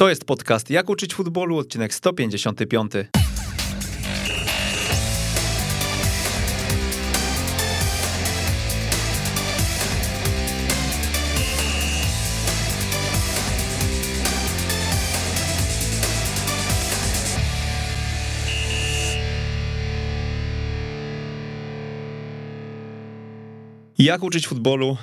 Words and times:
To 0.00 0.08
jest 0.08 0.24
podcast 0.24 0.70
Jak 0.70 0.90
uczyć 0.90 1.14
futbolu, 1.14 1.58
odcinek 1.58 1.94
155. 1.94 2.92
Jak 23.98 24.22
uczyć 24.22 24.46
futbolu? 24.48 24.96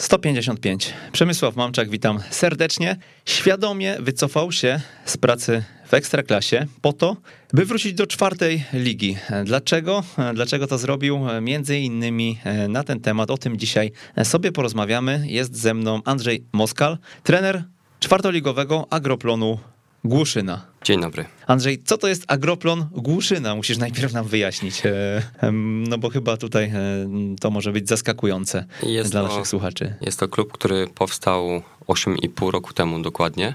155. 0.00 0.92
Przemysław 1.12 1.56
Mamczak, 1.56 1.90
witam 1.90 2.20
serdecznie. 2.30 2.96
Świadomie 3.24 3.96
wycofał 4.00 4.52
się 4.52 4.80
z 5.04 5.16
pracy 5.16 5.64
w 5.86 5.94
Ekstraklasie 5.94 6.66
po 6.82 6.92
to, 6.92 7.16
by 7.52 7.64
wrócić 7.64 7.94
do 7.94 8.06
czwartej 8.06 8.64
ligi. 8.72 9.16
Dlaczego? 9.44 10.02
Dlaczego 10.34 10.66
to 10.66 10.78
zrobił? 10.78 11.20
Między 11.40 11.78
innymi 11.78 12.38
na 12.68 12.84
ten 12.84 13.00
temat, 13.00 13.30
o 13.30 13.38
tym 13.38 13.56
dzisiaj 13.56 13.92
sobie 14.24 14.52
porozmawiamy. 14.52 15.24
Jest 15.26 15.56
ze 15.56 15.74
mną 15.74 16.00
Andrzej 16.04 16.44
Moskal, 16.52 16.98
trener 17.22 17.64
czwartoligowego 18.00 18.86
Agroplonu 18.90 19.58
Głuszyna. 20.04 20.66
Dzień 20.84 21.00
dobry. 21.00 21.24
Andrzej, 21.46 21.82
co 21.84 21.98
to 21.98 22.08
jest 22.08 22.24
agroplon 22.28 22.86
Głuszyna? 22.92 23.54
Musisz 23.54 23.78
najpierw 23.78 24.12
nam 24.12 24.28
wyjaśnić, 24.28 24.82
e, 24.86 25.22
no 25.88 25.98
bo 25.98 26.10
chyba 26.10 26.36
tutaj 26.36 26.64
e, 26.64 27.06
to 27.40 27.50
może 27.50 27.72
być 27.72 27.88
zaskakujące 27.88 28.66
jest 28.82 29.10
dla 29.10 29.22
to, 29.22 29.28
naszych 29.28 29.48
słuchaczy. 29.48 29.94
Jest 30.00 30.20
to 30.20 30.28
klub, 30.28 30.52
który 30.52 30.88
powstał 30.88 31.62
8,5 31.88 32.50
roku 32.50 32.72
temu 32.72 33.02
dokładnie, 33.02 33.54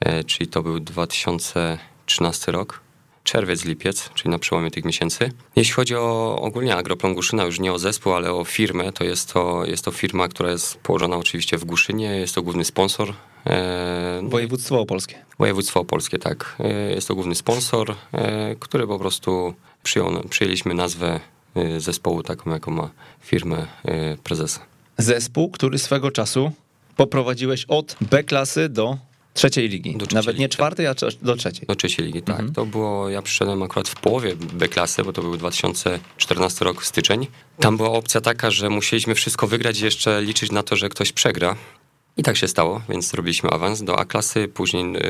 e, 0.00 0.24
czyli 0.24 0.48
to 0.48 0.62
był 0.62 0.80
2013 0.80 2.52
rok 2.52 2.80
czerwiec, 3.24 3.64
lipiec, 3.64 4.10
czyli 4.14 4.30
na 4.30 4.38
przełomie 4.38 4.70
tych 4.70 4.84
miesięcy. 4.84 5.32
Jeśli 5.56 5.74
chodzi 5.74 5.96
o 5.96 6.38
ogólnie 6.42 6.76
Agroplon 6.76 7.14
Głuszyna, 7.14 7.44
już 7.44 7.60
nie 7.60 7.72
o 7.72 7.78
zespół, 7.78 8.12
ale 8.12 8.32
o 8.32 8.44
firmę, 8.44 8.92
to 8.92 9.04
jest 9.04 9.32
to, 9.32 9.64
jest 9.64 9.84
to 9.84 9.90
firma, 9.90 10.28
która 10.28 10.50
jest 10.50 10.78
położona 10.78 11.16
oczywiście 11.16 11.58
w 11.58 11.64
Głuszynie, 11.64 12.06
jest 12.06 12.34
to 12.34 12.42
główny 12.42 12.64
sponsor. 12.64 13.12
E, 13.46 14.20
Województwo 14.22 14.80
opolskie. 14.80 15.14
Województwo 15.38 15.80
opolskie, 15.80 16.18
tak. 16.18 16.56
E, 16.60 16.90
jest 16.90 17.08
to 17.08 17.14
główny 17.14 17.34
sponsor, 17.34 17.94
e, 18.12 18.56
który 18.60 18.86
po 18.86 18.98
prostu 18.98 19.54
przyjął, 19.82 20.28
przyjęliśmy 20.28 20.74
nazwę 20.74 21.20
e, 21.54 21.80
zespołu 21.80 22.22
taką, 22.22 22.50
jaką 22.50 22.70
ma 22.70 22.90
firmę 23.20 23.66
prezesa. 24.24 24.60
Zespół, 24.98 25.50
który 25.50 25.78
swego 25.78 26.10
czasu 26.10 26.52
poprowadziłeś 26.96 27.64
od 27.64 27.96
B 28.00 28.24
klasy 28.24 28.68
do 28.68 28.98
Trzeciej 29.34 29.68
ligi. 29.68 29.96
Trzeciej 29.96 30.14
Nawet 30.14 30.38
nie 30.38 30.48
czwartej, 30.48 30.86
a 30.86 30.94
do 31.22 31.36
trzeciej. 31.36 31.66
Do 31.66 31.74
trzeciej 31.74 32.06
ligi, 32.06 32.22
tak. 32.22 32.36
Mhm. 32.36 32.54
To 32.54 32.66
było, 32.66 33.08
ja 33.08 33.22
przyszedłem 33.22 33.62
akurat 33.62 33.88
w 33.88 33.94
połowie 33.94 34.36
B 34.36 34.68
klasy, 34.68 35.04
bo 35.04 35.12
to 35.12 35.22
był 35.22 35.36
2014 35.36 36.64
rok, 36.64 36.84
styczeń. 36.84 37.26
Tam 37.58 37.76
była 37.76 37.90
opcja 37.90 38.20
taka, 38.20 38.50
że 38.50 38.70
musieliśmy 38.70 39.14
wszystko 39.14 39.46
wygrać 39.46 39.80
i 39.80 39.84
jeszcze 39.84 40.22
liczyć 40.22 40.52
na 40.52 40.62
to, 40.62 40.76
że 40.76 40.88
ktoś 40.88 41.12
przegra. 41.12 41.56
I 42.16 42.22
tak 42.22 42.36
się 42.36 42.48
stało, 42.48 42.80
więc 42.88 43.10
zrobiliśmy 43.10 43.50
awans 43.50 43.82
do 43.82 43.98
A-klasy, 43.98 44.48
później 44.48 44.92
yy, 44.92 45.00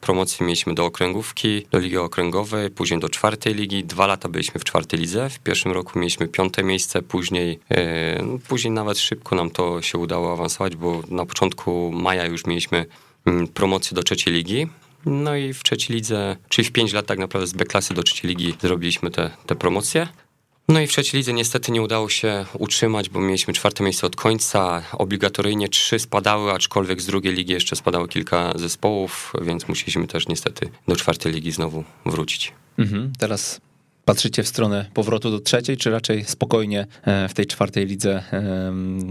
promocję 0.00 0.46
mieliśmy 0.46 0.74
do 0.74 0.84
okręgówki, 0.84 1.66
do 1.70 1.78
ligi 1.78 1.96
okręgowej, 1.96 2.70
później 2.70 3.00
do 3.00 3.08
czwartej 3.08 3.54
ligi. 3.54 3.84
Dwa 3.84 4.06
lata 4.06 4.28
byliśmy 4.28 4.60
w 4.60 4.64
czwartej 4.64 5.00
lidze. 5.00 5.30
W 5.30 5.38
pierwszym 5.38 5.72
roku 5.72 5.98
mieliśmy 5.98 6.28
piąte 6.28 6.62
miejsce, 6.62 7.02
później, 7.02 7.58
yy, 7.70 8.38
później 8.48 8.70
nawet 8.70 8.98
szybko 8.98 9.36
nam 9.36 9.50
to 9.50 9.82
się 9.82 9.98
udało 9.98 10.32
awansować, 10.32 10.76
bo 10.76 11.02
na 11.08 11.26
początku 11.26 11.92
maja 11.94 12.24
już 12.24 12.46
mieliśmy 12.46 12.86
promocję 13.54 13.94
do 13.94 14.02
trzeciej 14.02 14.34
ligi. 14.34 14.66
No 15.06 15.36
i 15.36 15.52
w 15.52 15.62
trzeciej 15.62 15.96
lidze, 15.96 16.36
czyli 16.48 16.68
w 16.68 16.72
pięć 16.72 16.92
lat 16.92 17.06
tak 17.06 17.18
naprawdę 17.18 17.46
z 17.46 17.52
B-klasy 17.52 17.94
do 17.94 18.02
trzeciej 18.02 18.28
ligi 18.28 18.54
zrobiliśmy 18.60 19.10
te, 19.10 19.30
te 19.46 19.54
promocje. 19.54 20.08
No 20.68 20.80
i 20.80 20.86
w 20.86 20.90
trzeciej 20.90 21.18
lidze 21.18 21.32
niestety 21.32 21.72
nie 21.72 21.82
udało 21.82 22.08
się 22.08 22.46
utrzymać, 22.58 23.08
bo 23.08 23.20
mieliśmy 23.20 23.54
czwarte 23.54 23.84
miejsce 23.84 24.06
od 24.06 24.16
końca. 24.16 24.82
Obligatoryjnie 24.92 25.68
trzy 25.68 25.98
spadały, 25.98 26.52
aczkolwiek 26.52 27.00
z 27.00 27.06
drugiej 27.06 27.34
ligi 27.34 27.52
jeszcze 27.52 27.76
spadało 27.76 28.08
kilka 28.08 28.52
zespołów, 28.58 29.32
więc 29.42 29.68
musieliśmy 29.68 30.06
też 30.06 30.28
niestety 30.28 30.68
do 30.88 30.96
czwartej 30.96 31.32
ligi 31.32 31.52
znowu 31.52 31.84
wrócić. 32.06 32.52
Mhm, 32.78 33.12
teraz 33.18 33.60
patrzycie 34.04 34.42
w 34.42 34.48
stronę 34.48 34.90
powrotu 34.94 35.30
do 35.30 35.40
trzeciej, 35.40 35.76
czy 35.76 35.90
raczej 35.90 36.24
spokojnie 36.24 36.86
e, 37.02 37.28
w 37.28 37.34
tej 37.34 37.46
czwartej 37.46 37.86
lidze 37.86 38.22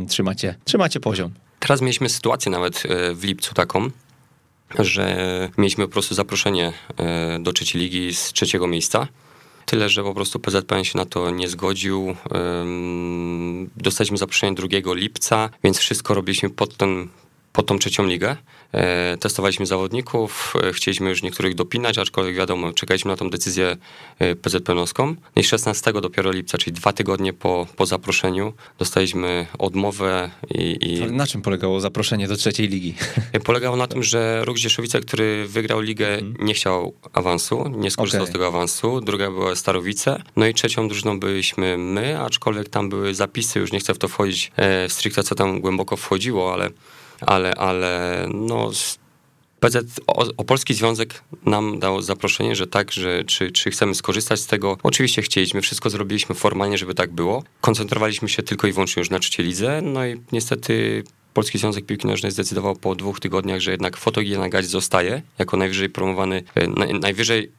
trzymacie, 0.08 0.56
trzymacie 0.66 1.00
poziom? 1.00 1.32
Teraz 1.60 1.82
mieliśmy 1.82 2.10
sytuację 2.10 2.52
nawet 2.52 2.84
e, 2.86 3.14
w 3.14 3.24
lipcu 3.24 3.54
taką, 3.54 3.90
że 4.80 5.50
mieliśmy 5.58 5.88
po 5.88 5.92
prostu 5.92 6.16
zaproszenie 6.16 6.74
e, 6.98 7.40
do 7.40 7.54
trzeciej 7.54 7.82
ligi 7.82 8.14
z 8.14 8.34
trzeciego 8.34 8.68
miejsca. 8.68 9.08
Tyle, 9.66 9.90
że 9.90 10.04
po 10.04 10.14
prostu 10.14 10.40
PZPN 10.40 10.84
się 10.84 10.98
na 10.98 11.06
to 11.06 11.32
nie 11.32 11.48
zgodził. 11.48 12.16
Dostaliśmy 13.78 14.18
zaproszenie 14.18 14.56
2 14.56 14.94
lipca, 14.94 15.50
więc 15.64 15.78
wszystko 15.78 16.14
robiliśmy 16.14 16.50
pod 16.50 16.78
ten 16.78 17.08
pod 17.54 17.66
tą 17.66 17.80
trzecią 17.80 18.06
ligę. 18.06 18.36
E, 18.74 19.18
testowaliśmy 19.18 19.66
zawodników, 19.66 20.54
e, 20.64 20.74
chcieliśmy 20.74 21.10
już 21.10 21.24
niektórych 21.24 21.56
dopinać, 21.56 21.98
aczkolwiek 21.98 22.36
wiadomo, 22.36 22.74
czekaliśmy 22.74 23.12
na 23.12 23.18
tą 23.18 23.30
decyzję 23.30 23.78
e, 24.20 24.36
PZPN-owską. 24.36 25.16
I 25.36 25.44
16 25.44 25.94
dopiero 25.94 26.32
lipca, 26.32 26.58
czyli 26.58 26.74
dwa 26.74 26.94
tygodnie 26.94 27.34
po, 27.34 27.68
po 27.76 27.86
zaproszeniu, 27.86 28.54
dostaliśmy 28.80 29.48
odmowę 29.60 30.30
i, 30.50 30.78
i... 30.82 31.12
Na 31.12 31.28
czym 31.28 31.42
polegało 31.42 31.80
zaproszenie 31.80 32.28
do 32.28 32.36
trzeciej 32.36 32.68
ligi? 32.68 32.94
Polegało 33.44 33.76
na 33.76 33.88
tym, 33.88 34.04
że 34.04 34.46
Ruch 34.46 34.58
Dzieszowice, 34.58 35.02
który 35.02 35.48
wygrał 35.48 35.82
ligę, 35.82 36.14
mhm. 36.14 36.48
nie 36.48 36.54
chciał 36.54 36.94
awansu, 37.14 37.70
nie 37.78 37.92
skorzystał 37.92 38.22
okay. 38.22 38.32
z 38.32 38.34
tego 38.34 38.48
awansu. 38.48 39.02
Druga 39.02 39.32
była 39.32 39.56
Starowice. 39.56 40.24
No 40.36 40.48
i 40.48 40.54
trzecią 40.54 40.88
drużyną 40.88 41.20
byliśmy 41.20 41.78
my, 41.78 42.20
aczkolwiek 42.20 42.70
tam 42.70 42.90
były 42.90 43.16
zapisy, 43.16 43.60
już 43.60 43.72
nie 43.72 43.80
chcę 43.80 43.94
w 43.94 43.98
to 43.98 44.08
wchodzić 44.08 44.52
stricte, 44.88 45.24
co 45.24 45.36
tam 45.36 45.62
głęboko 45.62 45.98
wchodziło, 45.98 46.54
ale 46.54 46.70
ale, 47.22 47.56
ale 47.56 48.26
no, 48.34 48.72
PZ, 49.60 50.02
Opolski 50.38 50.74
Związek 50.74 51.24
nam 51.46 51.80
dał 51.80 52.02
zaproszenie, 52.02 52.56
że 52.56 52.68
tak, 52.68 52.92
że 52.92 53.24
czy, 53.24 53.52
czy 53.52 53.72
chcemy 53.72 53.96
skorzystać 53.96 54.40
z 54.40 54.48
tego. 54.48 54.78
Oczywiście 54.84 55.22
chcieliśmy, 55.22 55.62
wszystko 55.62 55.90
zrobiliśmy 55.90 56.36
formalnie, 56.36 56.78
żeby 56.78 56.96
tak 56.96 57.12
było. 57.12 57.44
Koncentrowaliśmy 57.62 58.30
się 58.30 58.44
tylko 58.44 58.68
i 58.68 58.72
wyłącznie 58.72 59.00
już 59.00 59.10
na 59.10 59.20
trzeciej 59.20 59.46
lidze, 59.46 59.82
no 59.84 60.06
i 60.06 60.22
niestety 60.32 61.04
Polski 61.34 61.58
Związek 61.58 61.86
Piłki 61.86 62.08
Nożnej 62.08 62.32
zdecydował 62.32 62.76
po 62.76 62.96
dwóch 62.96 63.20
tygodniach, 63.20 63.60
że 63.60 63.72
jednak 63.72 63.98
Fotogiena 63.98 64.50
Gać 64.50 64.66
zostaje 64.66 65.22
jako 65.40 65.58
najwyżej 65.58 65.90
promowany, 65.90 66.44
e, 66.56 66.68
najwyżej 66.94 67.40
mm, 67.40 67.54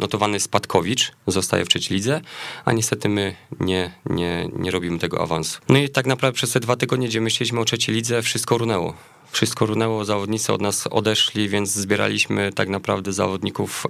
notowany 0.00 0.40
Spadkowicz 0.40 1.12
zostaje 1.26 1.64
w 1.64 1.68
trzeciej 1.68 1.96
lidze, 1.96 2.20
a 2.64 2.72
niestety 2.72 3.08
my 3.08 3.36
nie, 3.60 3.92
nie, 4.10 4.48
nie 4.58 4.70
robimy 4.70 4.98
tego 4.98 5.22
awansu. 5.22 5.60
No 5.68 5.78
i 5.78 5.88
tak 5.88 6.06
naprawdę 6.06 6.36
przez 6.36 6.52
te 6.52 6.60
dwa 6.60 6.76
tygodnie, 6.76 7.08
gdzie 7.08 7.20
myśleliśmy 7.20 7.60
o 7.60 7.64
trzeciej 7.64 7.94
lidze, 7.94 8.22
wszystko 8.22 8.58
runęło 8.58 8.94
wszystko 9.30 9.66
runęło, 9.66 10.04
zawodnicy 10.04 10.52
od 10.52 10.60
nas 10.60 10.86
odeszli, 10.86 11.48
więc 11.48 11.70
zbieraliśmy 11.70 12.52
tak 12.52 12.68
naprawdę 12.68 13.12
zawodników 13.12 13.86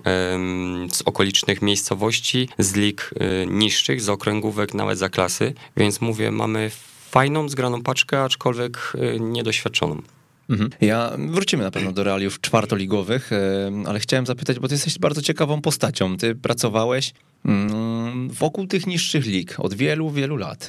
z 0.92 1.02
okolicznych 1.02 1.62
miejscowości, 1.62 2.48
z 2.58 2.74
lig 2.74 3.10
e, 3.20 3.46
niższych, 3.46 4.00
z 4.00 4.08
okręgówek, 4.08 4.74
nawet 4.74 4.98
za 4.98 5.08
klasy, 5.08 5.54
więc 5.76 6.00
mówię, 6.00 6.30
mamy 6.30 6.70
fajną, 7.10 7.48
zgraną 7.48 7.82
paczkę, 7.82 8.22
aczkolwiek 8.22 8.92
e, 8.94 9.20
niedoświadczoną. 9.20 10.02
Mhm. 10.48 10.70
Ja 10.80 11.12
wrócimy 11.28 11.62
na 11.64 11.70
pewno 11.70 11.92
do 11.92 12.04
realiów 12.04 12.40
czwartoligowych, 12.40 13.32
e, 13.32 13.70
ale 13.86 14.00
chciałem 14.00 14.26
zapytać, 14.26 14.58
bo 14.58 14.68
ty 14.68 14.74
jesteś 14.74 14.98
bardzo 14.98 15.22
ciekawą 15.22 15.60
postacią. 15.60 16.16
Ty 16.16 16.34
pracowałeś 16.34 17.12
mm, 17.44 18.28
wokół 18.30 18.66
tych 18.66 18.86
niższych 18.86 19.26
lig 19.26 19.54
od 19.58 19.74
wielu, 19.74 20.10
wielu 20.10 20.36
lat. 20.36 20.68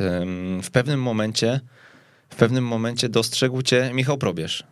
W 0.63 0.71
pewnym 0.71 1.01
momencie, 1.01 1.59
w 2.29 2.35
pewnym 2.35 2.63
momencie 2.63 3.09
dostrzegł 3.09 3.61
cię 3.61 3.91
Michał 3.93 4.17
Probierz. 4.17 4.63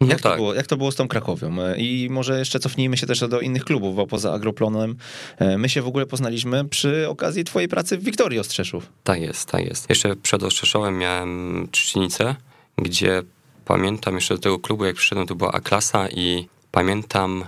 No 0.00 0.06
jak, 0.06 0.20
tak. 0.20 0.32
to 0.32 0.36
było, 0.36 0.54
jak 0.54 0.66
to 0.66 0.76
było 0.76 0.92
z 0.92 0.96
tą 0.96 1.08
Krakowią? 1.08 1.62
E, 1.62 1.76
I 1.78 2.08
może 2.10 2.38
jeszcze 2.38 2.60
cofnijmy 2.60 2.96
się 2.96 3.06
też 3.06 3.20
do 3.20 3.40
innych 3.40 3.64
klubów, 3.64 3.96
bo 3.96 4.06
poza 4.06 4.32
Agroplonem 4.32 4.96
e, 5.38 5.58
my 5.58 5.68
się 5.68 5.82
w 5.82 5.86
ogóle 5.86 6.06
poznaliśmy 6.06 6.64
przy 6.64 7.08
okazji 7.08 7.44
twojej 7.44 7.68
pracy 7.68 7.98
w 7.98 8.04
Wiktorii 8.04 8.38
Ostrzeszów. 8.38 8.92
Tak 9.04 9.20
jest, 9.20 9.48
tak 9.50 9.64
jest. 9.64 9.90
Jeszcze 9.90 10.16
przed 10.16 10.42
Ostrzeszowem 10.42 10.98
miałem 10.98 11.68
Trzcinicę, 11.70 12.34
gdzie 12.78 13.22
pamiętam 13.70 14.14
jeszcze 14.14 14.34
do 14.34 14.40
tego 14.40 14.58
klubu, 14.58 14.84
jak 14.84 14.96
przyszedłem, 14.96 15.26
to 15.26 15.34
była 15.34 15.52
A-klasa 15.52 16.08
i 16.08 16.48
pamiętam, 16.70 17.44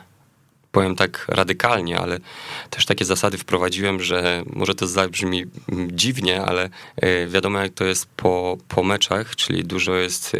powiem 0.73 0.97
tak 0.97 1.27
radykalnie, 1.29 2.01
ale 2.01 2.19
też 2.71 2.87
takie 2.87 3.05
zasady 3.05 3.39
wprowadziłem, 3.39 4.03
że 4.03 4.43
może 4.53 4.75
to 4.75 4.87
zabrzmi 4.87 5.45
dziwnie, 5.89 6.43
ale 6.43 6.71
e, 6.97 7.27
wiadomo 7.27 7.59
jak 7.59 7.73
to 7.73 7.85
jest 7.85 8.07
po, 8.07 8.57
po 8.69 8.83
meczach, 8.83 9.37
czyli 9.37 9.65
dużo 9.65 9.95
jest 9.95 10.35
e, 10.35 10.39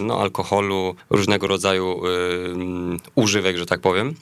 no, 0.00 0.20
alkoholu, 0.20 0.94
różnego 1.10 1.46
rodzaju 1.46 2.02
e, 2.06 2.10
używek, 3.14 3.56
że 3.56 3.66
tak 3.66 3.80
powiem. 3.80 4.14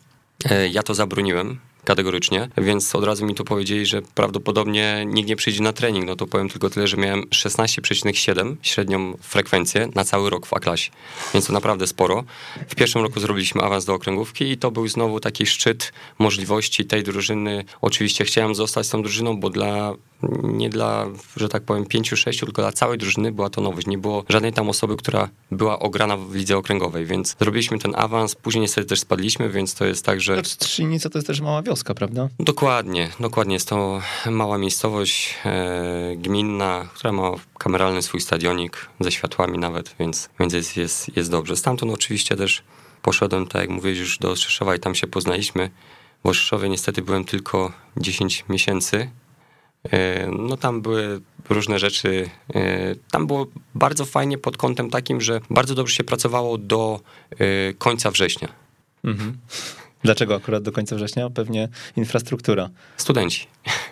Ja 0.70 0.82
to 0.82 0.94
zabroniłem 0.94 1.58
kategorycznie, 1.84 2.48
więc 2.58 2.94
od 2.94 3.04
razu 3.04 3.26
mi 3.26 3.34
to 3.34 3.44
powiedzieli, 3.44 3.86
że 3.86 4.02
prawdopodobnie 4.02 5.04
nikt 5.06 5.28
nie 5.28 5.36
przyjdzie 5.36 5.62
na 5.62 5.72
trening. 5.72 6.06
No 6.06 6.16
to 6.16 6.26
powiem 6.26 6.48
tylko 6.48 6.70
tyle, 6.70 6.86
że 6.86 6.96
miałem 6.96 7.22
16,7 7.22 8.56
średnią 8.62 9.16
frekwencję 9.20 9.88
na 9.94 10.04
cały 10.04 10.31
rok 10.31 10.46
w 10.46 10.54
A-klasie, 10.54 10.90
więc 11.34 11.46
to 11.46 11.52
naprawdę 11.52 11.86
sporo. 11.86 12.25
W 12.69 12.75
pierwszym 12.75 13.02
roku 13.02 13.20
zrobiliśmy 13.20 13.62
awans 13.62 13.84
do 13.84 13.94
okręgówki 13.94 14.44
i 14.44 14.58
to 14.58 14.70
był 14.70 14.88
znowu 14.88 15.20
taki 15.20 15.46
szczyt 15.46 15.92
możliwości 16.19 16.84
tej 16.84 17.02
drużyny. 17.02 17.64
Oczywiście 17.81 18.25
chciałem 18.25 18.54
zostać 18.54 18.87
z 18.87 18.90
tą 18.90 19.02
drużyną, 19.02 19.40
bo 19.40 19.50
dla 19.50 19.94
nie 20.42 20.70
dla, 20.70 21.06
że 21.37 21.48
tak 21.48 21.62
powiem, 21.62 21.87
pięciu, 21.87 22.16
sześciu, 22.16 22.46
tylko 22.46 22.62
dla 22.62 22.72
całej 22.72 22.98
drużyny 22.98 23.32
była 23.32 23.50
to 23.50 23.60
nowość. 23.60 23.87
Nie 23.87 23.98
było 23.98 24.25
żadnej 24.28 24.52
tam 24.52 24.69
osoby, 24.69 24.96
która 24.96 25.28
była 25.50 25.78
ograna 25.78 26.16
w 26.16 26.34
lidze 26.34 26.56
okręgowej, 26.56 27.06
więc 27.06 27.37
zrobiliśmy 27.38 27.78
ten 27.78 27.94
awans, 27.96 28.34
później 28.34 28.62
niestety 28.62 28.88
też 28.88 29.00
spadliśmy, 29.00 29.50
więc 29.50 29.75
to 29.75 29.84
jest 29.84 30.04
tak, 30.04 30.20
że... 30.20 30.44
Strzelnica 30.44 31.10
to 31.10 31.19
jest 31.19 31.26
też 31.26 31.40
mała 31.40 31.62
wioska, 31.75 31.94
prawda? 31.94 32.29
Dokładnie, 32.38 33.11
dokładnie. 33.21 33.55
Jest 33.55 33.69
to 33.69 34.00
mała 34.31 34.59
miejscowość 34.59 35.35
e, 35.44 36.17
gminna, 36.17 36.88
która 36.94 37.12
ma 37.12 37.31
kameralny 37.59 38.03
swój 38.03 38.21
stadionik, 38.21 38.88
ze 39.00 39.12
światłami 39.12 39.59
nawet, 39.59 39.94
więc, 39.99 40.29
więc 40.41 40.53
jest, 40.53 40.76
jest, 40.76 41.17
jest 41.17 41.31
dobrze. 41.31 41.56
Stamtąd 41.56 41.93
oczywiście 41.93 42.37
też 42.37 42.62
poszedłem, 43.03 43.47
tak 43.47 43.62
jak 43.62 43.71
mówiłeś, 43.71 43.99
już 43.99 44.19
do 44.19 44.37
Rzeszowa 44.37 44.76
i 44.76 44.79
tam 44.79 44.94
się 44.94 45.06
poznaliśmy. 45.06 45.71
W 46.25 46.32
Rzeszowie 46.32 46.69
niestety 46.69 47.03
byłem 47.03 47.25
tylko 47.25 47.73
10 47.97 48.44
miesięcy, 48.49 49.11
E, 49.93 50.26
no 50.26 50.56
tam 50.56 50.82
były 50.82 51.21
różne 51.49 51.79
rzeczy. 51.79 52.31
E, 52.55 52.94
tam 53.11 53.26
było 53.26 53.47
bardzo 53.75 54.05
fajnie 54.05 54.38
pod 54.38 54.56
kątem 54.56 54.91
takim, 54.91 55.21
że 55.21 55.41
bardzo 55.50 55.75
dobrze 55.75 55.94
się 55.94 56.05
pracowało 56.05 56.59
do 56.59 57.00
e, 57.31 57.37
końca 57.75 58.11
września. 58.11 58.49
Mhm. 59.05 59.38
Dlaczego 60.04 60.34
akurat 60.34 60.62
do 60.62 60.72
końca 60.72 60.96
września? 60.96 61.30
Pewnie 61.30 61.68
infrastruktura. 61.96 62.70
Studenci. 62.96 63.46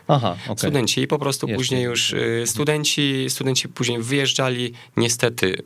Aha, 0.08 0.36
okay. 0.44 0.56
Studenci 0.56 1.00
i 1.00 1.06
po 1.06 1.18
prostu 1.18 1.46
Jeszcze. 1.46 1.58
później 1.58 1.82
już 1.84 2.12
y, 2.12 2.42
studenci, 2.46 3.26
studenci 3.28 3.68
później 3.68 4.02
wyjeżdżali. 4.02 4.72
Niestety 4.96 5.62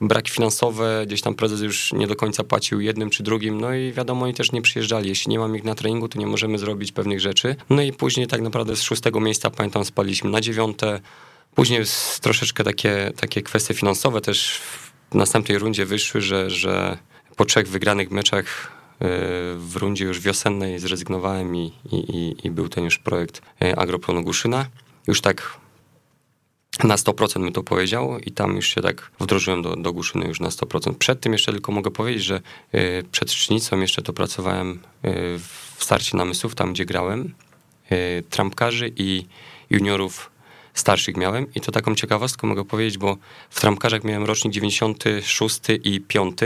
braki 0.00 0.30
finansowe, 0.30 1.04
gdzieś 1.06 1.22
tam 1.22 1.34
prezes 1.34 1.60
już 1.60 1.92
nie 1.92 2.06
do 2.06 2.16
końca 2.16 2.44
płacił 2.44 2.80
jednym 2.80 3.10
czy 3.10 3.22
drugim, 3.22 3.60
no 3.60 3.74
i 3.74 3.92
wiadomo, 3.92 4.24
oni 4.24 4.34
też 4.34 4.52
nie 4.52 4.62
przyjeżdżali. 4.62 5.08
Jeśli 5.08 5.30
nie 5.30 5.38
mam 5.38 5.56
ich 5.56 5.64
na 5.64 5.74
treningu, 5.74 6.08
to 6.08 6.18
nie 6.18 6.26
możemy 6.26 6.58
zrobić 6.58 6.92
pewnych 6.92 7.20
rzeczy. 7.20 7.56
No 7.70 7.82
i 7.82 7.92
później 7.92 8.26
tak 8.26 8.40
naprawdę 8.40 8.76
z 8.76 8.82
szóstego 8.82 9.20
miejsca, 9.20 9.50
pamiętam, 9.50 9.84
spaliśmy 9.84 10.30
na 10.30 10.40
dziewiąte. 10.40 11.00
Później 11.54 11.82
troszeczkę 12.20 12.64
takie, 12.64 13.12
takie 13.16 13.42
kwestie 13.42 13.74
finansowe 13.74 14.20
też 14.20 14.60
w 15.10 15.14
następnej 15.14 15.58
rundzie 15.58 15.86
wyszły, 15.86 16.20
że, 16.20 16.50
że 16.50 16.98
po 17.36 17.44
trzech 17.44 17.68
wygranych 17.68 18.10
meczach 18.10 18.76
w 19.56 19.76
rundzie 19.76 20.04
już 20.04 20.20
wiosennej 20.20 20.78
zrezygnowałem 20.78 21.56
i, 21.56 21.72
i, 21.92 22.36
i 22.44 22.50
był 22.50 22.68
ten 22.68 22.84
już 22.84 22.98
projekt 22.98 23.42
e, 23.62 23.78
Agroplonu 23.78 24.22
Guszyna. 24.22 24.66
Już 25.06 25.20
tak 25.20 25.58
na 26.84 26.96
100% 26.96 27.40
mi 27.40 27.52
to 27.52 27.62
powiedział 27.62 28.18
i 28.18 28.32
tam 28.32 28.56
już 28.56 28.66
się 28.66 28.80
tak 28.80 29.10
wdrożyłem 29.20 29.62
do, 29.62 29.76
do 29.76 29.92
Guszyny 29.92 30.26
już 30.26 30.40
na 30.40 30.48
100%. 30.48 30.94
Przed 30.94 31.20
tym 31.20 31.32
jeszcze 31.32 31.52
tylko 31.52 31.72
mogę 31.72 31.90
powiedzieć, 31.90 32.24
że 32.24 32.40
e, 32.72 33.02
przed 33.02 33.32
Szcznicą 33.32 33.80
jeszcze 33.80 34.02
to 34.02 34.12
pracowałem 34.12 34.70
e, 35.02 35.12
w 35.76 35.76
starcie 35.78 36.16
namysłów, 36.16 36.54
tam 36.54 36.72
gdzie 36.72 36.84
grałem, 36.84 37.34
trampkarzy 38.30 38.92
i 38.96 39.26
juniorów 39.70 40.30
starszych 40.74 41.16
miałem 41.16 41.54
i 41.54 41.60
to 41.60 41.72
taką 41.72 41.94
ciekawostką 41.94 42.46
mogę 42.46 42.64
powiedzieć, 42.64 42.98
bo 42.98 43.16
w 43.50 43.60
trampkarzach 43.60 44.04
miałem 44.04 44.24
rocznik 44.24 44.54
96 44.54 45.60
i 45.84 46.00
5 46.00 46.38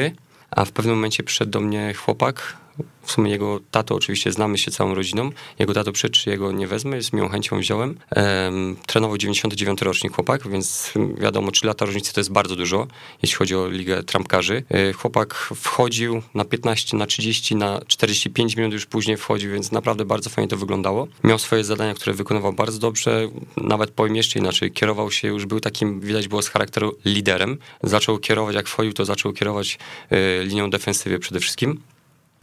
a 0.50 0.64
w 0.64 0.73
pewnym 0.73 0.94
momencie 0.94 1.23
przyszedł 1.23 1.50
do 1.50 1.61
mnie 1.61 1.94
chłopak, 1.94 2.56
w 3.03 3.12
sumie 3.12 3.31
jego 3.31 3.61
tato, 3.71 3.94
oczywiście 3.94 4.32
znamy 4.32 4.59
się 4.59 4.71
całą 4.71 4.94
rodziną, 4.94 5.31
jego 5.59 5.75
tato 5.75 5.93
przyszedł, 5.93 6.19
jego 6.27 6.53
nie 6.53 6.67
wezmę, 6.67 7.03
z 7.03 7.12
miłą 7.12 7.29
chęcią 7.29 7.59
wziąłem. 7.59 7.99
Um, 8.17 8.77
trenował 8.87 9.19
99 9.19 9.82
rocznik 9.82 10.15
chłopak, 10.15 10.49
więc 10.49 10.93
wiadomo, 11.19 11.50
3 11.50 11.67
lata 11.67 11.85
różnicy 11.85 12.12
to 12.15 12.21
jest 12.21 12.32
bardzo 12.32 12.56
dużo, 12.56 12.87
jeśli 13.23 13.37
chodzi 13.37 13.56
o 13.56 13.69
ligę 13.69 14.03
trampkarzy. 14.03 14.62
E, 14.69 14.93
chłopak 14.93 15.35
wchodził 15.35 16.23
na 16.35 16.44
15, 16.44 16.97
na 16.97 17.06
30, 17.06 17.56
na 17.56 17.81
45 17.87 18.56
minut 18.56 18.73
już 18.73 18.87
później 18.87 19.17
wchodził, 19.17 19.53
więc 19.53 19.73
naprawdę 19.73 20.05
bardzo 20.05 20.31
fajnie 20.31 20.49
to 20.49 20.56
wyglądało. 20.56 21.09
Miał 21.25 21.38
swoje 21.38 21.65
zadania, 21.65 21.94
które 21.94 22.15
wykonywał 22.15 22.53
bardzo 22.53 22.79
dobrze, 22.79 23.29
nawet 23.56 23.91
powiem 23.91 24.17
jeszcze 24.17 24.38
inaczej, 24.38 24.73
kierował 24.73 25.11
się, 25.11 25.29
już 25.29 25.47
był 25.47 25.61
takim, 25.61 26.00
widać 26.00 26.29
było 26.29 26.43
z 26.43 26.49
charakteru 26.49 26.97
liderem. 27.05 27.59
Zaczął 27.83 28.19
kierować, 28.19 28.55
jak 28.55 28.69
wchodził, 28.69 28.93
to 28.93 29.05
zaczął 29.05 29.33
kierować 29.33 29.79
y, 30.12 30.44
linią 30.44 30.71
defensywy 30.71 31.19
przede 31.19 31.41
wszystkim. 31.41 31.81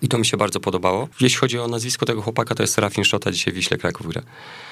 I 0.02 0.08
to 0.08 0.18
mi 0.18 0.26
się 0.26 0.38
bardzo 0.38 0.60
podobało. 0.60 1.08
Jeśli 1.22 1.40
chodzi 1.40 1.60
o 1.60 1.68
nazwisko 1.68 2.06
tego 2.06 2.22
chłopaka, 2.22 2.56
to 2.56 2.64
jest 2.64 2.74
Serafin 2.74 3.04
Szota, 3.04 3.32
dzisiaj 3.32 3.54
Wiśle 3.54 3.78
Kraków 3.78 4.08
gra. 4.08 4.22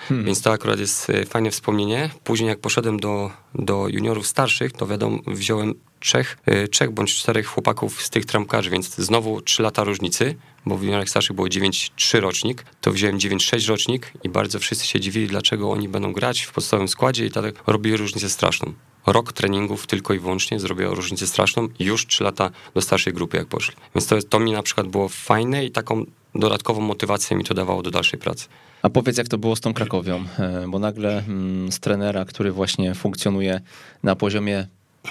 Hmm. 0.07 0.25
Więc 0.25 0.41
to 0.41 0.51
akurat 0.51 0.79
jest 0.79 1.09
e, 1.09 1.25
fajne 1.25 1.51
wspomnienie. 1.51 2.09
Później 2.23 2.49
jak 2.49 2.59
poszedłem 2.59 2.99
do, 2.99 3.31
do 3.55 3.87
juniorów 3.87 4.27
starszych, 4.27 4.71
to 4.71 4.87
wiadomo, 4.87 5.19
wziąłem 5.27 5.73
trzech, 5.99 6.37
e, 6.45 6.67
trzech 6.67 6.91
bądź 6.91 7.15
czterech 7.15 7.47
chłopaków 7.47 8.03
z 8.03 8.09
tych 8.09 8.25
trampkarzy, 8.25 8.69
więc 8.69 8.95
znowu 8.95 9.41
trzy 9.41 9.63
lata 9.63 9.83
różnicy, 9.83 10.35
bo 10.65 10.77
w 10.77 10.83
juniorach 10.83 11.09
starszych 11.09 11.35
było 11.35 11.47
9-3 11.47 12.19
rocznik, 12.19 12.65
to 12.81 12.91
wziąłem 12.91 13.17
9-6 13.17 13.69
rocznik 13.69 14.11
i 14.23 14.29
bardzo 14.29 14.59
wszyscy 14.59 14.87
się 14.87 14.99
dziwili, 14.99 15.27
dlaczego 15.27 15.71
oni 15.71 15.89
będą 15.89 16.13
grać 16.13 16.41
w 16.41 16.51
podstawowym 16.51 16.87
składzie 16.87 17.25
i 17.25 17.31
tak 17.31 17.55
robili 17.67 17.97
różnicę 17.97 18.29
straszną 18.29 18.73
rok 19.05 19.33
treningów 19.33 19.87
tylko 19.87 20.13
i 20.13 20.19
wyłącznie 20.19 20.59
zrobiło 20.59 20.95
różnicę 20.95 21.27
straszną 21.27 21.67
już 21.79 22.07
trzy 22.07 22.23
lata 22.23 22.49
do 22.73 22.81
starszej 22.81 23.13
grupy 23.13 23.37
jak 23.37 23.47
poszli. 23.47 23.75
Więc 23.95 24.07
to, 24.07 24.21
to 24.21 24.39
mi 24.39 24.51
na 24.51 24.63
przykład 24.63 24.87
było 24.87 25.09
fajne 25.09 25.65
i 25.65 25.71
taką 25.71 26.05
dodatkową 26.35 26.81
motywację 26.81 27.37
mi 27.37 27.43
to 27.43 27.53
dawało 27.53 27.83
do 27.83 27.91
dalszej 27.91 28.19
pracy. 28.19 28.47
A 28.81 28.89
powiedz, 28.89 29.17
jak 29.17 29.27
to 29.27 29.37
było 29.37 29.55
z 29.55 29.61
tą 29.61 29.73
Krakowią, 29.73 30.25
e, 30.39 30.65
bo 30.67 30.79
nagle 30.79 31.17
mm, 31.17 31.71
z 31.71 31.79
trenera, 31.79 32.25
który 32.25 32.51
właśnie 32.51 32.95
funkcjonuje 32.95 33.61
na 34.03 34.15
poziomie 34.15 34.67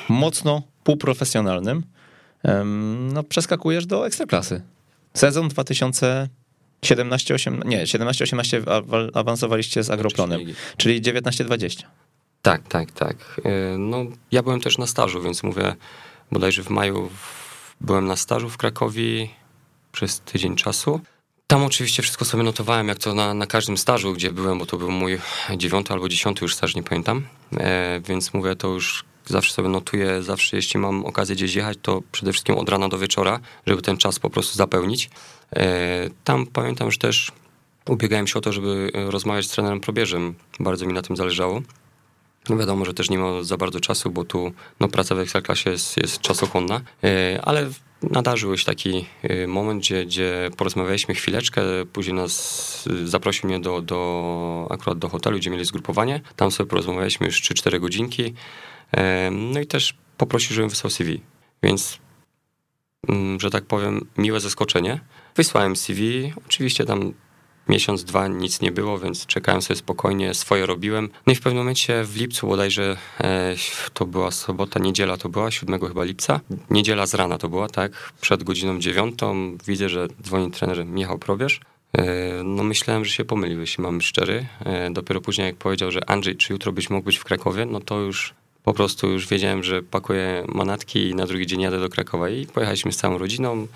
mocno 0.09 0.63
półprofesjonalnym, 0.85 1.83
no 3.13 3.23
przeskakujesz 3.23 3.87
do 3.87 4.07
ekstraklasy. 4.07 4.63
Sezon 5.15 5.49
2017 5.49 7.35
18 7.35 7.69
nie, 7.69 7.85
17-18 7.85 9.11
awansowaliście 9.15 9.83
z 9.83 9.91
Agroplonem, 9.91 10.41
czyli 10.77 11.03
19-20. 11.03 11.85
Tak, 12.45 12.69
tak, 12.69 12.93
tak. 12.93 13.17
E, 13.45 13.79
no, 13.79 14.05
ja 14.33 14.43
byłem 14.43 14.61
też 14.61 14.79
na 14.79 14.87
stażu, 14.87 15.23
więc 15.23 15.43
mówię, 15.43 15.77
bodajże 16.33 16.63
w 16.63 16.71
maju 16.71 17.11
byłem 17.81 18.07
na 18.07 18.17
stażu 18.17 18.51
w 18.51 18.57
Krakowie 18.57 19.29
przez 19.93 20.21
tydzień 20.21 20.57
czasu. 20.57 21.01
Tam 21.47 21.63
oczywiście 21.63 22.03
wszystko 22.03 22.25
sobie 22.25 22.43
notowałem, 22.43 22.89
jak 22.89 22.99
to 22.99 23.15
na, 23.15 23.35
na 23.35 23.47
każdym 23.47 23.79
stażu, 23.79 24.13
gdzie 24.13 24.33
byłem, 24.33 24.59
bo 24.59 24.67
to 24.67 24.77
był 24.77 24.91
mój 24.91 25.19
dziewiąty 25.57 25.93
albo 25.93 26.09
dziesiąty 26.09 26.45
już 26.45 26.55
staż, 26.55 26.75
nie 26.75 26.83
pamiętam. 26.83 27.27
E, 27.57 28.01
więc 28.01 28.35
mówię, 28.35 28.57
to 28.57 28.69
już 28.69 29.05
zawsze 29.27 29.53
sobie 29.53 29.69
notuję, 29.69 30.23
zawsze 30.23 30.57
jeśli 30.57 30.81
mam 30.81 31.07
okazję 31.07 31.37
gdzieś 31.37 31.55
jechać, 31.55 31.79
to 31.83 32.03
przede 32.13 32.33
wszystkim 32.33 32.55
od 32.55 32.69
rana 32.69 32.89
do 32.89 32.99
wieczora, 32.99 33.41
żeby 33.67 33.83
ten 33.83 33.97
czas 33.97 34.19
po 34.19 34.31
prostu 34.31 34.57
zapełnić. 34.57 35.11
E, 35.57 36.11
tam 36.25 36.47
pamiętam, 36.47 36.91
że 36.91 36.99
też 36.99 37.33
ubiegałem 37.89 38.27
się 38.27 38.39
o 38.39 38.43
to, 38.43 38.53
żeby 38.53 38.91
rozmawiać 38.95 39.47
z 39.47 39.51
trenerem 39.51 39.81
probierzem. 39.81 40.35
Bardzo 40.61 40.87
mi 40.87 40.93
na 40.93 41.03
tym 41.03 41.17
zależało. 41.17 41.63
No 42.49 42.57
wiadomo, 42.57 42.85
że 42.85 42.95
też 42.95 43.11
nie 43.11 43.19
ma 43.19 43.43
za 43.43 43.57
bardzo 43.57 43.81
czasu, 43.81 44.11
bo 44.11 44.25
tu 44.25 44.53
no, 44.81 44.89
praca 44.89 45.15
w 45.15 45.19
Ekstraklasie 45.19 45.71
jest, 45.71 45.97
jest 45.97 46.21
czasochłonna, 46.21 46.81
e, 47.05 47.41
ale 47.43 47.71
nadarzył 48.03 48.59
się 48.59 48.65
taki 48.65 49.07
e, 49.23 49.47
moment, 49.47 49.83
gdzie, 49.83 50.07
gdzie 50.07 50.51
porozmawialiśmy 50.57 51.15
chwileczkę, 51.15 51.63
później 51.93 52.15
nas 52.15 52.89
e, 53.05 53.07
zaprosił 53.07 53.49
mnie 53.49 53.61
do, 53.61 53.83
do, 53.83 54.69
akurat 54.71 54.99
do 54.99 55.09
hotelu, 55.09 55.39
gdzie 55.39 55.51
mieli 55.51 55.65
zgrupowanie. 55.65 56.21
Tam 56.37 56.51
sobie 56.51 56.71
porozmawialiśmy 56.71 57.27
już 57.27 57.43
3-4 57.43 57.81
godzinki. 57.81 58.35
No 59.31 59.61
i 59.61 59.67
też 59.67 59.95
poprosił, 60.17 60.55
żebym 60.55 60.71
wysłał 60.71 60.91
CV. 60.91 61.21
Więc, 61.63 61.99
mm, 63.09 63.41
że 63.41 63.51
tak 63.51 63.65
powiem, 63.65 64.07
miłe 64.19 64.41
zaskoczenie. 64.41 65.01
Wysłałem 65.37 65.77
CV, 65.77 66.33
oczywiście 66.47 66.85
tam 66.85 67.13
miesiąc, 67.69 68.05
dwa 68.05 68.29
nic 68.29 68.61
nie 68.61 68.73
było, 68.73 68.99
więc 68.99 69.27
czekałem 69.27 69.63
sobie 69.63 69.77
spokojnie, 69.77 70.35
swoje 70.35 70.67
robiłem. 70.67 71.11
No 71.27 71.33
i 71.33 71.37
w 71.37 71.41
pewnym 71.41 71.59
momencie 71.59 72.05
w 72.05 72.17
lipcu 72.17 72.47
bodajże, 72.47 72.97
e, 73.21 73.55
to 73.95 74.07
była 74.07 74.31
sobota, 74.31 74.81
niedziela 74.81 75.17
to 75.17 75.29
była, 75.29 75.51
7 75.51 75.89
chyba 75.89 76.05
lipca, 76.05 76.41
niedziela 76.71 77.07
z 77.07 77.15
rana 77.15 77.39
to 77.39 77.49
była, 77.49 77.69
tak, 77.69 78.13
przed 78.21 78.43
godziną 78.43 78.79
dziewiątą 78.79 79.57
widzę, 79.67 79.89
że 79.89 80.09
dzwoni 80.23 80.51
trener 80.51 80.87
Michał 80.87 81.19
Probierz. 81.19 81.61
E, 81.99 82.05
no 82.45 82.65
myślałem, 82.65 83.05
że 83.05 83.11
się 83.11 83.25
pomylił, 83.25 83.61
jeśli 83.61 83.83
mam 83.83 84.03
szczery. 84.03 84.47
E, 84.65 84.91
dopiero 84.91 85.21
później 85.21 85.47
jak 85.47 85.57
powiedział, 85.57 85.91
że 85.91 86.11
Andrzej, 86.11 86.37
czy 86.37 86.53
jutro 86.53 86.73
byś 86.73 86.91
mógł 86.91 87.05
być 87.05 87.17
w 87.17 87.25
Krakowie, 87.25 87.67
no 87.67 87.81
to 87.81 87.99
już 88.01 88.35
po 88.65 88.75
prostu 88.75 89.09
już 89.09 89.29
wiedziałem, 89.29 89.63
że 89.63 89.83
pakuję 89.83 90.45
manatki 90.49 91.09
i 91.09 91.15
na 91.15 91.27
drugi 91.27 91.47
dzień 91.47 91.61
jadę 91.61 91.81
do 91.81 91.89
Krakowa 91.89 92.29
i 92.29 92.47
pojechaliśmy 92.47 92.93
z 92.93 92.97
całą 92.97 93.19
rodziną. 93.19 93.67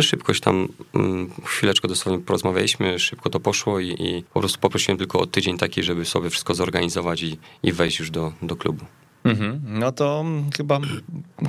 Szybkość 0.00 0.40
tam 0.40 0.68
mm, 0.94 1.30
chwileczkę 1.44 1.88
dosłownie 1.88 2.24
porozmawialiśmy, 2.24 2.98
szybko 2.98 3.30
to 3.30 3.40
poszło 3.40 3.80
i, 3.80 3.88
i, 3.88 4.22
po 4.22 4.40
prostu 4.40 4.58
poprosiłem 4.58 4.98
tylko 4.98 5.20
o 5.20 5.26
tydzień 5.26 5.58
taki, 5.58 5.82
żeby 5.82 6.04
sobie 6.04 6.30
wszystko 6.30 6.54
zorganizować 6.54 7.22
i, 7.22 7.38
i 7.62 7.72
wejść 7.72 7.98
już 7.98 8.10
do, 8.10 8.32
do 8.42 8.56
klubu. 8.56 8.84
Mhm. 9.24 9.60
No 9.64 9.92
to 9.92 10.24
chyba 10.56 10.80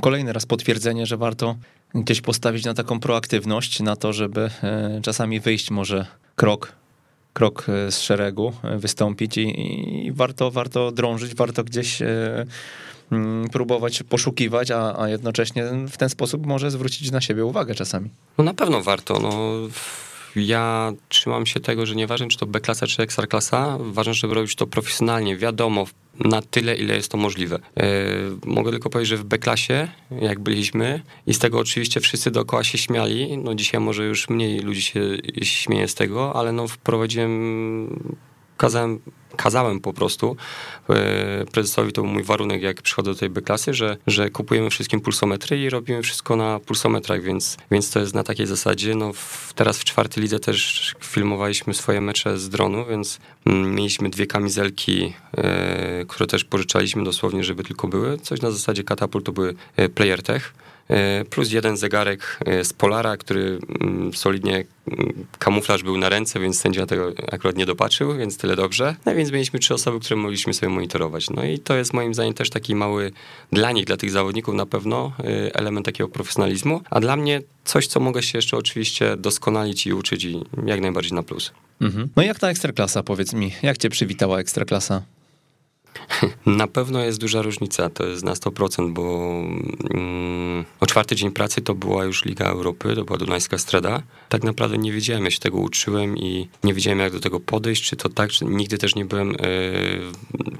kolejny 0.00 0.32
raz 0.32 0.46
potwierdzenie, 0.46 1.06
że 1.06 1.16
warto 1.16 1.56
gdzieś 1.94 2.20
postawić 2.20 2.64
na 2.64 2.74
taką 2.74 3.00
proaktywność, 3.00 3.80
na 3.80 3.96
to, 3.96 4.12
żeby 4.12 4.50
e, 4.62 5.00
czasami 5.02 5.40
wyjść 5.40 5.70
może 5.70 6.06
krok 6.36 6.72
krok 7.32 7.66
z 7.90 7.98
szeregu, 7.98 8.52
wystąpić 8.76 9.36
i, 9.36 10.06
i 10.06 10.12
warto, 10.12 10.50
warto 10.50 10.90
drążyć, 10.92 11.34
warto 11.34 11.64
gdzieś 11.64 12.02
mm, 12.02 12.46
próbować 13.52 14.02
poszukiwać, 14.02 14.70
a, 14.70 15.00
a 15.00 15.08
jednocześnie 15.08 15.64
w 15.88 15.96
ten 15.96 16.08
sposób 16.08 16.46
może 16.46 16.70
zwrócić 16.70 17.10
na 17.10 17.20
siebie 17.20 17.44
uwagę 17.44 17.74
czasami. 17.74 18.10
No 18.38 18.44
na 18.44 18.54
pewno 18.54 18.82
warto. 18.82 19.18
No 19.18 19.52
ja 20.36 20.92
trzymam 21.08 21.46
się 21.46 21.60
tego, 21.60 21.86
że 21.86 21.94
nieważne 21.94 22.28
czy 22.28 22.38
to 22.38 22.46
B-klasa 22.46 22.86
czy 22.86 23.02
Ekstraklasa, 23.02 23.78
ważne, 23.80 24.14
żeby 24.14 24.34
robić 24.34 24.54
to 24.54 24.66
profesjonalnie, 24.66 25.36
wiadomo, 25.36 25.86
na 26.18 26.42
tyle, 26.42 26.76
ile 26.76 26.96
jest 26.96 27.10
to 27.10 27.18
możliwe. 27.18 27.58
E, 27.76 27.84
mogę 28.46 28.70
tylko 28.70 28.90
powiedzieć, 28.90 29.08
że 29.08 29.16
w 29.16 29.24
B-klasie, 29.24 29.88
jak 30.20 30.40
byliśmy, 30.40 31.02
i 31.26 31.34
z 31.34 31.38
tego 31.38 31.58
oczywiście 31.58 32.00
wszyscy 32.00 32.30
dookoła 32.30 32.64
się 32.64 32.78
śmiali, 32.78 33.38
no 33.38 33.54
dzisiaj 33.54 33.80
może 33.80 34.04
już 34.04 34.28
mniej 34.28 34.60
ludzi 34.60 34.82
się 34.82 35.00
śmieje 35.42 35.88
z 35.88 35.94
tego, 35.94 36.36
ale 36.36 36.52
no 36.52 36.68
wprowadziłem, 36.68 38.14
kazałem 38.56 39.00
kazałem 39.36 39.80
po 39.80 39.92
prostu 39.92 40.36
e, 40.90 41.44
prezesowi, 41.52 41.92
to 41.92 42.02
był 42.02 42.10
mój 42.10 42.22
warunek, 42.22 42.62
jak 42.62 42.82
przychodzę 42.82 43.12
do 43.12 43.18
tej 43.18 43.30
B-klasy, 43.30 43.74
że, 43.74 43.96
że 44.06 44.30
kupujemy 44.30 44.70
wszystkim 44.70 45.00
pulsometry 45.00 45.62
i 45.62 45.70
robimy 45.70 46.02
wszystko 46.02 46.36
na 46.36 46.60
pulsometrach, 46.60 47.22
więc, 47.22 47.56
więc 47.70 47.90
to 47.90 48.00
jest 48.00 48.14
na 48.14 48.22
takiej 48.22 48.46
zasadzie. 48.46 48.94
No, 48.94 49.12
w, 49.12 49.52
teraz 49.54 49.78
w 49.78 49.84
czwartej 49.84 50.22
lidze 50.22 50.40
też 50.40 50.94
filmowaliśmy 51.00 51.74
swoje 51.74 52.00
mecze 52.00 52.38
z 52.38 52.48
dronu, 52.48 52.84
więc 52.90 53.18
mm, 53.46 53.74
mieliśmy 53.74 54.10
dwie 54.10 54.26
kamizelki, 54.26 55.14
e, 55.36 56.04
które 56.08 56.26
też 56.26 56.44
pożyczaliśmy 56.44 57.04
dosłownie, 57.04 57.44
żeby 57.44 57.64
tylko 57.64 57.88
były. 57.88 58.18
Coś 58.18 58.42
na 58.42 58.50
zasadzie 58.50 58.84
katapult 58.84 59.26
to 59.26 59.32
były 59.32 59.54
e, 59.76 59.88
Player 59.88 60.22
Tech. 60.22 60.54
E, 60.92 61.24
plus 61.24 61.52
jeden 61.52 61.76
zegarek 61.76 62.38
e, 62.46 62.64
z 62.64 62.72
Polara, 62.72 63.16
który 63.16 63.58
mm, 63.80 64.14
solidnie 64.14 64.64
mm, 64.86 65.26
kamuflaż 65.38 65.82
był 65.82 65.98
na 65.98 66.08
ręce, 66.08 66.40
więc 66.40 66.60
sędzia 66.60 66.86
tego 66.86 67.12
akurat 67.32 67.56
nie 67.56 67.66
dopatrzył, 67.66 68.16
więc 68.16 68.36
tyle 68.36 68.56
dobrze. 68.56 68.96
No 69.06 69.14
więc 69.14 69.32
mieliśmy 69.32 69.58
trzy 69.58 69.74
osoby, 69.74 70.00
które 70.00 70.16
mogliśmy 70.16 70.54
sobie 70.54 70.72
monitorować. 70.72 71.30
No 71.30 71.44
i 71.44 71.58
to 71.58 71.76
jest 71.76 71.92
moim 71.92 72.14
zdaniem 72.14 72.34
też 72.34 72.50
taki 72.50 72.74
mały, 72.74 73.12
dla 73.52 73.72
nich, 73.72 73.84
dla 73.84 73.96
tych 73.96 74.10
zawodników 74.10 74.54
na 74.54 74.66
pewno, 74.66 75.12
e, 75.18 75.54
element 75.54 75.86
takiego 75.86 76.08
profesjonalizmu, 76.08 76.80
a 76.90 77.00
dla 77.00 77.16
mnie 77.16 77.42
coś, 77.64 77.86
co 77.86 78.00
mogę 78.00 78.22
się 78.22 78.38
jeszcze 78.38 78.56
oczywiście 78.56 79.16
doskonalić 79.16 79.86
i 79.86 79.92
uczyć 79.92 80.24
i 80.24 80.44
jak 80.66 80.80
najbardziej 80.80 81.12
na 81.12 81.22
plus. 81.22 81.52
Mhm. 81.80 82.08
No 82.16 82.22
i 82.22 82.26
jak 82.26 82.38
ta 82.38 82.48
ekstraklasa, 82.48 83.02
powiedz 83.02 83.32
mi, 83.32 83.52
jak 83.62 83.78
cię 83.78 83.88
przywitała 83.88 84.38
ekstraklasa? 84.38 85.02
Na 86.46 86.66
pewno 86.66 87.00
jest 87.00 87.20
duża 87.20 87.42
różnica, 87.42 87.90
to 87.90 88.06
jest 88.06 88.24
na 88.24 88.34
100%, 88.34 88.92
bo 88.92 89.32
mm, 89.94 90.64
o 90.80 90.86
czwarty 90.86 91.16
dzień 91.16 91.30
pracy 91.30 91.60
to 91.60 91.74
była 91.74 92.04
już 92.04 92.24
Liga 92.24 92.46
Europy, 92.46 92.94
to 92.94 93.04
była 93.04 93.18
Dunajska 93.18 93.58
Strada. 93.58 94.02
Tak 94.28 94.44
naprawdę 94.44 94.78
nie 94.78 94.92
wiedziałem, 94.92 95.24
ja 95.24 95.30
się 95.30 95.38
tego 95.38 95.58
uczyłem 95.58 96.18
i 96.18 96.48
nie 96.64 96.74
wiedziałem, 96.74 96.98
jak 96.98 97.12
do 97.12 97.20
tego 97.20 97.40
podejść, 97.40 97.84
czy 97.84 97.96
to 97.96 98.08
tak, 98.08 98.30
czy 98.30 98.44
nigdy 98.44 98.78
też 98.78 98.94
nie 98.94 99.04
byłem 99.04 99.30
y, 99.30 99.34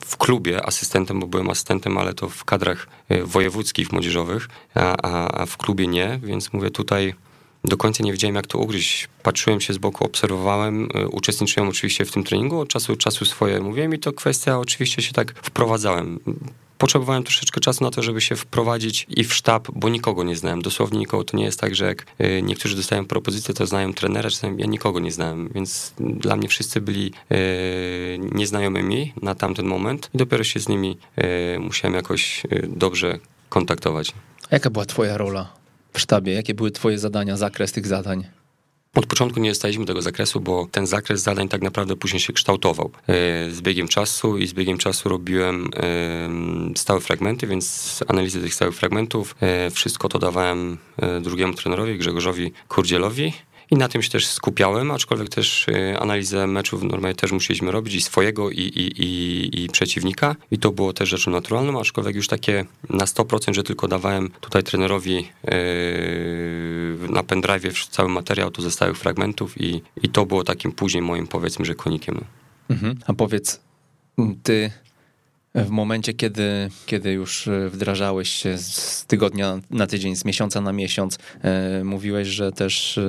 w 0.06 0.16
klubie 0.16 0.66
asystentem, 0.66 1.20
bo 1.20 1.26
byłem 1.26 1.50
asystentem, 1.50 1.98
ale 1.98 2.14
to 2.14 2.28
w 2.28 2.44
kadrach 2.44 2.86
y, 3.10 3.24
wojewódzkich, 3.24 3.92
młodzieżowych, 3.92 4.48
a, 4.74 4.96
a, 5.02 5.40
a 5.40 5.46
w 5.46 5.56
klubie 5.56 5.86
nie, 5.86 6.20
więc 6.22 6.52
mówię 6.52 6.70
tutaj 6.70 7.14
do 7.64 7.76
końca 7.76 8.04
nie 8.04 8.12
wiedziałem, 8.12 8.36
jak 8.36 8.46
to 8.46 8.58
ugryźć. 8.58 9.08
Patrzyłem 9.22 9.60
się 9.60 9.72
z 9.72 9.78
boku, 9.78 10.04
obserwowałem, 10.04 10.88
y, 10.96 11.08
uczestniczyłem 11.08 11.68
oczywiście 11.68 12.04
w 12.04 12.12
tym 12.12 12.24
treningu, 12.24 12.60
od 12.60 12.68
czasu 12.68 12.92
do 12.92 12.96
czasu 12.96 13.24
swoje 13.24 13.60
mówiłem 13.60 13.94
i 13.94 13.98
to 13.98 14.12
kwestia 14.12 14.58
oczywiście 14.58 15.02
się 15.02 15.12
tak 15.12 15.34
wprowadzałem. 15.42 16.20
Potrzebowałem 16.78 17.22
troszeczkę 17.22 17.60
czasu 17.60 17.84
na 17.84 17.90
to, 17.90 18.02
żeby 18.02 18.20
się 18.20 18.36
wprowadzić 18.36 19.06
i 19.08 19.24
w 19.24 19.34
sztab, 19.34 19.68
bo 19.74 19.88
nikogo 19.88 20.24
nie 20.24 20.36
znałem. 20.36 20.62
Dosłownie 20.62 20.98
nikogo. 20.98 21.24
To 21.24 21.36
nie 21.36 21.44
jest 21.44 21.60
tak, 21.60 21.74
że 21.74 21.84
jak 21.84 22.06
y, 22.20 22.42
niektórzy 22.42 22.76
dostają 22.76 23.04
propozycję, 23.06 23.54
to 23.54 23.66
znają 23.66 23.94
trenera, 23.94 24.30
czasem 24.30 24.58
ja 24.58 24.66
nikogo 24.66 25.00
nie 25.00 25.12
znałem, 25.12 25.48
więc 25.54 25.94
dla 25.98 26.36
mnie 26.36 26.48
wszyscy 26.48 26.80
byli 26.80 27.12
y, 27.32 28.18
nieznajomymi 28.32 29.12
na 29.22 29.34
tamten 29.34 29.66
moment 29.66 30.10
i 30.14 30.18
dopiero 30.18 30.44
się 30.44 30.60
z 30.60 30.68
nimi 30.68 30.98
musiałem 31.58 31.94
jakoś 31.94 32.42
dobrze 32.68 33.18
kontaktować. 33.48 34.12
Jaka 34.50 34.70
była 34.70 34.84
twoja 34.84 35.16
rola 35.16 35.61
w 35.92 36.00
sztabie? 36.00 36.32
Jakie 36.32 36.54
były 36.54 36.70
twoje 36.70 36.98
zadania, 36.98 37.36
zakres 37.36 37.72
tych 37.72 37.86
zadań? 37.86 38.24
Od 38.94 39.06
początku 39.06 39.40
nie 39.40 39.48
dostaliśmy 39.48 39.86
tego 39.86 40.02
zakresu, 40.02 40.40
bo 40.40 40.66
ten 40.72 40.86
zakres 40.86 41.22
zadań 41.22 41.48
tak 41.48 41.62
naprawdę 41.62 41.96
później 41.96 42.20
się 42.20 42.32
kształtował. 42.32 42.90
E, 43.08 43.50
z 43.50 43.60
biegiem 43.60 43.88
czasu 43.88 44.38
i 44.38 44.46
z 44.46 44.52
biegiem 44.52 44.78
czasu 44.78 45.08
robiłem 45.08 45.70
stałe 46.76 47.00
fragmenty, 47.00 47.46
więc 47.46 48.00
analizę 48.08 48.40
tych 48.40 48.54
stałych 48.54 48.74
fragmentów, 48.74 49.36
e, 49.40 49.70
wszystko 49.70 50.08
to 50.08 50.18
dawałem 50.18 50.78
e, 50.96 51.20
drugiemu 51.20 51.54
trenerowi, 51.54 51.98
Grzegorzowi 51.98 52.52
Kurdzielowi 52.68 53.32
i 53.72 53.76
na 53.76 53.88
tym 53.88 54.02
się 54.02 54.10
też 54.10 54.26
skupiałem, 54.26 54.90
aczkolwiek 54.90 55.28
też 55.28 55.68
y, 55.68 55.98
analizę 55.98 56.46
meczów 56.46 56.82
normalnie 56.82 57.14
też 57.14 57.32
musieliśmy 57.32 57.72
robić 57.72 57.94
i 57.94 58.00
swojego, 58.00 58.50
i, 58.50 58.60
i, 58.60 59.02
i, 59.02 59.64
i 59.64 59.68
przeciwnika. 59.68 60.36
I 60.50 60.58
to 60.58 60.72
było 60.72 60.92
też 60.92 61.08
rzeczą 61.08 61.30
naturalną, 61.30 61.80
aczkolwiek 61.80 62.16
już 62.16 62.28
takie 62.28 62.64
na 62.90 63.04
100%, 63.04 63.54
że 63.54 63.62
tylko 63.62 63.88
dawałem 63.88 64.30
tutaj 64.40 64.62
trenerowi 64.62 65.14
yy, 65.14 65.22
na 67.08 67.22
pendrive 67.22 67.88
cały 67.90 68.08
materiał 68.08 68.50
tu 68.50 68.62
ze 68.62 68.70
stałych 68.70 68.96
fragmentów 68.96 69.60
i, 69.60 69.82
i 70.02 70.08
to 70.08 70.26
było 70.26 70.44
takim 70.44 70.72
później 70.72 71.02
moim 71.02 71.26
powiedzmy, 71.26 71.64
że 71.64 71.74
konikiem. 71.74 72.24
Mhm. 72.70 72.98
A 73.06 73.12
powiedz, 73.12 73.60
ty 74.42 74.70
w 75.54 75.70
momencie, 75.70 76.14
kiedy, 76.14 76.70
kiedy 76.86 77.12
już 77.12 77.48
e, 77.48 77.68
wdrażałeś 77.68 78.28
się 78.28 78.58
z 78.58 79.04
tygodnia 79.06 79.58
na 79.70 79.86
tydzień, 79.86 80.16
z 80.16 80.24
miesiąca 80.24 80.60
na 80.60 80.72
miesiąc, 80.72 81.18
e, 81.42 81.84
mówiłeś, 81.84 82.28
że 82.28 82.52
też 82.52 82.98
e, 82.98 83.02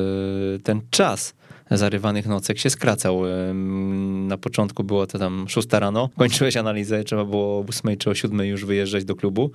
ten 0.63 0.81
czas 0.89 1.33
zarywanych 1.77 2.25
nocek 2.25 2.59
się 2.59 2.69
skracał. 2.69 3.21
Na 4.27 4.37
początku 4.37 4.83
było 4.83 5.07
to 5.07 5.19
tam 5.19 5.45
6 5.49 5.67
rano, 5.71 6.09
kończyłeś 6.17 6.57
analizę, 6.57 7.03
trzeba 7.03 7.25
było 7.25 7.59
o 7.59 7.65
8 7.69 7.97
czy 7.97 8.09
o 8.09 8.15
7 8.15 8.45
już 8.45 8.65
wyjeżdżać 8.65 9.05
do 9.05 9.15
klubu, 9.15 9.51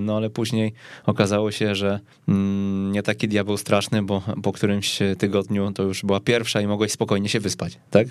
no 0.00 0.16
ale 0.16 0.30
później 0.30 0.72
okazało 1.06 1.50
się, 1.50 1.74
że 1.74 2.00
mm, 2.28 2.92
nie 2.92 3.02
taki 3.02 3.28
diabeł 3.28 3.56
straszny, 3.56 4.02
bo 4.02 4.22
po 4.42 4.52
którymś 4.52 4.98
tygodniu 5.18 5.72
to 5.72 5.82
już 5.82 6.02
była 6.02 6.20
pierwsza 6.20 6.60
i 6.60 6.66
mogłeś 6.66 6.92
spokojnie 6.92 7.28
się 7.28 7.40
wyspać, 7.40 7.78
tak? 7.90 8.06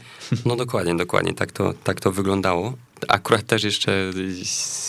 No 0.46 0.56
dokładnie, 0.56 0.96
dokładnie, 0.96 1.34
tak 1.34 1.51
to, 1.51 1.74
tak 1.84 2.00
to 2.00 2.12
wyglądało. 2.12 2.74
Akurat 3.08 3.46
też 3.46 3.63
jeszcze 3.63 4.12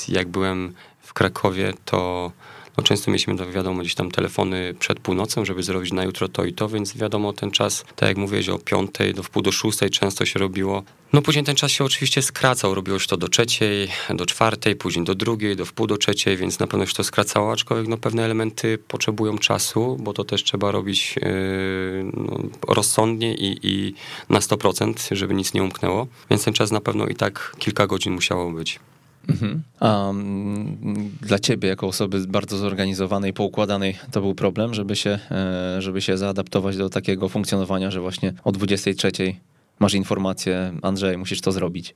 jak 0.09 0.29
byłem 0.29 0.73
w 1.01 1.13
Krakowie, 1.13 1.73
to 1.85 2.33
no 2.79 2.85
często 2.85 3.11
mieliśmy, 3.11 3.37
to 3.37 3.51
wiadomo, 3.51 3.81
gdzieś 3.81 3.95
tam 3.95 4.11
telefony 4.11 4.75
przed 4.79 5.01
północą, 5.01 5.45
żeby 5.45 5.63
zrobić 5.63 5.93
na 5.93 6.05
jutro 6.05 6.29
to 6.29 6.45
i 6.45 6.53
to, 6.53 6.69
więc 6.69 6.97
wiadomo, 6.97 7.33
ten 7.33 7.51
czas, 7.51 7.85
tak 7.97 8.09
jak 8.09 8.19
mówiłeś, 8.19 8.49
o 8.49 8.59
piątej 8.59 9.15
do 9.15 9.23
wpół 9.23 9.43
do 9.43 9.53
szóstej 9.53 9.91
często 9.91 10.27
się 10.27 10.39
robiło. 10.39 10.83
No 11.13 11.23
później 11.23 11.45
ten 11.45 11.57
czas 11.57 11.71
się 11.71 11.85
oczywiście 11.85 12.23
skracał, 12.23 12.75
robiło 12.75 12.99
się 12.99 13.07
to 13.07 13.17
do 13.17 13.29
trzeciej, 13.29 13.89
do 14.15 14.27
czwartej, 14.27 14.77
później 14.77 15.05
do 15.05 15.15
drugiej, 15.15 15.57
do 15.57 15.65
wpół 15.65 15.87
do 15.87 15.97
trzeciej, 15.97 16.37
więc 16.37 16.59
na 16.59 16.67
pewno 16.67 16.87
się 16.87 16.95
to 16.95 17.05
skracało, 17.05 17.53
aczkolwiek 17.53 17.89
no 17.89 17.97
pewne 17.97 18.25
elementy 18.25 18.79
potrzebują 18.79 19.39
czasu, 19.39 19.97
bo 20.01 20.13
to 20.13 20.25
też 20.25 20.45
trzeba 20.45 20.71
robić 20.71 21.17
yy, 21.17 22.11
no, 22.15 22.39
rozsądnie 22.69 23.35
i, 23.35 23.59
i 23.63 23.95
na 24.29 24.39
100%, 24.39 25.15
żeby 25.15 25.35
nic 25.35 25.55
nie 25.55 25.63
umknęło, 25.63 26.07
więc 26.31 26.45
ten 26.45 26.55
czas 26.55 26.71
na 26.71 26.81
pewno 26.81 27.07
i 27.07 27.15
tak 27.15 27.57
kilka 27.59 27.87
godzin 27.87 28.13
musiało 28.13 28.51
być. 28.51 28.81
Mhm. 29.29 29.63
Mm, 29.81 31.11
dla 31.21 31.39
ciebie, 31.39 31.69
jako 31.69 31.87
osoby 31.87 32.27
bardzo 32.27 32.57
zorganizowanej, 32.57 33.33
poukładanej, 33.33 33.97
to 34.11 34.21
był 34.21 34.35
problem, 34.35 34.75
żeby 34.75 34.97
się, 34.97 35.19
e, 35.31 35.83
żeby 35.83 36.01
się 36.01 36.19
zaadaptować 36.19 36.77
do 36.77 36.91
takiego 36.91 37.29
funkcjonowania, 37.29 37.91
że 37.91 38.01
właśnie 38.01 38.33
o 38.45 38.53
23 38.53 39.35
masz 39.79 39.95
informację, 39.95 40.73
Andrzej, 40.83 41.19
musisz 41.19 41.41
to 41.41 41.53
zrobić. 41.53 41.95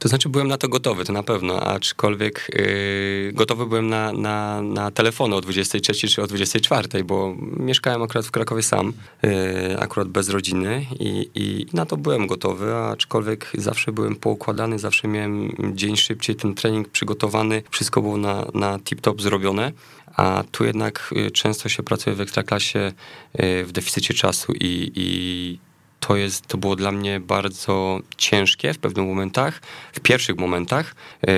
To 0.00 0.08
znaczy 0.08 0.28
byłem 0.28 0.48
na 0.48 0.58
to 0.58 0.68
gotowy, 0.68 1.04
to 1.04 1.12
na 1.12 1.22
pewno, 1.22 1.60
aczkolwiek 1.60 2.50
yy, 2.54 3.32
gotowy 3.32 3.66
byłem 3.66 3.88
na, 3.88 4.12
na, 4.12 4.62
na 4.62 4.90
telefony 4.90 5.36
o 5.36 5.40
23 5.40 6.08
czy 6.08 6.22
o 6.22 6.26
24, 6.26 7.04
bo 7.04 7.34
mieszkałem 7.56 8.02
akurat 8.02 8.26
w 8.26 8.30
Krakowie 8.30 8.62
sam, 8.62 8.92
yy, 9.22 9.78
akurat 9.78 10.08
bez 10.08 10.28
rodziny 10.28 10.86
i, 11.00 11.30
i 11.34 11.66
na 11.72 11.86
to 11.86 11.96
byłem 11.96 12.26
gotowy, 12.26 12.74
aczkolwiek 12.74 13.52
zawsze 13.58 13.92
byłem 13.92 14.16
poukładany, 14.16 14.78
zawsze 14.78 15.08
miałem 15.08 15.52
dzień 15.74 15.96
szybciej 15.96 16.36
ten 16.36 16.54
trening 16.54 16.88
przygotowany, 16.88 17.62
wszystko 17.70 18.02
było 18.02 18.16
na, 18.16 18.46
na 18.54 18.78
tip-top 18.78 19.20
zrobione, 19.20 19.72
a 20.16 20.44
tu 20.52 20.64
jednak 20.64 21.14
y, 21.16 21.30
często 21.30 21.68
się 21.68 21.82
pracuje 21.82 22.16
w 22.16 22.20
ekstraklasie 22.20 22.92
yy, 23.38 23.64
w 23.64 23.72
deficycie 23.72 24.14
czasu 24.14 24.52
i, 24.52 24.92
i 24.94 25.69
to, 26.00 26.16
jest, 26.16 26.46
to 26.46 26.58
było 26.58 26.76
dla 26.76 26.92
mnie 26.92 27.20
bardzo 27.20 28.00
ciężkie 28.16 28.74
w 28.74 28.78
pewnych 28.78 29.06
momentach, 29.06 29.60
w 29.92 30.00
pierwszych 30.00 30.36
momentach, 30.36 30.94
e, 31.26 31.32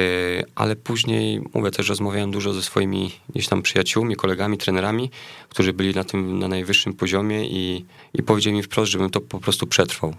ale 0.54 0.76
później, 0.76 1.40
mówię, 1.54 1.70
też 1.70 1.88
rozmawiałem 1.88 2.30
dużo 2.30 2.52
ze 2.52 2.62
swoimi 2.62 3.12
gdzieś 3.28 3.48
tam 3.48 3.62
przyjaciółmi, 3.62 4.16
kolegami, 4.16 4.58
trenerami, 4.58 5.10
którzy 5.48 5.72
byli 5.72 5.94
na 5.94 6.04
tym, 6.04 6.38
na 6.38 6.48
najwyższym 6.48 6.94
poziomie 6.94 7.48
i, 7.48 7.84
i 8.14 8.22
powiedzieli 8.22 8.56
mi 8.56 8.62
wprost, 8.62 8.92
żebym 8.92 9.10
to 9.10 9.20
po 9.20 9.40
prostu 9.40 9.66
przetrwał 9.66 10.14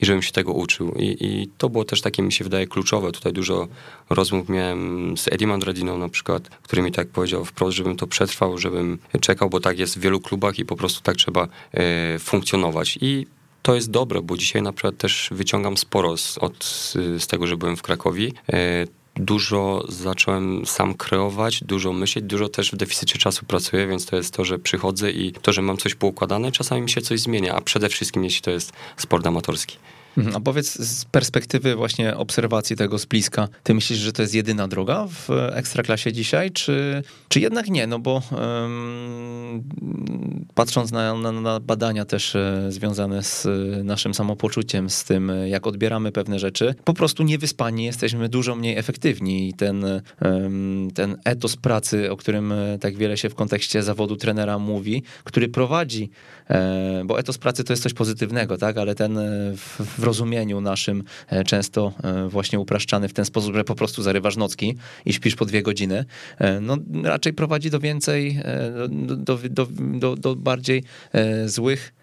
i 0.00 0.06
żebym 0.06 0.22
się 0.22 0.32
tego 0.32 0.52
uczył. 0.52 0.94
I, 0.98 1.16
I, 1.20 1.48
to 1.58 1.68
było 1.68 1.84
też 1.84 2.00
takie, 2.00 2.22
mi 2.22 2.32
się 2.32 2.44
wydaje, 2.44 2.66
kluczowe. 2.66 3.12
Tutaj 3.12 3.32
dużo 3.32 3.68
rozmów 4.10 4.48
miałem 4.48 5.16
z 5.16 5.28
Eddie 5.28 5.46
Mandradiną 5.46 5.98
na 5.98 6.08
przykład, 6.08 6.48
który 6.48 6.82
mi 6.82 6.92
tak 6.92 7.08
powiedział 7.08 7.44
wprost, 7.44 7.76
żebym 7.76 7.96
to 7.96 8.06
przetrwał, 8.06 8.58
żebym 8.58 8.98
czekał, 9.20 9.50
bo 9.50 9.60
tak 9.60 9.78
jest 9.78 9.98
w 9.98 10.00
wielu 10.00 10.20
klubach 10.20 10.58
i 10.58 10.64
po 10.64 10.76
prostu 10.76 11.00
tak 11.02 11.16
trzeba 11.16 11.48
e, 11.72 12.18
funkcjonować. 12.18 12.98
I 13.00 13.26
to 13.62 13.74
jest 13.74 13.90
dobre, 13.90 14.22
bo 14.22 14.36
dzisiaj 14.36 14.62
na 14.62 14.72
przykład 14.72 14.96
też 14.96 15.28
wyciągam 15.32 15.76
sporo 15.76 16.16
z, 16.16 16.38
od, 16.38 16.64
z 17.18 17.26
tego, 17.26 17.46
że 17.46 17.56
byłem 17.56 17.76
w 17.76 17.82
Krakowie. 17.82 18.30
Dużo 19.16 19.84
zacząłem 19.88 20.66
sam 20.66 20.94
kreować, 20.94 21.64
dużo 21.64 21.92
myśleć, 21.92 22.24
dużo 22.24 22.48
też 22.48 22.72
w 22.72 22.76
deficycie 22.76 23.18
czasu 23.18 23.46
pracuję, 23.46 23.86
więc 23.86 24.06
to 24.06 24.16
jest 24.16 24.34
to, 24.34 24.44
że 24.44 24.58
przychodzę 24.58 25.10
i 25.10 25.32
to, 25.32 25.52
że 25.52 25.62
mam 25.62 25.76
coś 25.76 25.94
poukładane, 25.94 26.52
czasami 26.52 26.82
mi 26.82 26.90
się 26.90 27.00
coś 27.00 27.20
zmienia, 27.20 27.54
a 27.54 27.60
przede 27.60 27.88
wszystkim 27.88 28.24
jeśli 28.24 28.42
to 28.42 28.50
jest 28.50 28.72
sport 28.96 29.26
amatorski. 29.26 29.76
Mhm. 30.18 30.36
A 30.36 30.40
powiedz 30.40 30.78
z 30.78 31.04
perspektywy 31.04 31.76
właśnie 31.76 32.16
obserwacji 32.16 32.76
tego 32.76 32.98
z 32.98 33.06
bliska, 33.06 33.48
ty 33.62 33.74
myślisz, 33.74 33.98
że 33.98 34.12
to 34.12 34.22
jest 34.22 34.34
jedyna 34.34 34.68
droga 34.68 35.06
w 35.10 35.30
ekstraklasie 35.52 36.12
dzisiaj, 36.12 36.50
czy, 36.50 37.02
czy 37.28 37.40
jednak 37.40 37.68
nie? 37.68 37.86
No 37.86 37.98
bo 37.98 38.22
um, 38.30 39.62
patrząc 40.54 40.92
na, 40.92 41.14
na, 41.14 41.32
na, 41.32 41.60
badania 41.60 42.04
też 42.04 42.36
e, 42.36 42.66
związane 42.68 43.22
z 43.22 43.46
naszym 43.84 44.14
samopoczuciem, 44.14 44.90
z 44.90 45.04
tym, 45.04 45.32
jak 45.46 45.66
odbieramy 45.66 46.12
pewne 46.12 46.38
rzeczy, 46.38 46.74
po 46.84 46.94
prostu 46.94 47.22
niewyspani 47.22 47.84
jesteśmy 47.84 48.28
dużo 48.28 48.54
mniej 48.56 48.76
efektywni 48.76 49.48
i 49.48 49.54
ten, 49.54 49.84
um, 50.22 50.88
ten 50.94 51.16
etos 51.24 51.56
pracy, 51.56 52.10
o 52.10 52.16
którym 52.16 52.52
e, 52.52 52.78
tak 52.78 52.96
wiele 52.96 53.16
się 53.16 53.30
w 53.30 53.34
kontekście 53.34 53.82
zawodu 53.82 54.16
trenera 54.16 54.58
mówi, 54.58 55.02
który 55.24 55.48
prowadzi, 55.48 56.10
e, 56.37 56.37
bo 57.04 57.18
etos 57.18 57.38
pracy 57.38 57.64
to 57.64 57.72
jest 57.72 57.82
coś 57.82 57.94
pozytywnego, 57.94 58.58
tak, 58.58 58.78
ale 58.78 58.94
ten 58.94 59.18
w, 59.56 59.80
w 59.98 60.04
rozumieniu 60.04 60.60
naszym 60.60 61.04
e, 61.28 61.44
często 61.44 61.92
e, 62.04 62.28
właśnie 62.28 62.60
upraszczany 62.60 63.08
w 63.08 63.12
ten 63.12 63.24
sposób, 63.24 63.54
że 63.54 63.64
po 63.64 63.74
prostu 63.74 64.02
zarywasz 64.02 64.36
nocki 64.36 64.76
i 65.04 65.12
śpisz 65.12 65.34
po 65.34 65.44
dwie 65.44 65.62
godziny, 65.62 66.04
e, 66.38 66.60
no 66.60 66.76
raczej 67.04 67.32
prowadzi 67.32 67.70
do 67.70 67.80
więcej, 67.80 68.40
do, 68.88 69.38
do, 69.50 69.66
do, 69.70 70.16
do 70.16 70.36
bardziej 70.36 70.84
złych 71.46 71.97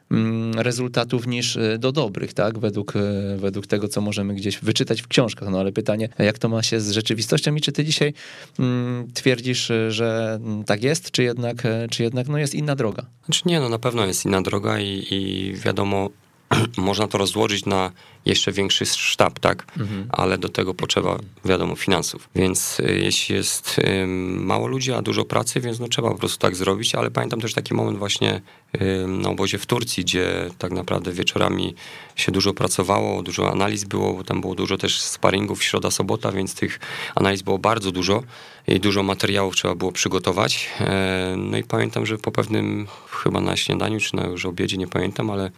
rezultatów 0.55 1.27
niż 1.27 1.57
do 1.79 1.91
dobrych, 1.91 2.33
tak? 2.33 2.59
Według, 2.59 2.93
według 3.37 3.67
tego, 3.67 3.87
co 3.87 4.01
możemy 4.01 4.33
gdzieś 4.33 4.59
wyczytać 4.59 5.01
w 5.01 5.07
książkach. 5.07 5.49
No 5.49 5.59
ale 5.59 5.71
pytanie, 5.71 6.09
jak 6.19 6.39
to 6.39 6.49
ma 6.49 6.63
się 6.63 6.79
z 6.79 6.91
rzeczywistością 6.91 7.55
i 7.55 7.61
czy 7.61 7.71
ty 7.71 7.85
dzisiaj 7.85 8.13
mm, 8.59 9.07
twierdzisz, 9.13 9.71
że 9.89 10.39
tak 10.65 10.83
jest, 10.83 11.11
czy 11.11 11.23
jednak, 11.23 11.63
czy 11.89 12.03
jednak 12.03 12.27
no 12.27 12.37
jest 12.37 12.55
inna 12.55 12.75
droga? 12.75 13.05
Znaczy 13.25 13.41
nie, 13.45 13.59
no 13.59 13.69
na 13.69 13.79
pewno 13.79 14.05
jest 14.05 14.25
inna 14.25 14.41
droga 14.41 14.79
i, 14.79 15.07
i 15.11 15.53
wiadomo, 15.53 16.09
można 16.77 17.07
to 17.07 17.17
rozłożyć 17.17 17.65
na 17.65 17.91
jeszcze 18.25 18.51
większy 18.51 18.85
sztab, 18.85 19.39
tak? 19.39 19.65
Mhm. 19.79 20.07
Ale 20.09 20.37
do 20.37 20.49
tego 20.49 20.73
potrzeba, 20.73 21.17
wiadomo, 21.45 21.75
finansów. 21.75 22.29
Więc 22.35 22.79
y, 22.79 22.99
jeśli 23.03 23.35
jest 23.35 23.79
y, 23.79 24.07
mało 24.07 24.67
ludzi, 24.67 24.93
a 24.93 25.01
dużo 25.01 25.25
pracy, 25.25 25.59
więc 25.59 25.79
no 25.79 25.87
trzeba 25.87 26.09
po 26.09 26.17
prostu 26.17 26.37
tak 26.37 26.55
zrobić, 26.55 26.95
ale 26.95 27.11
pamiętam 27.11 27.41
też 27.41 27.53
taki 27.53 27.73
moment 27.73 27.97
właśnie 27.97 28.41
y, 28.81 29.07
na 29.07 29.29
obozie 29.29 29.57
w 29.57 29.65
Turcji, 29.65 30.03
gdzie 30.03 30.49
tak 30.57 30.71
naprawdę 30.71 31.11
wieczorami 31.11 31.75
się 32.15 32.31
dużo 32.31 32.53
pracowało, 32.53 33.23
dużo 33.23 33.51
analiz 33.51 33.83
było, 33.83 34.13
bo 34.13 34.23
tam 34.23 34.41
było 34.41 34.55
dużo 34.55 34.77
też 34.77 35.01
sparingów 35.01 35.63
środa, 35.63 35.91
sobota, 35.91 36.31
więc 36.31 36.55
tych 36.55 36.79
analiz 37.15 37.41
było 37.41 37.57
bardzo 37.57 37.91
dużo 37.91 38.23
i 38.67 38.79
dużo 38.79 39.03
materiałów 39.03 39.55
trzeba 39.55 39.75
było 39.75 39.91
przygotować. 39.91 40.69
E, 40.79 41.35
no 41.37 41.57
i 41.57 41.63
pamiętam, 41.63 42.05
że 42.05 42.17
po 42.17 42.31
pewnym 42.31 42.87
chyba 43.09 43.41
na 43.41 43.57
śniadaniu, 43.57 43.99
czy 43.99 44.15
na 44.15 44.27
już 44.27 44.45
obiedzie, 44.45 44.77
nie 44.77 44.87
pamiętam, 44.87 45.29
ale 45.29 45.51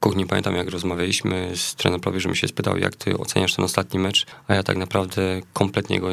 kuchni 0.00 0.26
pamiętam, 0.26 0.56
jak 0.56 0.70
rozmawialiśmy 0.70 1.52
z 1.54 1.74
trenerem 1.74 2.00
prawie, 2.00 2.20
że 2.20 2.28
mi 2.28 2.36
się 2.36 2.48
spytał, 2.48 2.78
jak 2.78 2.96
ty 2.96 3.18
oceniasz 3.18 3.54
ten 3.54 3.64
ostatni 3.64 4.00
mecz, 4.00 4.26
a 4.48 4.54
ja 4.54 4.62
tak 4.62 4.76
naprawdę 4.76 5.40
kompletnie 5.52 6.00
go 6.00 6.08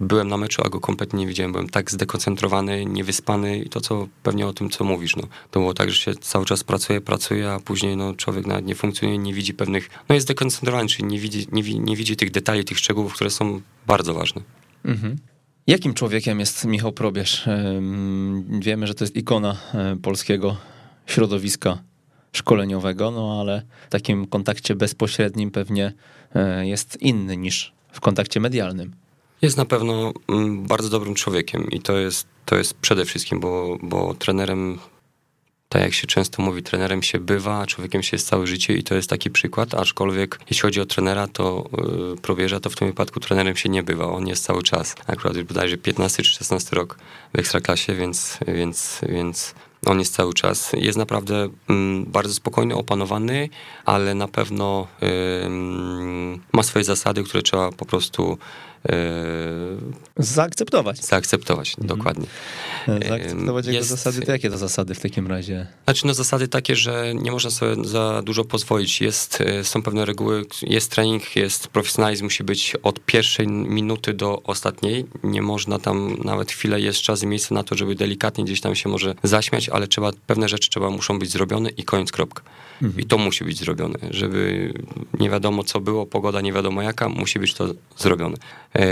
byłem 0.00 0.28
na 0.28 0.36
meczu, 0.36 0.62
a 0.64 0.68
go 0.68 0.80
kompletnie 0.80 1.18
nie 1.18 1.26
widziałem. 1.26 1.52
Byłem 1.52 1.68
tak 1.68 1.90
zdekoncentrowany, 1.90 2.86
niewyspany 2.86 3.58
i 3.58 3.68
to, 3.68 3.80
co 3.80 4.08
pewnie 4.22 4.46
o 4.46 4.52
tym, 4.52 4.70
co 4.70 4.84
mówisz. 4.84 5.16
No. 5.16 5.22
To 5.50 5.60
było 5.60 5.74
tak, 5.74 5.90
że 5.90 5.96
się 5.96 6.14
cały 6.14 6.44
czas 6.44 6.64
pracuje, 6.64 7.00
pracuje, 7.00 7.52
a 7.52 7.60
później 7.60 7.96
no, 7.96 8.14
człowiek 8.14 8.46
nawet 8.46 8.66
nie 8.66 8.74
funkcjonuje, 8.74 9.18
nie 9.18 9.34
widzi 9.34 9.54
pewnych, 9.54 9.90
no 10.08 10.14
jest 10.14 10.26
zdekoncentrowany, 10.26 10.88
czyli 10.88 11.04
nie 11.04 11.18
widzi, 11.18 11.46
nie, 11.52 11.62
nie 11.62 11.96
widzi 11.96 12.16
tych 12.16 12.30
detali, 12.30 12.64
tych 12.64 12.78
szczegółów, 12.78 13.14
które 13.14 13.30
są 13.30 13.60
bardzo 13.86 14.14
ważne. 14.14 14.42
Mhm. 14.84 15.16
Jakim 15.66 15.94
człowiekiem 15.94 16.40
jest 16.40 16.64
Michał 16.64 16.92
Probierz? 16.92 17.44
Wiemy, 18.60 18.86
że 18.86 18.94
to 18.94 19.04
jest 19.04 19.16
ikona 19.16 19.56
e, 19.74 19.96
polskiego 20.02 20.56
środowiska 21.06 21.78
szkoleniowego, 22.32 23.10
no 23.10 23.40
ale 23.40 23.62
w 23.88 23.90
takim 23.90 24.26
kontakcie 24.26 24.74
bezpośrednim 24.74 25.50
pewnie 25.50 25.92
e, 26.34 26.66
jest 26.66 27.02
inny 27.02 27.36
niż 27.36 27.72
w 27.92 28.00
kontakcie 28.00 28.40
medialnym. 28.40 28.92
Jest 29.42 29.56
na 29.56 29.64
pewno 29.64 30.12
mm, 30.28 30.66
bardzo 30.66 30.88
dobrym 30.88 31.14
człowiekiem 31.14 31.70
i 31.70 31.80
to 31.80 31.98
jest, 31.98 32.26
to 32.44 32.56
jest 32.56 32.74
przede 32.74 33.04
wszystkim, 33.04 33.40
bo, 33.40 33.78
bo 33.82 34.14
trenerem, 34.14 34.78
tak 35.68 35.82
jak 35.82 35.92
się 35.94 36.06
często 36.06 36.42
mówi, 36.42 36.62
trenerem 36.62 37.02
się 37.02 37.18
bywa, 37.20 37.58
a 37.58 37.66
człowiekiem 37.66 38.02
się 38.02 38.16
jest 38.16 38.28
całe 38.28 38.46
życie 38.46 38.74
i 38.74 38.82
to 38.82 38.94
jest 38.94 39.10
taki 39.10 39.30
przykład, 39.30 39.74
aczkolwiek 39.74 40.40
jeśli 40.50 40.62
chodzi 40.62 40.80
o 40.80 40.86
trenera, 40.86 41.26
to 41.26 41.68
yy, 41.78 42.16
probierza, 42.22 42.60
to 42.60 42.70
w 42.70 42.76
tym 42.76 42.88
wypadku 42.88 43.20
trenerem 43.20 43.56
się 43.56 43.68
nie 43.68 43.82
bywa, 43.82 44.04
on 44.04 44.26
jest 44.26 44.44
cały 44.44 44.62
czas. 44.62 44.94
Akurat 45.06 45.36
już 45.36 45.44
bodajże 45.44 45.78
15 45.78 46.22
czy 46.22 46.30
16 46.30 46.76
rok 46.76 46.98
w 47.34 47.38
Ekstraklasie, 47.38 47.94
więc, 47.94 48.38
więc, 48.46 49.00
więc 49.08 49.54
on 49.86 49.98
jest 49.98 50.14
cały 50.14 50.34
czas. 50.34 50.72
Jest 50.72 50.98
naprawdę 50.98 51.48
mm, 51.68 52.04
bardzo 52.04 52.34
spokojny, 52.34 52.74
opanowany, 52.74 53.48
ale 53.84 54.14
na 54.14 54.28
pewno 54.28 54.86
ma 56.52 56.62
swoje 56.62 56.84
zasady, 56.84 57.22
które 57.22 57.42
trzeba 57.42 57.72
po 57.72 57.84
prostu 57.84 58.38
Zaakceptować. 60.16 61.04
Zaakceptować, 61.04 61.70
mhm. 61.70 61.86
dokładnie. 61.86 62.26
Zaakceptować 63.08 63.66
jego 63.66 63.78
jest, 63.78 63.88
zasady. 63.88 64.22
To 64.22 64.32
jakie 64.32 64.50
to 64.50 64.58
zasady 64.58 64.94
w 64.94 65.00
takim 65.00 65.26
razie? 65.26 65.66
Znaczy, 65.84 66.06
no 66.06 66.14
zasady 66.14 66.48
takie, 66.48 66.76
że 66.76 67.14
nie 67.14 67.32
można 67.32 67.50
sobie 67.50 67.84
za 67.84 68.22
dużo 68.22 68.44
pozwolić. 68.44 69.00
Jest, 69.00 69.40
e, 69.40 69.64
są 69.64 69.82
pewne 69.82 70.04
reguły, 70.04 70.44
jest 70.62 70.90
trening, 70.90 71.36
jest 71.36 71.68
profesjonalizm, 71.68 72.24
musi 72.24 72.44
być 72.44 72.76
od 72.82 73.00
pierwszej 73.00 73.48
minuty 73.48 74.14
do 74.14 74.42
ostatniej. 74.42 75.06
Nie 75.22 75.42
można 75.42 75.78
tam 75.78 76.16
nawet 76.24 76.52
chwilę, 76.52 76.80
jest 76.80 76.98
czas 76.98 77.22
i 77.22 77.26
miejsce 77.26 77.54
na 77.54 77.64
to, 77.64 77.74
żeby 77.74 77.94
delikatnie 77.94 78.44
gdzieś 78.44 78.60
tam 78.60 78.74
się 78.74 78.88
może 78.88 79.14
zaśmiać, 79.22 79.68
ale 79.68 79.88
trzeba, 79.88 80.10
pewne 80.26 80.48
rzeczy 80.48 80.70
trzeba, 80.70 80.90
muszą 80.90 81.18
być 81.18 81.30
zrobione 81.30 81.70
i 81.70 81.84
koniec, 81.84 82.12
kropka. 82.12 82.42
I 82.98 83.06
to 83.06 83.18
musi 83.18 83.44
być 83.44 83.58
zrobione, 83.58 83.98
żeby 84.10 84.72
nie 85.20 85.30
wiadomo 85.30 85.64
co 85.64 85.80
było, 85.80 86.06
pogoda 86.06 86.40
nie 86.40 86.52
wiadomo 86.52 86.82
jaka, 86.82 87.08
musi 87.08 87.38
być 87.38 87.54
to 87.54 87.74
zrobione. 87.96 88.36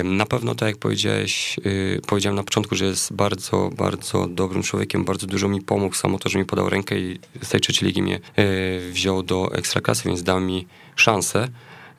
Na 0.05 0.27
pewno, 0.27 0.55
tak 0.55 0.69
jak 0.69 0.79
powiedziałeś, 0.79 1.57
y, 1.67 2.01
powiedziałem 2.07 2.37
na 2.37 2.45
początku, 2.45 2.75
że 2.75 2.85
jest 2.85 3.13
bardzo, 3.13 3.71
bardzo 3.77 4.27
dobrym 4.27 4.63
człowiekiem, 4.63 5.05
bardzo 5.05 5.27
dużo 5.27 5.49
mi 5.49 5.61
pomógł, 5.63 5.95
samo 5.95 6.19
to, 6.19 6.29
że 6.29 6.39
mi 6.39 6.45
podał 6.45 6.71
rękę 6.71 7.01
i 7.01 7.19
z 7.43 7.49
tej 7.49 7.61
trzeciej 7.61 7.89
ligi 7.89 8.03
mnie 8.03 8.21
y, 8.39 8.91
wziął 8.93 9.23
do 9.23 9.53
ekstraklasy, 9.55 10.09
więc 10.09 10.23
dał 10.23 10.41
mi 10.41 10.67
szansę. 10.97 11.49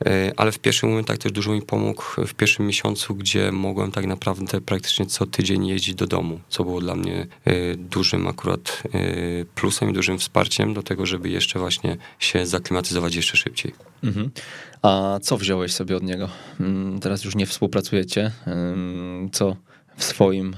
Y, 0.08 0.32
ale 0.38 0.52
w 0.52 0.60
pierwszym 0.60 0.90
momentach 0.90 1.18
też 1.18 1.32
dużo 1.32 1.52
mi 1.52 1.62
pomógł 1.62 2.04
w 2.28 2.34
pierwszym 2.34 2.68
miesiącu, 2.68 3.16
gdzie 3.16 3.52
mogłem 3.52 3.92
tak 3.92 4.06
naprawdę 4.06 4.62
praktycznie 4.62 5.06
co 5.06 5.26
tydzień 5.26 5.68
jeździć 5.68 5.96
do 5.96 6.08
domu, 6.08 6.40
co 6.50 6.64
było 6.64 6.82
dla 6.82 6.96
mnie 6.96 7.28
dużym 7.78 8.28
akurat 8.28 8.84
plusem 9.56 9.90
i 9.90 9.94
dużym 9.94 10.20
wsparciem 10.20 10.74
do 10.74 10.84
tego, 10.84 11.06
żeby 11.06 11.30
jeszcze 11.30 11.60
właśnie 11.60 11.98
się 12.20 12.46
zaklimatyzować 12.46 13.16
jeszcze 13.16 13.38
szybciej. 13.38 13.74
Mhm. 14.04 14.32
A 14.82 15.20
co 15.22 15.38
wziąłeś 15.38 15.74
sobie 15.74 15.98
od 15.98 16.04
niego? 16.04 16.30
Mm, 16.60 17.00
teraz 17.00 17.24
już 17.24 17.36
nie 17.36 17.46
współpracujecie. 17.46 18.32
Co 19.32 19.56
w 19.98 20.04
swoim 20.04 20.56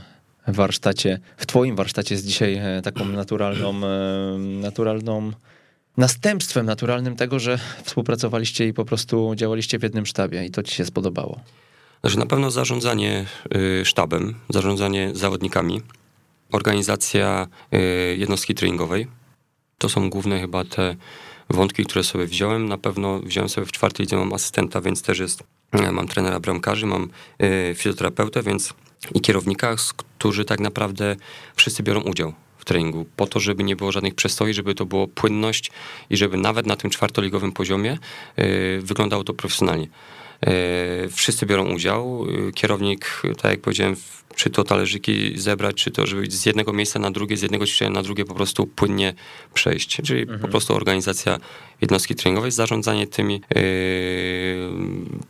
warsztacie, 0.47 1.19
w 1.37 1.45
twoim 1.45 1.75
warsztacie 1.75 2.15
jest 2.15 2.25
dzisiaj 2.25 2.55
e, 2.55 2.81
taką 2.81 3.05
naturalną, 3.05 3.73
naturalną 4.37 5.31
następstwem 5.97 6.65
naturalnym 6.65 7.15
tego, 7.15 7.39
że 7.39 7.59
współpracowaliście 7.83 8.67
i 8.67 8.73
po 8.73 8.85
prostu 8.85 9.35
działaliście 9.35 9.79
w 9.79 9.83
jednym 9.83 10.05
sztabie 10.05 10.45
i 10.45 10.51
to 10.51 10.63
ci 10.63 10.75
się 10.75 10.85
spodobało? 10.85 11.39
Znaczy 12.01 12.19
na 12.19 12.25
pewno 12.25 12.51
zarządzanie 12.51 13.25
y, 13.55 13.85
sztabem, 13.85 14.35
zarządzanie 14.49 15.11
zawodnikami, 15.13 15.81
organizacja 16.51 17.47
y, 17.73 18.15
jednostki 18.17 18.55
treningowej. 18.55 19.07
To 19.77 19.89
są 19.89 20.09
główne 20.09 20.39
chyba 20.39 20.63
te 20.63 20.95
wątki, 21.49 21.85
które 21.85 22.03
sobie 22.03 22.25
wziąłem. 22.25 22.69
Na 22.69 22.77
pewno 22.77 23.19
wziąłem 23.19 23.49
sobie 23.49 23.67
w 23.67 23.71
czwartej 23.71 24.03
lidze, 24.03 24.15
mam 24.15 24.33
asystenta, 24.33 24.81
więc 24.81 25.01
też 25.01 25.19
jest, 25.19 25.43
e, 25.71 25.91
mam 25.91 26.07
trenera 26.07 26.39
bramkarzy, 26.39 26.85
mam 26.85 27.09
y, 27.43 27.75
fizjoterapeutę, 27.75 28.43
więc 28.43 28.73
i 29.15 29.21
kierownika, 29.21 29.75
którzy 29.97 30.45
tak 30.45 30.59
naprawdę 30.59 31.15
wszyscy 31.55 31.83
biorą 31.83 32.01
udział 32.01 32.33
treningu, 32.67 33.05
po 33.15 33.27
to, 33.27 33.39
żeby 33.39 33.63
nie 33.63 33.75
było 33.75 33.91
żadnych 33.91 34.15
przestoi, 34.15 34.53
żeby 34.53 34.75
to 34.75 34.85
było 34.85 35.07
płynność 35.07 35.71
i 36.09 36.17
żeby 36.17 36.37
nawet 36.37 36.65
na 36.65 36.75
tym 36.75 36.89
czwartoligowym 36.89 37.51
poziomie 37.51 37.97
y, 38.39 38.79
wyglądało 38.83 39.23
to 39.23 39.33
profesjonalnie. 39.33 39.87
Y, 40.47 41.09
wszyscy 41.09 41.45
biorą 41.45 41.73
udział. 41.73 42.25
Kierownik, 42.55 43.21
tak 43.41 43.51
jak 43.51 43.61
powiedziałem, 43.61 43.95
czy 44.37 44.49
to 44.49 44.63
talerzyki 44.63 45.37
zebrać, 45.39 45.75
czy 45.75 45.91
to, 45.91 46.05
żeby 46.05 46.31
z 46.31 46.45
jednego 46.45 46.73
miejsca 46.73 46.99
na 46.99 47.11
drugie, 47.11 47.37
z 47.37 47.41
jednego 47.41 47.65
ćwiczenia 47.65 47.91
na 47.91 48.03
drugie 48.03 48.25
po 48.25 48.33
prostu 48.33 48.67
płynnie 48.67 49.13
przejść. 49.53 50.01
Czyli 50.03 50.21
mhm. 50.21 50.39
po 50.39 50.47
prostu 50.47 50.75
organizacja 50.75 51.39
jednostki 51.81 52.15
treningowej, 52.15 52.51
zarządzanie 52.51 53.07
tymi 53.07 53.41
yy, 53.55 53.61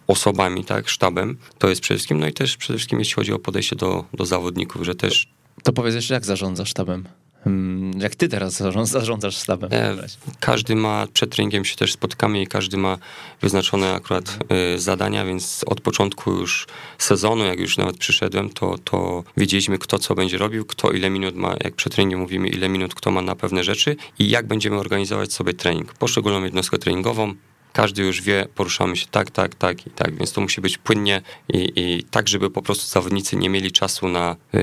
osobami, 0.07 0.63
tak, 0.63 0.89
sztabem, 0.89 1.37
to 1.57 1.69
jest 1.69 1.81
przede 1.81 1.97
wszystkim, 1.97 2.19
no 2.19 2.27
i 2.27 2.33
też 2.33 2.57
przede 2.57 2.77
wszystkim 2.77 2.99
jeśli 2.99 3.13
chodzi 3.13 3.33
o 3.33 3.39
podejście 3.39 3.75
do, 3.75 4.05
do 4.13 4.25
zawodników, 4.25 4.83
że 4.83 4.95
też... 4.95 5.27
To 5.63 5.73
powiedz 5.73 5.95
jeszcze, 5.95 6.13
jak 6.13 6.25
zarządza 6.25 6.65
sztabem? 6.65 7.07
Mm, 7.47 7.99
jak 7.99 8.15
ty 8.15 8.27
teraz 8.27 8.63
zarządzasz 8.83 9.37
sztabem? 9.37 9.69
E, 9.73 9.95
każdy 10.39 10.75
ma, 10.75 11.07
przed 11.13 11.29
treningiem 11.29 11.65
się 11.65 11.75
też 11.75 11.93
spotkamy 11.93 12.41
i 12.41 12.47
każdy 12.47 12.77
ma 12.77 12.97
wyznaczone 13.41 13.93
akurat 13.93 14.39
y, 14.75 14.79
zadania, 14.79 15.25
więc 15.25 15.63
od 15.67 15.81
początku 15.81 16.31
już 16.31 16.67
sezonu, 16.97 17.45
jak 17.45 17.59
już 17.59 17.77
nawet 17.77 17.97
przyszedłem, 17.97 18.49
to, 18.49 18.77
to 18.77 19.23
wiedzieliśmy 19.37 19.77
kto 19.77 19.99
co 19.99 20.15
będzie 20.15 20.37
robił, 20.37 20.65
kto 20.65 20.91
ile 20.91 21.09
minut 21.09 21.35
ma, 21.35 21.55
jak 21.63 21.75
przed 21.75 21.93
treningiem 21.93 22.19
mówimy, 22.19 22.47
ile 22.47 22.69
minut 22.69 22.95
kto 22.95 23.11
ma 23.11 23.21
na 23.21 23.35
pewne 23.35 23.63
rzeczy 23.63 23.95
i 24.19 24.29
jak 24.29 24.47
będziemy 24.47 24.77
organizować 24.77 25.33
sobie 25.33 25.53
trening. 25.53 25.93
Poszczególną 25.93 26.43
jednostkę 26.43 26.77
treningową, 26.77 27.33
każdy 27.77 28.03
już 28.03 28.21
wie, 28.21 28.47
poruszamy 28.55 28.97
się 28.97 29.05
tak, 29.11 29.31
tak, 29.31 29.55
tak 29.55 29.87
i 29.87 29.89
tak, 29.89 30.15
więc 30.15 30.31
to 30.31 30.41
musi 30.41 30.61
być 30.61 30.77
płynnie 30.77 31.21
i, 31.53 31.71
i 31.75 32.03
tak, 32.03 32.27
żeby 32.27 32.49
po 32.49 32.61
prostu 32.61 32.87
zawodnicy 32.87 33.35
nie 33.35 33.49
mieli 33.49 33.71
czasu 33.71 34.07
na, 34.07 34.35
yy, 34.53 34.61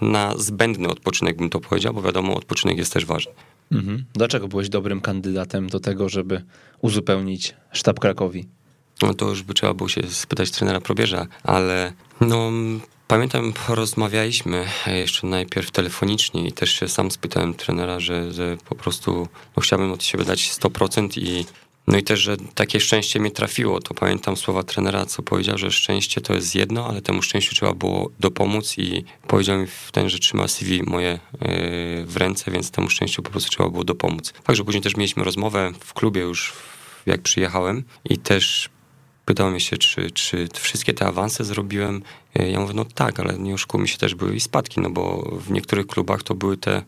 na 0.00 0.36
zbędny 0.36 0.88
odpoczynek, 0.88 1.36
bym 1.36 1.50
to 1.50 1.60
powiedział, 1.60 1.94
bo 1.94 2.02
wiadomo, 2.02 2.34
odpoczynek 2.34 2.78
jest 2.78 2.92
też 2.92 3.04
ważny. 3.04 3.32
Mhm. 3.72 4.04
Dlaczego 4.14 4.48
byłeś 4.48 4.68
dobrym 4.68 5.00
kandydatem 5.00 5.68
do 5.68 5.80
tego, 5.80 6.08
żeby 6.08 6.42
uzupełnić 6.80 7.54
sztab 7.72 8.00
Krakowi? 8.00 8.48
No 9.02 9.14
to 9.14 9.28
już 9.28 9.42
by 9.42 9.54
trzeba 9.54 9.74
było 9.74 9.88
się 9.88 10.02
spytać 10.02 10.50
trenera 10.50 10.80
Probierza, 10.80 11.26
ale 11.42 11.92
no 12.20 12.50
Pamiętam, 13.08 13.52
rozmawialiśmy 13.68 14.64
jeszcze 14.86 15.26
najpierw 15.26 15.70
telefonicznie 15.70 16.48
i 16.48 16.52
też 16.52 16.70
się 16.70 16.88
sam 16.88 17.10
spytałem 17.10 17.54
trenera, 17.54 18.00
że, 18.00 18.32
że 18.32 18.56
po 18.68 18.74
prostu 18.74 19.28
no, 19.56 19.62
chciałbym 19.62 19.92
od 19.92 20.04
siebie 20.04 20.24
dać 20.24 20.40
100% 20.40 21.18
i 21.18 21.44
no 21.88 21.98
i 21.98 22.02
też, 22.02 22.20
że 22.20 22.36
takie 22.54 22.80
szczęście 22.80 23.20
mnie 23.20 23.30
trafiło, 23.30 23.80
to 23.80 23.94
pamiętam 23.94 24.36
słowa 24.36 24.62
trenera, 24.62 25.06
co 25.06 25.22
powiedział, 25.22 25.58
że 25.58 25.70
szczęście 25.70 26.20
to 26.20 26.34
jest 26.34 26.54
jedno, 26.54 26.86
ale 26.86 27.02
temu 27.02 27.22
szczęściu 27.22 27.54
trzeba 27.54 27.74
było 27.74 28.10
dopomóc 28.20 28.78
i 28.78 29.04
powiedział 29.26 29.58
mi 29.58 29.66
w 29.66 29.92
ten, 29.92 30.08
że 30.08 30.18
trzyma 30.18 30.48
CV 30.48 30.82
moje 30.82 31.08
yy, 31.08 32.06
w 32.06 32.16
ręce, 32.16 32.50
więc 32.50 32.70
temu 32.70 32.90
szczęściu 32.90 33.22
po 33.22 33.30
prostu 33.30 33.50
trzeba 33.50 33.68
było 33.68 33.84
dopomóc. 33.84 34.32
Także 34.32 34.64
później 34.64 34.82
też 34.82 34.96
mieliśmy 34.96 35.24
rozmowę 35.24 35.72
w 35.80 35.94
klubie 35.94 36.20
już, 36.20 36.52
jak 37.06 37.22
przyjechałem 37.22 37.84
i 38.04 38.18
też 38.18 38.68
pytał 39.24 39.50
mnie 39.50 39.60
się, 39.60 39.76
czy, 39.76 40.10
czy 40.10 40.48
wszystkie 40.54 40.94
te 40.94 41.06
awanse 41.06 41.44
zrobiłem. 41.44 42.02
Ja 42.34 42.60
mówię, 42.60 42.74
no 42.74 42.84
tak, 42.84 43.20
ale 43.20 43.38
nie 43.38 43.54
oszukujmy 43.54 43.88
się, 43.88 43.98
też 43.98 44.14
były 44.14 44.34
i 44.34 44.40
spadki, 44.40 44.80
no 44.80 44.90
bo 44.90 45.30
w 45.46 45.50
niektórych 45.50 45.86
klubach 45.86 46.22
to 46.22 46.34
były 46.34 46.56
te 46.56 46.82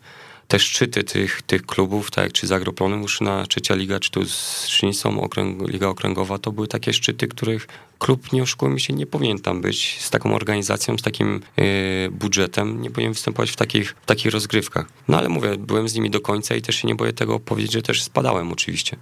te 0.50 0.58
szczyty 0.58 1.04
tych, 1.04 1.42
tych 1.42 1.66
klubów, 1.66 2.10
tak 2.10 2.24
jak 2.24 2.32
czy 2.32 2.46
z 2.46 2.52
Agroplonem, 2.52 3.04
na 3.20 3.46
trzecia 3.46 3.74
liga, 3.74 4.00
czy 4.00 4.10
tu 4.10 4.24
z 4.24 4.66
Szynicą, 4.66 5.20
okręg, 5.20 5.68
Liga 5.68 5.88
Okręgowa, 5.88 6.38
to 6.38 6.52
były 6.52 6.68
takie 6.68 6.92
szczyty, 6.92 7.28
których 7.28 7.66
klub, 7.98 8.32
nie 8.32 8.42
oszukujmy 8.42 8.80
się, 8.80 8.92
nie 8.92 9.06
powinien 9.06 9.38
tam 9.38 9.60
być 9.60 9.96
z 10.00 10.10
taką 10.10 10.34
organizacją, 10.34 10.98
z 10.98 11.02
takim 11.02 11.40
yy, 11.56 11.64
budżetem, 12.10 12.82
nie 12.82 12.90
powinien 12.90 13.12
występować 13.12 13.50
w 13.50 13.56
takich, 13.56 13.94
w 14.02 14.06
takich 14.06 14.32
rozgrywkach. 14.32 14.86
No 15.08 15.18
ale 15.18 15.28
mówię, 15.28 15.56
byłem 15.58 15.88
z 15.88 15.94
nimi 15.94 16.10
do 16.10 16.20
końca 16.20 16.54
i 16.54 16.62
też 16.62 16.76
się 16.76 16.88
nie 16.88 16.94
boję 16.94 17.12
tego 17.12 17.40
powiedzieć, 17.40 17.72
że 17.72 17.82
też 17.82 18.02
spadałem 18.02 18.52
oczywiście. 18.52 18.96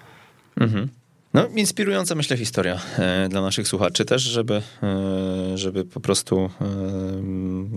Mhm. 0.60 0.88
No, 1.34 1.46
inspirująca, 1.46 2.14
myślę, 2.14 2.36
historia 2.36 2.80
e, 2.98 3.28
dla 3.28 3.42
naszych 3.42 3.68
słuchaczy 3.68 4.04
też, 4.04 4.22
żeby, 4.22 4.62
e, 4.82 5.58
żeby 5.58 5.84
po 5.84 6.00
prostu 6.00 6.38
e, 6.38 6.50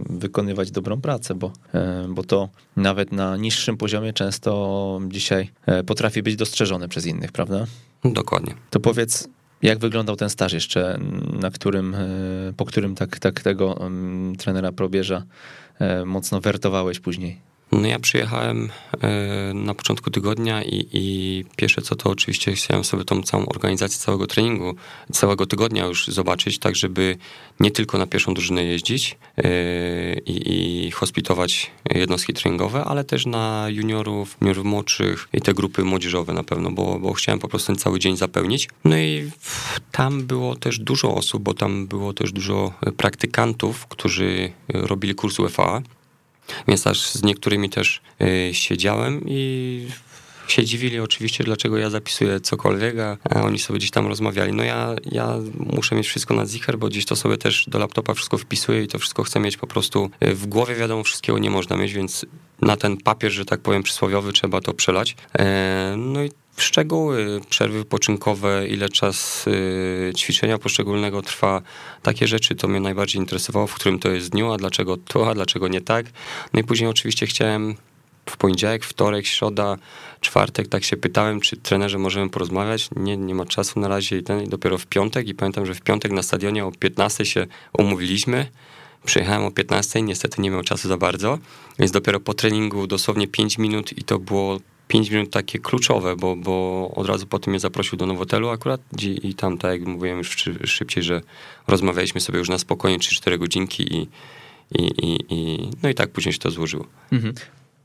wykonywać 0.10 0.72
dobrą 0.72 1.02
pracę, 1.02 1.36
bo, 1.36 1.52
bo 2.10 2.24
to 2.24 2.50
nawet 2.76 3.12
na 3.12 3.38
niższym 3.38 3.78
poziomie 3.78 4.14
często 4.14 5.02
dzisiaj 5.08 5.50
potrafi 5.86 6.24
być 6.24 6.36
dostrzeżone 6.36 6.88
przez 6.88 7.06
innych, 7.06 7.32
prawda? 7.32 7.66
Dokładnie. 8.06 8.54
To 8.70 8.80
powiedz, 8.80 9.28
jak 9.62 9.80
wyglądał 9.80 10.16
ten 10.16 10.30
staż 10.30 10.54
jeszcze, 10.54 11.00
na 11.40 11.52
którym, 11.52 11.96
po 12.58 12.66
którym 12.66 12.96
tak, 12.96 13.20
tak 13.20 13.42
tego 13.42 13.90
trenera 14.38 14.72
probierza 14.72 15.24
mocno 16.06 16.42
wertowałeś 16.42 17.00
później? 17.00 17.52
No 17.71 17.88
ja 17.88 17.99
przyjechałem 17.99 18.69
e, 19.01 19.53
na 19.53 19.73
początku 19.73 20.12
tygodnia 20.12 20.63
i, 20.63 20.88
i 20.93 21.45
pierwsze 21.55 21.81
co 21.81 21.95
to 21.95 22.10
oczywiście 22.10 22.51
chciałem 22.51 22.84
sobie 22.84 23.05
tą 23.05 23.23
całą 23.23 23.45
organizację 23.45 23.97
całego 23.99 24.27
treningu, 24.27 24.75
całego 25.12 25.45
tygodnia 25.45 25.86
już 25.86 26.07
zobaczyć, 26.07 26.60
tak 26.60 26.75
żeby 26.75 27.17
nie 27.60 27.71
tylko 27.71 27.97
na 27.97 28.07
pierwszą 28.07 28.34
drużynę 28.34 28.63
jeździć 28.63 29.17
e, 29.38 29.49
i, 30.19 30.88
i 30.88 30.91
hospitować 30.91 31.71
jednostki 31.95 32.34
treningowe, 32.34 32.84
ale 32.84 33.03
też 33.03 33.25
na 33.25 33.67
juniorów, 33.69 34.38
juniorów 34.41 34.65
młodszych 34.65 35.27
i 35.34 35.41
te 35.41 35.53
grupy 35.53 35.84
młodzieżowe 35.84 36.34
na 36.34 36.43
pewno, 36.43 36.71
bo, 36.71 36.99
bo 36.99 37.13
chciałem 37.13 37.39
po 37.39 37.47
prostu 37.47 37.67
ten 37.67 37.75
cały 37.75 37.99
dzień 37.99 38.17
zapełnić. 38.17 38.69
No 38.84 38.97
i 38.97 39.31
tam 39.91 40.23
było 40.23 40.55
też 40.55 40.79
dużo 40.79 41.15
osób, 41.15 41.43
bo 41.43 41.53
tam 41.53 41.88
było 41.88 42.13
też 42.13 42.31
dużo 42.31 42.73
praktykantów, 42.97 43.88
którzy 43.88 44.51
robili 44.73 45.15
kurs 45.15 45.39
UFA 45.39 45.81
więc 46.67 46.88
aż 46.88 47.10
z 47.12 47.23
niektórymi 47.23 47.69
też 47.69 48.01
y, 48.21 48.54
siedziałem 48.54 49.21
i 49.27 49.88
się 50.51 50.65
dziwili 50.65 50.99
oczywiście, 50.99 51.43
dlaczego 51.43 51.77
ja 51.77 51.89
zapisuję 51.89 52.39
cokolwiek, 52.39 52.95
a, 52.99 53.41
oni 53.41 53.60
sobie 53.60 53.80
gdzieś 53.80 53.91
tam 53.91 54.08
rozmawiali. 54.08 54.54
No 54.54 54.63
ja, 54.63 54.95
ja 55.12 55.38
muszę 55.56 55.95
mieć 55.95 56.08
wszystko 56.08 56.34
na 56.34 56.45
zicher, 56.45 56.77
bo 56.77 56.88
gdzieś 56.88 57.06
to 57.06 57.15
sobie 57.15 57.38
też 57.38 57.65
do 57.67 57.80
laptopa 57.80 58.13
wszystko 58.13 58.38
wpisuję 58.38 58.84
i 58.84 58.88
to 58.88 58.99
wszystko 58.99 59.23
chcę 59.23 59.39
mieć 59.39 59.58
po 59.58 59.67
prostu 59.67 60.10
y, 60.23 60.36
w 60.36 60.47
głowie. 60.47 60.75
Wiadomo, 60.75 61.04
wszystkiego 61.04 61.39
nie 61.39 61.49
można 61.49 61.75
mieć, 61.75 61.93
więc 61.93 62.25
na 62.62 62.77
ten 62.77 62.97
papier, 62.97 63.32
że 63.32 63.45
tak 63.45 63.62
powiem, 63.62 63.84
przysłowiowy 63.84 64.34
trzeba 64.34 64.62
to 64.62 64.73
przelać. 64.73 65.15
E, 65.39 65.95
no 65.97 66.23
i 66.23 66.32
szczegóły, 66.58 67.42
przerwy 67.50 67.78
wypoczynkowe, 67.78 68.68
ile 68.68 68.90
czas 68.90 69.48
y, 69.48 70.14
ćwiczenia 70.18 70.58
poszczególnego 70.58 71.22
trwa, 71.22 71.62
takie 72.04 72.28
rzeczy 72.28 72.56
to 72.56 72.68
mnie 72.68 72.80
najbardziej 72.80 73.22
interesowało, 73.22 73.68
w 73.68 73.74
którym 73.74 74.00
to 74.00 74.10
jest 74.10 74.30
dniu, 74.30 74.52
a 74.52 74.58
dlaczego 74.58 74.98
to, 74.98 75.30
a 75.30 75.34
dlaczego 75.34 75.68
nie 75.68 75.82
tak. 75.82 76.06
No 76.54 76.60
i 76.60 76.64
później 76.64 76.90
oczywiście 76.90 77.26
chciałem 77.26 77.76
w 78.26 78.38
poniedziałek, 78.38 78.86
wtorek, 78.86 79.26
środa, 79.26 79.78
czwartek, 80.22 80.68
tak 80.68 80.84
się 80.84 80.98
pytałem, 80.98 81.42
czy 81.42 81.58
trenerze 81.58 81.98
możemy 81.98 82.30
porozmawiać. 82.30 82.90
Nie, 82.96 83.18
nie 83.18 83.36
ma 83.36 83.46
czasu 83.46 83.80
na 83.80 83.88
razie 83.88 84.18
i, 84.18 84.24
ten, 84.24 84.44
i 84.44 84.48
dopiero 84.48 84.78
w 84.78 84.86
piątek 84.86 85.28
i 85.28 85.36
pamiętam, 85.36 85.66
że 85.66 85.74
w 85.74 85.82
piątek 85.82 86.12
na 86.12 86.24
stadionie 86.24 86.66
o 86.66 86.72
15 86.72 87.26
się 87.26 87.48
umówiliśmy. 87.78 88.48
Przyjechałem 89.06 89.44
o 89.44 89.52
15, 89.52 90.02
niestety 90.02 90.42
nie 90.42 90.52
miał 90.52 90.64
czasu 90.64 90.88
za 90.88 90.98
bardzo, 90.98 91.38
więc 91.80 91.92
dopiero 91.92 92.20
po 92.20 92.34
treningu 92.34 92.88
dosłownie 92.88 93.28
5 93.28 93.58
minut 93.58 93.98
i 93.98 94.04
to 94.04 94.20
było 94.20 94.60
5 94.91 95.12
minut 95.12 95.30
takie 95.30 95.60
kluczowe, 95.60 96.15
bo, 96.15 96.36
bo 96.36 96.91
od 96.95 97.08
razu 97.08 97.27
po 97.27 97.39
tym 97.39 97.51
mnie 97.51 97.60
zaprosił 97.60 97.97
do 97.97 98.06
Nowotelu 98.06 98.49
akurat 98.49 98.82
i 99.23 99.34
tam, 99.36 99.58
tak 99.58 99.71
jak 99.71 99.89
mówiłem 99.89 100.17
już 100.17 100.49
szybciej, 100.65 101.04
że 101.04 101.21
rozmawialiśmy 101.67 102.21
sobie 102.21 102.39
już 102.39 102.49
na 102.49 102.58
spokojnie 102.58 102.99
3-4 102.99 103.38
godzinki 103.38 103.95
i, 103.95 104.08
i, 104.71 104.84
i, 104.84 105.17
i, 105.30 105.69
no 105.84 105.89
i 105.89 105.95
tak 105.95 106.10
później 106.10 106.34
się 106.34 106.39
to 106.39 106.51
złożyło. 106.51 106.86
Mhm. 107.12 107.34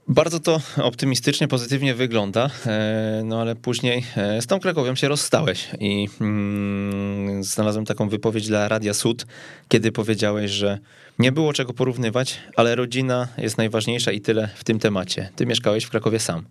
Bardzo 0.09 0.40
to 0.40 0.61
optymistycznie, 0.77 1.49
pozytywnie 1.49 1.95
wygląda, 1.95 2.51
e, 2.66 3.23
no 3.25 3.40
ale 3.40 3.57
później 3.57 4.05
e, 4.16 4.42
z 4.42 4.47
tą 4.47 4.61
Krakowią 4.61 4.95
się 4.95 5.09
rozstałeś 5.09 5.69
i 5.81 6.09
mm, 6.21 7.45
znalazłem 7.45 7.85
taką 7.85 8.09
wypowiedź 8.09 8.49
dla 8.49 8.69
Radia 8.69 8.95
Sud, 8.95 9.27
kiedy 9.69 9.92
powiedziałeś, 9.92 10.51
że 10.51 10.79
nie 11.19 11.33
było 11.33 11.53
czego 11.53 11.73
porównywać, 11.73 12.38
ale 12.57 12.75
rodzina 12.75 13.29
jest 13.38 13.59
najważniejsza 13.59 14.12
i 14.12 14.21
tyle 14.21 14.49
w 14.55 14.64
tym 14.64 14.79
temacie. 14.79 15.29
Ty 15.37 15.47
mieszkałeś 15.47 15.85
w 15.85 15.90
Krakowie 15.90 16.19
sam. 16.19 16.45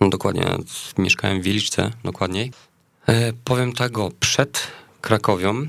No 0.00 0.08
dokładnie, 0.08 0.44
mieszkałem 0.98 1.40
w 1.40 1.44
Wieliczce, 1.44 1.90
dokładniej. 2.04 2.52
E, 3.06 3.32
powiem 3.44 3.72
tak, 3.72 3.98
o, 3.98 4.10
przed 4.20 4.66
Krakowią, 5.00 5.66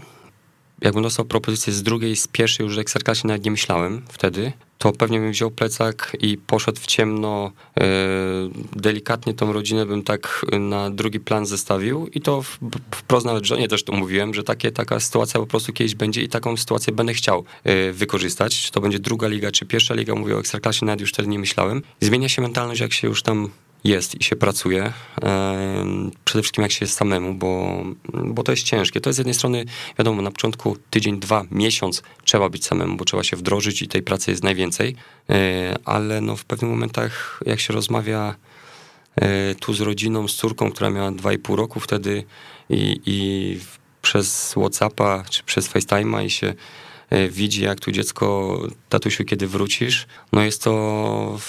jakbym 0.82 1.04
dostał 1.04 1.26
propozycję 1.26 1.74
z 1.74 1.84
drugiej, 1.84 2.16
z 2.16 2.28
pierwszej 2.28 2.66
już 2.66 2.78
Ekstraklasie 2.78 3.28
nawet 3.28 3.46
nie 3.46 3.52
myślałem 3.52 4.02
wtedy, 4.10 4.52
to 4.78 4.92
pewnie 4.92 5.20
bym 5.20 5.32
wziął 5.32 5.52
plecak 5.52 6.18
i 6.20 6.38
poszedł 6.38 6.80
w 6.82 6.86
ciemno. 6.86 7.52
E, 7.80 7.86
delikatnie 8.76 9.34
tą 9.34 9.54
rodzinę 9.54 9.86
bym 9.86 10.04
tak 10.04 10.46
na 10.60 10.90
drugi 10.90 11.20
plan 11.20 11.46
zestawił 11.46 12.08
i 12.08 12.22
to 12.22 12.42
wprost 12.92 13.26
nawet 13.26 13.46
żonie 13.46 13.68
też 13.68 13.84
to 13.84 13.94
mówiłem, 13.94 14.34
że 14.34 14.44
takie, 14.44 14.72
taka 14.72 15.00
sytuacja 15.00 15.40
po 15.40 15.48
prostu 15.48 15.74
kiedyś 15.74 15.96
będzie 15.96 16.22
i 16.22 16.30
taką 16.30 16.58
sytuację 16.58 16.94
będę 16.94 17.14
chciał 17.14 17.44
e, 17.64 17.92
wykorzystać. 17.92 18.62
Czy 18.62 18.72
to 18.72 18.82
będzie 18.82 19.00
druga 19.00 19.28
liga, 19.28 19.52
czy 19.52 19.66
pierwsza 19.66 19.94
liga, 19.94 20.16
mówię 20.16 20.36
o 20.36 20.40
Ekstraklasie, 20.40 20.86
nawet 20.86 21.02
już 21.02 21.10
wtedy 21.10 21.30
nie 21.30 21.40
myślałem. 21.40 21.82
Zmienia 22.02 22.30
się 22.30 22.42
mentalność, 22.42 22.82
jak 22.82 22.94
się 22.94 23.08
już 23.08 23.24
tam 23.24 23.50
jest 23.84 24.22
i 24.22 24.24
się 24.24 24.36
pracuje. 24.36 24.94
Przede 26.26 26.42
wszystkim 26.42 26.62
jak 26.62 26.72
się 26.72 26.86
jest 26.86 26.98
samemu, 26.98 27.34
bo, 27.34 27.84
bo 28.26 28.44
to 28.44 28.52
jest 28.52 28.64
ciężkie. 28.64 29.02
To 29.02 29.10
jest 29.10 29.16
z 29.16 29.18
jednej 29.18 29.34
strony, 29.34 29.66
wiadomo, 29.98 30.22
na 30.22 30.32
początku 30.32 30.78
tydzień, 30.90 31.20
dwa, 31.20 31.46
miesiąc 31.52 32.04
trzeba 32.24 32.50
być 32.50 32.66
samemu, 32.66 32.98
bo 32.98 33.06
trzeba 33.06 33.24
się 33.24 33.38
wdrożyć 33.38 33.82
i 33.82 33.88
tej 33.88 34.02
pracy 34.02 34.32
jest 34.32 34.44
najwięcej, 34.44 34.96
e, 35.30 35.76
ale 35.86 36.22
no 36.22 36.36
w 36.36 36.46
pewnych 36.46 36.72
momentach, 36.72 37.40
jak 37.46 37.60
się 37.60 37.74
rozmawia 37.74 38.36
e, 39.16 39.56
tu 39.56 39.74
z 39.74 39.82
rodziną, 39.82 40.28
z 40.28 40.36
córką, 40.36 40.72
która 40.72 40.90
miała 40.90 41.12
dwa 41.12 41.34
i 41.34 41.38
pół 41.38 41.56
roku 41.56 41.80
wtedy 41.80 42.24
i, 42.70 43.02
i 43.06 43.60
przez 44.02 44.52
Whatsappa 44.52 45.24
czy 45.30 45.44
przez 45.44 45.70
FaceTime'a 45.70 46.26
i 46.26 46.30
się 46.30 46.54
e, 47.10 47.30
widzi, 47.30 47.64
jak 47.64 47.80
tu 47.80 47.92
dziecko, 47.92 48.60
tatusiu, 48.90 49.26
kiedy 49.26 49.48
wrócisz, 49.48 50.08
no 50.32 50.42
jest 50.42 50.64
to 50.64 51.40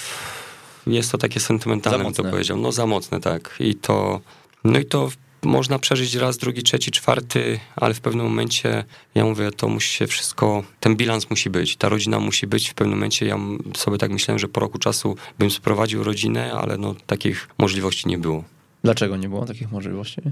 jest 0.87 1.13
to 1.13 1.19
takie 1.19 1.41
sentymentalne, 1.41 2.05
bym 2.05 2.15
to 2.15 2.25
powiedział. 2.25 2.57
No 2.57 2.73
za 2.73 2.87
mocne, 2.87 3.21
tak. 3.21 3.57
I 3.61 3.75
to, 3.75 4.21
no 4.65 4.79
i 4.79 4.85
to 4.85 5.11
można 5.43 5.79
przeżyć 5.79 6.15
raz, 6.15 6.39
drugi, 6.39 6.63
trzeci, 6.63 6.91
czwarty, 6.91 7.61
ale 7.77 7.95
w 7.95 8.01
pewnym 8.01 8.27
momencie, 8.27 8.85
ja 9.15 9.25
mówię, 9.25 9.51
to 9.51 9.69
musi 9.69 9.93
się 9.93 10.07
wszystko, 10.07 10.65
ten 10.81 10.97
bilans 10.97 11.31
musi 11.31 11.51
być, 11.51 11.77
ta 11.77 11.89
rodzina 11.89 12.21
musi 12.21 12.47
być. 12.47 12.71
W 12.71 12.75
pewnym 12.75 12.99
momencie 12.99 13.27
ja 13.27 13.39
sobie 13.77 13.99
tak 13.99 14.11
myślałem, 14.11 14.39
że 14.39 14.49
po 14.49 14.61
roku 14.61 14.79
czasu 14.79 15.17
bym 15.39 15.51
sprowadził 15.51 16.05
rodzinę, 16.05 16.53
ale 16.53 16.79
no 16.79 16.95
takich 17.07 17.49
możliwości 17.59 18.09
nie 18.09 18.19
było. 18.19 18.45
Dlaczego 18.85 19.17
nie 19.17 19.29
było 19.29 19.47
takich 19.47 19.73
możliwości? 19.73 20.23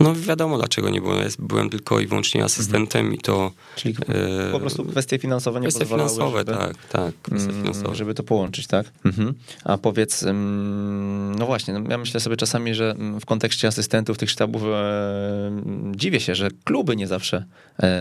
No 0.00 0.14
wiadomo 0.14 0.58
dlaczego 0.58 0.90
nie 0.90 1.00
było. 1.00 1.14
Ja 1.14 1.28
byłem 1.38 1.70
tylko 1.70 2.00
i 2.00 2.06
wyłącznie 2.06 2.44
asystentem 2.44 3.00
mhm. 3.00 3.14
i 3.14 3.18
to... 3.18 3.52
Czyli 3.76 3.94
e, 4.48 4.52
po 4.52 4.60
prostu 4.60 4.84
kwestie 4.84 5.18
finansowe 5.18 5.60
nie 5.60 5.68
kwestie 5.68 5.86
finansowe, 5.86 6.38
żeby, 6.38 6.52
tak, 6.52 6.86
tak. 6.86 7.14
Kwestie 7.22 7.50
mm, 7.50 7.62
finansowe. 7.62 7.94
Żeby 7.94 8.14
to 8.14 8.22
połączyć, 8.22 8.66
tak? 8.66 8.86
Mhm. 9.04 9.34
A 9.64 9.78
powiedz, 9.78 10.24
no 11.38 11.46
właśnie, 11.46 11.74
no 11.74 11.90
ja 11.90 11.98
myślę 11.98 12.20
sobie 12.20 12.36
czasami, 12.36 12.74
że 12.74 12.94
w 13.20 13.26
kontekście 13.26 13.68
asystentów 13.68 14.18
tych 14.18 14.30
sztabów 14.30 14.62
e, 14.62 15.62
dziwię 15.94 16.20
się, 16.20 16.34
że 16.34 16.48
kluby 16.64 16.96
nie 16.96 17.06
zawsze 17.06 17.44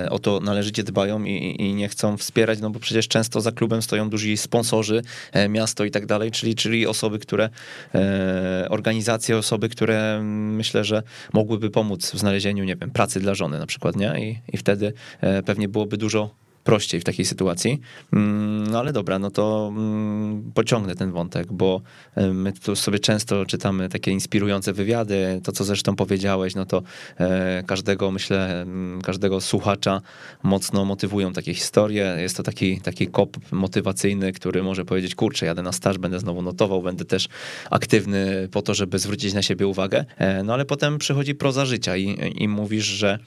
o 0.09 0.19
to 0.19 0.39
należycie 0.39 0.83
dbają 0.83 1.23
i, 1.23 1.55
i, 1.59 1.73
nie 1.73 1.89
chcą 1.89 2.17
wspierać, 2.17 2.59
no 2.59 2.69
bo 2.69 2.79
przecież 2.79 3.07
często 3.07 3.41
za 3.41 3.51
klubem 3.51 3.81
stoją 3.81 4.09
duzi 4.09 4.37
sponsorzy, 4.37 5.01
e, 5.31 5.49
miasto 5.49 5.85
i 5.85 5.91
tak 5.91 6.05
dalej, 6.05 6.31
czyli, 6.31 6.55
czyli 6.55 6.87
osoby, 6.87 7.19
które, 7.19 7.49
e, 7.95 8.67
organizacje, 8.69 9.37
osoby, 9.37 9.69
które 9.69 10.21
myślę, 10.23 10.83
że 10.83 11.03
mogłyby 11.33 11.69
pomóc 11.69 12.11
w 12.11 12.19
znalezieniu, 12.19 12.63
nie 12.63 12.75
wiem, 12.75 12.91
pracy 12.91 13.19
dla 13.19 13.35
żony 13.35 13.59
na 13.59 13.65
przykład, 13.65 13.95
nie? 13.95 14.29
I, 14.29 14.39
i 14.53 14.57
wtedy 14.57 14.93
e, 15.21 15.43
pewnie 15.43 15.67
byłoby 15.67 15.97
dużo 15.97 16.44
prościej 16.65 17.01
w 17.01 17.03
takiej 17.03 17.25
sytuacji. 17.25 17.81
Mm, 18.13 18.67
no 18.67 18.79
ale 18.79 18.93
dobra, 18.93 19.19
no 19.19 19.31
to 19.31 19.71
mm, 19.75 20.51
pociągnę 20.53 20.95
ten 20.95 21.11
wątek, 21.11 21.53
bo 21.53 21.81
e, 22.15 22.27
my 22.27 22.53
tu 22.53 22.75
sobie 22.75 22.99
często 22.99 23.45
czytamy 23.45 23.89
takie 23.89 24.11
inspirujące 24.11 24.73
wywiady, 24.73 25.41
to 25.43 25.51
co 25.51 25.63
zresztą 25.63 25.95
powiedziałeś, 25.95 26.55
no 26.55 26.65
to 26.65 26.81
e, 27.17 27.63
każdego, 27.67 28.11
myślę, 28.11 28.61
mm, 28.61 29.01
każdego 29.01 29.41
słuchacza 29.41 30.01
mocno 30.43 30.85
motywują 30.85 31.33
takie 31.33 31.53
historie. 31.53 32.17
Jest 32.19 32.37
to 32.37 32.43
taki, 32.43 32.81
taki 32.81 33.07
kop 33.07 33.37
motywacyjny, 33.51 34.33
który 34.33 34.63
może 34.63 34.85
powiedzieć, 34.85 35.15
kurczę, 35.15 35.45
jadę 35.45 35.61
na 35.61 35.71
staż, 35.71 35.97
będę 35.97 36.19
znowu 36.19 36.41
notował, 36.41 36.81
będę 36.81 37.05
też 37.05 37.27
aktywny 37.69 38.49
po 38.51 38.61
to, 38.61 38.73
żeby 38.73 38.99
zwrócić 38.99 39.33
na 39.33 39.41
siebie 39.41 39.67
uwagę. 39.67 40.05
E, 40.17 40.43
no 40.43 40.53
ale 40.53 40.65
potem 40.65 40.97
przychodzi 40.97 41.35
proza 41.35 41.65
życia 41.65 41.97
i, 41.97 42.33
i 42.43 42.47
mówisz, 42.47 42.85
że 42.85 43.19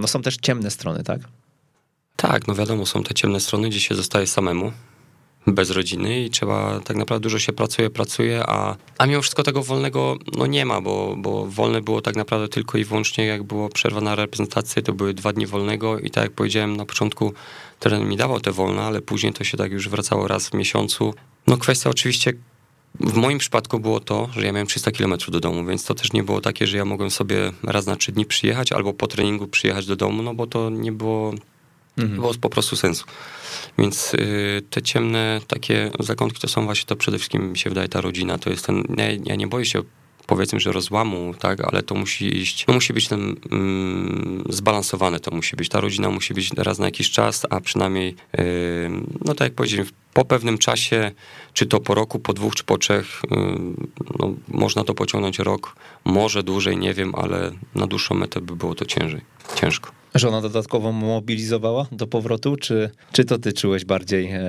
no 0.00 0.06
są 0.06 0.22
też 0.22 0.36
ciemne 0.36 0.70
strony, 0.70 1.04
tak? 1.04 1.20
Tak, 2.22 2.46
no 2.46 2.54
wiadomo, 2.54 2.86
są 2.86 3.02
te 3.02 3.14
ciemne 3.14 3.40
strony, 3.40 3.68
gdzie 3.68 3.80
się 3.80 3.94
zostaje 3.94 4.26
samemu, 4.26 4.72
bez 5.46 5.70
rodziny 5.70 6.24
i 6.24 6.30
trzeba, 6.30 6.80
tak 6.80 6.96
naprawdę 6.96 7.22
dużo 7.22 7.38
się 7.38 7.52
pracuje, 7.52 7.90
pracuje, 7.90 8.42
a, 8.46 8.76
a 8.98 9.06
mimo 9.06 9.22
wszystko 9.22 9.42
tego 9.42 9.62
wolnego 9.62 10.16
no 10.38 10.46
nie 10.46 10.66
ma, 10.66 10.80
bo, 10.80 11.14
bo 11.18 11.46
wolne 11.46 11.80
było 11.80 12.00
tak 12.00 12.16
naprawdę 12.16 12.48
tylko 12.48 12.78
i 12.78 12.84
wyłącznie 12.84 13.26
jak 13.26 13.42
było 13.42 13.68
przerwa 13.68 14.00
na 14.00 14.14
reprezentację, 14.14 14.82
to 14.82 14.92
były 14.92 15.14
dwa 15.14 15.32
dni 15.32 15.46
wolnego 15.46 15.98
i 15.98 16.10
tak 16.10 16.24
jak 16.24 16.32
powiedziałem 16.32 16.76
na 16.76 16.84
początku, 16.84 17.32
teren 17.80 18.08
mi 18.08 18.16
dawał 18.16 18.40
te 18.40 18.52
wolne, 18.52 18.82
ale 18.82 19.00
później 19.00 19.32
to 19.32 19.44
się 19.44 19.56
tak 19.56 19.72
już 19.72 19.88
wracało 19.88 20.28
raz 20.28 20.48
w 20.48 20.54
miesiącu. 20.54 21.14
No 21.46 21.56
kwestia 21.56 21.90
oczywiście 21.90 22.32
w 23.00 23.14
moim 23.14 23.38
przypadku 23.38 23.80
było 23.80 24.00
to, 24.00 24.28
że 24.36 24.46
ja 24.46 24.52
miałem 24.52 24.66
300 24.66 24.90
km 24.90 25.14
do 25.28 25.40
domu, 25.40 25.64
więc 25.64 25.84
to 25.84 25.94
też 25.94 26.12
nie 26.12 26.22
było 26.22 26.40
takie, 26.40 26.66
że 26.66 26.76
ja 26.76 26.84
mogłem 26.84 27.10
sobie 27.10 27.52
raz 27.62 27.86
na 27.86 27.96
trzy 27.96 28.12
dni 28.12 28.26
przyjechać 28.26 28.72
albo 28.72 28.92
po 28.92 29.06
treningu 29.06 29.46
przyjechać 29.46 29.86
do 29.86 29.96
domu, 29.96 30.22
no 30.22 30.34
bo 30.34 30.46
to 30.46 30.70
nie 30.70 30.92
było 30.92 31.34
Mhm. 31.98 32.20
Było 32.20 32.34
po 32.40 32.48
prostu 32.48 32.76
sensu. 32.76 33.04
Więc 33.78 34.14
y, 34.14 34.62
te 34.70 34.82
ciemne 34.82 35.40
takie 35.48 35.90
zakątki 36.00 36.40
to 36.40 36.48
są 36.48 36.64
właśnie 36.64 36.86
to 36.86 36.96
przede 36.96 37.18
wszystkim, 37.18 37.52
mi 37.52 37.58
się 37.58 37.70
wydaje, 37.70 37.88
ta 37.88 38.00
rodzina. 38.00 38.38
To 38.38 38.50
jest 38.50 38.66
ten, 38.66 38.84
ja, 38.96 39.04
ja 39.24 39.34
nie 39.34 39.46
boję 39.46 39.64
się 39.64 39.82
powiedzmy, 40.26 40.60
że 40.60 40.72
rozłamu, 40.72 41.34
tak, 41.38 41.60
ale 41.60 41.82
to 41.82 41.94
musi 41.94 42.36
iść, 42.36 42.66
no 42.66 42.74
musi 42.74 42.92
być 42.92 43.08
ten 43.08 43.36
mm, 43.50 44.44
zbalansowane 44.48 45.20
to 45.20 45.30
musi 45.30 45.56
być. 45.56 45.68
Ta 45.68 45.80
rodzina 45.80 46.10
musi 46.10 46.34
być 46.34 46.50
raz 46.56 46.78
na 46.78 46.84
jakiś 46.84 47.10
czas, 47.10 47.46
a 47.50 47.60
przynajmniej, 47.60 48.14
yy, 48.38 48.44
no 49.24 49.34
tak 49.34 49.46
jak 49.46 49.54
powiedziałem, 49.54 49.86
po 50.14 50.24
pewnym 50.24 50.58
czasie, 50.58 51.10
czy 51.52 51.66
to 51.66 51.80
po 51.80 51.94
roku, 51.94 52.18
po 52.18 52.32
dwóch, 52.32 52.54
czy 52.54 52.64
po 52.64 52.78
trzech, 52.78 53.22
yy, 53.30 53.38
no, 54.18 54.34
można 54.48 54.84
to 54.84 54.94
pociągnąć 54.94 55.38
rok, 55.38 55.76
może 56.04 56.42
dłużej, 56.42 56.76
nie 56.76 56.94
wiem, 56.94 57.14
ale 57.14 57.52
na 57.74 57.86
dłuższą 57.86 58.14
metę 58.14 58.40
by 58.40 58.56
było 58.56 58.74
to 58.74 58.84
ciężej, 58.84 59.20
ciężko. 59.54 59.90
Żona 60.14 60.40
dodatkowo 60.40 60.92
mobilizowała 60.92 61.86
do 61.92 62.06
powrotu, 62.06 62.56
czy, 62.56 62.90
czy 63.12 63.24
to 63.24 63.38
ty 63.38 63.52
czułeś 63.52 63.84
bardziej, 63.84 64.30
e, 64.32 64.40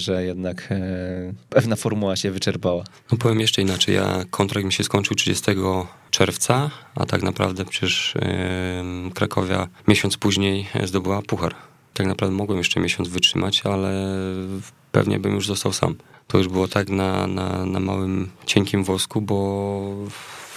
że 0.00 0.24
jednak 0.24 0.68
e, 0.70 1.32
pewna 1.48 1.76
formuła 1.76 2.16
się 2.16 2.30
wyczerpała? 2.30 2.84
No 3.12 3.18
powiem 3.18 3.40
jeszcze 3.40 3.62
inaczej. 3.62 3.94
Ja 3.94 4.24
kontrakt 4.30 4.66
mi 4.66 4.72
się 4.72 4.84
skończył 4.84 5.16
30 5.16 5.44
czerwca, 6.10 6.70
a 6.94 7.06
tak 7.06 7.22
naprawdę 7.22 7.64
przecież 7.64 8.14
Krakowia 9.14 9.68
miesiąc 9.88 10.16
później 10.16 10.66
zdobyła 10.84 11.22
puchar. 11.22 11.54
Tak 11.94 12.06
naprawdę 12.06 12.36
mogłem 12.36 12.58
jeszcze 12.58 12.80
miesiąc 12.80 13.08
wytrzymać, 13.08 13.62
ale 13.64 14.08
pewnie 14.92 15.18
bym 15.18 15.34
już 15.34 15.46
został 15.46 15.72
sam. 15.72 15.94
To 16.26 16.38
już 16.38 16.48
było 16.48 16.68
tak 16.68 16.88
na, 16.88 17.26
na, 17.26 17.66
na 17.66 17.80
małym, 17.80 18.30
cienkim 18.46 18.84
wosku, 18.84 19.20
bo 19.20 19.94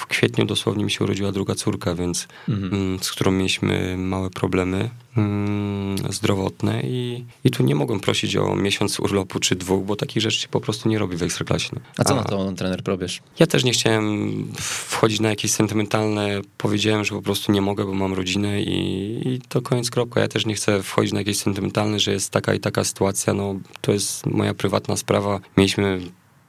w 0.06 0.08
kwietniu 0.08 0.46
dosłownie 0.46 0.84
mi 0.84 0.92
się 0.92 1.04
urodziła 1.04 1.32
druga 1.32 1.56
córka, 1.56 1.96
więc 1.96 2.28
mhm. 2.50 2.74
Mm, 2.74 3.00
z 3.00 3.12
którą 3.12 3.32
mieliśmy 3.32 3.98
małe 3.98 4.30
problemy 4.30 4.90
mm, 5.18 6.14
zdrowotne 6.14 6.82
i, 6.84 7.26
i 7.44 7.52
tu 7.52 7.64
nie 7.64 7.76
mogłem 7.76 8.00
prosić 8.00 8.36
o 8.36 8.56
miesiąc 8.56 9.00
urlopu 9.00 9.40
czy 9.40 9.56
dwóch, 9.56 9.86
bo 9.86 9.96
takich 9.96 10.24
rzeczy 10.24 10.40
się 10.40 10.48
po 10.48 10.62
prostu 10.62 10.90
nie 10.90 11.00
robi 11.00 11.18
w 11.18 11.24
Ekstraklasie. 11.24 11.70
No. 11.74 11.82
A 11.98 12.04
co 12.04 12.14
A, 12.14 12.18
na 12.18 12.24
to 12.24 12.52
trener 12.52 12.84
probierz? 12.84 13.22
Ja 13.40 13.48
też 13.48 13.64
nie 13.64 13.72
chciałem 13.72 14.34
wchodzić 14.56 15.20
na 15.20 15.30
jakieś 15.30 15.52
sentymentalne, 15.52 16.42
powiedziałem, 16.58 17.06
że 17.06 17.16
po 17.16 17.22
prostu 17.22 17.52
nie 17.52 17.62
mogę, 17.62 17.86
bo 17.86 17.94
mam 17.94 18.14
rodzinę 18.14 18.62
i, 18.62 19.28
i 19.28 19.42
to 19.50 19.62
koniec 19.62 19.90
kropka. 19.90 20.22
Ja 20.22 20.28
też 20.28 20.46
nie 20.46 20.56
chcę 20.56 20.84
wchodzić 20.84 21.14
na 21.14 21.20
jakieś 21.20 21.38
sentymentalne, 21.38 22.00
że 22.00 22.12
jest 22.12 22.32
taka 22.32 22.54
i 22.54 22.60
taka 22.60 22.84
sytuacja, 22.84 23.34
no 23.34 23.56
to 23.82 23.92
jest 23.92 24.26
moja 24.26 24.54
prywatna 24.54 24.98
sprawa. 24.98 25.40
Mieliśmy 25.58 26.02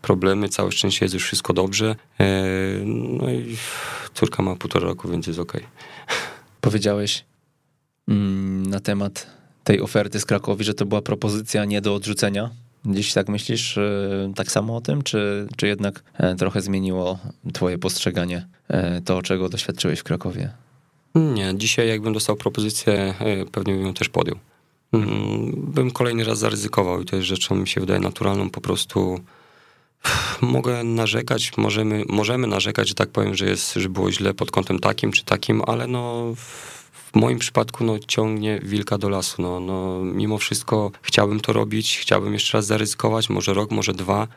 problemy, 0.07 0.49
całe 0.49 0.73
szczęście 0.73 1.05
jest 1.05 1.15
już 1.15 1.25
wszystko 1.25 1.53
dobrze. 1.53 1.97
E, 2.21 2.27
no 2.85 3.31
i 3.31 3.57
córka 4.15 4.43
ma 4.43 4.57
półtora 4.57 4.87
roku, 4.87 5.09
więc 5.09 5.27
jest 5.27 5.39
okej. 5.39 5.61
Okay. 5.61 6.17
Powiedziałeś 6.61 7.25
mm, 8.09 8.67
na 8.67 8.81
temat 8.81 9.27
tej 9.65 9.81
oferty 9.81 10.21
z 10.21 10.25
Krakowi, 10.25 10.65
że 10.65 10.75
to 10.75 10.87
była 10.87 11.03
propozycja 11.03 11.65
nie 11.65 11.81
do 11.81 11.95
odrzucenia. 11.95 12.51
Dziś 12.85 13.13
tak 13.13 13.29
myślisz 13.29 13.79
e, 13.79 14.33
tak 14.37 14.51
samo 14.53 14.77
o 14.77 14.81
tym, 14.81 15.03
czy, 15.03 15.47
czy 15.57 15.67
jednak 15.67 16.03
e, 16.15 16.35
trochę 16.35 16.61
zmieniło 16.61 17.19
twoje 17.53 17.79
postrzeganie 17.79 18.47
to, 19.05 19.23
czego 19.23 19.49
doświadczyłeś 19.49 20.01
w 20.01 20.05
Krakowie? 20.05 20.51
Nie, 21.15 21.55
dzisiaj 21.57 21.89
jakbym 21.89 22.13
dostał 22.13 22.37
propozycję, 22.37 23.15
pewnie 23.53 23.75
bym 23.75 23.87
ją 23.87 23.95
też 23.95 24.09
podjął. 24.09 24.37
Mm, 24.93 25.53
bym 25.57 25.91
kolejny 25.91 26.25
raz 26.25 26.39
zaryzykował 26.39 27.03
i 27.03 27.05
to 27.05 27.17
jest 27.17 27.29
rzeczą, 27.29 27.55
mi 27.55 27.69
się 27.69 27.81
wydaje, 27.81 28.01
naturalną 28.01 28.51
po 28.51 28.61
prostu 28.61 29.21
Mogę 30.41 30.85
narzekać, 30.85 31.57
możemy, 31.57 32.05
możemy 32.09 32.47
narzekać, 32.47 32.89
że 32.89 32.95
tak 32.95 33.09
powiem, 33.09 33.35
że, 33.35 33.47
jest, 33.47 33.75
że 33.75 33.89
było 33.89 34.13
źle 34.13 34.35
pod 34.35 34.51
kątem 34.51 34.79
takim 34.79 35.13
czy 35.13 35.25
takim, 35.25 35.63
ale 35.67 35.87
no 35.87 36.35
moim 37.17 37.39
przypadku 37.39 37.85
no, 37.85 37.99
ciągnie 38.07 38.61
wilka 38.63 38.99
do 38.99 39.09
lasu. 39.09 39.43
No, 39.43 39.61
no, 39.61 40.01
mimo 40.05 40.39
wszystko 40.39 40.91
chciałbym 41.03 41.41
to 41.41 41.53
robić, 41.53 41.99
chciałbym 41.99 42.33
jeszcze 42.33 42.59
raz 42.59 42.67
zaryzykować, 42.67 43.31
może 43.31 43.55
rok, 43.55 43.71
może 43.71 43.93
dwa. 43.95 44.29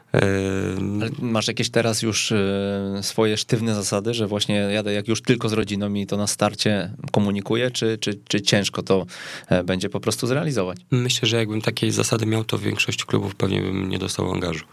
Ale 1.02 1.10
masz 1.20 1.48
jakieś 1.48 1.70
teraz 1.70 2.02
już 2.02 2.32
e, 2.32 3.00
swoje 3.02 3.38
sztywne 3.38 3.76
zasady, 3.76 4.14
że 4.14 4.28
właśnie 4.28 4.56
jadę 4.56 4.94
jak 4.94 5.08
już 5.08 5.22
tylko 5.22 5.50
z 5.50 5.54
rodziną 5.54 5.94
i 5.94 6.06
to 6.06 6.18
na 6.18 6.28
starcie 6.28 6.94
komunikuję, 7.12 7.72
czy, 7.72 7.98
czy, 7.98 8.20
czy 8.28 8.42
ciężko 8.42 8.84
to 8.84 9.06
e, 9.48 9.64
będzie 9.64 9.90
po 9.90 10.00
prostu 10.00 10.28
zrealizować? 10.28 10.78
Myślę, 10.92 11.28
że 11.28 11.38
jakbym 11.38 11.62
takiej 11.62 11.92
zasady 11.92 12.26
miał, 12.26 12.44
to 12.44 12.58
większość 12.58 13.06
klubów 13.06 13.36
pewnie 13.36 13.62
bym 13.62 13.90
nie 13.90 14.00
dostał 14.00 14.34
angażu. 14.34 14.66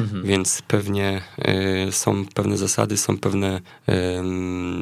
Mhm. 0.00 0.22
Więc 0.26 0.62
pewnie 0.68 1.22
e, 1.38 1.92
są 1.92 2.24
pewne 2.34 2.56
zasady, 2.56 2.96
są 2.96 3.18
pewne 3.18 3.60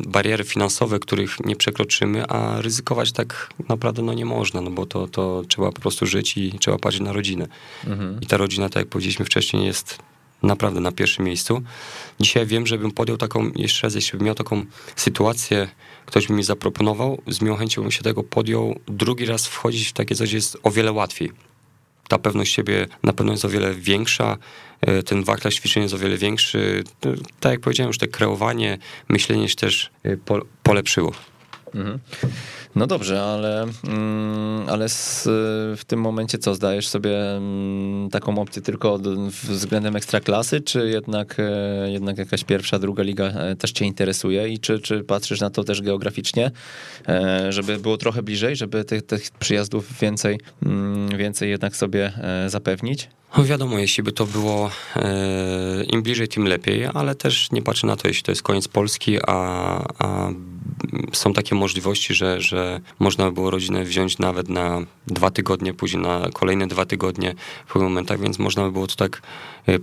bariery 0.07 0.45
finansowe, 0.45 0.99
których 0.99 1.41
nie 1.45 1.57
przekroczymy, 1.57 2.27
a 2.27 2.63
ryzykować 2.71 3.13
tak 3.13 3.51
naprawdę 3.69 4.03
no 4.03 4.13
nie 4.15 4.25
można, 4.25 4.61
no 4.61 4.71
bo 4.71 4.87
to, 4.87 5.09
to 5.09 5.43
trzeba 5.49 5.73
po 5.73 5.81
prostu 5.81 6.07
żyć 6.07 6.37
i 6.37 6.59
trzeba 6.59 6.79
patrzeć 6.79 7.03
na 7.03 7.13
rodzinę. 7.13 7.47
Mhm. 7.87 8.21
I 8.21 8.27
ta 8.27 8.37
rodzina, 8.37 8.69
tak 8.69 8.81
jak 8.81 8.89
powiedzieliśmy 8.89 9.25
wcześniej, 9.25 9.67
jest 9.67 9.99
naprawdę 10.43 10.81
na 10.81 10.93
pierwszym 10.93 11.25
miejscu. 11.25 11.63
Dzisiaj 12.21 12.47
wiem, 12.47 12.67
żebym 12.67 12.91
podjął 12.91 13.19
taką, 13.19 13.51
jeszcze 13.57 13.87
raz, 13.87 13.95
jeśli 13.95 14.19
bym 14.19 14.27
miał 14.27 14.35
taką 14.35 14.65
sytuację, 14.97 15.69
ktoś 16.07 16.27
by 16.27 16.35
mi 16.35 16.43
zaproponował, 16.43 17.23
z 17.27 17.41
miłą 17.41 17.57
chęcią 17.57 17.83
bym 17.83 17.91
się 17.91 18.03
tego 18.03 18.23
podjął, 18.23 18.81
drugi 18.87 19.27
raz 19.27 19.47
wchodzić 19.47 19.89
w 19.89 19.93
takie 19.93 20.15
coś 20.15 20.33
jest 20.33 20.57
o 20.63 20.71
wiele 20.71 20.93
łatwiej. 20.93 21.33
Ta 22.09 22.19
pewność 22.19 22.55
siebie 22.55 22.87
na 23.03 23.13
pewno 23.13 23.33
jest 23.33 23.45
o 23.45 23.49
wiele 23.49 23.75
większa, 23.75 24.37
e, 24.81 25.03
ten 25.03 25.25
wachlarz 25.25 25.55
ćwiczeń 25.55 25.83
jest 25.83 25.95
o 25.95 25.99
wiele 25.99 26.17
większy. 26.17 26.85
Tak 27.41 27.53
jak 27.53 27.61
powiedziałem, 27.61 27.89
już 27.89 27.99
te 27.99 28.09
kreowanie, 28.09 28.79
myślenie 29.09 29.49
się 29.49 29.57
też 29.57 29.91
e, 30.05 30.17
polepszyło. 30.63 31.13
Mhm. 31.75 31.99
No 32.77 32.87
dobrze, 32.87 33.23
ale, 33.23 33.67
mm, 33.85 34.69
ale 34.69 34.89
z, 34.89 35.23
w 35.81 35.85
tym 35.85 36.01
momencie 36.01 36.39
co, 36.39 36.55
zdajesz 36.55 36.89
sobie 36.89 37.37
mm, 37.37 38.11
taką 38.11 38.39
opcję 38.39 38.63
tylko 38.63 38.99
względem 39.43 39.97
ekstraklasy, 39.97 40.61
czy 40.61 40.89
jednak, 40.89 41.37
e, 41.39 41.91
jednak 41.91 42.19
jakaś 42.19 42.45
pierwsza, 42.45 42.79
druga 42.79 43.03
liga 43.03 43.25
e, 43.25 43.57
też 43.57 43.73
cię 43.73 43.85
interesuje 43.85 44.49
i 44.49 44.59
czy, 44.59 44.79
czy 44.79 45.05
patrzysz 45.05 45.41
na 45.41 45.51
to 45.51 45.65
też 45.65 45.83
geograficznie, 45.83 46.51
e, 47.09 47.53
żeby 47.53 47.79
było 47.79 47.97
trochę 47.97 48.23
bliżej, 48.23 48.57
żeby 48.57 48.85
tych, 48.85 49.03
tych 49.03 49.31
przyjazdów 49.31 49.99
więcej, 50.01 50.41
mm, 50.67 51.17
więcej 51.17 51.51
jednak 51.51 51.77
sobie 51.77 52.13
zapewnić? 52.47 53.09
No 53.39 53.45
wiadomo, 53.45 53.79
jeśli 53.79 54.03
by 54.03 54.13
to 54.13 54.27
było 54.27 54.71
im 55.93 56.03
bliżej, 56.03 56.29
tym 56.29 56.45
lepiej, 56.45 56.87
ale 56.95 57.15
też 57.15 57.51
nie 57.53 57.63
patrzę 57.63 57.87
na 57.87 57.97
to, 57.97 58.09
jeśli 58.09 58.23
to 58.23 58.33
jest 58.33 58.43
koniec 58.43 58.69
Polski, 58.69 59.19
a, 59.27 59.35
a 59.99 60.31
są 61.13 61.33
takie 61.33 61.55
możliwości, 61.55 62.15
że, 62.15 62.41
że 62.41 62.81
można 62.99 63.25
by 63.25 63.33
było 63.33 63.51
rodzinę 63.51 63.85
wziąć 63.85 64.19
nawet 64.19 64.49
na 64.49 64.81
dwa 65.07 65.31
tygodnie, 65.31 65.75
później 65.75 66.03
na 66.03 66.29
kolejne 66.33 66.67
dwa 66.67 66.85
tygodnie 66.85 67.35
w 67.67 67.73
pewnych 67.73 67.91
momentach, 67.91 68.21
więc 68.21 68.39
można 68.39 68.65
by 68.65 68.73
było 68.73 68.87
to 68.87 68.97
tak 68.97 69.23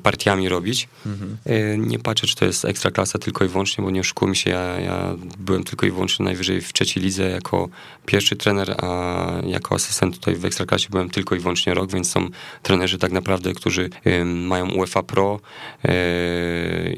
partiami 0.04 0.50
robić. 0.50 0.88
Mhm. 1.06 1.38
E, 1.46 1.78
nie 1.78 2.00
patrzę, 2.00 2.28
czy 2.28 2.36
to 2.36 2.46
jest 2.46 2.66
ekstra 2.66 2.92
klasa 2.92 3.20
tylko 3.20 3.46
i 3.46 3.48
wyłącznie, 3.48 3.84
bo 3.84 3.92
nie 3.92 4.00
oszukujmy 4.00 4.36
się, 4.36 4.50
ja, 4.50 4.80
ja 4.80 5.16
byłem 5.40 5.64
tylko 5.64 5.86
i 5.86 5.92
wyłącznie 5.92 6.26
najwyżej 6.26 6.62
w 6.62 6.74
trzeciej 6.74 7.04
lidze 7.04 7.30
jako 7.30 7.70
pierwszy 8.06 8.36
trener, 8.36 8.76
a 8.78 9.32
jako 9.46 9.76
asystent 9.76 10.20
tutaj 10.20 10.36
w 10.36 10.46
ekstraklasie 10.46 10.88
byłem 10.90 11.10
tylko 11.10 11.36
i 11.36 11.40
wyłącznie 11.40 11.74
rok, 11.74 11.92
więc 11.92 12.10
są 12.10 12.30
trenerzy 12.64 12.98
tak 12.98 13.12
naprawdę, 13.12 13.54
którzy 13.54 13.90
mają 14.26 14.72
UEFA 14.72 15.04
Pro 15.04 15.40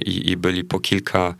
i, 0.05 0.29
i 0.29 0.37
byli 0.37 0.63
po 0.63 0.79
kilka, 0.79 1.35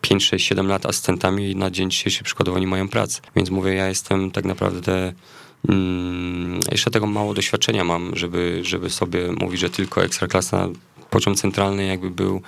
5, 0.00 0.24
6, 0.24 0.46
7 0.46 0.66
lat 0.66 0.86
asystentami 0.86 1.50
i 1.50 1.56
na 1.56 1.70
dzień 1.70 1.90
dzisiejszy 1.90 2.24
przykładowo 2.24 2.58
nie 2.58 2.66
mają 2.66 2.88
pracy. 2.88 3.20
Więc 3.36 3.50
mówię, 3.50 3.74
ja 3.74 3.88
jestem 3.88 4.30
tak 4.30 4.44
naprawdę 4.44 5.12
jeszcze 6.70 6.90
tego 6.90 7.06
mało 7.06 7.34
doświadczenia 7.34 7.84
mam, 7.84 8.16
żeby, 8.16 8.60
żeby 8.62 8.90
sobie 8.90 9.32
mówić, 9.40 9.60
że 9.60 9.70
tylko 9.70 10.04
ekstraklasa 10.04 10.68
poziom 11.10 11.34
centralny 11.34 11.86
jakby 11.86 12.10
był, 12.10 12.42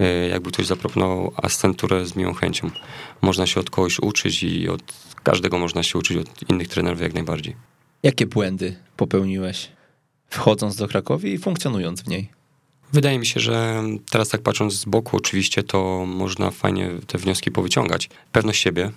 e, 0.00 0.28
jakby 0.28 0.50
ktoś 0.50 0.66
zaproponował 0.66 1.32
asystenturę 1.36 2.06
z 2.06 2.16
miłą 2.16 2.34
chęcią. 2.34 2.70
Można 3.22 3.46
się 3.46 3.60
od 3.60 3.70
kogoś 3.70 3.98
uczyć 3.98 4.42
i 4.42 4.68
od 4.68 4.82
każdego 5.22 5.58
można 5.58 5.82
się 5.82 5.98
uczyć, 5.98 6.16
od 6.16 6.50
innych 6.50 6.68
trenerów 6.68 7.00
jak 7.00 7.14
najbardziej. 7.14 7.56
Jakie 8.02 8.26
błędy 8.26 8.76
popełniłeś 8.96 9.70
wchodząc 10.28 10.76
do 10.76 10.88
Krakowi 10.88 11.32
i 11.32 11.38
funkcjonując 11.38 12.02
w 12.02 12.08
niej? 12.08 12.28
Wydaje 12.92 13.18
mi 13.18 13.26
się, 13.26 13.40
że 13.40 13.82
teraz 14.10 14.28
tak 14.28 14.42
patrząc 14.42 14.74
z 14.74 14.84
boku, 14.84 15.16
oczywiście 15.16 15.62
to 15.62 16.04
można 16.06 16.50
fajnie 16.50 16.90
te 17.06 17.18
wnioski 17.18 17.50
powyciągać. 17.50 18.08
Pewność 18.32 18.62
siebie 18.62 18.90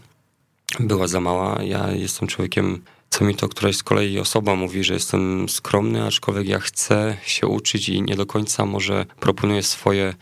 była 0.79 1.07
za 1.07 1.21
mała. 1.21 1.63
Ja 1.63 1.91
jestem 1.91 2.27
człowiekiem, 2.27 2.81
co 3.09 3.25
mi 3.25 3.35
to 3.35 3.49
któraś 3.49 3.75
z 3.75 3.83
kolei 3.83 4.19
osoba 4.19 4.55
mówi, 4.55 4.83
że 4.83 4.93
jestem 4.93 5.49
skromny, 5.49 6.03
aczkolwiek 6.05 6.47
ja 6.47 6.59
chcę 6.59 7.17
się 7.25 7.47
uczyć 7.47 7.89
i 7.89 8.01
nie 8.01 8.15
do 8.15 8.25
końca 8.25 8.65
może 8.65 9.05
proponuję 9.19 9.63
swoje 9.63 10.13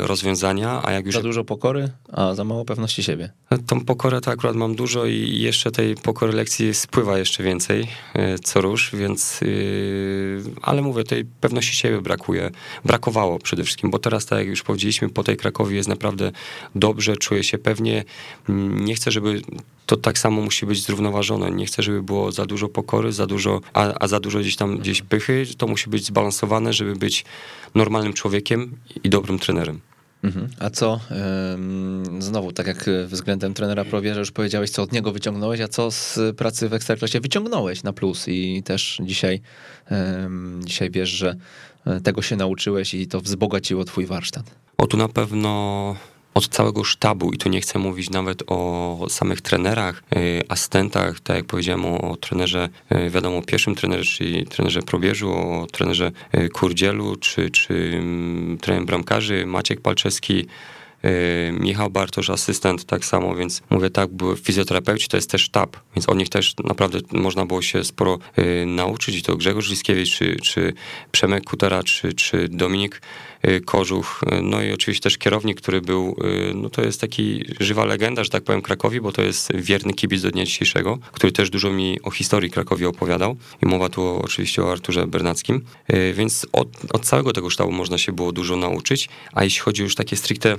rozwiązania, 0.00 0.82
a 0.84 0.92
jak 0.92 1.06
już... 1.06 1.14
Za 1.14 1.22
dużo 1.22 1.44
pokory, 1.44 1.88
a 2.12 2.34
za 2.34 2.44
mało 2.44 2.64
pewności 2.64 3.02
siebie. 3.02 3.30
Tą 3.66 3.84
pokorę 3.84 4.20
to 4.20 4.30
akurat 4.30 4.56
mam 4.56 4.74
dużo 4.74 5.06
i 5.06 5.40
jeszcze 5.40 5.70
tej 5.70 5.94
pokory 5.94 6.32
lekcji 6.32 6.74
spływa 6.74 7.18
jeszcze 7.18 7.42
więcej 7.42 7.88
y, 8.16 8.38
co 8.38 8.60
rusz, 8.60 8.90
więc 8.94 9.42
y, 9.42 10.42
ale 10.62 10.82
mówię, 10.82 11.04
tej 11.04 11.24
pewności 11.24 11.76
siebie 11.76 12.00
brakuje. 12.00 12.50
Brakowało 12.84 13.38
przede 13.38 13.64
wszystkim, 13.64 13.90
bo 13.90 13.98
teraz, 13.98 14.26
tak 14.26 14.38
jak 14.38 14.48
już 14.48 14.62
powiedzieliśmy, 14.62 15.08
po 15.08 15.24
tej 15.24 15.36
Krakowie 15.36 15.76
jest 15.76 15.88
naprawdę 15.88 16.32
dobrze, 16.74 17.16
czuję 17.16 17.44
się 17.44 17.58
pewnie. 17.58 18.04
Nie 18.48 18.94
chcę, 18.94 19.10
żeby 19.10 19.42
to 19.86 19.96
tak 19.96 20.18
samo 20.18 20.42
musi 20.42 20.66
być 20.66 20.82
zrównoważone. 20.82 21.50
Nie 21.50 21.66
chcę, 21.66 21.82
żeby 21.82 22.02
było 22.02 22.32
za 22.32 22.46
dużo 22.46 22.68
pokory, 22.68 23.12
za 23.12 23.26
dużo, 23.26 23.60
a, 23.72 23.94
a 24.00 24.08
za 24.08 24.20
dużo 24.20 24.38
gdzieś 24.38 24.56
tam 24.56 24.78
gdzieś 24.78 25.02
pychy. 25.02 25.46
To 25.58 25.66
musi 25.66 25.90
być 25.90 26.04
zbalansowane, 26.04 26.72
żeby 26.72 26.96
być 26.96 27.24
normalnym 27.74 28.12
człowiekiem 28.12 28.76
i 29.04 29.10
dobrym 29.10 29.38
trenerem. 29.38 29.80
Mhm. 30.24 30.48
A 30.58 30.70
co, 30.70 31.00
znowu, 32.18 32.52
tak 32.52 32.66
jak 32.66 32.90
względem 33.06 33.54
trenera 33.54 33.84
Prowierza 33.84 34.20
już 34.20 34.30
powiedziałeś, 34.30 34.70
co 34.70 34.82
od 34.82 34.92
niego 34.92 35.12
wyciągnąłeś, 35.12 35.60
a 35.60 35.68
co 35.68 35.90
z 35.90 36.18
pracy 36.36 36.68
w 36.68 36.74
Ekstraklasie 36.74 37.20
wyciągnąłeś 37.20 37.82
na 37.82 37.92
plus 37.92 38.28
i 38.28 38.62
też 38.62 38.98
dzisiaj, 39.02 39.40
dzisiaj 40.64 40.90
wiesz, 40.90 41.08
że 41.08 41.36
e, 41.86 42.00
tego 42.00 42.22
się 42.22 42.36
nauczyłeś 42.36 42.94
i 42.94 43.06
to 43.06 43.20
wzbogaciło 43.20 43.84
twój 43.84 44.06
warsztat? 44.06 44.54
O, 44.78 44.86
tu 44.86 44.96
na 44.96 45.08
pewno 45.08 45.96
od 46.36 46.48
całego 46.48 46.84
sztabu 46.84 47.32
i 47.32 47.38
tu 47.38 47.48
nie 47.48 47.60
chcę 47.60 47.78
mówić 47.78 48.10
nawet 48.10 48.42
o 48.46 49.06
samych 49.08 49.40
trenerach, 49.40 50.02
y, 50.16 50.42
asystentach, 50.48 51.20
tak 51.20 51.36
jak 51.36 51.46
powiedziałem 51.46 51.84
o, 51.84 52.10
o 52.10 52.16
trenerze, 52.16 52.68
y, 52.92 53.10
wiadomo, 53.10 53.42
pierwszym 53.42 53.74
trenerze, 53.74 54.04
czyli 54.04 54.46
trenerze 54.46 54.82
Probierzu, 54.82 55.32
o 55.32 55.66
trenerze 55.72 56.12
y, 56.34 56.48
Kurdzielu, 56.48 57.16
czy, 57.16 57.50
czy 57.50 57.92
mm, 57.98 58.58
trener 58.58 58.84
bramkarzy 58.84 59.46
Maciek 59.46 59.80
Palczewski, 59.80 60.46
Michał 61.52 61.90
Bartosz, 61.90 62.30
asystent, 62.30 62.84
tak 62.84 63.04
samo, 63.04 63.34
więc 63.34 63.62
mówię 63.70 63.90
tak, 63.90 64.10
były 64.10 64.36
fizjoterapeuci, 64.36 65.08
to 65.08 65.16
jest 65.16 65.30
też 65.30 65.42
sztab, 65.42 65.76
więc 65.96 66.08
od 66.08 66.18
nich 66.18 66.28
też 66.28 66.54
naprawdę 66.64 66.98
można 67.12 67.46
było 67.46 67.62
się 67.62 67.84
sporo 67.84 68.18
nauczyć. 68.66 69.16
I 69.16 69.22
to 69.22 69.36
Grzegorz 69.36 69.70
Liskiewicz, 69.70 70.18
czy, 70.18 70.36
czy 70.36 70.72
Przemek 71.12 71.44
Kutera, 71.44 71.82
czy, 71.82 72.12
czy 72.12 72.48
Dominik 72.48 73.00
Y, 73.48 73.60
Kożuch, 73.60 74.20
y, 74.32 74.42
no 74.42 74.62
i 74.62 74.72
oczywiście 74.72 75.02
też 75.02 75.18
kierownik, 75.18 75.60
który 75.60 75.80
był, 75.80 76.16
y, 76.50 76.54
no 76.54 76.70
to 76.70 76.82
jest 76.82 77.00
taki 77.00 77.44
żywa 77.60 77.84
legenda, 77.84 78.24
że 78.24 78.30
tak 78.30 78.44
powiem, 78.44 78.62
Krakowi, 78.62 79.00
bo 79.00 79.12
to 79.12 79.22
jest 79.22 79.56
wierny 79.56 79.92
kibic 79.92 80.22
do 80.22 80.30
dnia 80.30 80.44
dzisiejszego, 80.44 80.98
który 81.12 81.32
też 81.32 81.50
dużo 81.50 81.72
mi 81.72 82.02
o 82.02 82.10
historii 82.10 82.50
Krakowi 82.50 82.86
opowiadał. 82.86 83.36
I 83.62 83.66
mowa 83.66 83.88
tu 83.88 84.20
oczywiście 84.24 84.64
o 84.64 84.72
Arturze 84.72 85.06
Bernackim, 85.06 85.64
więc 86.14 86.46
od, 86.52 86.68
od 86.92 87.04
całego 87.04 87.32
tego 87.32 87.50
sztabu 87.50 87.72
można 87.72 87.98
się 87.98 88.12
było 88.12 88.32
dużo 88.32 88.56
nauczyć, 88.56 89.08
a 89.32 89.44
jeśli 89.44 89.60
chodzi 89.60 89.82
już 89.82 89.94
takie 89.94 90.16
stricte 90.16 90.56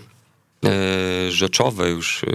rzeczowe 1.29 1.89
już 1.89 2.23
e, 2.23 2.27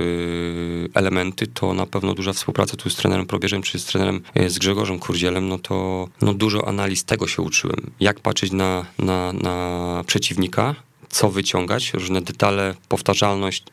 elementy, 0.94 1.46
to 1.46 1.74
na 1.74 1.86
pewno 1.86 2.14
duża 2.14 2.32
współpraca 2.32 2.76
tu 2.76 2.90
z 2.90 2.96
trenerem 2.96 3.26
Probierzem, 3.26 3.62
czy 3.62 3.78
z 3.78 3.84
trenerem, 3.84 4.20
e, 4.34 4.50
z 4.50 4.58
Grzegorzem 4.58 4.98
Kurdzielem, 4.98 5.48
no 5.48 5.58
to 5.58 6.08
no 6.20 6.34
dużo 6.34 6.68
analiz 6.68 7.04
tego 7.04 7.26
się 7.26 7.42
uczyłem. 7.42 7.90
Jak 8.00 8.20
patrzeć 8.20 8.52
na, 8.52 8.86
na, 8.98 9.32
na 9.32 10.04
przeciwnika, 10.06 10.74
co 11.08 11.30
wyciągać, 11.30 11.94
różne 11.94 12.22
detale, 12.22 12.74
powtarzalność, 12.88 13.64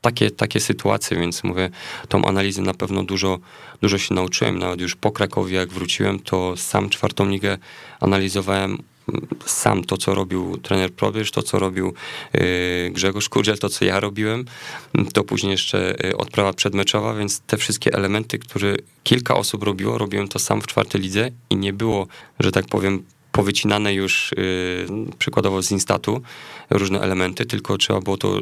takie, 0.00 0.30
takie 0.30 0.60
sytuacje, 0.60 1.16
więc 1.18 1.44
mówię, 1.44 1.70
tą 2.08 2.24
analizę 2.24 2.62
na 2.62 2.74
pewno 2.74 3.04
dużo, 3.04 3.38
dużo 3.82 3.98
się 3.98 4.14
nauczyłem. 4.14 4.58
Nawet 4.58 4.80
już 4.80 4.96
po 4.96 5.12
Krakowie, 5.12 5.56
jak 5.56 5.68
wróciłem, 5.68 6.18
to 6.18 6.56
sam 6.56 6.90
czwartą 6.90 7.28
ligę 7.28 7.58
analizowałem 8.00 8.78
sam 9.46 9.84
to, 9.84 9.96
co 9.96 10.14
robił 10.14 10.56
trener 10.56 10.92
Probierz, 10.92 11.30
to, 11.30 11.42
co 11.42 11.58
robił 11.58 11.94
y, 12.34 12.90
Grzegorz 12.94 13.28
Kurdziel, 13.28 13.58
to, 13.58 13.68
co 13.68 13.84
ja 13.84 14.00
robiłem, 14.00 14.44
to 15.12 15.24
później 15.24 15.50
jeszcze 15.50 16.04
y, 16.06 16.16
odprawa 16.16 16.52
przedmeczowa, 16.52 17.14
więc 17.14 17.40
te 17.40 17.56
wszystkie 17.56 17.92
elementy, 17.92 18.38
które 18.38 18.74
kilka 19.04 19.34
osób 19.34 19.62
robiło, 19.62 19.98
robiłem 19.98 20.28
to 20.28 20.38
sam 20.38 20.60
w 20.60 20.66
czwartej 20.66 21.00
lidze 21.00 21.30
i 21.50 21.56
nie 21.56 21.72
było, 21.72 22.06
że 22.40 22.52
tak 22.52 22.66
powiem, 22.66 23.02
powycinane 23.32 23.94
już 23.94 24.30
yy, 24.36 24.86
przykładowo 25.18 25.62
z 25.62 25.70
Instatu 25.70 26.22
różne 26.70 27.00
elementy, 27.00 27.46
tylko 27.46 27.78
trzeba 27.78 28.00
było 28.00 28.16
to 28.16 28.40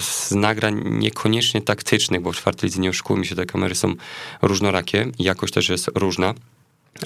z 0.00 0.30
nagrań 0.30 0.82
niekoniecznie 0.84 1.62
taktycznych, 1.62 2.20
bo 2.20 2.32
w 2.32 2.36
czwartej 2.36 2.68
lidze 2.68 2.80
nie 2.80 2.90
oszukujmy 2.90 3.24
się, 3.24 3.34
te 3.34 3.46
kamery 3.46 3.74
są 3.74 3.94
różnorakie 4.42 5.06
jakość 5.18 5.54
też 5.54 5.68
jest 5.68 5.90
różna, 5.94 6.34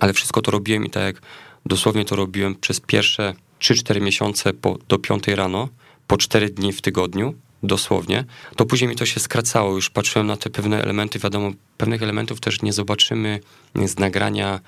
ale 0.01 0.13
wszystko 0.13 0.43
to 0.43 0.51
robiłem 0.51 0.85
i 0.85 0.91
tak 0.91 1.03
jak 1.03 1.23
Dosłownie 1.67 2.05
to 2.05 2.17
robiłem 2.17 2.55
przez 2.55 2.81
pierwsze 2.81 3.35
3-4 3.61 4.01
miesiące 4.01 4.53
po, 4.53 4.79
do 4.89 4.99
5 4.99 5.29
rano, 5.29 5.69
po 6.07 6.17
4 6.17 6.51
dni 6.51 6.73
w 6.73 6.83
tygodniu, 6.83 7.35
dosłownie. 7.63 8.25
To 8.57 8.67
później 8.67 8.91
mi 8.91 8.97
to 8.97 9.07
się 9.07 9.21
skracało, 9.21 9.75
już 9.75 9.91
patrzyłem 9.91 10.27
na 10.27 10.37
te 10.37 10.51
pewne 10.51 10.83
elementy, 10.83 11.19
wiadomo, 11.19 11.51
pewnych 11.77 12.03
elementów 12.03 12.41
też 12.41 12.63
nie 12.63 12.73
zobaczymy 12.73 13.41
z 13.87 13.99
nagrania 13.99 14.61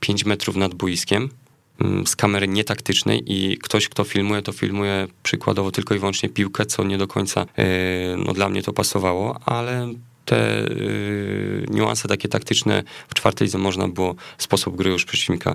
5 0.00 0.22
y, 0.22 0.28
metrów 0.28 0.56
nad 0.56 0.74
boiskiem, 0.74 1.28
mm, 1.80 2.06
z 2.06 2.16
kamery 2.16 2.48
nietaktycznej 2.48 3.22
i 3.26 3.58
ktoś, 3.58 3.88
kto 3.88 4.04
filmuje, 4.04 4.42
to 4.42 4.52
filmuje 4.52 5.06
przykładowo 5.22 5.70
tylko 5.70 5.94
i 5.94 5.98
wyłącznie 5.98 6.28
piłkę, 6.28 6.66
co 6.66 6.84
nie 6.84 6.98
do 6.98 7.06
końca 7.06 7.42
y, 7.42 7.46
no, 8.26 8.32
dla 8.32 8.48
mnie 8.48 8.62
to 8.62 8.72
pasowało, 8.72 9.40
ale 9.46 9.92
te 10.24 10.66
y, 10.70 11.66
niuanse 11.70 12.08
takie 12.08 12.28
taktyczne 12.28 12.82
w 13.08 13.14
czwartej 13.14 13.46
lidze 13.46 13.58
można 13.58 13.88
było 13.88 14.14
sposób 14.38 14.76
gry 14.76 14.90
już 14.90 15.04
przeciwnika 15.04 15.54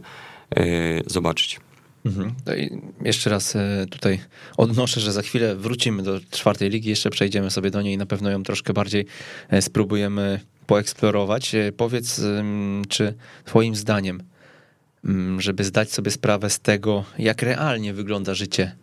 zobaczyć. 1.07 1.59
Mhm. 2.05 2.33
Jeszcze 3.05 3.29
raz 3.29 3.55
e, 3.55 3.85
tutaj 3.89 4.19
odnoszę, 4.57 5.01
że 5.01 5.11
za 5.11 5.21
chwilę 5.21 5.55
wrócimy 5.55 6.03
do 6.03 6.19
czwartej 6.31 6.69
ligi, 6.69 6.89
jeszcze 6.89 7.09
przejdziemy 7.09 7.49
sobie 7.49 7.71
do 7.71 7.81
niej 7.81 7.93
i 7.93 7.97
na 7.97 8.05
pewno 8.05 8.29
ją 8.29 8.43
troszkę 8.43 8.73
bardziej 8.73 9.05
e, 9.49 9.61
spróbujemy 9.61 10.39
poeksplorować. 10.67 11.55
Powiedz, 11.77 12.21
czy 12.89 13.13
twoim 13.45 13.75
zdaniem, 13.75 14.23
żeby 15.37 15.63
zdać 15.63 15.91
sobie 15.91 16.11
sprawę 16.11 16.49
z 16.49 16.59
tego, 16.59 17.03
jak 17.17 17.41
realnie 17.41 17.93
wygląda 17.93 18.33
życie 18.33 18.75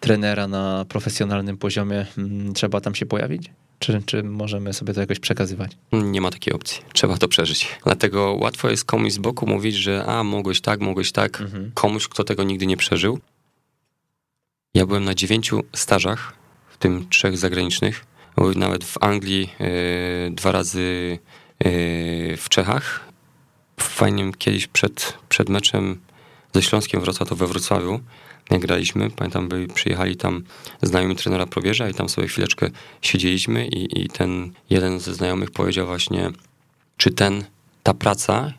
trenera 0.00 0.48
na 0.48 0.84
profesjonalnym 0.88 1.56
poziomie, 1.56 2.06
trzeba 2.54 2.80
tam 2.80 2.94
się 2.94 3.06
pojawić? 3.06 3.50
Czy, 3.78 4.02
czy 4.06 4.22
możemy 4.22 4.72
sobie 4.72 4.94
to 4.94 5.00
jakoś 5.00 5.18
przekazywać? 5.18 5.72
Nie 5.92 6.20
ma 6.20 6.30
takiej 6.30 6.54
opcji. 6.54 6.82
Trzeba 6.92 7.16
to 7.16 7.28
przeżyć. 7.28 7.68
Dlatego 7.84 8.36
łatwo 8.40 8.70
jest 8.70 8.84
komuś 8.84 9.12
z 9.12 9.18
boku 9.18 9.46
mówić, 9.46 9.76
że 9.76 10.04
a, 10.06 10.24
mogłeś 10.24 10.60
tak, 10.60 10.80
mogłeś 10.80 11.12
tak. 11.12 11.40
Mhm. 11.40 11.70
Komuś, 11.74 12.08
kto 12.08 12.24
tego 12.24 12.42
nigdy 12.42 12.66
nie 12.66 12.76
przeżył. 12.76 13.18
Ja 14.74 14.86
byłem 14.86 15.04
na 15.04 15.14
dziewięciu 15.14 15.62
stażach, 15.76 16.32
w 16.68 16.76
tym 16.76 17.08
trzech 17.08 17.38
zagranicznych. 17.38 18.04
Nawet 18.56 18.84
w 18.84 18.98
Anglii 19.00 19.50
yy, 19.60 20.30
dwa 20.30 20.52
razy 20.52 21.18
yy, 21.64 22.36
w 22.36 22.46
Czechach. 22.48 23.08
Fajnie 23.80 24.32
kiedyś 24.38 24.66
przed, 24.66 25.18
przed 25.28 25.48
meczem 25.48 26.00
ze 26.54 26.62
Śląskiem 26.62 27.00
Wrocław 27.00 27.28
to 27.28 27.36
we 27.36 27.46
Wrocławiu 27.46 28.00
jak 28.50 28.60
graliśmy. 28.60 29.10
Pamiętam, 29.10 29.48
by 29.48 29.68
przyjechali 29.74 30.16
tam 30.16 30.44
znajomi 30.82 31.16
trenera 31.16 31.46
Probierza 31.46 31.88
i 31.88 31.94
tam 31.94 32.08
sobie 32.08 32.28
chwileczkę 32.28 32.70
siedzieliśmy 33.02 33.66
i, 33.66 34.02
i 34.02 34.08
ten 34.08 34.52
jeden 34.70 35.00
ze 35.00 35.14
znajomych 35.14 35.50
powiedział 35.50 35.86
właśnie, 35.86 36.30
czy 36.96 37.10
ten, 37.10 37.44
ta 37.82 37.94
praca, 37.94 38.52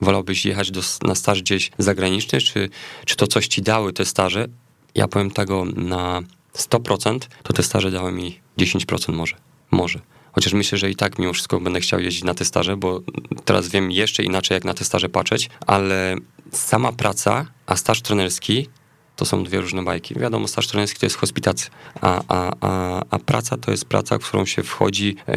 wolałbyś 0.00 0.46
jechać 0.46 0.70
do, 0.70 0.80
na 1.02 1.14
staż 1.14 1.42
gdzieś 1.42 1.70
zagraniczny, 1.78 2.40
czy, 2.40 2.68
czy 3.04 3.16
to 3.16 3.26
coś 3.26 3.46
ci 3.46 3.62
dały 3.62 3.92
te 3.92 4.04
staże? 4.04 4.48
Ja 4.94 5.08
powiem 5.08 5.30
tego 5.30 5.64
na 5.64 6.22
100%, 6.54 7.18
to 7.42 7.52
te 7.52 7.62
staże 7.62 7.90
dały 7.90 8.12
mi 8.12 8.40
10% 8.58 9.12
może, 9.12 9.36
może. 9.70 10.00
Chociaż 10.32 10.52
myślę, 10.52 10.78
że 10.78 10.90
i 10.90 10.96
tak 10.96 11.18
mimo 11.18 11.32
wszystko 11.32 11.60
będę 11.60 11.80
chciał 11.80 12.00
jeździć 12.00 12.24
na 12.24 12.34
te 12.34 12.44
staże, 12.44 12.76
bo 12.76 13.00
teraz 13.44 13.68
wiem 13.68 13.90
jeszcze 13.90 14.22
inaczej, 14.22 14.54
jak 14.54 14.64
na 14.64 14.74
te 14.74 14.84
staże 14.84 15.08
patrzeć, 15.08 15.50
ale 15.66 16.16
sama 16.52 16.92
praca, 16.92 17.46
a 17.66 17.76
staż 17.76 18.02
trenerski 18.02 18.68
to 19.16 19.24
są 19.24 19.44
dwie 19.44 19.60
różne 19.60 19.84
bajki. 19.84 20.14
Wiadomo, 20.14 20.48
staż 20.48 20.66
trenerski 20.66 21.00
to 21.00 21.06
jest 21.06 21.16
hospitacja, 21.16 21.70
a, 22.00 22.22
a, 22.28 22.52
a, 22.60 23.02
a 23.10 23.18
praca 23.18 23.56
to 23.56 23.70
jest 23.70 23.84
praca, 23.84 24.18
w 24.18 24.28
którą 24.28 24.46
się 24.46 24.62
wchodzi 24.62 25.16
e, 25.18 25.32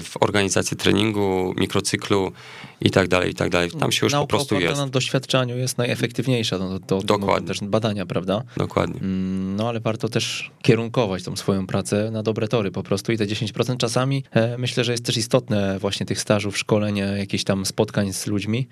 w 0.00 0.12
organizację 0.20 0.76
treningu, 0.76 1.54
mikrocyklu 1.56 2.32
i 2.80 2.90
tak 2.90 3.08
dalej, 3.08 3.30
i 3.30 3.34
tak 3.34 3.50
dalej. 3.50 3.70
Tam 3.70 3.92
się 3.92 4.06
już 4.06 4.12
Nauka 4.12 4.26
po 4.26 4.28
prostu 4.28 4.60
jest. 4.60 4.76
na 4.76 4.86
doświadczeniu 4.86 5.56
jest 5.56 5.78
najefektywniejsza, 5.78 6.58
no, 6.58 6.78
to, 6.78 7.00
to 7.00 7.02
Dokładnie. 7.02 7.48
też 7.48 7.60
badania, 7.60 8.06
prawda? 8.06 8.42
Dokładnie. 8.56 9.00
Mm, 9.00 9.56
no 9.56 9.68
ale 9.68 9.80
warto 9.80 10.08
też 10.08 10.50
kierunkować 10.62 11.22
tą 11.22 11.36
swoją 11.36 11.66
pracę 11.66 12.10
na 12.10 12.22
dobre 12.22 12.48
tory 12.48 12.70
po 12.70 12.82
prostu 12.82 13.12
i 13.12 13.18
te 13.18 13.26
10% 13.26 13.76
czasami 13.76 14.24
e, 14.30 14.58
myślę, 14.58 14.84
że 14.84 14.92
jest 14.92 15.04
też 15.04 15.16
istotne 15.16 15.78
właśnie 15.78 16.06
tych 16.06 16.20
stażów, 16.20 16.58
szkoleń, 16.58 16.96
jakichś 16.96 17.44
tam 17.44 17.66
spotkań 17.66 18.12
z 18.12 18.26
ludźmi, 18.26 18.68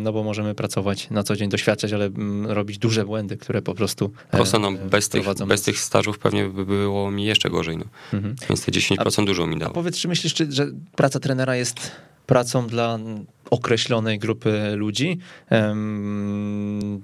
no 0.00 0.12
bo 0.12 0.24
możemy 0.24 0.54
pracować 0.54 1.10
na 1.10 1.22
co 1.22 1.36
dzień, 1.36 1.50
doświadczać, 1.50 1.92
ale 1.92 2.04
mm, 2.04 2.46
robić 2.46 2.78
duże 2.78 3.04
błędy, 3.04 3.29
które 3.36 3.62
po 3.62 3.74
prostu 3.74 4.12
e, 4.28 4.36
Prosto, 4.36 4.58
no, 4.58 4.72
bez, 4.72 5.08
tych, 5.08 5.22
bez 5.46 5.62
tych 5.62 5.78
stażów 5.78 6.18
pewnie 6.18 6.48
by 6.48 6.66
było 6.66 7.10
mi 7.10 7.24
jeszcze 7.24 7.50
gorzej, 7.50 7.78
no. 7.78 7.84
Mhm. 8.12 8.36
Więc 8.48 8.64
te 8.64 8.72
10% 8.72 9.22
a, 9.22 9.24
dużo 9.24 9.46
mi 9.46 9.58
dało. 9.58 9.70
A 9.70 9.74
powiedz, 9.74 9.98
czy 9.98 10.08
myślisz, 10.08 10.34
czy, 10.34 10.52
że 10.52 10.66
praca 10.96 11.20
trenera 11.20 11.56
jest 11.56 11.90
pracą 12.30 12.66
dla 12.66 12.98
określonej 13.50 14.18
grupy 14.18 14.72
ludzi, 14.76 15.18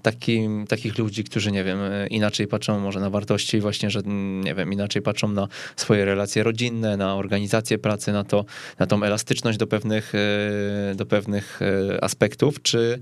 taki, 0.03 0.49
takich 0.69 0.99
ludzi, 0.99 1.25
którzy, 1.25 1.53
nie 1.53 1.65
wiem, 1.65 1.79
inaczej 2.11 2.47
patrzą 2.47 2.81
może 2.81 3.01
na 3.01 3.11
wartości, 3.11 3.61
właśnie, 3.61 3.91
że, 3.91 4.01
nie 4.43 4.55
wiem, 4.55 4.73
inaczej 4.73 5.03
patrzą 5.03 5.29
na 5.29 5.49
swoje 5.77 6.05
relacje 6.05 6.43
rodzinne, 6.43 6.97
na 6.97 7.15
organizację 7.15 7.79
pracy, 7.79 8.13
na 8.13 8.25
to, 8.25 8.45
na 8.79 8.87
tą 8.87 9.03
elastyczność 9.03 9.59
do 9.59 9.67
pewnych, 9.67 10.13
e, 10.15 10.95
do 10.95 11.07
pewnych 11.07 11.61
e, 11.63 12.05
aspektów, 12.05 12.63
czy, 12.63 13.01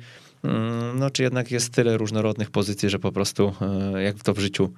no, 0.95 1.11
czy 1.11 1.23
jednak 1.23 1.51
jest 1.51 1.73
tyle 1.73 1.97
różnorodnych 1.97 2.51
pozycji, 2.51 2.91
że 2.91 2.99
po 2.99 3.13
prostu, 3.13 3.55
e, 3.95 4.03
jak 4.03 4.23
to 4.23 4.35
w 4.35 4.39
życiu, 4.39 4.73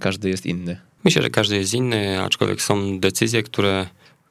każdy 0.00 0.28
jest 0.28 0.46
inny? 0.46 0.80
Myślę, 1.04 1.22
że 1.22 1.30
każdy 1.30 1.56
jest 1.56 1.74
inny, 1.74 2.22
aczkolwiek 2.22 2.62
są 2.62 3.00
decyzje, 3.00 3.42
które 3.42 3.86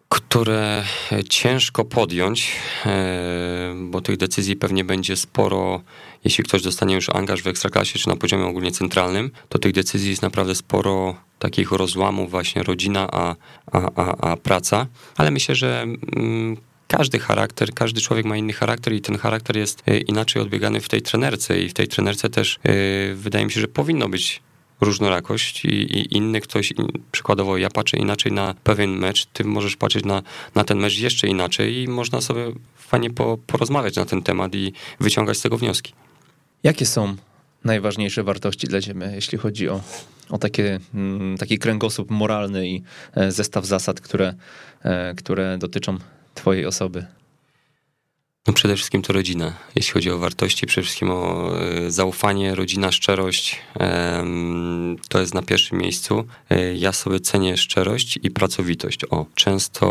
które 0.10 0.84
ciężko 1.30 1.86
podjąć, 1.86 2.56
e, 2.86 3.76
bo 3.82 4.02
tych 4.02 4.18
decyzji 4.18 4.56
pewnie 4.56 4.84
będzie 4.84 5.16
sporo. 5.16 5.82
Jeśli 6.24 6.44
ktoś 6.44 6.62
dostanie 6.62 6.96
już 6.96 7.10
angaż 7.10 7.42
w 7.42 7.48
ekstraklasie 7.48 8.00
czy 8.00 8.10
na 8.10 8.16
poziomie 8.16 8.46
ogólnie 8.46 8.72
centralnym, 8.72 9.32
to 9.50 9.60
tych 9.60 9.74
decyzji 9.74 10.10
jest 10.10 10.22
naprawdę 10.22 10.56
sporo 10.56 11.16
takich 11.40 11.72
rozłamów, 11.72 12.32
właśnie 12.32 12.64
rodzina, 12.64 13.08
a, 13.12 13.36
a, 13.72 13.90
a, 13.96 14.32
a 14.32 14.38
praca. 14.38 14.88
Ale 15.18 15.32
myślę, 15.32 15.56
że 15.56 15.82
mm, 15.82 16.58
każdy 16.90 17.20
charakter, 17.20 17.74
każdy 17.74 18.02
człowiek 18.02 18.26
ma 18.26 18.38
inny 18.38 18.54
charakter 18.54 18.94
i 18.94 19.02
ten 19.02 19.18
charakter 19.18 19.58
jest 19.58 19.84
e, 19.88 19.98
inaczej 19.98 20.42
odbiegany 20.42 20.82
w 20.82 20.90
tej 20.90 21.02
trenerce 21.02 21.60
i 21.60 21.70
w 21.70 21.74
tej 21.74 21.88
trenerce 21.88 22.30
też 22.30 22.60
e, 22.64 22.72
wydaje 23.14 23.46
mi 23.46 23.52
się, 23.52 23.62
że 23.62 23.68
powinno 23.68 24.10
być 24.10 24.42
różnorakość 24.82 25.66
i, 25.66 25.70
i 25.70 26.18
inny 26.18 26.42
ktoś, 26.42 26.74
przykładowo 27.12 27.58
ja 27.58 27.70
patrzę 27.70 27.98
inaczej 27.98 28.32
na 28.32 28.56
pewien 28.64 28.92
mecz, 28.98 29.26
ty 29.26 29.44
możesz 29.44 29.76
patrzeć 29.76 30.06
na, 30.06 30.24
na 30.56 30.64
ten 30.64 30.80
mecz 30.80 31.00
jeszcze 31.00 31.28
inaczej 31.28 31.84
i 31.84 31.88
można 31.88 32.22
sobie 32.22 32.52
fajnie 32.76 33.10
po, 33.10 33.38
porozmawiać 33.48 33.96
na 33.96 34.06
ten 34.06 34.22
temat 34.22 34.56
i 34.56 34.74
wyciągać 35.00 35.38
z 35.38 35.42
tego 35.42 35.58
wnioski. 35.58 35.94
Jakie 36.64 36.86
są 36.86 37.16
najważniejsze 37.64 38.24
wartości 38.24 38.68
dla 38.68 38.82
ciebie, 38.82 39.12
jeśli 39.16 39.38
chodzi 39.38 39.70
o, 39.70 39.82
o 40.30 40.38
takie, 40.38 40.80
mm, 40.94 41.38
taki 41.38 41.58
kręgosłup 41.58 42.12
moralny 42.12 42.70
i 42.70 42.84
e, 43.16 43.32
zestaw 43.32 43.66
zasad, 43.66 44.02
które, 44.02 44.34
e, 44.84 45.14
które 45.16 45.58
dotyczą 45.58 45.98
twojej 46.40 46.66
osoby? 46.66 47.06
No 48.48 48.54
przede 48.54 48.76
wszystkim 48.76 49.02
to 49.02 49.14
rodzina. 49.14 49.54
Jeśli 49.76 49.94
chodzi 49.94 50.12
o 50.12 50.18
wartości, 50.18 50.68
przede 50.68 50.86
wszystkim 50.86 51.12
o 51.12 51.52
e, 51.60 51.92
zaufanie, 51.92 52.56
rodzina, 52.56 52.92
szczerość. 52.92 53.60
To 55.10 55.20
jest 55.20 55.34
na 55.34 55.42
pierwszym 55.42 55.78
miejscu. 55.78 56.26
E, 56.50 56.76
ja 56.76 56.94
sobie 56.94 57.20
cenię 57.20 57.58
szczerość 57.58 58.20
i 58.24 58.32
pracowitość. 58.32 59.06
O, 59.10 59.26
często 59.36 59.86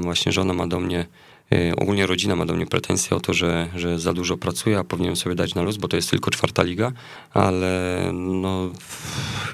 właśnie 0.00 0.32
żona 0.32 0.52
ma 0.52 0.66
do 0.66 0.80
mnie 0.80 1.06
e, 1.52 1.76
Ogólnie 1.76 2.06
rodzina 2.06 2.36
ma 2.36 2.46
do 2.46 2.54
mnie 2.54 2.66
pretensje 2.66 3.16
o 3.16 3.20
to, 3.20 3.34
że, 3.34 3.68
że 3.76 3.98
za 3.98 4.12
dużo 4.12 4.36
pracuję, 4.36 4.78
a 4.78 4.84
powinienem 4.84 5.16
sobie 5.16 5.34
dać 5.34 5.54
na 5.54 5.62
luz, 5.62 5.76
bo 5.76 5.88
to 5.88 5.96
jest 5.96 6.10
tylko 6.10 6.30
czwarta 6.30 6.62
liga, 6.62 6.92
ale 7.30 8.00
no, 8.12 8.70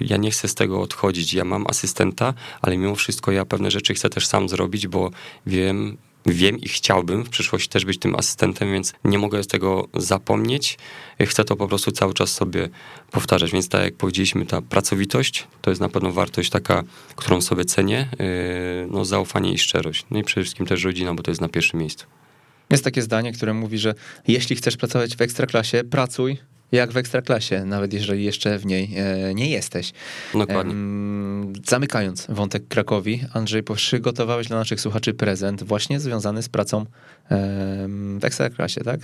ja 0.01 0.17
nie 0.17 0.31
chcę 0.31 0.49
z 0.49 0.55
tego 0.55 0.81
odchodzić. 0.81 1.35
Ja 1.35 1.45
mam 1.45 1.65
asystenta, 1.69 2.35
ale 2.63 2.77
mimo 2.77 2.95
wszystko 2.95 3.33
ja 3.33 3.45
pewne 3.45 3.71
rzeczy 3.71 3.95
chcę 3.95 4.11
też 4.11 4.27
sam 4.27 4.49
zrobić, 4.49 4.87
bo 4.87 5.11
wiem, 5.47 5.97
wiem 6.33 6.59
i 6.59 6.69
chciałbym 6.69 7.25
w 7.25 7.29
przyszłości 7.29 7.69
też 7.69 7.85
być 7.85 7.99
tym 7.99 8.15
asystentem, 8.15 8.73
więc 8.73 8.93
nie 9.05 9.19
mogę 9.19 9.43
z 9.43 9.47
tego 9.47 9.89
zapomnieć. 9.95 10.79
Chcę 11.21 11.45
to 11.45 11.57
po 11.57 11.69
prostu 11.69 11.93
cały 11.93 12.15
czas 12.15 12.33
sobie 12.33 12.69
powtarzać. 13.11 13.53
Więc 13.53 13.69
tak 13.69 13.83
jak 13.83 13.95
powiedzieliśmy, 13.95 14.47
ta 14.47 14.63
pracowitość 14.63 15.47
to 15.63 15.71
jest 15.71 15.81
na 15.81 15.89
pewno 15.89 16.13
wartość 16.13 16.51
taka, 16.51 16.85
którą 17.17 17.41
sobie 17.41 17.65
cenię. 17.65 18.09
Yy, 18.19 18.89
no, 18.91 19.05
zaufanie 19.05 19.53
i 19.53 19.59
szczerość. 19.59 20.07
No 20.11 20.19
i 20.19 20.25
przede 20.25 20.45
wszystkim 20.45 20.67
też 20.67 20.85
rodzina, 20.85 21.15
bo 21.15 21.23
to 21.23 21.31
jest 21.31 21.41
na 21.41 21.49
pierwszym 21.49 21.81
miejscu. 21.81 22.07
Jest 22.71 22.85
takie 22.85 23.03
zdanie, 23.03 23.33
które 23.33 23.55
mówi, 23.55 23.79
że 23.79 23.95
jeśli 24.29 24.57
chcesz 24.57 24.77
pracować 24.77 25.17
w 25.17 25.21
ekstraklasie, 25.21 25.85
pracuj, 25.85 26.39
jak 26.73 26.93
w 26.93 26.97
ekstraklasie, 26.97 27.65
nawet 27.65 27.93
jeżeli 27.93 28.25
jeszcze 28.25 28.59
w 28.59 28.67
niej 28.67 28.91
e, 28.97 29.35
nie 29.35 29.51
jesteś. 29.51 29.93
Dokładnie. 30.35 30.75
Zamykając 31.67 32.27
wątek 32.29 32.69
Krakowi, 32.69 33.21
Andrzej, 33.35 33.63
przygotowałeś 33.63 34.47
dla 34.47 34.57
naszych 34.57 34.81
słuchaczy 34.81 35.15
prezent 35.15 35.63
właśnie 35.63 36.01
związany 36.01 36.43
z 36.43 36.49
pracą 36.49 36.87
w 38.19 38.25
ekstraklasie, 38.25 38.81
tak? 38.81 39.01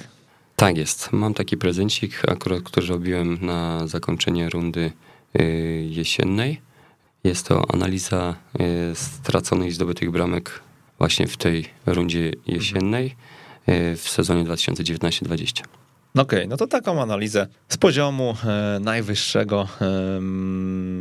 Tak 0.57 0.77
jest. 0.77 1.13
Mam 1.13 1.35
taki 1.35 1.57
prezencik, 1.57 2.23
akurat, 2.29 2.63
który 2.63 2.87
robiłem 2.87 3.39
na 3.41 3.87
zakończenie 3.87 4.49
rundy 4.49 4.93
y, 5.41 5.87
jesiennej. 5.91 6.61
Jest 7.25 7.47
to 7.47 7.65
analiza 7.75 8.35
y, 8.61 8.95
straconych 8.95 9.69
i 9.69 9.73
zdobytych 9.73 10.11
bramek 10.11 10.61
właśnie 10.99 11.27
w 11.27 11.37
tej 11.37 11.69
rundzie 11.87 12.33
jesiennej 12.47 13.17
y, 13.69 13.97
w 13.97 14.09
sezonie 14.09 14.45
2019-2020. 14.45 15.63
Okej, 16.19 16.39
okay, 16.39 16.49
no 16.49 16.57
to 16.57 16.67
taką 16.67 17.03
analizę 17.03 17.47
z 17.69 17.77
poziomu 17.77 18.37
e, 18.45 18.79
najwyższego 18.81 19.69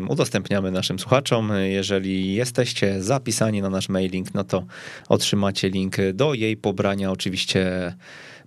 udostępniamy 0.10 0.72
naszym 0.72 1.00
słuchaczom. 1.00 1.52
Jeżeli 1.64 2.34
jesteście 2.36 3.04
zapisani 3.04 3.62
na 3.62 3.70
nasz 3.70 3.90
mailing, 3.90 4.34
no 4.34 4.44
to 4.44 4.66
otrzymacie 5.10 5.70
link 5.70 5.96
do 6.14 6.34
jej 6.34 6.58
pobrania 6.58 7.12
oczywiście 7.12 7.94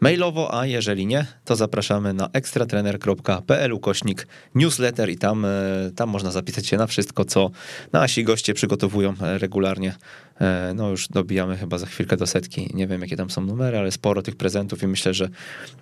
mailowo, 0.00 0.60
a 0.60 0.66
jeżeli 0.66 1.06
nie, 1.06 1.26
to 1.44 1.56
zapraszamy 1.56 2.14
na 2.14 2.28
ekstratrener.pl 2.32 3.72
ukośnik 3.72 4.26
newsletter 4.54 5.10
i 5.10 5.18
tam, 5.18 5.44
e, 5.44 5.48
tam 5.96 6.08
można 6.08 6.30
zapisać 6.30 6.66
się 6.66 6.76
na 6.76 6.86
wszystko, 6.86 7.24
co 7.24 7.50
nasi 7.92 8.24
goście 8.24 8.54
przygotowują 8.54 9.14
regularnie 9.20 9.90
E, 9.90 10.25
no 10.74 10.90
już 10.90 11.08
dobijamy 11.08 11.56
chyba 11.56 11.78
za 11.78 11.86
chwilkę 11.86 12.16
do 12.16 12.26
setki. 12.26 12.70
Nie 12.74 12.86
wiem, 12.86 13.00
jakie 13.00 13.16
tam 13.16 13.30
są 13.30 13.40
numery, 13.40 13.78
ale 13.78 13.92
sporo 13.92 14.22
tych 14.22 14.36
prezentów 14.36 14.82
i 14.82 14.86
myślę, 14.86 15.14
że 15.14 15.28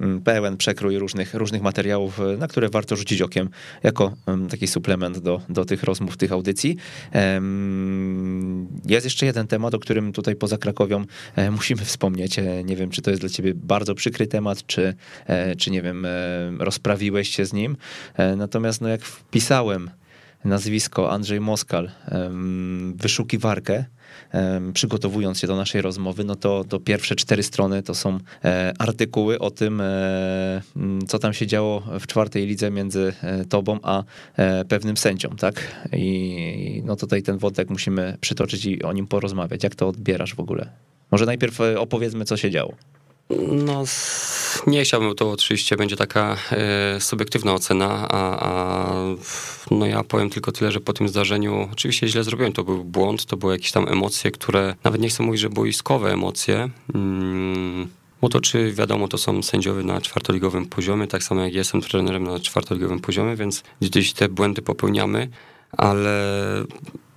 mm, 0.01 0.21
pełen 0.21 0.57
przekrój 0.57 0.99
różnych, 0.99 1.35
różnych 1.35 1.63
materiałów, 1.63 2.21
e, 2.21 2.37
na 2.37 2.49
które 2.49 2.69
warto 2.69 2.97
rzucić 2.97 3.23
okiem 3.23 3.49
jako 3.83 4.13
mm, 4.27 4.49
taki 4.49 4.67
suplement 4.67 5.19
do, 5.19 5.41
do 5.49 5.65
tych 5.65 5.83
rozmów, 5.83 6.17
tych 6.17 6.33
audycji. 6.33 6.77
Jest 8.87 9.07
jeszcze 9.07 9.27
jeden 9.27 9.47
temat, 9.47 9.75
o 9.75 9.79
którym 9.79 10.13
tutaj 10.13 10.37
poza 10.37 10.59
Krakowią 10.59 11.05
e, 11.37 11.51
musimy 11.51 11.85
wspomnieć. 11.85 12.37
Nie 12.65 12.77
wiem, 12.77 12.91
czy 12.91 13.03
to 13.03 13.11
jest 13.11 13.23
dla 13.23 13.31
ciebie 13.31 13.53
bardzo 13.55 13.95
przykry 13.95 14.27
temat, 14.27 14.67
czy, 14.67 14.95
czy 15.59 15.71
nie 15.71 15.83
wiem, 15.83 16.07
rozprawiłeś 16.59 17.29
się 17.29 17.47
z 17.47 17.53
nim. 17.53 17.77
Natomiast 18.37 18.81
no 18.81 18.89
jak 18.89 19.03
wpisałem 19.03 19.91
nazwisko 20.45 21.13
Andrzej 21.13 21.41
Moskal 21.41 21.91
wyszukiwarkę, 22.95 23.85
przygotowując 24.75 25.39
się 25.39 25.47
do 25.47 25.57
naszej 25.57 25.83
rozmowy, 25.83 26.25
no 26.25 26.37
to, 26.37 26.65
to 26.65 26.81
pierwsze 26.81 27.17
cztery 27.17 27.43
strony 27.43 27.83
to 27.83 27.95
są 27.95 28.19
e, 28.45 28.73
artykuły 28.79 29.39
o 29.39 29.51
tym, 29.51 29.81
e, 29.81 30.63
co 31.09 31.19
tam 31.19 31.33
się 31.33 31.47
działo 31.47 31.83
w 32.01 32.07
czwartej 32.07 32.47
lidze 32.47 32.71
między 32.71 33.13
e, 33.23 33.45
tobą 33.45 33.79
a 33.83 34.05
pewnym 34.69 34.97
sędzią, 34.97 35.29
tak? 35.29 35.87
I 35.93 36.83
no 36.85 36.97
tutaj 36.97 37.23
ten 37.23 37.39
wątek 37.39 37.71
musimy 37.71 38.17
przytoczyć 38.21 38.67
i 38.67 38.83
o 38.83 38.93
nim 38.93 39.07
porozmawiać. 39.07 39.65
Jak 39.65 39.75
to 39.75 39.89
odbierasz 39.89 40.35
w 40.35 40.41
ogóle? 40.41 40.71
Może 41.11 41.27
najpierw 41.27 41.61
opowiedzmy, 41.61 42.25
co 42.25 42.37
się 42.37 42.51
działo. 42.51 42.75
No, 43.51 43.85
nie 44.67 44.83
chciałbym, 44.83 45.15
to 45.15 45.31
oczywiście 45.31 45.77
będzie 45.77 45.97
taka 45.97 46.37
e, 46.51 47.01
subiektywna 47.01 47.55
ocena, 47.55 48.09
a, 48.09 48.49
a, 48.49 48.95
no 49.71 49.87
ja 49.87 50.05
powiem 50.05 50.31
tylko 50.31 50.53
tyle, 50.53 50.73
że 50.73 50.81
po 50.81 50.93
tym 50.93 51.09
zdarzeniu 51.09 51.69
oczywiście 51.73 52.09
źle 52.09 52.25
zrobiłem, 52.25 52.53
to 52.53 52.65
był 52.65 52.85
błąd, 52.85 53.27
to 53.27 53.37
były 53.37 53.53
jakieś 53.53 53.73
tam 53.73 53.89
emocje, 53.89 54.31
które, 54.31 54.75
nawet 54.85 55.01
nie 55.01 55.09
chcę 55.09 55.23
mówić, 55.23 55.41
że 55.41 55.51
boiskowe 55.51 56.13
emocje, 56.13 56.69
mm, 56.95 57.89
bo 58.21 58.29
to 58.29 58.41
czy 58.41 58.73
wiadomo, 58.73 59.09
to 59.09 59.19
są 59.19 59.43
sędziowie 59.43 59.83
na 59.83 60.01
czwartoligowym 60.01 60.67
poziomie, 60.67 61.07
tak 61.07 61.23
samo 61.23 61.41
jak 61.41 61.55
jestem 61.55 61.81
trenerem 61.81 62.25
na 62.25 62.41
czwartoligowym 62.41 63.01
poziomie, 63.01 63.37
więc 63.37 63.63
gdzieś 63.81 64.13
te 64.13 64.29
błędy 64.29 64.63
popełniamy, 64.63 65.29
ale 65.73 66.21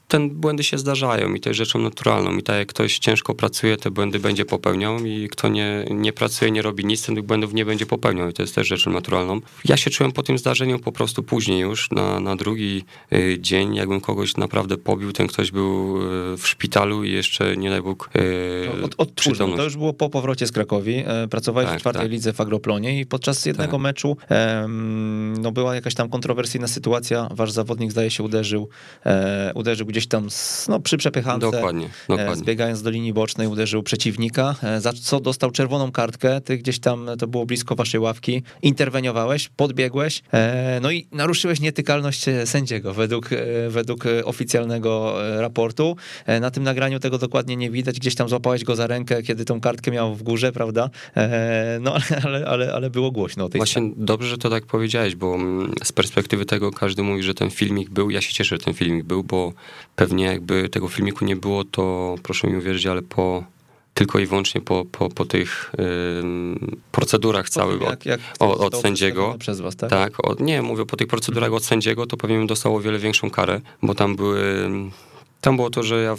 ten 0.08 0.30
błędy 0.30 0.64
się 0.64 0.78
zdarzają 0.78 1.34
i 1.34 1.40
to 1.40 1.50
jest 1.50 1.58
rzeczą 1.58 1.80
naturalną. 1.80 2.38
I 2.38 2.44
tak 2.44 2.58
jak 2.58 2.68
ktoś 2.68 3.00
ciężko 3.00 3.34
pracuje, 3.34 3.78
te 3.78 3.92
błędy 3.92 4.20
będzie 4.20 4.46
popełniał 4.46 5.06
i 5.06 5.30
kto 5.30 5.48
nie, 5.48 5.86
nie 5.90 6.14
pracuje, 6.14 6.52
nie 6.52 6.62
robi 6.62 6.86
nic, 6.86 7.06
tych 7.06 7.22
błędów 7.22 7.54
nie 7.54 7.66
będzie 7.66 7.86
popełniał 7.86 8.30
i 8.30 8.34
to 8.34 8.44
jest 8.44 8.56
też 8.56 8.68
rzeczą 8.68 8.92
naturalną. 8.92 9.42
Ja 9.66 9.78
się 9.78 9.90
czułem 9.90 10.12
po 10.12 10.24
tym 10.24 10.38
zdarzeniu 10.38 10.80
po 10.80 10.92
prostu 10.92 11.24
później 11.24 11.60
już, 11.60 11.92
na, 11.92 12.20
na 12.20 12.36
drugi 12.36 12.84
y, 13.14 13.38
dzień, 13.40 13.76
jakbym 13.76 14.02
kogoś 14.02 14.38
naprawdę 14.38 14.78
pobił, 14.78 15.14
ten 15.14 15.28
ktoś 15.28 15.52
był 15.52 16.02
y, 16.34 16.38
w 16.38 16.48
szpitalu 16.48 17.04
i 17.04 17.12
jeszcze, 17.12 17.58
nie 17.58 17.70
daj 17.70 17.82
Bóg, 17.82 18.10
y, 18.16 18.84
od, 18.84 18.96
od 18.98 19.16
To 19.58 19.64
już 19.64 19.78
było 19.78 19.94
po 19.94 20.10
powrocie 20.10 20.48
z 20.48 20.52
Krakowi. 20.52 21.04
E, 21.08 21.28
pracowałeś 21.28 21.70
tak, 21.70 21.78
w 21.78 21.82
czwartej 21.82 22.04
tak. 22.04 22.12
lidze 22.12 22.34
w 22.34 22.42
Agroplonie 22.42 23.00
i 23.00 23.06
podczas 23.06 23.46
jednego 23.46 23.72
tak. 23.72 23.82
meczu 23.82 24.18
no, 25.42 25.52
była 25.52 25.76
jakaś 25.76 25.96
tam 25.96 26.10
kontrowersyjna 26.10 26.68
sytuacja. 26.68 27.30
Wasz 27.32 27.52
zawodnik, 27.52 27.92
zdaje 27.92 28.12
się, 28.12 28.24
uderzył, 28.24 28.70
e, 29.06 29.52
uderzył 29.56 29.88
gdzieś 29.88 29.97
tam 30.06 30.28
no, 30.68 30.80
przy 30.80 30.98
przepychance, 30.98 31.52
dokładnie, 31.52 31.86
e, 31.86 31.90
dokładnie. 32.08 32.36
zbiegając 32.36 32.82
do 32.82 32.90
linii 32.90 33.14
bocznej, 33.14 33.48
uderzył 33.48 33.84
przeciwnika, 33.84 34.56
e, 34.64 34.82
za 34.82 34.94
co 34.94 35.20
dostał 35.20 35.52
czerwoną 35.52 35.92
kartkę, 35.92 36.42
ty 36.42 36.58
gdzieś 36.58 36.80
tam, 36.80 37.10
to 37.20 37.28
było 37.28 37.46
blisko 37.46 37.76
waszej 37.76 38.00
ławki, 38.00 38.44
interweniowałeś, 38.62 39.50
podbiegłeś, 39.50 40.22
e, 40.34 40.80
no 40.82 40.92
i 40.92 41.08
naruszyłeś 41.12 41.60
nietykalność 41.60 42.26
sędziego 42.46 42.94
według, 42.94 43.30
według 43.70 44.04
oficjalnego 44.24 45.16
raportu. 45.40 45.96
Na 46.42 46.52
tym 46.52 46.64
nagraniu 46.64 47.00
tego 47.00 47.18
dokładnie 47.18 47.56
nie 47.56 47.72
widać, 47.72 48.00
gdzieś 48.00 48.16
tam 48.16 48.30
złapałeś 48.30 48.64
go 48.64 48.76
za 48.76 48.88
rękę, 48.88 49.24
kiedy 49.24 49.46
tą 49.46 49.62
kartkę 49.62 49.92
miał 49.92 50.16
w 50.16 50.24
górze, 50.24 50.52
prawda? 50.52 50.90
No 51.80 51.96
ale, 52.26 52.46
ale, 52.46 52.74
ale 52.74 52.90
było 52.90 53.12
głośno. 53.12 53.50
Właśnie 53.56 53.92
dobrze, 53.96 54.30
że 54.30 54.38
to 54.38 54.50
tak 54.50 54.66
powiedziałeś, 54.66 55.16
bo 55.16 55.36
mm, 55.36 55.74
z 55.84 55.92
perspektywy 55.92 56.46
tego 56.46 56.72
każdy 56.72 57.04
mówi, 57.04 57.24
że 57.24 57.34
ten 57.34 57.50
filmik 57.50 57.90
był, 57.90 58.10
ja 58.10 58.22
się 58.22 58.34
cieszę, 58.34 58.56
że 58.56 58.64
ten 58.64 58.74
filmik 58.74 59.06
był, 59.06 59.24
bo 59.24 59.54
Pewnie 59.98 60.26
jakby 60.26 60.70
tego 60.70 60.88
filmiku 60.88 61.26
nie 61.26 61.36
było, 61.36 61.64
to 61.64 62.16
proszę 62.24 62.48
mi 62.48 62.58
uwierzyć, 62.58 62.86
ale 62.86 63.02
po 63.02 63.44
tylko 63.94 64.20
i 64.20 64.26
wyłącznie 64.26 64.62
po, 64.62 64.86
po, 64.86 65.10
po 65.10 65.26
tych 65.26 65.72
procedurach 66.92 67.50
całych 67.50 67.82
od, 67.82 68.06
jak 68.06 68.20
od, 68.40 68.60
od 68.60 68.82
sędziego. 68.82 69.36
Przez 69.40 69.62
was, 69.62 69.76
tak? 69.76 69.90
tak 69.90 70.28
od, 70.28 70.40
nie, 70.40 70.62
mówię 70.62 70.86
po 70.86 70.98
tych 70.98 71.08
procedurach 71.08 71.54
od 71.54 71.66
sędziego, 71.66 72.06
to 72.06 72.18
pewnie 72.18 72.38
bym 72.38 72.48
dostał 72.48 72.76
o 72.76 72.80
wiele 72.80 73.00
większą 73.00 73.30
karę, 73.30 73.62
bo 73.82 73.96
tam 73.96 74.16
były. 74.16 74.70
Tam 75.42 75.56
było 75.56 75.70
to, 75.70 75.84
że 75.84 76.04
ja 76.04 76.16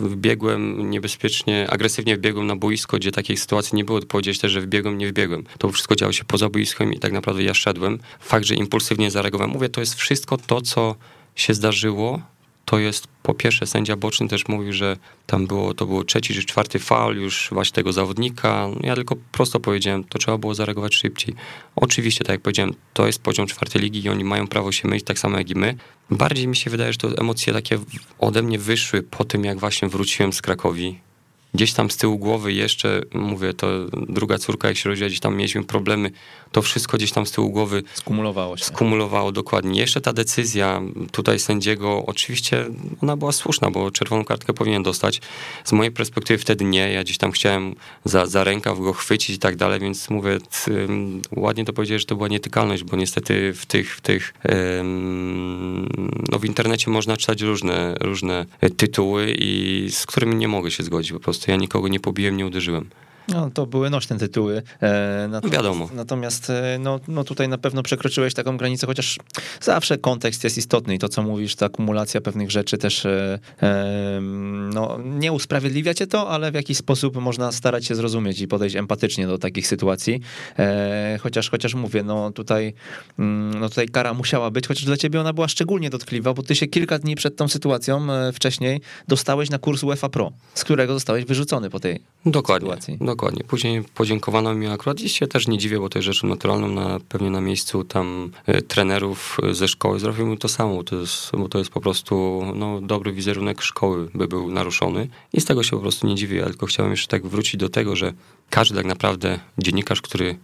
wbiegłem 0.00 0.90
niebezpiecznie, 0.90 1.70
agresywnie 1.70 2.16
wbiegłem 2.16 2.46
na 2.46 2.56
boisko, 2.56 2.96
gdzie 2.96 3.12
takiej 3.12 3.36
sytuacji 3.36 3.76
nie 3.76 3.84
było. 3.84 4.00
Powiedzieć 4.00 4.38
też, 4.38 4.52
że 4.52 4.60
wbiegłem, 4.60 4.98
nie 4.98 5.08
wbiegłem. 5.08 5.44
To 5.58 5.68
wszystko 5.68 5.94
działo 5.96 6.12
się 6.12 6.24
poza 6.24 6.48
boiskiem 6.48 6.92
i 6.92 6.98
tak 6.98 7.12
naprawdę 7.12 7.42
ja 7.42 7.54
szedłem. 7.54 7.98
Fakt, 8.20 8.46
że 8.46 8.54
impulsywnie 8.54 9.10
zareagowałem. 9.10 9.50
Mówię, 9.50 9.68
to 9.68 9.80
jest 9.80 9.94
wszystko 9.94 10.38
to, 10.38 10.60
co 10.60 10.94
się 11.34 11.54
zdarzyło 11.54 12.20
to 12.72 12.78
jest 12.78 13.06
po 13.22 13.34
pierwsze 13.34 13.66
sędzia 13.66 13.96
boczny 13.96 14.28
też 14.28 14.48
mówił, 14.48 14.72
że 14.72 14.96
tam 15.26 15.46
było, 15.46 15.74
to 15.74 15.86
było 15.86 16.04
trzeci 16.04 16.34
czy 16.34 16.44
czwarty 16.44 16.78
faul 16.78 17.16
już 17.16 17.48
właśnie 17.52 17.74
tego 17.74 17.92
zawodnika. 17.92 18.68
Ja 18.80 18.94
tylko 18.94 19.16
prosto 19.32 19.60
powiedziałem, 19.60 20.04
to 20.04 20.18
trzeba 20.18 20.38
było 20.38 20.54
zareagować 20.54 20.94
szybciej. 20.94 21.34
Oczywiście, 21.76 22.24
tak 22.24 22.34
jak 22.34 22.40
powiedziałem, 22.40 22.74
to 22.92 23.06
jest 23.06 23.22
poziom 23.22 23.46
czwartej 23.46 23.82
ligi 23.82 24.04
i 24.04 24.08
oni 24.08 24.24
mają 24.24 24.46
prawo 24.46 24.72
się 24.72 24.88
mylić 24.88 25.04
tak 25.04 25.18
samo 25.18 25.38
jak 25.38 25.50
i 25.50 25.54
my. 25.54 25.76
Bardziej 26.10 26.48
mi 26.48 26.56
się 26.56 26.70
wydaje, 26.70 26.92
że 26.92 26.98
to 26.98 27.16
emocje 27.18 27.52
takie 27.52 27.78
ode 28.18 28.42
mnie 28.42 28.58
wyszły 28.58 29.02
po 29.02 29.24
tym, 29.24 29.44
jak 29.44 29.58
właśnie 29.58 29.88
wróciłem 29.88 30.32
z 30.32 30.42
Krakowi 30.42 31.00
gdzieś 31.54 31.72
tam 31.72 31.90
z 31.90 31.96
tyłu 31.96 32.18
głowy 32.18 32.52
jeszcze, 32.52 33.02
mówię, 33.14 33.54
to 33.54 33.66
druga 34.08 34.38
córka 34.38 34.68
jak 34.68 34.76
się 34.76 34.88
rodziła, 34.88 35.08
gdzieś 35.08 35.20
tam 35.20 35.36
mieliśmy 35.36 35.64
problemy, 35.64 36.10
to 36.52 36.62
wszystko 36.62 36.96
gdzieś 36.96 37.12
tam 37.12 37.26
z 37.26 37.30
tyłu 37.32 37.50
głowy 37.50 37.82
skumulowało 37.94 38.56
się. 38.56 38.64
Skumulowało, 38.64 39.32
dokładnie. 39.32 39.80
Jeszcze 39.80 40.00
ta 40.00 40.12
decyzja 40.12 40.82
tutaj 41.12 41.38
sędziego, 41.38 42.06
oczywiście 42.06 42.66
ona 43.02 43.16
była 43.16 43.32
słuszna, 43.32 43.70
bo 43.70 43.90
czerwoną 43.90 44.24
kartkę 44.24 44.52
powinien 44.52 44.82
dostać. 44.82 45.20
Z 45.64 45.72
mojej 45.72 45.92
perspektywy 45.92 46.38
wtedy 46.38 46.64
nie, 46.64 46.92
ja 46.92 47.04
gdzieś 47.04 47.18
tam 47.18 47.32
chciałem 47.32 47.74
za, 48.04 48.26
za 48.26 48.44
rękaw 48.44 48.78
go 48.80 48.92
chwycić 48.92 49.36
i 49.36 49.38
tak 49.38 49.56
dalej, 49.56 49.80
więc 49.80 50.10
mówię, 50.10 50.38
ładnie 51.36 51.64
to 51.64 51.72
powiedzieć, 51.72 52.00
że 52.00 52.06
to 52.06 52.16
była 52.16 52.28
nietykalność, 52.28 52.84
bo 52.84 52.96
niestety 52.96 53.52
w 53.52 53.66
tych, 53.66 53.96
w 53.96 54.00
tych 54.00 54.34
no 56.32 56.38
w 56.38 56.44
internecie 56.44 56.90
można 56.90 57.16
czytać 57.16 57.40
różne, 57.42 57.94
różne 58.00 58.46
tytuły 58.76 59.34
i 59.38 59.86
z 59.90 60.06
którymi 60.06 60.34
nie 60.34 60.48
mogę 60.48 60.70
się 60.70 60.82
zgodzić 60.82 61.12
po 61.12 61.20
prostu 61.20 61.41
prostu 61.42 61.50
ja 61.50 61.56
nikogo 61.56 61.88
nie 61.88 62.00
pobiłem, 62.00 62.36
nie 62.36 62.46
uderzyłem. 62.46 62.90
No, 63.28 63.50
to 63.50 63.66
były 63.66 63.90
nośne 63.90 64.18
tytuły. 64.18 64.62
E, 64.82 65.28
natomiast, 65.30 65.56
Wiadomo. 65.56 65.88
Natomiast 65.94 66.50
e, 66.50 66.78
no, 66.80 67.00
no 67.08 67.24
tutaj 67.24 67.48
na 67.48 67.58
pewno 67.58 67.82
przekroczyłeś 67.82 68.34
taką 68.34 68.56
granicę, 68.56 68.86
chociaż 68.86 69.18
zawsze 69.60 69.98
kontekst 69.98 70.44
jest 70.44 70.58
istotny 70.58 70.94
i 70.94 70.98
to, 70.98 71.08
co 71.08 71.22
mówisz, 71.22 71.56
ta 71.56 71.66
akumulacja 71.66 72.20
pewnych 72.20 72.50
rzeczy 72.50 72.78
też 72.78 73.06
e, 73.06 73.38
no, 74.74 74.98
nie 75.04 75.32
usprawiedliwia 75.32 75.94
cię 75.94 76.06
to, 76.06 76.30
ale 76.30 76.50
w 76.50 76.54
jakiś 76.54 76.76
sposób 76.76 77.16
można 77.16 77.52
starać 77.52 77.86
się 77.86 77.94
zrozumieć 77.94 78.40
i 78.40 78.48
podejść 78.48 78.76
empatycznie 78.76 79.26
do 79.26 79.38
takich 79.38 79.66
sytuacji. 79.66 80.20
Chociaż, 81.20 81.50
chociaż 81.50 81.74
mówię, 81.74 82.02
no 82.02 82.30
tutaj, 82.30 82.74
mm, 83.18 83.60
no 83.60 83.68
tutaj 83.68 83.88
kara 83.88 84.14
musiała 84.14 84.50
być, 84.50 84.66
chociaż 84.66 84.84
dla 84.84 84.96
ciebie 84.96 85.20
ona 85.20 85.32
była 85.32 85.48
szczególnie 85.48 85.90
dotkliwa, 85.90 86.34
bo 86.34 86.42
ty 86.42 86.54
się 86.54 86.66
kilka 86.66 86.98
dni 86.98 87.16
przed 87.16 87.36
tą 87.36 87.48
sytuacją 87.48 88.06
wcześniej 88.32 88.80
dostałeś 89.08 89.50
na 89.50 89.58
kurs 89.58 89.82
UEFA 89.82 90.08
Pro, 90.08 90.32
z 90.54 90.64
którego 90.64 90.92
zostałeś 90.92 91.24
wyrzucony 91.24 91.70
po 91.70 91.80
tej 91.80 92.00
Dokładnie. 92.26 92.68
sytuacji. 92.68 92.98
Dokładnie. 93.12 93.44
Później 93.44 93.82
podziękowano 93.94 94.54
mi 94.54 94.66
akurat 94.66 95.00
i 95.00 95.08
się 95.08 95.26
też 95.26 95.48
nie 95.48 95.58
dziwię, 95.58 95.78
bo 95.78 95.88
to 95.88 95.98
jest 95.98 96.06
rzeczą 96.06 96.26
naturalną. 96.26 96.68
Na, 96.68 97.00
pewnie 97.08 97.30
na 97.30 97.40
miejscu 97.40 97.84
tam 97.84 98.30
y, 98.48 98.62
trenerów 98.62 99.38
ze 99.52 99.68
szkoły 99.68 100.00
zrobił 100.00 100.36
to 100.36 100.48
samo, 100.48 100.82
to 100.82 100.96
jest, 100.96 101.30
bo 101.32 101.48
to 101.48 101.58
jest 101.58 101.70
po 101.70 101.80
prostu 101.80 102.42
no, 102.54 102.80
dobry 102.80 103.12
wizerunek 103.12 103.62
szkoły 103.62 104.08
by 104.14 104.28
był 104.28 104.50
naruszony 104.50 105.08
i 105.32 105.40
z 105.40 105.44
tego 105.44 105.62
się 105.62 105.76
po 105.76 105.82
prostu 105.82 106.06
nie 106.06 106.14
dziwię, 106.14 106.44
tylko 106.44 106.66
chciałem 106.66 106.90
jeszcze 106.90 107.08
tak 107.08 107.26
wrócić 107.26 107.56
do 107.56 107.68
tego, 107.68 107.96
że 107.96 108.12
każdy 108.50 108.76
tak 108.76 108.86
naprawdę 108.86 109.40
dziennikarz, 109.58 110.02
który 110.02 110.38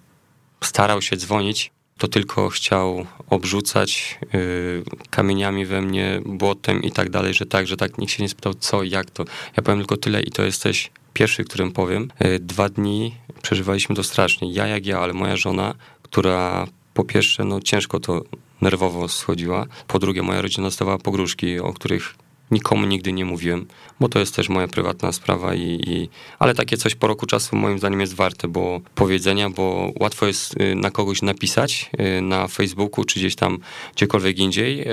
starał 0.60 1.02
się 1.02 1.16
dzwonić, 1.16 1.70
to 1.98 2.08
tylko 2.08 2.48
chciał 2.48 3.06
obrzucać 3.30 4.18
y, 4.34 4.82
kamieniami 5.10 5.66
we 5.66 5.82
mnie, 5.82 6.20
błotem 6.26 6.82
i 6.82 6.92
tak 6.92 7.10
dalej, 7.10 7.34
że 7.34 7.46
tak, 7.46 7.66
że 7.66 7.76
tak, 7.76 7.98
nikt 7.98 8.12
się 8.12 8.22
nie 8.22 8.28
spytał 8.28 8.54
co, 8.54 8.82
jak 8.82 9.10
to. 9.10 9.24
Ja 9.56 9.62
powiem 9.62 9.78
tylko 9.78 9.96
tyle 9.96 10.22
i 10.22 10.30
to 10.30 10.42
jesteś 10.42 10.90
pierwszy, 11.18 11.44
którym 11.44 11.72
powiem, 11.72 12.10
e, 12.18 12.38
dwa 12.38 12.68
dni 12.68 13.14
przeżywaliśmy 13.42 13.94
to 13.94 14.02
strasznie. 14.02 14.52
Ja 14.52 14.66
jak 14.66 14.86
ja, 14.86 15.00
ale 15.00 15.12
moja 15.12 15.36
żona, 15.36 15.74
która 16.02 16.66
po 16.94 17.04
pierwsze, 17.04 17.44
no 17.44 17.60
ciężko 17.60 18.00
to 18.00 18.22
nerwowo 18.60 19.08
schodziła, 19.08 19.66
po 19.86 19.98
drugie 19.98 20.22
moja 20.22 20.42
rodzina 20.42 20.66
dostawała 20.66 20.98
pogróżki, 20.98 21.58
o 21.58 21.72
których 21.72 22.14
nikomu 22.50 22.86
nigdy 22.86 23.12
nie 23.12 23.24
mówiłem, 23.24 23.66
bo 24.00 24.08
to 24.08 24.18
jest 24.18 24.36
też 24.36 24.48
moja 24.48 24.68
prywatna 24.68 25.12
sprawa 25.12 25.54
i, 25.54 25.80
i, 25.86 26.08
ale 26.38 26.54
takie 26.54 26.76
coś 26.76 26.94
po 26.94 27.06
roku 27.06 27.26
czasu 27.26 27.56
moim 27.56 27.78
zdaniem 27.78 28.00
jest 28.00 28.14
warte, 28.14 28.48
bo 28.48 28.80
powiedzenia, 28.94 29.50
bo 29.50 29.92
łatwo 30.00 30.26
jest 30.26 30.60
y, 30.60 30.74
na 30.74 30.90
kogoś 30.90 31.22
napisać 31.22 31.90
y, 32.18 32.22
na 32.22 32.48
Facebooku 32.48 33.04
czy 33.04 33.20
gdzieś 33.20 33.36
tam 33.36 33.58
gdziekolwiek 33.96 34.38
indziej. 34.38 34.84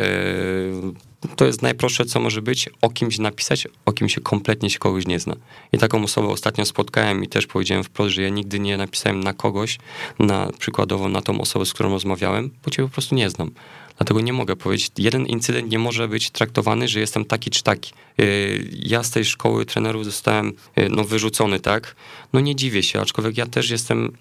To 1.35 1.45
jest 1.45 1.61
najprostsze, 1.61 2.05
co 2.05 2.19
może 2.19 2.41
być, 2.41 2.69
o 2.81 2.89
kimś 2.89 3.19
napisać, 3.19 3.67
o 3.85 3.93
kim 3.93 4.09
się 4.09 4.21
kompletnie 4.21 4.69
się 4.69 4.79
kogoś 4.79 5.07
nie 5.07 5.19
zna. 5.19 5.35
I 5.73 5.77
taką 5.77 6.03
osobę 6.03 6.27
ostatnio 6.27 6.65
spotkałem 6.65 7.23
i 7.23 7.27
też 7.27 7.47
powiedziałem 7.47 7.83
wprost, 7.83 8.15
że 8.15 8.21
ja 8.21 8.29
nigdy 8.29 8.59
nie 8.59 8.77
napisałem 8.77 9.23
na 9.23 9.33
kogoś, 9.33 9.77
na 10.19 10.49
przykładowo 10.59 11.09
na 11.09 11.21
tą 11.21 11.41
osobę, 11.41 11.65
z 11.65 11.73
którą 11.73 11.89
rozmawiałem, 11.89 12.51
bo 12.65 12.71
cię 12.71 12.83
po 12.83 12.89
prostu 12.89 13.15
nie 13.15 13.29
znam. 13.29 13.51
Dlatego 13.97 14.21
nie 14.21 14.33
mogę 14.33 14.55
powiedzieć, 14.55 14.91
jeden 14.97 15.25
incydent 15.25 15.71
nie 15.71 15.79
może 15.79 16.07
być 16.07 16.29
traktowany, 16.29 16.87
że 16.87 16.99
jestem 16.99 17.25
taki 17.25 17.49
czy 17.49 17.63
taki. 17.63 17.93
Y, 18.19 18.69
ja 18.71 19.03
z 19.03 19.11
tej 19.11 19.25
szkoły 19.25 19.65
trenerów 19.65 20.05
zostałem 20.05 20.53
y, 20.77 20.89
no, 20.89 21.03
wyrzucony, 21.03 21.59
tak? 21.59 21.95
No 22.33 22.39
nie 22.39 22.55
dziwię 22.55 22.83
się, 22.83 23.01
aczkolwiek 23.01 23.37
ja 23.37 23.45
też 23.45 23.69
jestem, 23.69 24.17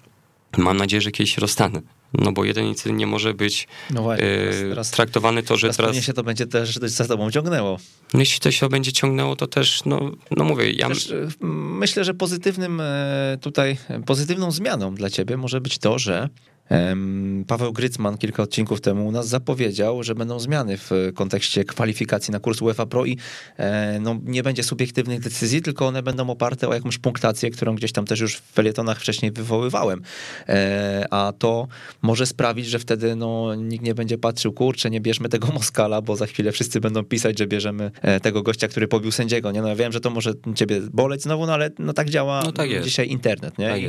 mam 0.57 0.77
nadzieję, 0.77 1.01
że 1.01 1.11
kiedyś 1.11 1.37
rozstanę 1.37 1.81
No 2.19 2.31
bo 2.31 2.45
jeden 2.45 2.65
incydent 2.65 2.99
nie 2.99 3.07
może 3.07 3.33
być 3.33 3.67
no 3.89 4.01
właśnie, 4.01 4.25
teraz, 4.25 4.55
teraz, 4.69 4.91
traktowany 4.91 5.43
to, 5.43 5.57
że 5.57 5.69
teraz... 5.69 5.77
teraz... 5.77 6.05
się 6.05 6.13
to 6.13 6.23
będzie 6.23 6.47
też 6.47 6.75
za 6.75 7.07
tobą 7.07 7.31
ciągnęło. 7.31 7.79
No 8.13 8.19
jeśli 8.19 8.39
to 8.39 8.51
się 8.51 8.69
będzie 8.69 8.93
ciągnęło, 8.93 9.35
to 9.35 9.47
też, 9.47 9.85
no, 9.85 10.11
no 10.31 10.43
mówię, 10.43 10.71
ja... 10.71 10.87
Też, 10.87 11.13
myślę, 11.79 12.03
że 12.03 12.13
pozytywnym 12.13 12.81
tutaj, 13.41 13.77
pozytywną 14.05 14.51
zmianą 14.51 14.95
dla 14.95 15.09
ciebie 15.09 15.37
może 15.37 15.61
być 15.61 15.77
to, 15.77 15.99
że 15.99 16.29
Paweł 17.47 17.73
Grycman 17.73 18.17
kilka 18.17 18.43
odcinków 18.43 18.81
temu 18.81 19.07
u 19.07 19.11
nas 19.11 19.27
zapowiedział, 19.27 20.03
że 20.03 20.15
będą 20.15 20.39
zmiany 20.39 20.77
w 20.77 20.91
kontekście 21.15 21.63
kwalifikacji 21.63 22.31
na 22.31 22.39
kurs 22.39 22.61
UEFA 22.61 22.85
Pro 22.85 23.05
i 23.05 23.17
e, 23.57 23.99
no, 23.99 24.19
nie 24.23 24.43
będzie 24.43 24.63
subiektywnych 24.63 25.19
decyzji, 25.19 25.61
tylko 25.61 25.87
one 25.87 26.03
będą 26.03 26.29
oparte 26.29 26.69
o 26.69 26.73
jakąś 26.73 26.97
punktację, 26.97 27.49
którą 27.51 27.75
gdzieś 27.75 27.91
tam 27.91 28.05
też 28.05 28.19
już 28.19 28.35
w 28.35 28.41
felietonach 28.41 28.99
wcześniej 28.99 29.31
wywoływałem. 29.31 30.01
E, 30.49 31.05
a 31.11 31.33
to 31.39 31.67
może 32.01 32.25
sprawić, 32.25 32.67
że 32.67 32.79
wtedy 32.79 33.15
no, 33.15 33.55
nikt 33.55 33.85
nie 33.85 33.95
będzie 33.95 34.17
patrzył, 34.17 34.53
kurczę, 34.53 34.89
nie 34.89 35.01
bierzmy 35.01 35.29
tego 35.29 35.47
Moskala, 35.53 36.01
bo 36.01 36.15
za 36.15 36.25
chwilę 36.25 36.51
wszyscy 36.51 36.79
będą 36.79 37.03
pisać, 37.03 37.39
że 37.39 37.47
bierzemy 37.47 37.91
e, 38.01 38.19
tego 38.19 38.43
gościa, 38.43 38.67
który 38.67 38.87
pobił 38.87 39.11
sędziego. 39.11 39.51
Nie? 39.51 39.61
No 39.61 39.67
ja 39.67 39.75
wiem, 39.75 39.91
że 39.91 39.99
to 39.99 40.09
może 40.09 40.33
ciebie 40.55 40.81
boleć 40.93 41.23
znowu, 41.23 41.45
no 41.45 41.53
ale 41.53 41.69
no, 41.79 41.93
tak 41.93 42.09
działa 42.09 42.41
no, 42.45 42.51
tak 42.51 42.83
dzisiaj 42.83 43.09
internet. 43.09 43.57
Nie? 43.57 43.69
Tak 43.69 43.81
I. 43.81 43.87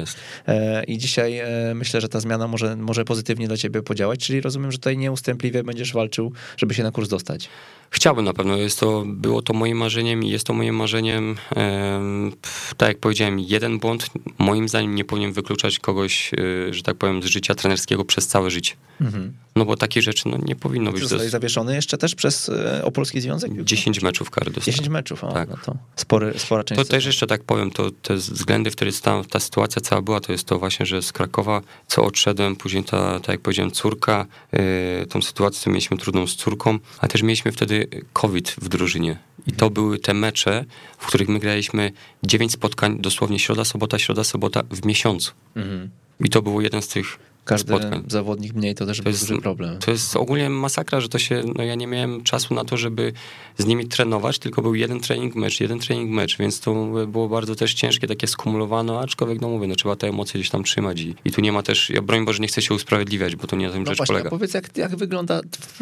I 0.87 0.99
dzisiaj 0.99 1.43
myślę, 1.75 2.01
że 2.01 2.09
ta 2.09 2.21
zmiana 2.21 2.49
może 2.49 2.66
może, 2.67 2.83
może 2.97 3.05
pozytywnie 3.05 3.47
dla 3.49 3.57
ciebie 3.57 3.83
podziałać, 3.83 4.21
czyli 4.21 4.41
rozumiem, 4.41 4.73
że 4.73 4.79
tutaj 4.79 4.99
nieustępliwie 4.99 5.65
będziesz 5.65 5.93
walczył, 5.93 6.33
żeby 6.57 6.75
się 6.75 6.83
na 6.83 6.91
kurs 6.91 7.09
dostać. 7.09 7.49
Chciałbym 7.91 8.25
na 8.25 8.33
pewno, 8.33 8.57
jest 8.57 8.81
to, 8.81 9.05
było 9.07 9.43
to 9.43 9.53
moim 9.53 9.79
marzeniem 9.79 10.23
i 10.23 10.29
jest 10.29 10.47
to 10.47 10.53
moim 10.53 10.77
marzeniem, 10.77 11.37
tak 12.77 12.89
jak 12.89 12.99
powiedziałem, 12.99 13.41
jeden 13.41 13.79
błąd 13.79 14.07
moim 14.39 14.69
zdaniem 14.69 14.95
nie 14.95 15.05
powinien 15.05 15.33
wykluczać 15.33 15.79
kogoś, 15.79 16.31
e, 16.35 16.75
że 16.75 16.83
tak 16.83 16.97
powiem, 16.97 17.23
z 17.23 17.27
życia 17.27 17.55
trenerskiego 17.55 18.05
przez 18.05 18.27
całe 18.27 18.51
życie. 18.51 18.75
Mhm. 19.01 19.33
No 19.57 19.65
bo 19.65 19.77
takie 19.77 20.03
rzeczy 20.03 20.29
no, 20.29 20.39
nie 20.43 20.57
powinno 20.57 20.93
być. 20.93 21.01
Zostałeś 21.01 21.31
zawieszony 21.31 21.75
jeszcze 21.75 21.99
też 21.99 22.15
przez 22.15 22.49
e, 22.49 22.85
Opolski 22.85 23.21
Związek? 23.21 23.65
10 23.65 24.03
meczów 24.03 24.31
kary 24.31 24.51
dostał. 24.51 24.73
10 24.73 24.89
meczów, 24.89 25.25
o, 25.25 25.33
tak. 25.33 25.49
no 25.49 25.57
to 25.65 25.77
spory, 25.97 26.35
spora 26.37 26.65
część. 26.65 26.83
To 26.83 26.89
też 26.89 27.07
jeszcze 27.07 27.27
tak 27.27 27.45
powiem, 27.45 27.71
to 27.71 27.91
te 27.91 28.15
względy, 28.15 28.71
w 28.71 28.77
których 28.77 29.01
ta, 29.01 29.25
ta 29.25 29.41
sytuacja 29.41 29.83
cała 29.83 30.03
była, 30.03 30.21
to 30.21 30.33
jest 30.33 30.45
to 30.45 30.59
właśnie, 30.59 30.87
że 30.87 31.03
z 31.03 31.13
Krakowa, 31.13 31.63
co 31.87 32.05
odszedłem, 32.05 32.57
później 32.57 32.85
ta, 32.85 33.21
tak 33.21 33.29
jak 33.29 33.41
powiedziałem, 33.41 33.71
córka, 33.71 34.27
yy, 34.53 34.61
tą 35.07 35.23
sytuację 35.23 35.73
mieliśmy 35.73 35.97
trudną 35.97 36.27
z 36.27 36.37
córką, 36.37 36.79
a 36.99 37.09
też 37.09 37.23
mieliśmy 37.23 37.53
wtedy 37.53 37.76
COVID 38.13 38.51
w 38.51 38.69
drużynie. 38.69 39.19
I 39.47 39.53
to 39.53 39.71
były 39.71 39.99
te 39.99 40.15
mecze, 40.15 40.65
w 40.99 41.07
których 41.07 41.29
my 41.29 41.39
graliśmy 41.39 41.93
9 42.23 42.53
spotkań, 42.53 42.99
dosłownie 43.01 43.39
środa, 43.39 43.65
sobota, 43.65 43.99
środa, 43.99 44.25
sobota 44.25 44.63
w 44.71 44.87
miesiącu. 44.87 45.33
Mhm. 45.57 45.91
I 46.21 46.29
to 46.29 46.43
było 46.43 46.61
jeden 46.61 46.83
z 46.83 46.89
tych 46.89 47.19
każdy 47.47 47.69
spotkań. 47.69 48.03
zawodnik 48.09 48.55
mniej, 48.55 48.75
to 48.75 48.87
też 48.87 49.01
to 49.01 49.09
jest, 49.09 49.29
duży 49.29 49.41
problem. 49.41 49.79
To 49.79 49.91
jest 49.91 50.17
ogólnie 50.17 50.51
masakra, 50.51 51.01
że 51.01 51.09
to 51.09 51.19
się, 51.19 51.43
no 51.57 51.65
ja 51.65 51.75
nie 51.75 51.87
miałem 51.87 52.23
czasu 52.23 52.55
na 52.55 52.65
to, 52.65 52.77
żeby 52.77 53.13
z 53.59 53.67
nimi 53.67 53.87
trenować, 53.87 54.39
tylko 54.39 54.63
był 54.63 54.75
jeden 54.75 55.01
trening 55.01 55.35
mecz, 55.35 55.61
jeden 55.61 55.79
trening 55.79 56.11
mecz, 56.11 56.39
więc 56.39 56.61
to 56.61 56.75
było 57.09 57.29
bardzo 57.29 57.55
też 57.55 57.75
ciężkie, 57.75 58.07
takie 58.07 58.27
skumulowane, 58.27 58.99
aczkolwiek 58.99 59.41
no 59.41 59.49
mówię, 59.49 59.67
no 59.67 59.75
trzeba 59.75 59.97
te 59.97 60.09
emocje 60.09 60.41
gdzieś 60.41 60.51
tam 60.51 60.65
trzymać 60.65 61.01
i, 61.01 61.15
i 61.25 61.33
tu 61.33 61.41
nie 61.41 61.53
ma 61.53 61.63
też, 61.63 61.91
ja 61.91 62.03
broń 62.03 62.25
Boże 62.25 62.39
nie 62.41 62.49
chcę 62.49 62.63
się 62.63 62.75
usprawiedliwiać, 62.75 63.37
bo 63.37 63.47
to 63.47 63.57
nie 63.57 63.67
na 63.67 63.73
tym 63.73 63.83
no 63.83 63.89
rzecz 63.89 63.97
właśnie, 63.97 64.13
polega. 64.13 64.31
powiedz, 64.31 64.55
jak, 64.55 64.77
jak 64.77 64.97
wygląda 64.97 65.41
w, 65.61 65.79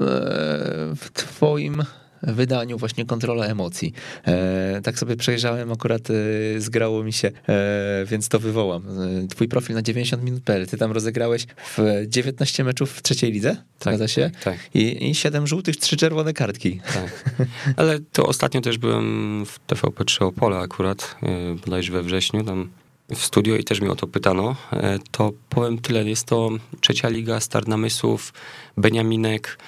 w 0.96 1.10
twoim 1.12 1.82
wydaniu 2.22 2.78
właśnie 2.78 3.06
kontrola 3.06 3.46
emocji. 3.46 3.92
E, 4.26 4.80
tak 4.82 4.98
sobie 4.98 5.16
przejrzałem, 5.16 5.72
akurat 5.72 6.08
e, 6.10 6.14
zgrało 6.60 7.04
mi 7.04 7.12
się, 7.12 7.30
e, 7.48 8.04
więc 8.06 8.28
to 8.28 8.38
wywołam. 8.38 8.82
E, 9.24 9.28
twój 9.28 9.48
profil 9.48 9.74
na 9.74 9.82
90 9.82 10.22
minut.pl, 10.22 10.66
ty 10.66 10.76
tam 10.76 10.92
rozegrałeś 10.92 11.46
w 11.76 12.04
19 12.06 12.64
meczów 12.64 12.92
w 12.92 13.02
trzeciej 13.02 13.32
lidze, 13.32 13.56
tak, 13.78 13.94
zgadza 13.94 14.08
się? 14.08 14.30
Tak. 14.44 14.56
I, 14.74 15.10
I 15.10 15.14
7 15.14 15.46
żółtych, 15.46 15.76
3 15.76 15.96
czerwone 15.96 16.32
kartki. 16.32 16.80
Tak. 16.94 17.24
Ale 17.76 17.98
to 18.12 18.26
ostatnio 18.26 18.60
też 18.60 18.78
byłem 18.78 19.46
w 19.46 19.60
TVP3 19.66 20.24
Opole 20.24 20.58
akurat, 20.58 21.16
e, 21.22 21.54
bodajże 21.54 21.92
we 21.92 22.02
wrześniu, 22.02 22.44
tam 22.44 22.68
w 23.14 23.24
studio 23.24 23.56
i 23.56 23.64
też 23.64 23.80
mi 23.80 23.88
o 23.88 23.96
to 23.96 24.06
pytano, 24.06 24.56
e, 24.72 24.98
to 25.10 25.32
powiem 25.48 25.78
tyle. 25.78 26.04
Jest 26.04 26.26
to 26.26 26.50
trzecia 26.80 27.08
liga, 27.08 27.40
start 27.40 27.68
namysłów, 27.68 28.32
Beniaminek, 28.76 29.58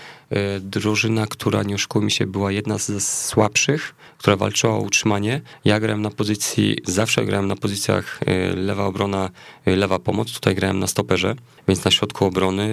drużyna, 0.60 1.26
która 1.26 1.62
nie 1.62 1.74
oszukujmy 1.74 2.10
się, 2.10 2.26
była 2.26 2.52
jedna 2.52 2.78
ze 2.78 3.00
słabszych, 3.00 3.94
która 4.18 4.36
walczyła 4.36 4.74
o 4.74 4.78
utrzymanie. 4.78 5.40
Ja 5.64 5.80
grałem 5.80 6.02
na 6.02 6.10
pozycji, 6.10 6.78
zawsze 6.84 7.24
grałem 7.24 7.46
na 7.46 7.56
pozycjach 7.56 8.20
e, 8.26 8.52
lewa 8.56 8.84
obrona, 8.84 9.30
lewa 9.66 9.98
pomoc. 9.98 10.32
Tutaj 10.32 10.54
grałem 10.54 10.78
na 10.78 10.86
stoperze, 10.86 11.34
więc 11.68 11.84
na 11.84 11.90
środku 11.90 12.24
obrony 12.24 12.68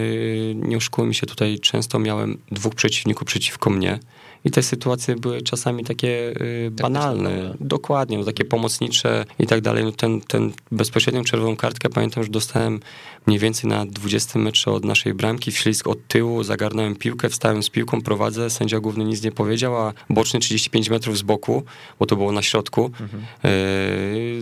nie 0.55 0.77
oszukujmy 0.77 1.13
się, 1.13 1.27
tutaj 1.27 1.59
często 1.59 1.99
miałem 1.99 2.37
dwóch 2.51 2.75
przeciwników 2.75 3.27
przeciwko 3.27 3.69
mnie. 3.69 3.99
I 4.45 4.51
te 4.51 4.63
sytuacje 4.63 5.15
były 5.15 5.41
czasami 5.41 5.83
takie 5.83 6.41
y, 6.41 6.71
banalne, 6.71 7.55
dokładnie, 7.59 8.17
no, 8.17 8.23
takie 8.23 8.45
pomocnicze 8.45 9.25
i 9.39 9.47
tak 9.47 9.61
dalej. 9.61 9.83
No, 9.83 9.91
ten, 9.91 10.21
ten 10.21 10.51
bezpośrednią 10.71 11.23
czerwoną 11.23 11.55
kartkę 11.55 11.89
pamiętam, 11.89 12.23
że 12.23 12.29
dostałem 12.29 12.79
mniej 13.25 13.39
więcej 13.39 13.69
na 13.69 13.85
20 13.85 14.39
metrze 14.39 14.71
od 14.71 14.85
naszej 14.85 15.13
bramki, 15.13 15.51
wślizg 15.51 15.87
od 15.87 16.07
tyłu, 16.07 16.43
zagarnąłem 16.43 16.95
piłkę, 16.95 17.29
wstałem 17.29 17.63
z 17.63 17.69
piłką, 17.69 18.01
prowadzę, 18.01 18.49
sędzia 18.49 18.79
główny 18.79 19.05
nic 19.05 19.23
nie 19.23 19.31
powiedział, 19.31 19.77
a 19.77 19.93
boczny 20.09 20.39
35 20.39 20.89
metrów 20.89 21.17
z 21.17 21.21
boku, 21.21 21.63
bo 21.99 22.05
to 22.05 22.15
było 22.15 22.31
na 22.31 22.41
środku, 22.41 22.85
mhm. 22.85 23.23
yy, 23.43 24.41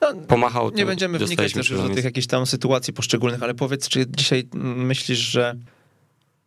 no, 0.00 0.14
pomachał. 0.28 0.70
Nie 0.70 0.86
będziemy 0.86 1.18
wnikać 1.18 1.52
też 1.52 1.70
do 1.70 1.88
tych 1.88 2.04
jakichś 2.04 2.26
tam 2.26 2.46
sytuacji 2.46 2.92
poszczególnych, 2.92 3.42
ale 3.42 3.54
powiedz, 3.54 3.88
czy 3.88 4.06
dzisiaj 4.06 4.48
myślisz, 4.54 5.18
że 5.18 5.56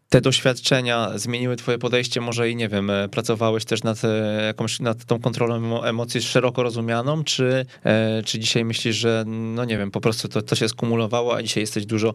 te 0.09 0.21
doświadczenia 0.21 1.11
zmieniły 1.15 1.55
twoje 1.55 1.77
podejście, 1.77 2.21
może 2.21 2.49
i 2.49 2.55
nie 2.55 2.69
wiem, 2.69 2.89
e, 2.89 3.09
pracowałeś 3.09 3.65
też 3.65 3.83
nad 3.83 4.05
e, 4.05 4.45
jakąś, 4.45 4.79
nad 4.79 5.05
tą 5.05 5.19
kontrolą 5.19 5.83
emocji 5.83 6.21
szeroko 6.21 6.63
rozumianą, 6.63 7.23
czy, 7.23 7.65
e, 7.83 8.23
czy 8.23 8.39
dzisiaj 8.39 8.65
myślisz, 8.65 8.95
że 8.95 9.23
no 9.27 9.65
nie 9.65 9.77
wiem, 9.77 9.91
po 9.91 10.01
prostu 10.01 10.27
to, 10.27 10.41
to 10.41 10.55
się 10.55 10.69
skumulowało, 10.69 11.35
a 11.35 11.43
dzisiaj 11.43 11.63
jesteś 11.63 11.85
dużo 11.85 12.13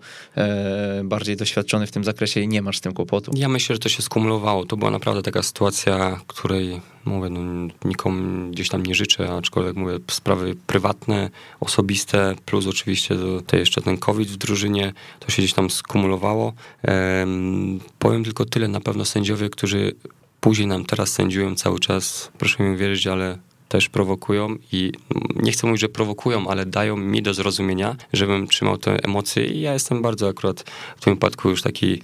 bardziej 1.05 1.37
doświadczony 1.37 1.87
w 1.87 1.91
tym 1.91 2.05
zakresie 2.05 2.41
i 2.41 2.49
nie 2.49 2.63
masz 2.63 2.79
z 2.79 2.81
tym 2.81 2.93
kłopotu? 2.93 3.33
Ja 3.35 3.49
myślę, 3.49 3.75
że 3.75 3.79
to 3.79 3.89
się 3.89 4.03
skumulowało. 4.03 4.67
To 4.67 4.77
była 4.77 4.91
naprawdę 4.91 5.23
taka 5.23 5.43
sytuacja, 5.43 6.21
której 6.27 6.81
mówię, 7.05 7.31
no, 7.31 7.41
nikomu 7.85 8.51
gdzieś 8.51 8.69
tam 8.69 8.87
nie 8.87 8.95
życzę, 8.95 9.33
aczkolwiek 9.37 9.77
mówię, 9.77 9.99
sprawy 10.11 10.57
prywatne, 10.67 11.31
osobiste, 11.61 12.35
plus 12.45 12.67
oczywiście 12.67 13.17
to, 13.47 13.57
jeszcze 13.57 13.83
ten 13.83 13.99
COVID 13.99 14.29
w 14.29 14.37
drużynie, 14.37 14.93
to 15.21 15.31
się 15.31 15.43
gdzieś 15.43 15.55
tam 15.55 15.71
skumulowało. 15.71 16.53
Um, 16.89 17.81
powiem 17.99 18.25
tylko 18.25 18.45
tyle, 18.45 18.69
na 18.69 18.81
pewno 18.81 19.05
sędziowie, 19.05 19.51
którzy 19.51 19.95
później 20.41 20.69
nam 20.69 20.85
teraz 20.85 21.13
sędziują 21.13 21.55
cały 21.55 21.79
czas, 21.79 22.33
proszę 22.39 22.63
mi 22.63 22.77
wierzyć, 22.77 23.07
ale 23.07 23.39
też 23.71 23.89
prowokują 23.89 24.57
i 24.73 24.93
nie 25.37 25.53
chcę 25.53 25.67
mówić, 25.67 25.81
że 25.81 25.89
prowokują, 25.89 26.49
ale 26.49 26.67
dają 26.67 26.97
mi 26.97 27.23
do 27.23 27.35
zrozumienia, 27.35 27.97
żebym 28.13 28.47
trzymał 28.47 28.79
te 28.79 29.05
emocje 29.05 29.47
i 29.47 29.61
ja 29.61 29.73
jestem 29.73 30.03
bardzo 30.03 30.29
akurat 30.29 30.65
w 30.97 31.05
tym 31.05 31.15
wypadku 31.15 31.51
już 31.51 31.63
taki 31.63 32.03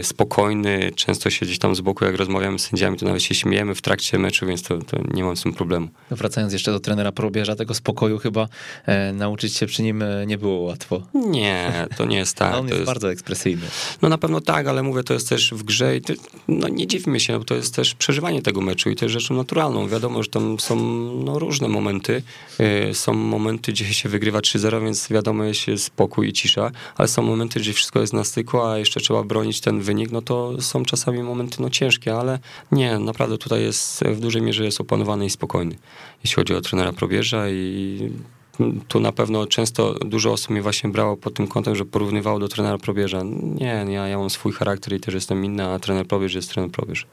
y, 0.00 0.04
spokojny, 0.04 0.92
często 0.94 1.30
się 1.30 1.46
gdzieś 1.46 1.58
tam 1.58 1.74
z 1.74 1.80
boku, 1.80 2.04
jak 2.04 2.16
rozmawiamy 2.16 2.58
z 2.58 2.62
sędziami, 2.62 2.96
to 2.96 3.06
nawet 3.06 3.22
się 3.22 3.34
śmiejemy 3.34 3.74
w 3.74 3.82
trakcie 3.82 4.18
meczu, 4.18 4.46
więc 4.46 4.62
to, 4.62 4.78
to 4.78 4.96
nie 5.14 5.24
mam 5.24 5.36
z 5.36 5.42
tym 5.42 5.52
problemu. 5.52 5.88
No 6.10 6.16
wracając 6.16 6.52
jeszcze 6.52 6.72
do 6.72 6.80
trenera 6.80 7.12
Probierza, 7.12 7.56
tego 7.56 7.74
spokoju 7.74 8.18
chyba 8.18 8.48
e, 8.86 9.12
nauczyć 9.12 9.56
się 9.56 9.66
przy 9.66 9.82
nim 9.82 10.02
e, 10.02 10.26
nie 10.26 10.38
było 10.38 10.60
łatwo. 10.60 11.02
Nie, 11.14 11.86
to 11.96 12.04
nie 12.04 12.16
jest 12.16 12.36
tak. 12.42 12.54
on 12.54 12.66
jest, 12.66 12.78
jest, 12.78 12.86
bardzo 12.86 13.12
ekspresyjny. 13.12 13.66
No 14.02 14.08
na 14.08 14.18
pewno 14.18 14.40
tak, 14.40 14.66
ale 14.66 14.82
mówię, 14.82 15.02
to 15.02 15.14
jest 15.14 15.28
też 15.28 15.54
w 15.54 15.62
grze 15.62 15.96
i 15.96 16.00
to, 16.00 16.12
no 16.48 16.68
nie 16.68 16.86
dziwmy 16.86 17.20
się, 17.20 17.38
bo 17.38 17.44
to 17.44 17.54
jest 17.54 17.74
też 17.74 17.94
przeżywanie 17.94 18.42
tego 18.42 18.60
meczu 18.60 18.90
i 18.90 18.96
to 18.96 19.04
jest 19.04 19.12
rzeczą 19.12 19.34
naturalną. 19.34 19.88
Wiadomo, 19.88 20.22
że 20.22 20.28
tam 20.28 20.60
są 20.60 21.07
no, 21.14 21.38
różne 21.38 21.68
momenty. 21.68 22.22
Y, 22.90 22.94
są 22.94 23.12
momenty, 23.12 23.72
gdzie 23.72 23.84
się 23.84 24.08
wygrywa 24.08 24.38
3-0, 24.38 24.84
więc 24.84 25.08
wiadomo 25.08 25.44
jest 25.44 25.84
spokój 25.84 26.28
i 26.28 26.32
cisza, 26.32 26.70
ale 26.96 27.08
są 27.08 27.22
momenty, 27.22 27.60
gdzie 27.60 27.72
wszystko 27.72 28.00
jest 28.00 28.12
na 28.12 28.24
styku, 28.24 28.62
a 28.62 28.78
jeszcze 28.78 29.00
trzeba 29.00 29.22
bronić 29.22 29.60
ten 29.60 29.80
wynik, 29.80 30.10
no 30.10 30.22
to 30.22 30.62
są 30.62 30.84
czasami 30.84 31.22
momenty 31.22 31.62
no 31.62 31.70
ciężkie, 31.70 32.14
ale 32.14 32.38
nie, 32.72 32.98
naprawdę 32.98 33.38
tutaj 33.38 33.62
jest 33.62 34.04
w 34.04 34.20
dużej 34.20 34.42
mierze 34.42 34.64
jest 34.64 34.80
opanowany 34.80 35.26
i 35.26 35.30
spokojny, 35.30 35.76
jeśli 36.24 36.36
chodzi 36.36 36.54
o 36.54 36.60
trenera 36.60 36.92
Probierza 36.92 37.50
i 37.50 38.12
tu 38.88 39.00
na 39.00 39.12
pewno 39.12 39.46
często 39.46 39.94
dużo 39.94 40.32
osób 40.32 40.50
mnie 40.50 40.62
właśnie 40.62 40.90
brało 40.90 41.16
pod 41.16 41.34
tym 41.34 41.48
kątem, 41.48 41.76
że 41.76 41.84
porównywało 41.84 42.38
do 42.38 42.48
trenera 42.48 42.78
Probierza. 42.78 43.22
Nie, 43.42 43.86
ja, 43.88 44.08
ja 44.08 44.18
mam 44.18 44.30
swój 44.30 44.52
charakter 44.52 44.94
i 44.94 45.00
też 45.00 45.14
jestem 45.14 45.44
inny, 45.44 45.64
a 45.64 45.78
trener 45.78 46.06
Probierz 46.06 46.34
jest 46.34 46.50
trener 46.50 46.70
Probierz. 46.70 47.06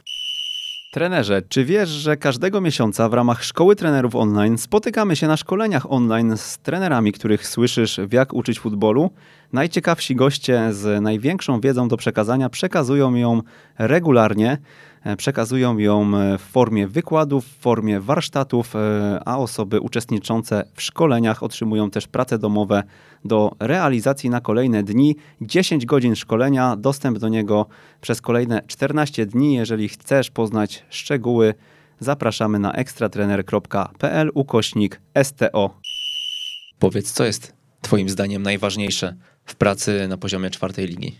Trenerze, 0.90 1.42
czy 1.48 1.64
wiesz, 1.64 1.88
że 1.88 2.16
każdego 2.16 2.60
miesiąca 2.60 3.08
w 3.08 3.14
ramach 3.14 3.44
Szkoły 3.44 3.76
Trenerów 3.76 4.16
Online 4.16 4.58
spotykamy 4.58 5.16
się 5.16 5.26
na 5.26 5.36
szkoleniach 5.36 5.92
online 5.92 6.36
z 6.36 6.58
trenerami, 6.58 7.12
których 7.12 7.46
słyszysz 7.46 8.00
w 8.08 8.12
Jak 8.12 8.34
uczyć 8.34 8.60
futbolu? 8.60 9.10
Najciekawsi 9.52 10.16
goście 10.16 10.72
z 10.72 11.02
największą 11.02 11.60
wiedzą 11.60 11.88
do 11.88 11.96
przekazania 11.96 12.48
przekazują 12.48 13.14
ją 13.14 13.42
regularnie. 13.78 14.58
E, 15.04 15.16
przekazują 15.16 15.78
ją 15.78 16.12
w 16.38 16.42
formie 16.42 16.88
wykładów, 16.88 17.46
w 17.46 17.58
formie 17.58 18.00
warsztatów, 18.00 18.76
e, 18.76 19.20
a 19.24 19.38
osoby 19.38 19.80
uczestniczące 19.80 20.64
w 20.74 20.82
szkoleniach 20.82 21.42
otrzymują 21.42 21.90
też 21.90 22.06
prace 22.06 22.38
domowe 22.38 22.82
do 23.24 23.52
realizacji 23.60 24.30
na 24.30 24.40
kolejne 24.40 24.82
dni. 24.82 25.16
10 25.40 25.86
godzin 25.86 26.16
szkolenia, 26.16 26.76
dostęp 26.76 27.18
do 27.18 27.28
niego 27.28 27.66
przez 28.00 28.20
kolejne 28.20 28.62
14 28.66 29.26
dni. 29.26 29.54
Jeżeli 29.54 29.88
chcesz 29.88 30.30
poznać 30.30 30.84
szczegóły, 30.90 31.54
zapraszamy 32.00 32.58
na 32.58 32.72
ekstratrener.pl 32.72 34.30
ukośnik 34.34 35.00
STO. 35.22 35.80
Powiedz, 36.78 37.12
co 37.12 37.24
jest 37.24 37.56
Twoim 37.80 38.08
zdaniem 38.08 38.42
najważniejsze 38.42 39.14
w 39.44 39.54
pracy 39.54 40.08
na 40.08 40.16
poziomie 40.16 40.50
czwartej 40.50 40.86
ligi? 40.86 41.18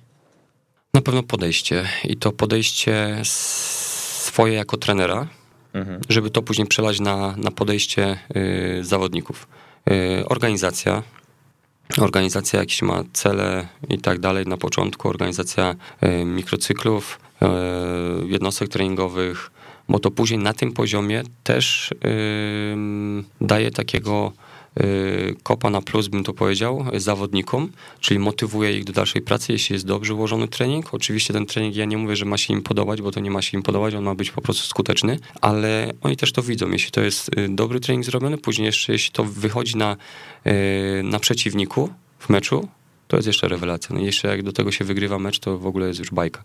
Na 0.97 1.03
pewno 1.03 1.23
podejście 1.23 1.89
i 2.05 2.17
to 2.17 2.33
podejście 2.33 3.21
swoje 3.23 4.55
jako 4.55 4.77
trenera, 4.77 5.27
mhm. 5.73 6.01
żeby 6.09 6.31
to 6.31 6.43
później 6.43 6.67
przelać 6.67 7.01
na, 7.01 7.35
na 7.37 7.51
podejście 7.51 8.19
y, 8.37 8.85
zawodników. 8.85 9.49
Y, 9.91 10.29
organizacja, 10.29 11.03
organizacja 11.99 12.61
jakieś 12.61 12.83
ma 12.83 13.05
cele 13.13 13.69
i 13.89 13.99
tak 13.99 14.19
dalej 14.19 14.47
na 14.47 14.57
początku, 14.57 15.09
organizacja 15.09 15.75
y, 16.03 16.25
mikrocyklów, 16.25 17.21
y, 17.43 17.47
jednostek 18.29 18.69
treningowych, 18.69 19.51
bo 19.89 19.99
to 19.99 20.11
później 20.11 20.39
na 20.39 20.53
tym 20.53 20.73
poziomie 20.73 21.23
też 21.45 21.95
daje 23.41 23.71
takiego 23.71 24.33
kopa 25.43 25.71
na 25.71 25.83
plus, 25.83 26.09
bym 26.09 26.25
to 26.25 26.33
powiedział, 26.33 26.85
zawodnikom, 26.95 27.73
czyli 28.01 28.21
motywuje 28.21 28.79
ich 28.79 28.85
do 28.85 28.93
dalszej 28.93 29.23
pracy, 29.23 29.53
jeśli 29.53 29.73
jest 29.73 29.87
dobrze 29.87 30.15
ułożony 30.15 30.49
trening. 30.49 30.95
Oczywiście 30.95 31.33
ten 31.35 31.47
trening, 31.47 31.77
ja 31.77 31.85
nie 31.85 31.97
mówię, 31.97 32.17
że 32.17 32.25
ma 32.25 32.39
się 32.39 32.55
im 32.55 32.63
podobać, 32.63 33.03
bo 33.03 33.11
to 33.11 33.21
nie 33.21 33.31
ma 33.31 33.43
się 33.43 33.59
im 33.59 33.63
podobać, 33.63 33.95
on 33.95 34.05
ma 34.05 34.15
być 34.15 34.31
po 34.31 34.41
prostu 34.41 34.69
skuteczny, 34.69 35.19
ale 35.41 35.93
oni 36.03 36.17
też 36.17 36.33
to 36.33 36.43
widzą. 36.43 36.71
Jeśli 36.71 36.91
to 36.91 37.01
jest 37.01 37.39
y, 37.39 37.49
dobry 37.49 37.81
trening 37.81 38.05
zrobiony, 38.05 38.39
później 38.39 38.67
jeszcze 38.67 38.93
jeśli 38.93 39.13
to 39.13 39.25
wychodzi 39.25 39.77
na, 39.77 39.97
y, 40.47 41.03
na 41.03 41.19
przeciwniku 41.19 41.91
w 42.19 42.29
meczu, 42.29 42.69
to 43.09 43.17
jest 43.17 43.27
jeszcze 43.27 43.49
rewelacja. 43.49 43.97
No 43.97 44.03
jeszcze 44.03 44.29
jak 44.29 44.43
do 44.43 44.53
tego 44.53 44.73
się 44.73 44.85
wygrywa 44.85 45.19
mecz, 45.19 45.39
to 45.39 45.59
w 45.59 45.67
ogóle 45.67 45.89
jest 45.89 45.99
już 45.99 46.11
bajka. 46.11 46.45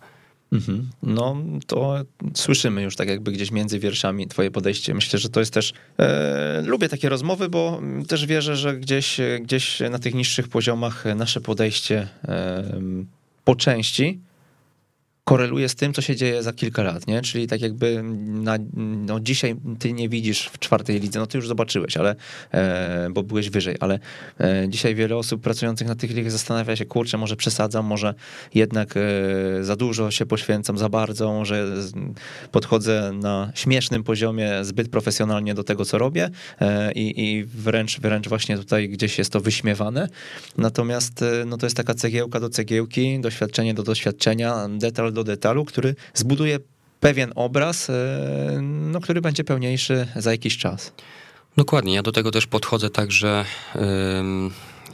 Mhm. 0.51 0.89
No 1.03 1.37
to 1.67 2.03
słyszymy 2.33 2.81
już 2.81 2.95
tak 2.95 3.09
jakby 3.09 3.31
gdzieś 3.31 3.51
między 3.51 3.79
wierszami 3.79 4.27
twoje 4.27 4.51
podejście. 4.51 4.93
Myślę, 4.93 5.19
że 5.19 5.29
to 5.29 5.39
jest 5.39 5.53
też, 5.53 5.73
e, 5.97 6.61
lubię 6.65 6.89
takie 6.89 7.09
rozmowy, 7.09 7.49
bo 7.49 7.81
też 8.07 8.25
wierzę, 8.25 8.55
że 8.55 8.77
gdzieś, 8.77 9.17
gdzieś 9.41 9.79
na 9.91 9.99
tych 9.99 10.13
niższych 10.13 10.47
poziomach 10.47 11.05
nasze 11.15 11.41
podejście 11.41 12.07
e, 12.27 12.81
po 13.43 13.55
części 13.55 14.19
koreluje 15.31 15.69
z 15.69 15.75
tym, 15.75 15.93
co 15.93 16.01
się 16.01 16.15
dzieje 16.15 16.43
za 16.43 16.53
kilka 16.53 16.83
lat, 16.83 17.07
nie? 17.07 17.21
Czyli 17.21 17.47
tak 17.47 17.61
jakby 17.61 18.03
na, 18.27 18.57
no 18.75 19.19
dzisiaj 19.19 19.55
ty 19.79 19.93
nie 19.93 20.09
widzisz 20.09 20.49
w 20.53 20.59
czwartej 20.59 20.99
lidze, 20.99 21.19
no 21.19 21.27
ty 21.27 21.37
już 21.37 21.47
zobaczyłeś, 21.47 21.97
ale, 21.97 22.15
e, 22.51 23.09
bo 23.11 23.23
byłeś 23.23 23.49
wyżej, 23.49 23.75
ale 23.79 23.99
e, 24.39 24.69
dzisiaj 24.69 24.95
wiele 24.95 25.15
osób 25.15 25.41
pracujących 25.41 25.87
na 25.87 25.95
tych 25.95 26.11
ligach 26.11 26.31
zastanawia 26.31 26.75
się, 26.75 26.85
kurczę, 26.85 27.17
może 27.17 27.35
przesadzam, 27.35 27.85
może 27.85 28.13
jednak 28.53 28.93
e, 28.97 29.01
za 29.63 29.75
dużo 29.75 30.11
się 30.11 30.25
poświęcam, 30.25 30.77
za 30.77 30.89
bardzo, 30.89 31.33
może 31.33 31.67
podchodzę 32.51 33.11
na 33.13 33.51
śmiesznym 33.55 34.03
poziomie 34.03 34.51
zbyt 34.61 34.89
profesjonalnie 34.89 35.53
do 35.53 35.63
tego, 35.63 35.85
co 35.85 35.97
robię 35.97 36.29
e, 36.61 36.91
i, 36.91 37.23
i 37.23 37.43
wręcz, 37.45 37.99
wręcz 37.99 38.27
właśnie 38.27 38.57
tutaj 38.57 38.89
gdzieś 38.89 39.17
jest 39.17 39.31
to 39.31 39.39
wyśmiewane. 39.39 40.07
Natomiast 40.57 41.21
e, 41.21 41.45
no 41.45 41.57
to 41.57 41.65
jest 41.65 41.77
taka 41.77 41.93
cegiełka 41.93 42.39
do 42.39 42.49
cegiełki, 42.49 43.19
doświadczenie 43.21 43.73
do 43.73 43.83
doświadczenia, 43.83 44.67
detal 44.69 45.13
do 45.13 45.20
do 45.23 45.31
detalu, 45.31 45.65
który 45.65 45.95
zbuduje 46.13 46.59
pewien 46.99 47.31
obraz, 47.35 47.89
e, 47.89 48.59
no, 48.61 49.01
który 49.01 49.21
będzie 49.21 49.43
pełniejszy 49.43 50.07
za 50.15 50.31
jakiś 50.31 50.57
czas. 50.57 50.93
Dokładnie, 51.57 51.93
ja 51.93 52.01
do 52.01 52.11
tego 52.11 52.31
też 52.31 52.47
podchodzę 52.47 52.89
tak, 52.89 53.11
że 53.11 53.45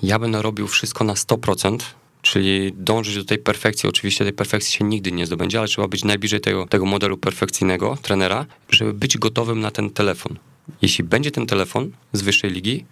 ja 0.03 0.19
będę 0.19 0.41
robił 0.41 0.67
wszystko 0.67 1.03
na 1.03 1.13
100%, 1.13 1.77
czyli 2.21 2.73
dążyć 2.77 3.15
do 3.15 3.23
tej 3.23 3.37
perfekcji. 3.37 3.89
Oczywiście 3.89 4.23
tej 4.23 4.33
perfekcji 4.33 4.73
się 4.73 4.85
nigdy 4.85 5.11
nie 5.11 5.25
zdobędzie, 5.25 5.59
ale 5.59 5.67
trzeba 5.67 5.87
być 5.87 6.03
najbliżej 6.03 6.41
tego, 6.41 6.65
tego 6.65 6.85
modelu 6.85 7.17
perfekcyjnego 7.17 7.97
trenera, 8.01 8.45
żeby 8.69 8.93
być 8.93 9.17
gotowym 9.17 9.59
na 9.59 9.71
ten 9.71 9.89
telefon. 9.89 10.37
Jeśli 10.81 11.03
będzie 11.03 11.31
ten 11.31 11.45
telefon 11.45 11.91
z 12.13 12.21
wyższej 12.21 12.51
ligi, 12.51 12.85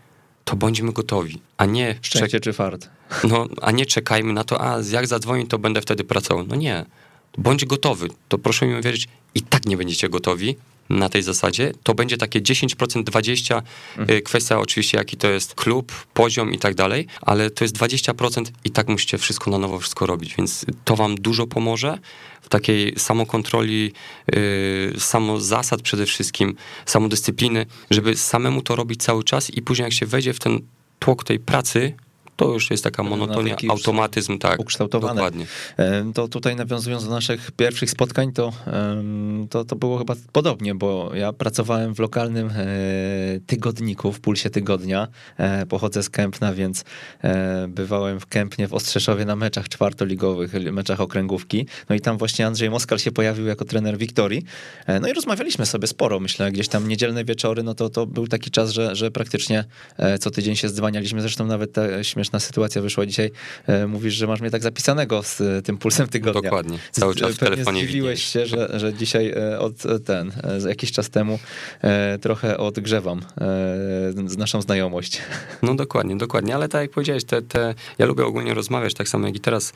to 0.44 0.56
bądźmy 0.56 0.94
gotowi, 0.94 1.42
a 1.58 1.66
nie... 1.66 1.96
Szczęście 2.02 2.40
czy 2.40 2.54
fart. 2.54 2.90
No, 3.24 3.48
a 3.62 3.72
nie 3.72 3.86
czekajmy 3.86 4.34
na 4.34 4.44
to, 4.44 4.62
a 4.62 4.78
jak 4.92 5.08
zadzwoni, 5.08 5.48
to 5.48 5.60
będę 5.60 5.82
wtedy 5.82 6.04
pracował. 6.04 6.46
No 6.48 6.56
nie 6.56 6.86
bądź 7.38 7.66
gotowy. 7.66 8.08
To 8.28 8.38
proszę 8.38 8.68
mi 8.68 8.82
wierzyć, 8.82 9.08
i 9.36 9.42
tak 9.42 9.66
nie 9.66 9.78
będziecie 9.78 10.10
gotowi 10.10 10.56
na 10.90 11.10
tej 11.10 11.24
zasadzie. 11.24 11.72
To 11.84 11.94
będzie 11.94 12.18
takie 12.18 12.42
10%, 12.42 13.04
20%, 13.04 13.62
mhm. 13.98 14.18
Y, 14.18 14.22
kwestia 14.22 14.60
oczywiście 14.60 14.98
jaki 14.98 15.18
to 15.18 15.28
jest 15.28 15.56
klub, 15.56 15.92
poziom 16.14 16.54
i 16.54 16.60
tak 16.60 16.76
dalej, 16.76 17.08
ale 17.22 17.50
to 17.50 17.64
jest 17.64 17.78
20% 17.78 18.46
i 18.64 18.72
tak 18.72 18.88
musicie 18.88 19.18
wszystko 19.18 19.52
na 19.52 19.58
nowo 19.58 19.80
wszystko 19.80 20.06
robić, 20.06 20.36
więc 20.36 20.66
to 20.84 20.96
wam 20.96 21.16
dużo 21.16 21.48
pomoże 21.48 21.98
w 22.42 22.50
takiej 22.50 22.94
samokontroli, 22.98 23.92
yy, 24.34 24.94
samo 24.98 25.40
zasad 25.40 25.82
przede 25.82 26.06
wszystkim, 26.06 26.56
samodyscypliny, 26.86 27.66
żeby 27.92 28.18
samemu 28.18 28.62
to 28.62 28.76
robić 28.76 29.04
cały 29.04 29.24
czas 29.24 29.50
i 29.50 29.62
później 29.62 29.84
jak 29.84 29.94
się 29.94 30.06
wejdzie 30.06 30.34
w 30.34 30.40
ten 30.40 30.60
tłok 31.00 31.24
tej 31.24 31.40
pracy, 31.40 31.94
to 32.36 32.54
już 32.54 32.72
jest 32.72 32.84
taka 32.84 33.04
monotonia, 33.04 33.56
automatyzm, 33.70 34.38
tak. 34.38 34.60
Ukształtowane. 34.60 35.16
Dokładnie. 35.16 35.46
To 36.14 36.28
tutaj 36.28 36.56
nawiązując 36.56 37.06
do 37.06 37.10
naszych 37.10 37.52
pierwszych 37.52 37.90
spotkań, 37.90 38.32
to, 38.32 38.54
to, 39.50 39.66
to 39.66 39.76
było 39.76 39.98
chyba 39.98 40.16
podobnie, 40.32 40.76
bo 40.76 41.12
ja 41.16 41.34
pracowałem 41.34 41.96
w 41.96 42.00
lokalnym 42.00 42.50
e, 42.50 42.66
tygodniku, 43.48 44.12
w 44.12 44.20
Pulsie 44.20 44.50
Tygodnia. 44.50 45.08
E, 45.38 45.66
pochodzę 45.66 46.04
z 46.04 46.10
Kępna, 46.10 46.54
więc 46.54 46.84
e, 47.24 47.68
bywałem 47.70 48.20
w 48.20 48.26
Kępnie, 48.26 48.68
w 48.68 48.74
Ostrzeszowie 48.74 49.26
na 49.26 49.36
meczach 49.36 49.70
czwartoligowych, 49.70 50.54
meczach 50.72 51.02
okręgówki. 51.02 51.68
No 51.90 51.96
i 51.96 52.00
tam 52.02 52.18
właśnie 52.18 52.48
Andrzej 52.48 52.70
Moskal 52.70 53.00
się 53.00 53.12
pojawił 53.12 53.46
jako 53.46 53.66
trener 53.66 53.98
Wiktorii. 53.98 54.44
No 55.02 55.08
i 55.08 55.14
rozmawialiśmy 55.14 55.66
sobie 55.66 55.88
sporo, 55.88 56.20
myślę, 56.20 56.52
gdzieś 56.52 56.68
tam 56.68 56.88
niedzielne 56.88 57.26
wieczory, 57.26 57.64
no 57.64 57.74
to, 57.74 57.90
to 57.90 58.06
był 58.06 58.28
taki 58.28 58.52
czas, 58.52 58.72
że, 58.72 58.96
że 58.96 59.12
praktycznie 59.12 59.64
co 60.20 60.32
tydzień 60.32 60.56
się 60.56 60.70
zdzwanialiśmy. 60.70 61.22
Zresztą 61.22 61.46
nawet 61.46 61.72
te 61.74 62.04
śmieszne 62.04 62.25
śmieszna 62.26 62.40
sytuacja 62.40 62.82
wyszła 62.82 63.06
dzisiaj. 63.06 63.32
E, 63.68 63.88
mówisz, 63.88 64.14
że 64.14 64.28
masz 64.28 64.42
mnie 64.42 64.52
tak 64.52 64.64
zapisanego 64.64 65.24
z 65.24 65.42
e, 65.42 65.62
tym 65.62 65.78
pulsem 65.78 66.08
tygodnia. 66.08 66.42
Dokładnie, 66.42 66.80
cały 66.92 67.16
czas 67.16 67.36
w 67.36 67.38
telefonie 67.38 67.84
zdziwiłeś 67.84 68.24
się, 68.24 68.46
że, 68.46 68.80
że 68.80 68.94
dzisiaj 68.94 69.30
e, 69.30 69.60
od 69.60 69.74
ten, 70.06 70.32
jakiś 70.68 70.92
czas 70.92 71.10
temu 71.10 71.40
trochę 72.22 72.58
odgrzewam 72.58 73.22
z 74.26 74.38
naszą 74.38 74.62
znajomość. 74.62 75.22
No 75.64 75.76
dokładnie, 75.76 76.18
dokładnie, 76.18 76.56
ale 76.56 76.70
tak 76.70 76.82
jak 76.82 76.92
powiedziałeś, 76.92 77.24
te, 77.24 77.42
te, 77.42 77.76
ja 77.98 78.06
lubię 78.06 78.26
ogólnie 78.26 78.54
rozmawiać, 78.54 78.94
tak 78.94 79.10
samo 79.10 79.28
jak 79.28 79.36
i 79.36 79.40
teraz 79.40 79.74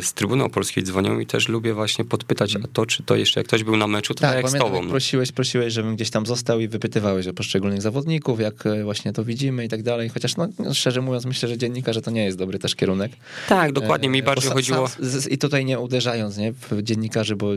z 0.00 0.12
Trybuną 0.12 0.50
Polskiej 0.50 0.84
dzwonią 0.84 1.18
i 1.18 1.26
też 1.26 1.48
lubię 1.48 1.74
właśnie 1.74 2.04
podpytać, 2.04 2.56
a 2.56 2.68
to 2.72 2.86
czy 2.86 3.02
to 3.02 3.16
jeszcze, 3.16 3.40
jak 3.40 3.46
ktoś 3.46 3.64
był 3.64 3.76
na 3.76 3.86
meczu, 3.86 4.14
to 4.14 4.20
tak, 4.20 4.34
tak 4.34 4.42
jak 4.42 4.50
z 4.50 4.58
tobą. 4.58 4.82
No. 4.82 4.90
Prosiłeś, 4.90 5.32
prosiłeś, 5.32 5.72
żebym 5.72 5.96
gdzieś 5.96 6.10
tam 6.10 6.26
został 6.26 6.60
i 6.60 6.68
wypytywałeś 6.68 7.26
o 7.26 7.32
poszczególnych 7.32 7.82
zawodników, 7.82 8.40
jak 8.40 8.64
właśnie 8.84 9.12
to 9.12 9.24
widzimy 9.24 9.64
i 9.64 9.68
tak 9.68 9.82
dalej, 9.82 10.08
chociaż 10.08 10.36
no, 10.36 10.48
szczerze 10.72 11.00
mówiąc 11.00 11.24
myślę, 11.24 11.48
że 11.48 11.56
dziennikarze 11.64 12.02
to 12.02 12.10
nie 12.10 12.24
jest 12.24 12.38
dobry 12.38 12.58
też 12.58 12.74
kierunek. 12.74 13.12
Tak, 13.48 13.72
dokładnie, 13.72 14.08
mi 14.08 14.18
e, 14.18 14.22
bardziej 14.22 14.50
bo 14.50 14.54
chodziło... 14.54 14.88
I 15.30 15.38
tutaj 15.38 15.64
nie 15.64 15.80
uderzając 15.80 16.36
nie, 16.36 16.52
w 16.52 16.82
dziennikarzy, 16.82 17.36
bo 17.36 17.50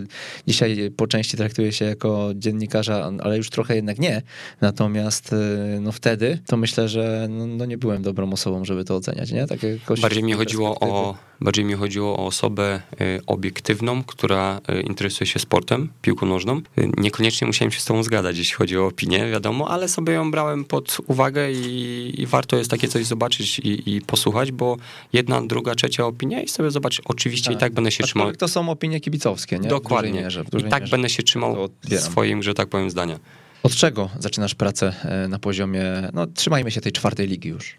dzisiaj 0.48 0.92
po 0.98 1.08
części 1.08 1.38
traktuje 1.38 1.72
się 1.72 1.86
jako 1.86 2.30
dziennikarza, 2.36 3.12
ale 3.24 3.38
już 3.38 3.50
trochę 3.50 3.76
jednak 3.76 4.00
nie. 4.00 4.22
Natomiast 4.62 5.34
e, 5.34 5.80
no 5.82 5.92
wtedy 5.92 6.40
to 6.48 6.58
myślę, 6.58 6.90
że 6.90 7.28
no, 7.30 7.48
no 7.48 7.66
nie 7.66 7.78
byłem 7.78 8.02
dobrą 8.02 8.34
osobą, 8.34 8.66
żeby 8.66 8.86
to 8.86 8.96
oceniać, 8.96 9.32
nie? 9.32 9.48
Tak 9.48 9.60
bardziej 10.02 10.24
mi 10.24 10.34
chodziło 10.34 10.80
o 10.80 11.16
bardziej 11.42 11.66
mi 11.66 11.74
chodziło 11.74 12.18
o 12.18 12.26
osobę 12.26 12.64
e, 12.74 12.82
obiektywną, 13.28 14.04
która 14.04 14.62
interesuje 14.84 15.28
się 15.28 15.40
sportem, 15.40 15.90
piłką 16.02 16.26
nożną. 16.26 16.62
Niekoniecznie 16.98 17.48
musiałem 17.48 17.72
się 17.72 17.80
z 17.80 17.86
tą 17.86 18.04
zgadzać, 18.04 18.38
jeśli 18.38 18.56
chodzi 18.56 18.78
o 18.78 18.86
opinię, 18.86 19.32
wiadomo, 19.32 19.70
ale 19.70 19.88
sobie 19.88 20.14
ją 20.14 20.32
brałem 20.32 20.66
pod 20.66 20.98
uwagę 21.08 21.52
i, 21.52 22.22
i 22.22 22.26
warto 22.26 22.58
jest 22.58 22.72
takie 22.72 22.88
coś 22.88 23.06
zobaczyć 23.06 23.60
i, 23.60 23.96
i 23.96 23.97
posłuchać 24.02 24.28
posłuchać, 24.28 24.52
bo 24.52 24.78
jedna, 25.14 25.42
druga, 25.42 25.76
trzecia 25.76 26.06
opinia 26.06 26.42
i 26.42 26.48
sobie 26.48 26.72
zobacz, 26.72 27.02
oczywiście 27.06 27.50
tak. 27.50 27.58
i 27.58 27.60
tak 27.60 27.74
będę 27.74 27.92
się 27.92 28.04
trzymał. 28.04 28.32
to 28.32 28.48
są 28.48 28.70
opinie 28.70 29.00
kibicowskie, 29.00 29.60
nie? 29.60 29.70
Dokładnie. 29.70 30.22
Mierze, 30.22 30.44
I 30.60 30.64
tak 30.64 30.82
mierze. 30.82 30.92
będę 30.92 31.10
się 31.10 31.24
trzymał 31.24 31.70
swoim, 31.98 32.44
że 32.44 32.54
tak 32.54 32.70
powiem, 32.70 32.90
zdania. 32.90 33.20
Od 33.64 33.76
czego 33.76 34.10
zaczynasz 34.20 34.56
pracę 34.56 34.94
e, 35.04 35.28
na 35.28 35.40
poziomie, 35.40 35.84
no 36.14 36.28
trzymajmy 36.28 36.72
się 36.72 36.82
tej 36.82 36.92
czwartej 36.92 37.28
ligi 37.28 37.50
już? 37.50 37.76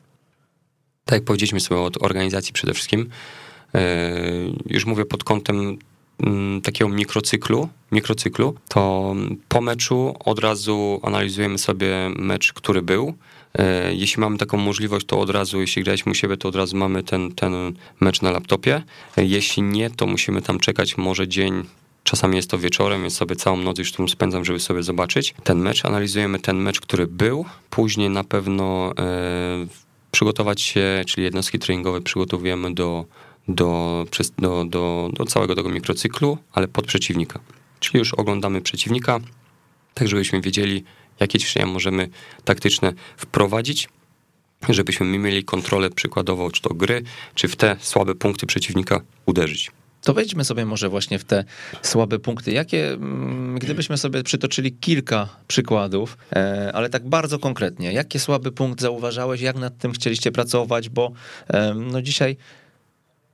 Tak 1.05 1.16
jak 1.16 1.25
powiedzieliśmy 1.25 1.61
sobie 1.61 1.81
od 1.81 2.03
organizacji 2.03 2.53
przede 2.53 2.75
wszystkim, 2.75 3.11
e, 3.75 4.11
już 4.66 4.87
mówię 4.87 5.05
pod 5.05 5.25
kątem 5.25 5.79
mm, 6.21 6.61
takiego 6.61 6.91
mikrocyklu, 6.91 7.69
mikrocyklu, 7.93 8.55
to 8.69 9.14
po 9.49 9.61
meczu 9.61 10.14
od 10.25 10.39
razu 10.39 11.01
analizujemy 11.03 11.59
sobie 11.59 12.11
mecz, 12.16 12.53
który 12.53 12.83
był, 12.83 13.14
jeśli 13.92 14.20
mamy 14.20 14.38
taką 14.38 14.57
możliwość, 14.57 15.07
to 15.07 15.20
od 15.20 15.30
razu, 15.30 15.61
jeśli 15.61 15.84
graliśmy 15.84 16.12
u 16.12 16.14
siebie, 16.14 16.36
to 16.36 16.49
od 16.49 16.57
razu 16.57 16.76
mamy 16.76 17.03
ten, 17.03 17.32
ten 17.32 17.53
mecz 18.01 18.22
na 18.22 18.30
laptopie. 18.30 18.82
E, 19.16 19.24
jeśli 19.24 19.62
nie, 19.62 19.90
to 19.90 20.07
musimy 20.07 20.42
tam 20.42 20.59
czekać 20.59 20.96
może 20.96 21.28
dzień, 21.28 21.64
Czasami 22.05 22.36
jest 22.36 22.51
to 22.51 22.59
wieczorem, 22.59 23.01
więc 23.01 23.14
sobie 23.14 23.36
całą 23.36 23.57
noc 23.57 23.78
już 23.78 23.92
tu 23.92 24.09
spędzam, 24.09 24.44
żeby 24.44 24.61
sobie 24.61 24.82
zobaczyć 24.82 25.34
ten 25.44 25.59
mecz. 25.59 25.84
Analizujemy 25.84 26.38
ten 26.38 26.57
mecz, 26.57 26.80
który 26.80 27.07
był. 27.07 27.44
Później 27.70 28.11
na 28.11 28.24
pewno 28.24 28.92
e, 28.99 29.66
przygotować 30.11 30.61
się, 30.61 31.05
czyli 31.07 31.24
jednostki 31.24 31.59
treningowe 31.59 32.01
przygotowujemy 32.01 32.74
do, 32.74 33.05
do, 33.49 34.07
do, 34.38 34.64
do, 34.64 35.11
do 35.12 35.24
całego 35.24 35.55
tego 35.55 35.68
mikrocyklu, 35.68 36.38
ale 36.53 36.68
pod 36.68 36.86
przeciwnika. 36.86 37.40
Czyli 37.80 37.99
już 37.99 38.14
oglądamy 38.14 38.61
przeciwnika, 38.61 39.20
tak 39.94 40.09
żebyśmy 40.09 40.40
wiedzieli, 40.40 40.84
jakie 41.21 41.39
ćwiczenia 41.39 41.66
możemy 41.66 42.09
taktyczne 42.45 42.93
wprowadzić, 43.16 43.89
żebyśmy 44.69 45.07
mieli 45.07 45.45
kontrolę 45.45 45.91
przykładowo, 45.91 46.51
czy 46.51 46.62
to 46.62 46.75
gry, 46.75 47.03
czy 47.35 47.49
w 47.49 47.57
te 47.57 47.77
słabe 47.81 48.14
punkty 48.14 48.47
przeciwnika 48.47 49.01
uderzyć. 49.27 49.71
To 50.03 50.14
wejdźmy 50.14 50.45
sobie 50.45 50.64
może 50.64 50.89
właśnie 50.89 51.19
w 51.19 51.25
te 51.25 51.45
słabe 51.83 52.19
punkty. 52.19 52.53
Jakie, 52.53 52.93
mm, 52.93 53.59
gdybyśmy 53.59 53.99
sobie 53.99 54.23
przytoczyli 54.23 54.73
kilka 54.73 55.29
przykładów, 55.49 56.19
e, 56.33 56.71
ale 56.75 56.91
tak 56.91 57.09
bardzo 57.09 57.39
konkretnie, 57.39 57.93
jakie 57.93 58.19
słaby 58.19 58.53
punkt 58.53 58.81
zauważałeś, 58.81 59.41
jak 59.41 59.57
nad 59.57 59.79
tym 59.79 59.93
chcieliście 59.93 60.33
pracować, 60.33 60.89
bo 60.89 61.12
no 61.75 62.03
dzisiaj, 62.03 62.37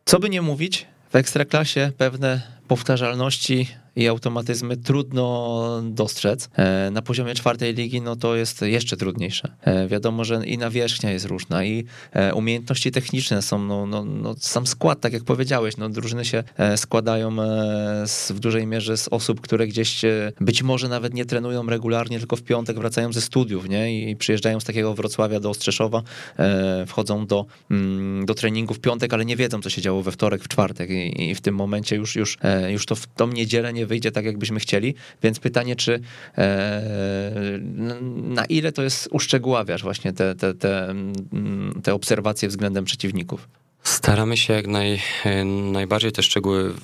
co 0.04 0.18
by 0.18 0.30
nie 0.30 0.42
mówić, 0.42 0.86
w 1.10 1.16
ekstraklasie 1.16 1.92
pewne 1.98 2.42
powtarzalności 2.68 3.68
i 3.96 4.08
automatyzmy 4.08 4.76
trudno 4.76 5.82
dostrzec. 5.84 6.48
E, 6.56 6.90
na 6.90 7.02
poziomie 7.02 7.34
czwartej 7.34 7.74
ligi 7.74 8.00
no 8.00 8.16
to 8.16 8.36
jest 8.36 8.62
jeszcze 8.62 8.96
trudniejsze. 8.96 9.54
E, 9.60 9.88
wiadomo, 9.88 10.24
że 10.24 10.46
i 10.46 10.58
nawierzchnia 10.58 11.10
jest 11.10 11.26
różna 11.26 11.64
i 11.64 11.84
e, 12.12 12.34
umiejętności 12.34 12.90
techniczne 12.90 13.42
są, 13.42 13.58
no, 13.58 13.86
no, 13.86 14.04
no 14.04 14.34
sam 14.38 14.66
skład, 14.66 15.00
tak 15.00 15.12
jak 15.12 15.24
powiedziałeś, 15.24 15.76
no 15.76 15.88
drużyny 15.88 16.24
się 16.24 16.44
składają 16.76 17.36
w 18.30 18.40
dużej 18.40 18.66
mierze 18.66 18.96
z 18.96 19.08
osób, 19.08 19.40
które 19.40 19.66
gdzieś 19.66 20.02
być 20.40 20.62
może 20.62 20.88
nawet 20.88 21.14
nie 21.14 21.24
trenują 21.24 21.66
regularnie, 21.66 22.18
tylko 22.18 22.36
w 22.36 22.42
piątek 22.42 22.78
wracają 22.78 23.12
ze 23.12 23.20
studiów, 23.20 23.68
nie? 23.68 24.10
I 24.10 24.16
przyjeżdżają 24.16 24.60
z 24.60 24.64
takiego 24.64 24.94
Wrocławia 24.94 25.40
do 25.40 25.50
Ostrzeszowa, 25.50 26.02
wchodzą 26.86 27.26
do, 27.26 27.46
mm, 27.70 28.26
do 28.26 28.34
treningu 28.34 28.74
w 28.74 28.80
piątek, 28.80 29.14
ale 29.14 29.24
nie 29.24 29.36
wiedzą, 29.36 29.62
co 29.62 29.70
się 29.70 29.82
działo 29.82 30.02
we 30.02 30.12
wtorek, 30.12 30.44
w 30.44 30.48
czwartek 30.48 30.90
i, 30.90 31.30
i 31.30 31.34
w 31.34 31.40
tym 31.40 31.54
momencie 31.54 31.96
już, 31.96 32.16
już, 32.16 32.38
już 32.68 32.86
to 32.86 32.94
w 32.94 33.06
tą 33.06 33.26
niedzielę 33.26 33.72
nie 33.72 33.83
wyjdzie 33.86 34.12
tak, 34.12 34.24
jakbyśmy 34.24 34.60
chcieli. 34.60 34.94
Więc 35.22 35.40
pytanie, 35.40 35.76
czy 35.76 36.00
e, 36.38 36.82
na 38.14 38.44
ile 38.44 38.72
to 38.72 38.82
jest 38.82 39.08
uszczegóławiasz 39.12 39.82
właśnie 39.82 40.12
te, 40.12 40.34
te, 40.34 40.54
te, 40.54 40.90
mm, 40.90 41.80
te 41.82 41.94
obserwacje 41.94 42.48
względem 42.48 42.84
przeciwników? 42.84 43.48
Staramy 43.82 44.36
się 44.36 44.52
jak 44.52 44.66
naj, 44.66 45.00
najbardziej 45.72 46.12
te 46.12 46.22
szczegóły 46.22 46.74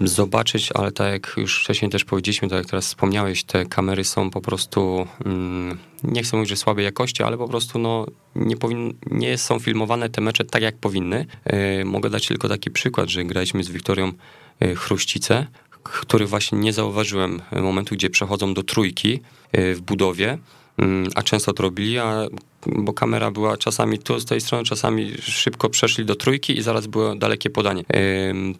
zobaczyć, 0.00 0.70
ale 0.74 0.92
tak 0.92 1.12
jak 1.12 1.34
już 1.36 1.62
wcześniej 1.62 1.90
też 1.90 2.04
powiedzieliśmy, 2.04 2.48
tak 2.48 2.58
jak 2.58 2.66
teraz 2.66 2.86
wspomniałeś, 2.86 3.44
te 3.44 3.66
kamery 3.66 4.04
są 4.04 4.30
po 4.30 4.40
prostu, 4.40 5.06
mm, 5.24 5.78
nie 6.04 6.22
chcę 6.22 6.36
mówić, 6.36 6.50
że 6.50 6.56
słabej 6.56 6.84
jakości, 6.84 7.22
ale 7.22 7.38
po 7.38 7.48
prostu 7.48 7.78
no, 7.78 8.06
nie, 8.34 8.56
powin, 8.56 8.94
nie 9.10 9.38
są 9.38 9.58
filmowane 9.58 10.08
te 10.08 10.20
mecze 10.20 10.44
tak, 10.44 10.62
jak 10.62 10.76
powinny. 10.76 11.26
E, 11.44 11.84
mogę 11.84 12.10
dać 12.10 12.26
tylko 12.26 12.48
taki 12.48 12.70
przykład, 12.70 13.08
że 13.08 13.24
graliśmy 13.24 13.64
z 13.64 13.70
Wiktorią 13.70 14.12
e, 14.60 14.74
Chruścice, 14.74 15.46
których 15.90 16.28
właśnie 16.28 16.58
nie 16.58 16.72
zauważyłem 16.72 17.42
momentu, 17.52 17.94
gdzie 17.94 18.10
przechodzą 18.10 18.54
do 18.54 18.62
trójki 18.62 19.20
e, 19.52 19.74
w 19.74 19.80
budowie, 19.80 20.38
mm, 20.78 21.10
a 21.14 21.22
często 21.22 21.52
to 21.52 21.62
robili, 21.62 21.98
a, 21.98 22.26
bo 22.66 22.92
kamera 22.92 23.30
była 23.30 23.56
czasami 23.56 23.98
tu 23.98 24.20
z 24.20 24.24
tej 24.24 24.40
strony, 24.40 24.64
czasami 24.64 25.12
szybko 25.20 25.68
przeszli 25.68 26.04
do 26.04 26.16
trójki 26.16 26.58
i 26.58 26.62
zaraz 26.62 26.86
było 26.86 27.14
dalekie 27.14 27.50
podanie. 27.50 27.84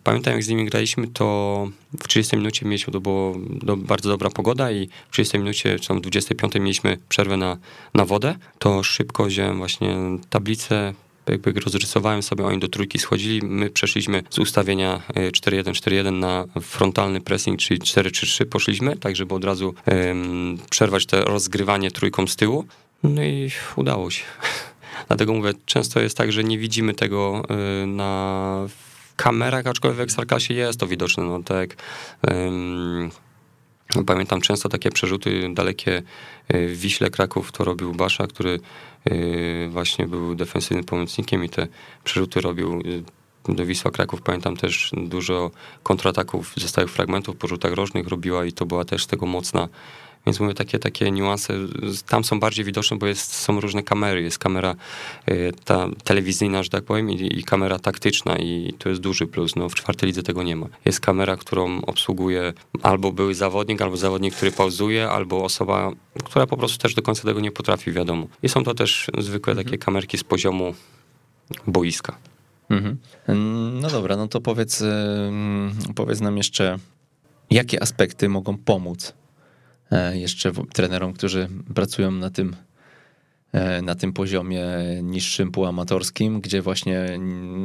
Pamiętam, 0.04 0.32
jak 0.32 0.44
z 0.44 0.48
nimi 0.48 0.66
graliśmy, 0.66 1.08
to 1.08 1.68
w 2.00 2.08
30 2.08 2.36
minucie 2.36 2.66
mieliśmy, 2.66 2.92
to 2.92 3.00
było 3.00 3.34
do, 3.50 3.76
bardzo 3.76 4.08
dobra 4.08 4.30
pogoda 4.30 4.70
i 4.70 4.88
w 5.08 5.12
30 5.12 5.38
minucie, 5.38 5.78
czy 5.78 5.88
tam 5.88 5.98
w 5.98 6.00
25 6.00 6.54
mieliśmy 6.54 6.98
przerwę 7.08 7.36
na, 7.36 7.56
na 7.94 8.04
wodę, 8.04 8.36
to 8.58 8.82
szybko 8.82 9.24
wziąłem 9.24 9.58
właśnie 9.58 9.96
tablicę, 10.30 10.94
jakby 11.28 11.52
rozrysowałem 11.52 12.22
sobie, 12.22 12.44
oni 12.44 12.58
do 12.58 12.68
trójki 12.68 12.98
schodzili, 12.98 13.46
my 13.46 13.70
przeszliśmy 13.70 14.22
z 14.30 14.38
ustawienia 14.38 15.02
4-1-4-1 15.14 16.08
e, 16.08 16.10
na 16.10 16.44
frontalny 16.60 17.20
pressing, 17.20 17.60
czyli 17.60 17.80
4-3-3 17.80 18.44
poszliśmy, 18.44 18.96
tak 18.96 19.16
żeby 19.16 19.34
od 19.34 19.44
razu 19.44 19.74
przerwać 20.70 21.06
to 21.06 21.24
rozgrywanie 21.24 21.90
trójką 21.90 22.26
z 22.26 22.36
tyłu. 22.36 22.64
No 23.02 23.22
i 23.22 23.50
udało 23.76 24.10
się. 24.10 24.24
Dlatego 25.08 25.34
mówię, 25.34 25.52
często 25.66 26.00
jest 26.00 26.16
tak, 26.16 26.32
że 26.32 26.44
nie 26.44 26.58
widzimy 26.58 26.94
tego 26.94 27.42
y, 27.82 27.86
na 27.86 28.66
kamerach, 29.16 29.66
aczkolwiek 29.66 29.98
w 29.98 30.00
Ekstraklasie 30.00 30.54
jest 30.54 30.80
to 30.80 30.86
widoczne. 30.86 31.24
No 31.24 31.42
tak 31.42 31.76
Pamiętam 34.06 34.40
często 34.40 34.68
takie 34.68 34.90
przerzuty 34.90 35.50
dalekie 35.54 36.02
w 36.50 36.76
Wiśle 36.80 37.10
Kraków, 37.10 37.52
to 37.52 37.64
robił 37.64 37.92
Basza, 37.92 38.26
który 38.26 38.60
y, 39.10 39.68
właśnie 39.70 40.06
był 40.06 40.34
defensywnym 40.34 40.84
pomocnikiem 40.84 41.44
i 41.44 41.48
te 41.48 41.66
przerzuty 42.04 42.40
robił 42.40 42.80
y, 42.80 43.02
do 43.54 43.66
Wisła 43.66 43.90
Kraków. 43.90 44.22
Pamiętam 44.22 44.56
też 44.56 44.90
dużo 44.96 45.50
kontrataków 45.82 46.52
ze 46.56 46.68
stałych 46.68 46.90
fragmentów 46.90 47.36
po 47.36 47.46
rzutach 47.46 47.72
rożnych 47.72 48.08
robiła 48.08 48.44
i 48.44 48.52
to 48.52 48.66
była 48.66 48.84
też 48.84 49.04
z 49.04 49.06
tego 49.06 49.26
mocna 49.26 49.68
więc 50.28 50.40
mówię, 50.40 50.54
takie, 50.54 50.78
takie 50.78 51.10
niuanse 51.10 51.54
tam 52.08 52.24
są 52.24 52.40
bardziej 52.40 52.64
widoczne, 52.64 52.96
bo 52.96 53.06
jest, 53.06 53.32
są 53.34 53.60
różne 53.60 53.82
kamery. 53.82 54.22
Jest 54.22 54.38
kamera 54.38 54.74
y, 55.28 55.52
ta 55.64 55.88
telewizyjna, 56.04 56.62
że 56.62 56.70
tak 56.70 56.84
powiem, 56.84 57.10
i, 57.10 57.38
i, 57.38 57.44
kamera 57.44 57.78
taktyczna 57.78 58.36
i 58.38 58.74
to 58.78 58.88
jest 58.88 59.00
duży 59.00 59.26
plus. 59.26 59.56
No, 59.56 59.68
w 59.68 59.74
czwartej 59.74 60.06
lidze 60.06 60.22
tego 60.22 60.42
nie 60.42 60.56
ma. 60.56 60.66
Jest 60.84 61.00
kamera, 61.00 61.36
którą 61.36 61.80
obsługuje 61.80 62.52
albo 62.82 63.12
były 63.12 63.34
zawodnik, 63.34 63.82
albo 63.82 63.96
zawodnik, 63.96 64.34
który 64.34 64.52
pauzuje, 64.52 65.10
albo 65.10 65.44
osoba, 65.44 65.92
która 66.24 66.46
po 66.46 66.56
prostu 66.56 66.78
też 66.78 66.94
do 66.94 67.02
końca 67.02 67.22
tego 67.22 67.40
nie 67.40 67.52
potrafi, 67.52 67.92
wiadomo. 67.92 68.26
I 68.42 68.48
są 68.48 68.64
to 68.64 68.74
też 68.74 69.10
zwykłe 69.18 69.50
mhm. 69.50 69.66
takie 69.66 69.78
kamerki 69.78 70.18
z 70.18 70.24
poziomu 70.24 70.74
boiska. 71.66 72.18
Mhm. 72.70 72.98
No 73.80 73.90
dobra, 73.90 74.16
no 74.16 74.28
to 74.28 74.40
powiedz, 74.40 74.84
powiedz 75.94 76.20
nam 76.20 76.36
jeszcze, 76.36 76.78
jakie 77.50 77.82
aspekty 77.82 78.28
mogą 78.28 78.58
pomóc 78.58 79.17
jeszcze 80.12 80.52
trenerom, 80.72 81.12
którzy 81.12 81.48
pracują 81.74 82.10
na 82.10 82.30
tym, 82.30 82.56
e, 83.52 83.82
na 83.82 83.94
tym 83.94 84.12
poziomie 84.12 84.64
niższym, 85.02 85.50
półamatorskim, 85.50 86.40
gdzie 86.40 86.62
właśnie, 86.62 87.18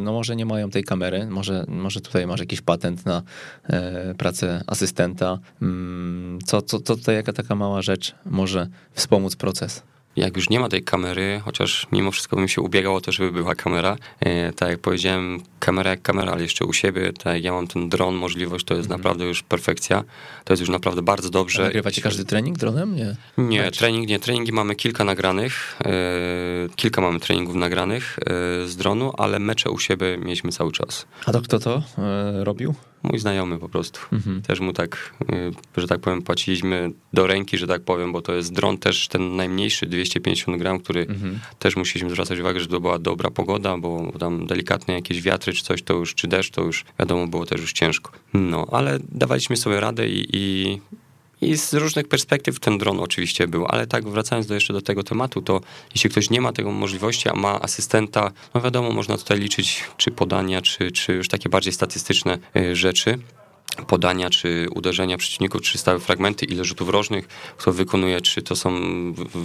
no 0.04 0.14
może 0.14 0.36
nie 0.36 0.46
mają 0.46 0.70
tej 0.70 0.84
kamery, 0.84 1.28
może, 1.28 1.66
może 1.68 2.02
tutaj 2.02 2.28
masz 2.28 2.40
jakiś 2.40 2.62
patent 2.62 3.06
na 3.06 3.22
e, 3.64 4.16
pracę 4.18 4.64
asystenta. 4.68 5.40
Mm, 5.62 6.40
co, 6.46 6.62
co, 6.62 6.80
co 6.80 6.96
tutaj, 6.96 7.16
jaka 7.16 7.34
taka 7.34 7.56
mała 7.56 7.82
rzecz 7.82 8.16
może 8.26 8.68
wspomóc 8.94 9.36
proces? 9.36 9.84
Jak 10.16 10.36
już 10.36 10.50
nie 10.50 10.60
ma 10.60 10.70
tej 10.70 10.84
kamery, 10.84 11.42
chociaż 11.46 11.88
mimo 11.92 12.12
wszystko 12.12 12.36
bym 12.36 12.48
się 12.48 12.62
ubiegał 12.62 12.96
o 12.96 13.02
to, 13.02 13.12
żeby 13.12 13.32
była 13.32 13.56
kamera. 13.56 13.98
E, 14.20 14.54
tak 14.54 14.70
jak 14.70 14.80
powiedziałem, 14.80 15.42
kamera 15.60 15.92
jak 15.92 16.02
kamera, 16.02 16.32
ale 16.32 16.42
jeszcze 16.42 16.66
u 16.66 16.74
siebie, 16.74 17.14
tak 17.14 17.34
jak 17.34 17.44
ja 17.44 17.54
mam 17.54 17.68
ten 17.68 17.90
dron, 17.90 18.16
możliwość, 18.16 18.66
to 18.66 18.74
jest 18.74 18.86
mhm. 18.86 19.00
naprawdę 19.02 19.26
już 19.26 19.44
perfekcja. 19.44 20.04
To 20.44 20.54
jest 20.54 20.62
już 20.62 20.70
naprawdę 20.70 21.02
bardzo 21.02 21.30
dobrze. 21.30 21.62
A 21.62 21.66
nagrywacie 21.66 22.02
każdy 22.02 22.26
trening 22.26 22.58
dronem? 22.58 22.96
Nie, 22.96 23.16
nie 23.38 23.72
trening 23.72 24.08
nie. 24.08 24.20
Treningi 24.20 24.52
mamy 24.52 24.76
kilka 24.76 25.04
nagranych, 25.04 25.80
e, 25.86 25.92
kilka 26.76 27.02
mamy 27.02 27.20
treningów 27.20 27.56
nagranych 27.56 28.20
e, 28.20 28.24
z 28.68 28.76
dronu, 28.76 29.14
ale 29.18 29.40
mecze 29.40 29.70
u 29.70 29.80
siebie 29.80 30.18
mieliśmy 30.18 30.52
cały 30.52 30.72
czas. 30.72 31.06
A 31.26 31.32
to 31.32 31.42
kto 31.42 31.60
to 31.60 31.84
e, 31.98 32.44
robił? 32.44 32.76
Mój 33.04 33.20
znajomy 33.20 33.60
po 33.60 33.70
prostu. 33.70 34.00
Mhm. 34.12 34.42
Też 34.42 34.60
mu 34.60 34.74
tak, 34.74 35.14
y, 35.78 35.82
że 35.82 35.88
tak 35.88 36.00
powiem, 36.00 36.22
płaciliśmy 36.22 36.92
do 37.14 37.28
ręki, 37.28 37.58
że 37.58 37.68
tak 37.68 37.82
powiem, 37.82 38.12
bo 38.12 38.22
to 38.22 38.34
jest 38.34 38.54
dron 38.54 38.78
też 38.78 39.08
ten 39.08 39.36
najmniejszy, 39.36 39.86
250 39.86 40.58
gram, 40.58 40.80
który 40.80 41.02
mhm. 41.02 41.40
też 41.60 41.76
musieliśmy 41.76 42.10
zwracać 42.10 42.40
uwagę, 42.40 42.60
że 42.60 42.68
to 42.68 42.80
była 42.80 43.00
dobra 43.00 43.32
pogoda, 43.32 43.78
bo 43.78 44.12
tam 44.20 44.48
delikatne 44.48 44.94
jakieś 44.94 45.22
wiatry 45.22 45.54
czy 45.54 45.64
coś, 45.64 45.84
to 45.84 45.94
już, 45.94 46.16
czy 46.16 46.28
deszcz, 46.28 46.52
to 46.52 46.62
już 46.62 46.86
wiadomo, 47.00 47.28
było 47.28 47.46
też 47.46 47.62
już 47.62 47.74
ciężko. 47.74 48.12
No, 48.34 48.68
ale 48.72 49.00
dawaliśmy 49.12 49.58
sobie 49.58 49.80
radę 49.80 50.10
i, 50.10 50.28
i 50.34 50.80
i 51.50 51.58
z 51.58 51.74
różnych 51.74 52.08
perspektyw 52.08 52.60
ten 52.60 52.78
dron 52.78 53.00
oczywiście 53.00 53.48
był, 53.48 53.66
ale 53.66 53.88
tak 53.88 54.10
wracając 54.10 54.48
do 54.48 54.54
jeszcze 54.54 54.74
do 54.74 54.82
tego 54.82 55.04
tematu, 55.04 55.42
to 55.42 55.62
jeśli 55.96 56.10
ktoś 56.10 56.30
nie 56.30 56.42
ma 56.42 56.54
tego 56.54 56.72
możliwości, 56.72 57.30
a 57.30 57.34
ma 57.34 57.62
asystenta, 57.62 58.32
no 58.54 58.62
wiadomo, 58.62 58.92
można 58.92 59.18
tutaj 59.18 59.40
liczyć 59.40 59.84
czy 59.98 60.12
podania, 60.12 60.62
czy, 60.62 60.92
czy 60.92 61.14
już 61.14 61.28
takie 61.28 61.50
bardziej 61.50 61.74
statystyczne 61.74 62.38
y, 62.58 62.76
rzeczy 62.76 63.20
podania, 63.88 64.30
czy 64.30 64.68
uderzenia 64.76 65.18
przeciwników, 65.18 65.62
czy 65.62 65.78
stałe 65.78 66.00
fragmenty, 66.00 66.46
ile 66.46 66.66
rzutów 66.66 66.90
rożnych 66.90 67.28
kto 67.58 67.74
wykonuje, 67.74 68.22
czy 68.22 68.42
to 68.42 68.56
są 68.56 68.72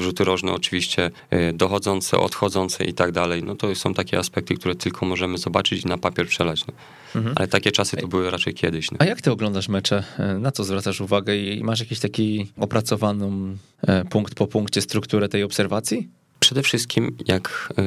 rzuty 0.00 0.24
rożne 0.24 0.52
oczywiście 0.52 1.10
y, 1.32 1.52
dochodzące, 1.52 2.18
odchodzące 2.18 2.84
i 2.84 2.94
tak 2.94 3.12
dalej. 3.12 3.42
No 3.42 3.54
to 3.54 3.74
są 3.74 3.94
takie 3.94 4.18
aspekty, 4.18 4.54
które 4.54 4.74
tylko 4.74 5.06
możemy 5.06 5.38
zobaczyć 5.38 5.84
i 5.84 5.88
na 5.88 5.98
papier 5.98 6.28
przelać. 6.28 6.66
No. 6.66 6.74
Mhm. 7.14 7.34
Ale 7.38 7.48
takie 7.48 7.72
czasy 7.72 7.96
to 7.96 8.08
były 8.08 8.30
raczej 8.30 8.54
kiedyś. 8.54 8.90
No. 8.90 8.96
A 9.00 9.04
jak 9.04 9.20
ty 9.20 9.32
oglądasz 9.32 9.68
mecze? 9.68 10.04
E, 10.18 10.38
na 10.38 10.52
co 10.52 10.64
zwracasz 10.64 11.00
uwagę 11.00 11.36
i 11.36 11.64
masz 11.64 11.80
jakiś 11.80 12.00
taki 12.00 12.52
opracowaną 12.56 13.56
e, 13.82 14.04
punkt 14.04 14.34
po 14.34 14.46
punkcie 14.46 14.80
strukturę 14.80 15.28
tej 15.28 15.42
obserwacji? 15.42 16.08
Przede 16.40 16.62
wszystkim, 16.62 17.16
jak 17.26 17.72
y, 17.78 17.82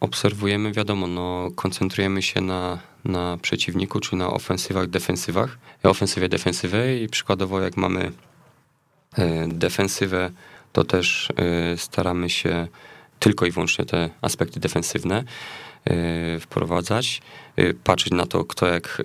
obserwujemy, 0.00 0.72
wiadomo, 0.72 1.06
no, 1.06 1.50
koncentrujemy 1.54 2.22
się 2.22 2.40
na, 2.40 2.78
na 3.04 3.38
przeciwniku, 3.42 4.00
czy 4.00 4.16
na 4.16 4.30
ofensywach, 4.30 4.86
defensywach, 4.86 5.58
ofensywie, 5.82 6.28
defensywie 6.28 7.02
i 7.02 7.08
przykładowo 7.08 7.60
jak 7.60 7.76
mamy 7.76 8.12
y, 9.18 9.22
defensywę, 9.48 10.30
to 10.72 10.84
też 10.84 11.28
y, 11.74 11.78
staramy 11.78 12.30
się 12.30 12.68
tylko 13.18 13.46
i 13.46 13.50
wyłącznie 13.50 13.84
te 13.84 14.10
aspekty 14.22 14.60
defensywne 14.60 15.24
wprowadzać, 16.40 17.22
patrzeć 17.84 18.12
na 18.12 18.26
to, 18.26 18.44
kto 18.44 18.66
jak 18.66 19.02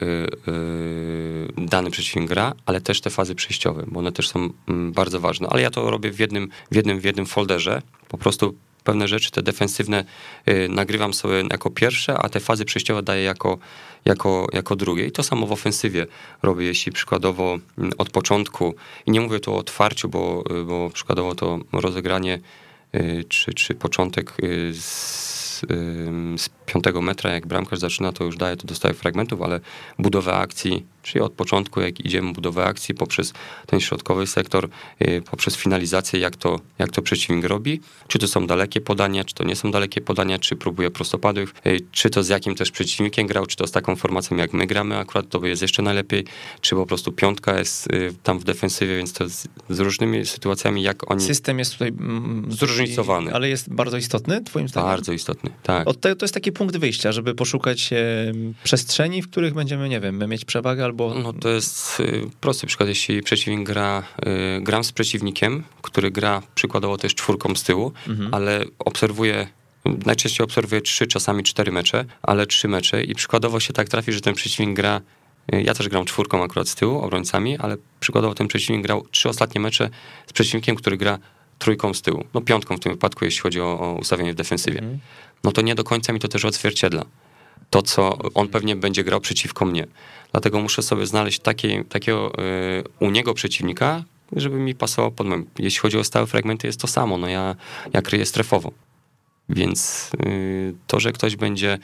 dany 1.58 1.92
przeciwnik 1.92 2.30
gra, 2.30 2.54
ale 2.66 2.82
też 2.82 3.02
te 3.02 3.10
fazy 3.10 3.36
przejściowe, 3.36 3.84
bo 3.88 4.00
one 4.00 4.12
też 4.12 4.30
są 4.30 4.50
mm, 4.68 4.92
bardzo 4.92 5.20
ważne. 5.20 5.48
Ale 5.50 5.62
ja 5.62 5.72
to 5.72 5.92
robię 5.92 6.12
w 6.12 6.20
jednym, 6.20 6.50
w 6.72 6.76
jednym, 6.76 7.00
w 7.00 7.04
jednym 7.04 7.26
folderze, 7.26 7.82
po 8.08 8.18
prostu 8.18 8.56
pewne 8.84 9.08
rzeczy, 9.08 9.32
te 9.32 9.42
defensywne 9.42 10.04
y, 10.50 10.68
nagrywam 10.70 11.14
sobie 11.14 11.44
jako 11.52 11.70
pierwsze, 11.70 12.18
a 12.18 12.30
te 12.30 12.40
fazy 12.40 12.66
przejściowe 12.66 13.04
daję 13.04 13.24
jako, 13.24 13.58
jako, 14.06 14.48
jako 14.54 14.76
drugie. 14.76 15.06
I 15.06 15.12
to 15.12 15.24
samo 15.24 15.48
w 15.48 15.52
ofensywie 15.52 16.08
robię, 16.44 16.66
jeśli 16.66 16.92
przykładowo 16.92 17.60
mm, 17.78 17.92
od 17.98 18.10
początku, 18.10 18.76
i 19.06 19.12
nie 19.12 19.22
mówię 19.22 19.40
tu 19.40 19.54
o 19.54 19.58
otwarciu, 19.58 20.10
bo, 20.10 20.44
y, 20.62 20.64
bo 20.64 20.90
przykładowo 20.90 21.36
to 21.36 21.60
rozegranie 21.72 22.40
y, 22.96 23.24
czy, 23.30 23.54
czy 23.54 23.76
początek 23.76 24.34
z 24.72 25.34
z 26.38 26.50
piątego 26.66 27.02
metra, 27.02 27.32
jak 27.32 27.48
bramkarz 27.48 27.80
zaczyna, 27.80 28.12
to 28.12 28.24
już 28.24 28.38
daje, 28.38 28.58
to 28.58 28.68
dostaje 28.68 28.94
fragmentów, 28.94 29.42
ale 29.42 29.60
budowę 30.00 30.34
akcji, 30.34 30.86
czyli 31.04 31.22
od 31.22 31.34
początku, 31.34 31.82
jak 31.82 32.06
idziemy 32.06 32.34
budowę 32.34 32.66
akcji 32.66 32.96
poprzez 32.96 33.34
ten 33.66 33.80
środkowy 33.80 34.28
sektor, 34.28 34.70
y, 35.02 35.22
poprzez 35.32 35.58
finalizację, 35.58 36.20
jak 36.20 36.36
to, 36.36 36.60
jak 36.80 36.92
to 36.92 37.02
przeciwnik 37.02 37.46
robi, 37.46 37.82
czy 38.08 38.20
to 38.20 38.28
są 38.28 38.48
dalekie 38.48 38.82
podania, 38.82 39.24
czy 39.24 39.36
to 39.36 39.44
nie 39.44 39.56
są 39.56 39.72
dalekie 39.72 40.02
podania, 40.02 40.40
czy 40.40 40.56
próbuje 40.56 40.92
prostopadłych, 40.92 41.54
y, 41.68 41.80
czy 41.92 42.10
to 42.10 42.24
z 42.24 42.30
jakim 42.30 42.56
też 42.56 42.72
przeciwnikiem 42.72 43.28
grał, 43.28 43.46
czy 43.46 43.56
to 43.56 43.68
z 43.68 43.72
taką 43.72 43.96
formacją, 43.96 44.38
jak 44.38 44.54
my 44.54 44.68
gramy, 44.68 44.98
akurat 44.98 45.30
to 45.30 45.46
jest 45.46 45.62
jeszcze 45.62 45.82
najlepiej, 45.82 46.26
czy 46.62 46.76
po 46.76 46.86
prostu 46.86 47.12
piątka 47.12 47.60
jest 47.60 47.94
y, 47.94 48.14
tam 48.24 48.40
w 48.40 48.44
defensywie, 48.44 48.98
więc 48.98 49.14
to 49.14 49.30
z, 49.30 49.48
z 49.70 49.80
różnymi 49.80 50.26
sytuacjami, 50.26 50.84
jak 50.84 51.12
oni... 51.12 51.22
System 51.22 51.60
jest 51.60 51.72
tutaj... 51.72 51.88
Mm, 51.88 52.46
zróżnicowany. 52.50 53.34
Ale 53.34 53.50
jest 53.50 53.74
bardzo 53.74 53.98
istotny, 53.98 54.44
twoim 54.44 54.68
zdaniem? 54.68 54.90
Bardzo 54.90 55.14
istotny 55.14 55.54
tak. 55.64 55.88
Od 55.88 56.02
to 56.02 56.10
jest 56.22 56.34
taki 56.34 56.52
punkt 56.52 56.78
wyjścia, 56.78 57.12
żeby 57.12 57.36
poszukać 57.36 57.90
przestrzeni, 58.64 59.22
w 59.22 59.30
których 59.30 59.54
będziemy, 59.54 59.90
nie 59.90 60.00
wiem, 60.00 60.30
mieć 60.30 60.46
przewagę 60.46 60.86
albo... 60.94 61.14
No 61.14 61.34
to 61.34 61.50
jest 61.50 62.00
y, 62.00 62.30
prosty 62.42 62.68
przykład, 62.68 62.90
jeśli 62.90 63.24
przeciwnik 63.24 63.68
gra, 63.68 64.04
y, 64.58 64.62
gram 64.62 64.84
z 64.84 64.92
przeciwnikiem, 64.92 65.64
który 65.82 66.12
gra 66.12 66.42
przykładowo 66.56 66.98
też 66.98 67.16
czwórką 67.16 67.56
z 67.56 67.64
tyłu, 67.64 67.92
mhm. 68.08 68.34
ale 68.34 68.66
obserwuję 68.80 69.48
najczęściej 70.06 70.44
obserwuję 70.44 70.82
trzy, 70.82 71.08
czasami 71.08 71.44
cztery 71.44 71.72
mecze, 71.72 72.06
ale 72.22 72.48
trzy 72.48 72.68
mecze 72.68 73.04
i 73.04 73.16
przykładowo 73.16 73.60
się 73.60 73.74
tak 73.74 73.90
trafi, 73.90 74.14
że 74.14 74.22
ten 74.22 74.34
przeciwnik 74.34 74.76
gra 74.76 75.02
y, 75.54 75.64
ja 75.64 75.74
też 75.74 75.90
gram 75.90 76.06
czwórką 76.06 76.44
akurat 76.44 76.68
z 76.68 76.76
tyłu, 76.76 77.00
obrońcami, 77.00 77.58
ale 77.58 77.78
przykładowo 78.00 78.36
ten 78.36 78.48
przeciwnik 78.48 78.84
grał 78.84 79.08
trzy 79.12 79.30
ostatnie 79.30 79.62
mecze 79.62 79.90
z 80.28 80.34
przeciwnikiem, 80.34 80.76
który 80.76 80.98
gra 80.98 81.20
trójką 81.60 81.94
z 81.94 82.02
tyłu. 82.02 82.24
No 82.34 82.42
piątką 82.42 82.78
w 82.78 82.80
tym 82.80 82.92
wypadku, 82.92 83.26
jeśli 83.26 83.42
chodzi 83.42 83.62
o, 83.62 83.80
o 83.80 83.94
ustawienie 83.94 84.34
w 84.34 84.36
defensywie. 84.36 84.80
Mhm 84.80 85.00
no 85.44 85.52
to 85.52 85.62
nie 85.62 85.76
do 85.76 85.84
końca 85.84 86.14
mi 86.14 86.20
to 86.20 86.28
też 86.28 86.46
odzwierciedla. 86.46 87.06
To, 87.74 87.82
co 87.82 88.18
on 88.34 88.48
pewnie 88.48 88.76
będzie 88.76 89.04
grał 89.04 89.20
przeciwko 89.22 89.66
mnie. 89.66 89.88
Dlatego 90.32 90.60
muszę 90.60 90.82
sobie 90.82 91.06
znaleźć 91.06 91.40
takie, 91.40 91.84
takiego 91.84 92.32
y, 92.40 92.84
u 93.00 93.10
niego 93.10 93.34
przeciwnika, 93.34 94.04
żeby 94.32 94.60
mi 94.60 94.76
pasował 94.76 95.12
pod 95.12 95.28
moim. 95.28 95.46
Jeśli 95.60 95.80
chodzi 95.80 95.98
o 95.98 96.04
stałe 96.04 96.28
fragmenty, 96.28 96.68
jest 96.68 96.82
to 96.82 96.88
samo. 96.88 97.18
No 97.18 97.28
ja, 97.28 97.56
ja 97.94 98.02
kryję 98.02 98.26
strefowo. 98.26 98.72
Więc 99.50 100.12
y, 100.26 100.74
to, 100.88 101.00
że 101.00 101.12
ktoś 101.12 101.36
będzie 101.36 101.80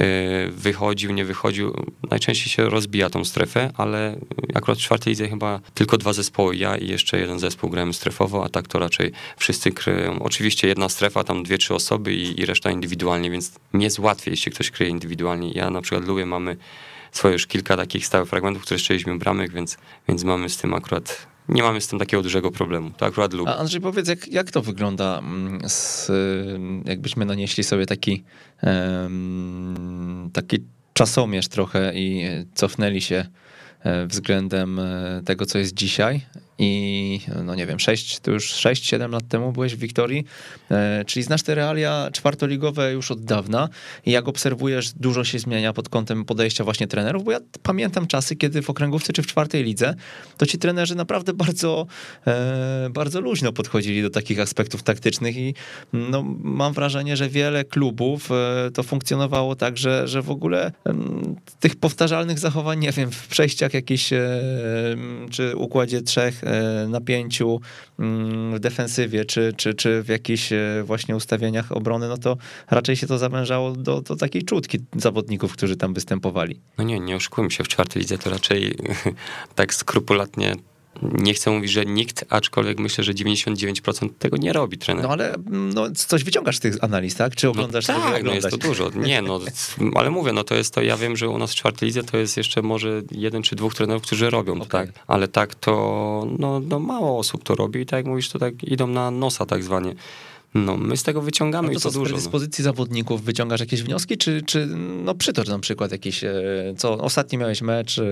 y, 0.00 0.50
wychodził, 0.50 1.12
nie 1.12 1.24
wychodził, 1.24 1.74
najczęściej 2.10 2.48
się 2.48 2.70
rozbija 2.70 3.10
tą 3.10 3.24
strefę, 3.24 3.70
ale 3.76 4.16
akurat 4.54 4.78
w 4.78 4.82
czwartej 4.82 5.10
lidze 5.10 5.28
chyba 5.28 5.60
tylko 5.74 5.98
dwa 5.98 6.12
zespoły, 6.12 6.56
ja 6.56 6.76
i 6.76 6.88
jeszcze 6.88 7.18
jeden 7.18 7.38
zespół 7.38 7.70
gramy 7.70 7.92
strefowo, 7.92 8.44
a 8.44 8.48
tak 8.48 8.68
to 8.68 8.78
raczej 8.78 9.12
wszyscy 9.36 9.72
kryją. 9.72 10.22
Oczywiście 10.22 10.68
jedna 10.68 10.88
strefa, 10.88 11.24
tam 11.24 11.42
dwie, 11.42 11.58
trzy 11.58 11.74
osoby 11.74 12.14
i, 12.14 12.40
i 12.40 12.46
reszta 12.46 12.70
indywidualnie, 12.70 13.30
więc 13.30 13.52
nie 13.74 13.84
jest 13.84 13.98
łatwiej, 13.98 14.32
jeśli 14.32 14.52
ktoś 14.52 14.70
kryje 14.70 14.90
indywidualnie. 14.90 15.52
Ja 15.52 15.70
na 15.70 15.80
przykład 15.82 16.06
lubię, 16.06 16.26
mamy 16.26 16.56
swoje 17.12 17.32
już 17.32 17.46
kilka 17.46 17.76
takich 17.76 18.06
stałych 18.06 18.28
fragmentów, 18.28 18.62
które 18.62 18.80
strzeliśmy 18.80 19.18
bramek, 19.18 19.52
więc, 19.52 19.76
więc 20.08 20.24
mamy 20.24 20.48
z 20.48 20.56
tym 20.56 20.74
akurat 20.74 21.31
nie 21.48 21.62
mamy 21.62 21.80
z 21.80 21.88
tym 21.88 21.98
takiego 21.98 22.22
dużego 22.22 22.50
problemu. 22.50 22.90
To 22.96 23.06
akurat 23.06 23.32
lubię. 23.32 23.50
A 23.50 23.56
Andrzej, 23.56 23.80
powiedz, 23.80 24.08
jak, 24.08 24.28
jak 24.28 24.50
to 24.50 24.62
wygląda, 24.62 25.18
mm, 25.18 25.60
z, 25.68 26.10
jakbyśmy 26.84 27.24
nanieśli 27.24 27.64
sobie 27.64 27.86
taki, 27.86 28.24
um, 28.62 30.30
taki 30.32 30.58
czasomierz 30.92 31.48
trochę 31.48 31.92
i 31.94 32.24
cofnęli 32.54 33.00
się 33.00 33.26
e, 33.80 34.06
względem 34.06 34.78
e, 34.78 35.22
tego, 35.24 35.46
co 35.46 35.58
jest 35.58 35.74
dzisiaj 35.74 36.20
i 36.62 37.20
no 37.44 37.54
nie 37.54 37.66
wiem, 37.66 37.80
6, 37.80 38.20
to 38.20 38.30
już 38.30 38.52
6-7 38.52 39.10
lat 39.10 39.28
temu 39.28 39.52
byłeś 39.52 39.74
w 39.74 39.78
Wiktorii, 39.78 40.24
e, 40.70 41.04
czyli 41.06 41.22
znasz 41.22 41.42
te 41.42 41.54
realia 41.54 42.08
czwartoligowe 42.12 42.92
już 42.92 43.10
od 43.10 43.24
dawna. 43.24 43.68
I 44.06 44.10
jak 44.10 44.28
obserwujesz, 44.28 44.92
dużo 44.92 45.24
się 45.24 45.38
zmienia 45.38 45.72
pod 45.72 45.88
kątem 45.88 46.24
podejścia 46.24 46.64
właśnie 46.64 46.86
trenerów, 46.86 47.24
bo 47.24 47.32
ja 47.32 47.38
pamiętam 47.62 48.06
czasy, 48.06 48.36
kiedy 48.36 48.62
w 48.62 48.70
okręgówce 48.70 49.12
czy 49.12 49.22
w 49.22 49.26
czwartej 49.26 49.64
lidze, 49.64 49.94
to 50.38 50.46
ci 50.46 50.58
trenerzy 50.58 50.94
naprawdę 50.94 51.32
bardzo, 51.32 51.86
e, 52.26 52.88
bardzo 52.90 53.20
luźno 53.20 53.52
podchodzili 53.52 54.02
do 54.02 54.10
takich 54.10 54.40
aspektów 54.40 54.82
taktycznych. 54.82 55.36
I 55.36 55.54
no, 55.92 56.22
mam 56.42 56.72
wrażenie, 56.72 57.16
że 57.16 57.28
wiele 57.28 57.64
klubów 57.64 58.30
e, 58.30 58.70
to 58.74 58.82
funkcjonowało 58.82 59.56
tak, 59.56 59.78
że, 59.78 60.08
że 60.08 60.22
w 60.22 60.30
ogóle 60.30 60.72
tych 61.60 61.76
powtarzalnych 61.76 62.38
zachowań, 62.38 62.78
nie 62.78 62.92
wiem, 62.92 63.10
w 63.10 63.28
przejściach 63.28 63.74
jakichś 63.74 64.10
czy 65.30 65.56
układzie 65.56 66.02
trzech 66.02 66.42
napięciu 66.88 67.60
mm, 67.98 68.54
w 68.54 68.60
defensywie, 68.60 69.24
czy, 69.24 69.52
czy, 69.56 69.74
czy 69.74 70.02
w 70.02 70.08
jakichś 70.08 70.52
e, 70.52 70.82
właśnie 70.84 71.16
ustawieniach 71.16 71.72
obrony, 71.72 72.08
no 72.08 72.16
to 72.16 72.36
raczej 72.70 72.96
się 72.96 73.06
to 73.06 73.18
zawężało 73.18 73.72
do, 73.72 74.00
do 74.00 74.16
takiej 74.16 74.42
czutki 74.42 74.78
zawodników, 74.96 75.52
którzy 75.52 75.76
tam 75.76 75.94
występowali. 75.94 76.60
No 76.78 76.84
nie, 76.84 77.00
nie 77.00 77.16
oszukujmy 77.16 77.50
się, 77.50 77.64
w 77.64 77.68
czwartej 77.68 78.02
lidze 78.02 78.18
to 78.18 78.30
raczej 78.30 78.74
tak 79.54 79.74
skrupulatnie 79.74 80.54
nie 81.02 81.34
chcę 81.34 81.50
mówić, 81.50 81.70
że 81.70 81.84
nikt, 81.86 82.24
aczkolwiek 82.28 82.78
myślę, 82.78 83.04
że 83.04 83.12
99% 83.12 84.08
tego 84.18 84.36
nie 84.36 84.52
robi 84.52 84.78
trener. 84.78 85.04
No 85.04 85.10
ale 85.10 85.34
no, 85.50 85.90
coś 85.90 86.24
wyciągasz 86.24 86.56
z 86.56 86.60
tych 86.60 86.84
analiz, 86.84 87.14
tak? 87.14 87.36
Czy 87.36 87.48
oglądasz 87.48 87.88
no, 87.88 87.94
tak, 87.94 88.24
no 88.24 88.34
jest 88.34 88.50
to 88.50 88.56
dużo. 88.56 88.90
Nie, 89.06 89.22
no, 89.22 89.40
ale 89.94 90.10
mówię, 90.10 90.32
no 90.32 90.44
to 90.44 90.54
jest 90.54 90.74
to, 90.74 90.82
ja 90.82 90.96
wiem, 90.96 91.16
że 91.16 91.28
u 91.28 91.38
nas 91.38 91.52
w 91.52 91.54
czwartej 91.54 91.86
lidze 91.86 92.02
to 92.02 92.16
jest 92.16 92.36
jeszcze 92.36 92.62
może 92.62 93.02
jeden 93.10 93.42
czy 93.42 93.56
dwóch 93.56 93.74
trenerów, 93.74 94.02
którzy 94.02 94.30
robią 94.30 94.52
okay. 94.52 94.68
tak, 94.68 94.88
ale 95.06 95.28
tak 95.28 95.54
to, 95.54 96.26
no, 96.38 96.60
no 96.60 96.78
mało 96.78 97.18
osób 97.18 97.44
to 97.44 97.54
robi 97.54 97.80
i 97.80 97.86
tak 97.86 97.96
jak 97.96 98.06
mówisz, 98.06 98.28
to 98.28 98.38
tak 98.38 98.64
idą 98.64 98.86
na 98.86 99.10
nosa 99.10 99.46
tak 99.46 99.62
zwanie. 99.62 99.94
No, 100.54 100.76
my 100.76 100.96
z 100.96 101.02
tego 101.02 101.22
wyciągamy 101.22 101.68
no 101.68 101.74
to 101.74 101.78
i 101.78 101.82
to 101.82 101.90
co, 101.90 101.98
dużo. 101.98 102.08
Z 102.08 102.12
predyspozycji 102.12 102.62
no. 102.62 102.64
zawodników 102.64 103.24
wyciągasz 103.24 103.60
jakieś 103.60 103.82
wnioski, 103.82 104.18
czy, 104.18 104.42
czy 104.42 104.66
no 105.04 105.14
przytocz 105.14 105.48
na 105.48 105.58
przykład 105.58 105.92
jakiś, 105.92 106.24
e, 106.24 106.34
co 106.76 106.98
ostatni 106.98 107.38
miałeś 107.38 107.62
mecz, 107.62 107.98
e, 107.98 108.04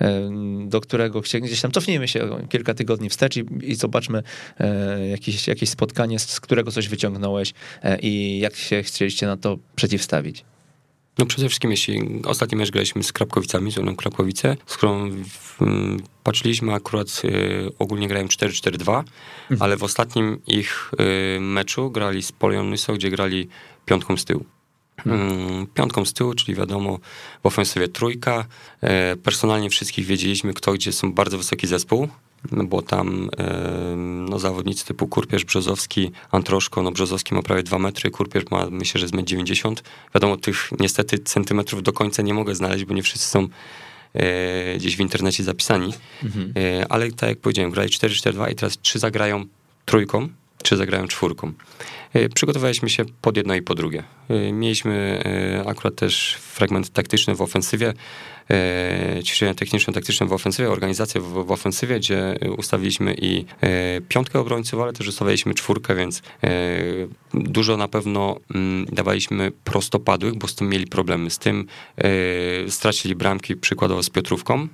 e, 0.00 0.30
do 0.66 0.80
którego 0.80 1.20
gdzieś 1.20 1.60
tam 1.60 1.72
cofnijmy 1.72 2.08
się 2.08 2.46
kilka 2.48 2.74
tygodni 2.74 3.08
wstecz 3.08 3.36
i, 3.36 3.44
i 3.62 3.74
zobaczmy 3.74 4.22
jakieś, 5.10 5.48
jakieś 5.48 5.68
spotkanie, 5.68 6.18
z 6.18 6.40
którego 6.40 6.70
coś 6.70 6.88
wyciągnąłeś 6.88 7.54
i 8.02 8.38
jak 8.38 8.56
się 8.56 8.82
chcieliście 8.82 9.26
na 9.26 9.36
to 9.36 9.58
przeciwstawić. 9.76 10.44
No 11.18 11.26
przede 11.26 11.48
wszystkim, 11.48 11.70
jeśli 11.70 12.22
ostatni 12.24 12.58
mecz 12.58 12.70
graliśmy 12.70 13.02
z 13.02 13.12
Krapkowicami, 13.12 13.72
z 13.72 13.78
Unią 13.78 13.96
Krapkowice, 13.96 14.56
z 14.66 14.76
którą 14.76 15.10
patrzyliśmy 16.24 16.74
akurat, 16.74 17.22
y, 17.24 17.70
ogólnie 17.78 18.08
grają 18.08 18.26
4-4-2, 18.26 18.98
mhm. 18.98 19.04
ale 19.58 19.76
w 19.76 19.82
ostatnim 19.82 20.38
ich 20.46 20.90
y, 21.36 21.40
meczu 21.40 21.90
grali 21.90 22.22
z 22.22 22.32
Polion 22.32 22.70
Nyso, 22.70 22.92
gdzie 22.92 23.10
grali 23.10 23.48
piątką 23.86 24.16
z 24.16 24.24
tyłu. 24.24 24.44
Mhm. 25.06 25.66
Piątką 25.66 26.04
z 26.04 26.12
tyłu, 26.12 26.34
czyli 26.34 26.54
wiadomo, 26.54 26.98
w 27.42 27.46
ofensywie 27.46 27.88
trójka. 27.88 28.44
E, 28.80 29.16
personalnie 29.16 29.70
wszystkich 29.70 30.06
wiedzieliśmy, 30.06 30.54
kto 30.54 30.72
gdzie 30.72 30.92
są 30.92 31.12
bardzo 31.12 31.38
wysoki 31.38 31.66
zespół, 31.66 32.08
no 32.52 32.64
bo 32.64 32.82
tam 32.82 33.30
no, 34.30 34.38
zawodnicy 34.38 34.86
typu 34.86 35.08
Kurpierz, 35.08 35.44
Brzozowski, 35.44 36.10
Antroszko, 36.30 36.82
no 36.82 36.90
Brzozowski 36.90 37.34
ma 37.34 37.42
prawie 37.42 37.62
2 37.62 37.78
metry, 37.78 38.10
Kurpierz 38.10 38.44
ma 38.50 38.66
myślę, 38.70 39.00
że 39.00 39.08
z 39.08 39.12
1,90 39.12 39.74
Wiadomo, 40.14 40.36
tych 40.36 40.70
niestety 40.80 41.18
centymetrów 41.18 41.82
do 41.82 41.92
końca 41.92 42.22
nie 42.22 42.34
mogę 42.34 42.54
znaleźć, 42.54 42.84
bo 42.84 42.94
nie 42.94 43.02
wszyscy 43.02 43.28
są 43.28 43.48
e, 44.14 44.76
gdzieś 44.76 44.96
w 44.96 45.00
internecie 45.00 45.44
zapisani, 45.44 45.92
mhm. 46.22 46.52
e, 46.56 46.92
ale 46.92 47.12
tak 47.12 47.28
jak 47.28 47.38
powiedziałem, 47.38 47.70
grali 47.70 47.90
4-4-2 47.90 48.52
i 48.52 48.54
teraz 48.54 48.78
trzy 48.78 48.98
zagrają 48.98 49.44
trójką, 49.84 50.28
czy 50.64 50.76
zagrają 50.76 51.08
czwórką. 51.08 51.52
E, 52.14 52.28
przygotowaliśmy 52.28 52.90
się 52.90 53.04
pod 53.20 53.36
jedno 53.36 53.54
i 53.54 53.62
po 53.62 53.74
drugie. 53.74 54.02
E, 54.28 54.52
mieliśmy 54.52 55.22
e, 55.64 55.68
akurat 55.68 55.94
też 55.94 56.34
fragment 56.34 56.90
taktyczny 56.90 57.34
w 57.34 57.42
ofensywie, 57.42 57.92
ćwiczenia 59.22 59.54
techniczno-taktyczne 59.54 60.26
w 60.26 60.32
ofensywie, 60.32 60.70
organizację 60.70 61.20
w, 61.20 61.24
w 61.24 61.50
ofensywie, 61.50 61.98
gdzie 61.98 62.38
ustawiliśmy 62.56 63.14
i 63.14 63.44
piątkę 64.08 64.40
obrońców, 64.40 64.80
ale 64.80 64.92
też 64.92 65.08
ustawiliśmy 65.08 65.54
czwórkę, 65.54 65.94
więc 65.94 66.22
dużo 67.34 67.76
na 67.76 67.88
pewno 67.88 68.40
mm, 68.54 68.86
dawaliśmy 68.92 69.50
prostopadłych, 69.50 70.34
bo 70.34 70.48
z 70.48 70.54
tym 70.54 70.68
mieli 70.68 70.86
problemy. 70.86 71.30
Z 71.30 71.38
tym 71.38 71.66
stracili 72.68 73.14
bramki 73.14 73.56
przykładowo 73.56 74.02
z 74.02 74.10
Piotrówką, 74.10 74.68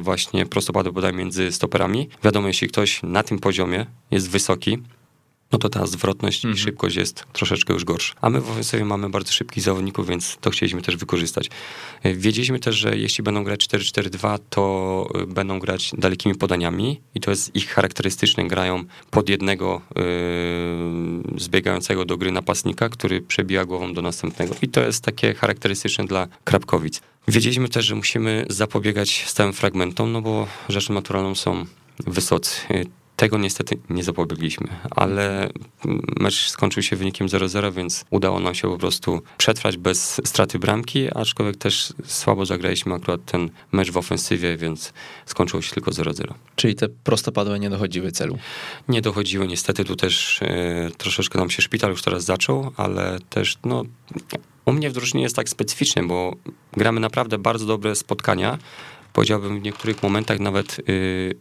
właśnie 0.00 0.46
prostopadły 0.46 0.92
bodaj 0.92 1.12
między 1.12 1.52
stoperami. 1.52 2.08
Wiadomo, 2.24 2.48
jeśli 2.48 2.68
ktoś 2.68 3.02
na 3.02 3.22
tym 3.22 3.38
poziomie 3.38 3.86
jest 4.10 4.30
wysoki, 4.30 4.78
no 5.52 5.58
to 5.58 5.68
ta 5.68 5.86
zwrotność 5.86 6.44
mhm. 6.44 6.54
i 6.54 6.58
szybkość 6.58 6.96
jest 6.96 7.24
troszeczkę 7.32 7.72
już 7.72 7.84
gorsza. 7.84 8.14
A 8.20 8.30
my 8.30 8.40
w 8.40 8.50
ofensywie 8.50 8.84
mamy 8.84 9.10
bardzo 9.10 9.32
szybkich 9.32 9.62
zawodników, 9.62 10.08
więc 10.08 10.36
to 10.40 10.50
chcieliśmy 10.50 10.82
też 10.82 10.96
wykorzystać. 10.96 11.50
E, 12.02 12.14
wiedzieliśmy 12.14 12.58
też, 12.58 12.76
że 12.76 12.96
jeśli 12.96 13.24
będą 13.24 13.44
grać 13.44 13.66
4-4-2, 13.66 14.38
to 14.50 15.08
e, 15.14 15.26
będą 15.26 15.58
grać 15.58 15.90
dalekimi 15.98 16.34
podaniami 16.34 17.00
i 17.14 17.20
to 17.20 17.30
jest 17.30 17.56
ich 17.56 17.68
charakterystyczne. 17.68 18.48
Grają 18.48 18.84
pod 19.10 19.28
jednego 19.28 19.80
yy, 19.96 21.40
zbiegającego 21.40 22.04
do 22.04 22.16
gry 22.16 22.32
napastnika, 22.32 22.88
który 22.88 23.20
przebija 23.20 23.64
głową 23.64 23.94
do 23.94 24.02
następnego. 24.02 24.54
I 24.62 24.68
to 24.68 24.80
jest 24.80 25.04
takie 25.04 25.34
charakterystyczne 25.34 26.04
dla 26.04 26.28
Krapkowic. 26.44 27.00
Wiedzieliśmy 27.28 27.68
też, 27.68 27.84
że 27.84 27.94
musimy 27.94 28.46
zapobiegać 28.50 29.24
stałym 29.26 29.52
fragmentom, 29.52 30.12
no 30.12 30.22
bo 30.22 30.46
rzeczą 30.68 30.94
naturalną 30.94 31.34
są 31.34 31.64
wysocy. 32.06 32.60
Tego 33.22 33.38
niestety 33.38 33.78
nie 33.90 34.04
zapobiegliśmy, 34.04 34.68
ale 34.90 35.50
mecz 36.20 36.48
skończył 36.48 36.82
się 36.82 36.96
wynikiem 36.96 37.26
0-0, 37.26 37.72
więc 37.72 38.04
udało 38.10 38.40
nam 38.40 38.54
się 38.54 38.68
po 38.68 38.78
prostu 38.78 39.22
przetrwać 39.38 39.76
bez 39.76 40.20
straty 40.24 40.58
bramki, 40.58 41.08
aczkolwiek 41.14 41.56
też 41.56 41.92
słabo 42.04 42.46
zagraliśmy 42.46 42.94
akurat 42.94 43.24
ten 43.24 43.50
mecz 43.72 43.90
w 43.90 43.96
ofensywie, 43.96 44.56
więc 44.56 44.92
skończyło 45.26 45.62
się 45.62 45.74
tylko 45.74 45.90
0-0. 45.90 46.34
Czyli 46.56 46.74
te 46.74 46.88
prostopadłe 46.88 47.58
nie 47.58 47.70
dochodziły 47.70 48.12
celu? 48.12 48.38
Nie 48.88 49.02
dochodziły, 49.02 49.46
niestety 49.46 49.84
tu 49.84 49.96
też 49.96 50.42
e, 50.42 50.90
troszeczkę 50.98 51.38
nam 51.38 51.50
się 51.50 51.62
szpital 51.62 51.90
już 51.90 52.02
teraz 52.02 52.24
zaczął, 52.24 52.72
ale 52.76 53.18
też 53.30 53.58
no 53.64 53.82
u 54.64 54.72
mnie 54.72 54.90
w 54.90 54.92
drużynie 54.92 55.22
jest 55.22 55.36
tak 55.36 55.48
specyficznie, 55.48 56.02
bo 56.02 56.36
gramy 56.72 57.00
naprawdę 57.00 57.38
bardzo 57.38 57.66
dobre 57.66 57.96
spotkania. 57.96 58.58
Powiedziałbym 59.12 59.60
w 59.60 59.62
niektórych 59.62 60.02
momentach 60.02 60.40
nawet 60.40 60.78
y, 60.88 61.34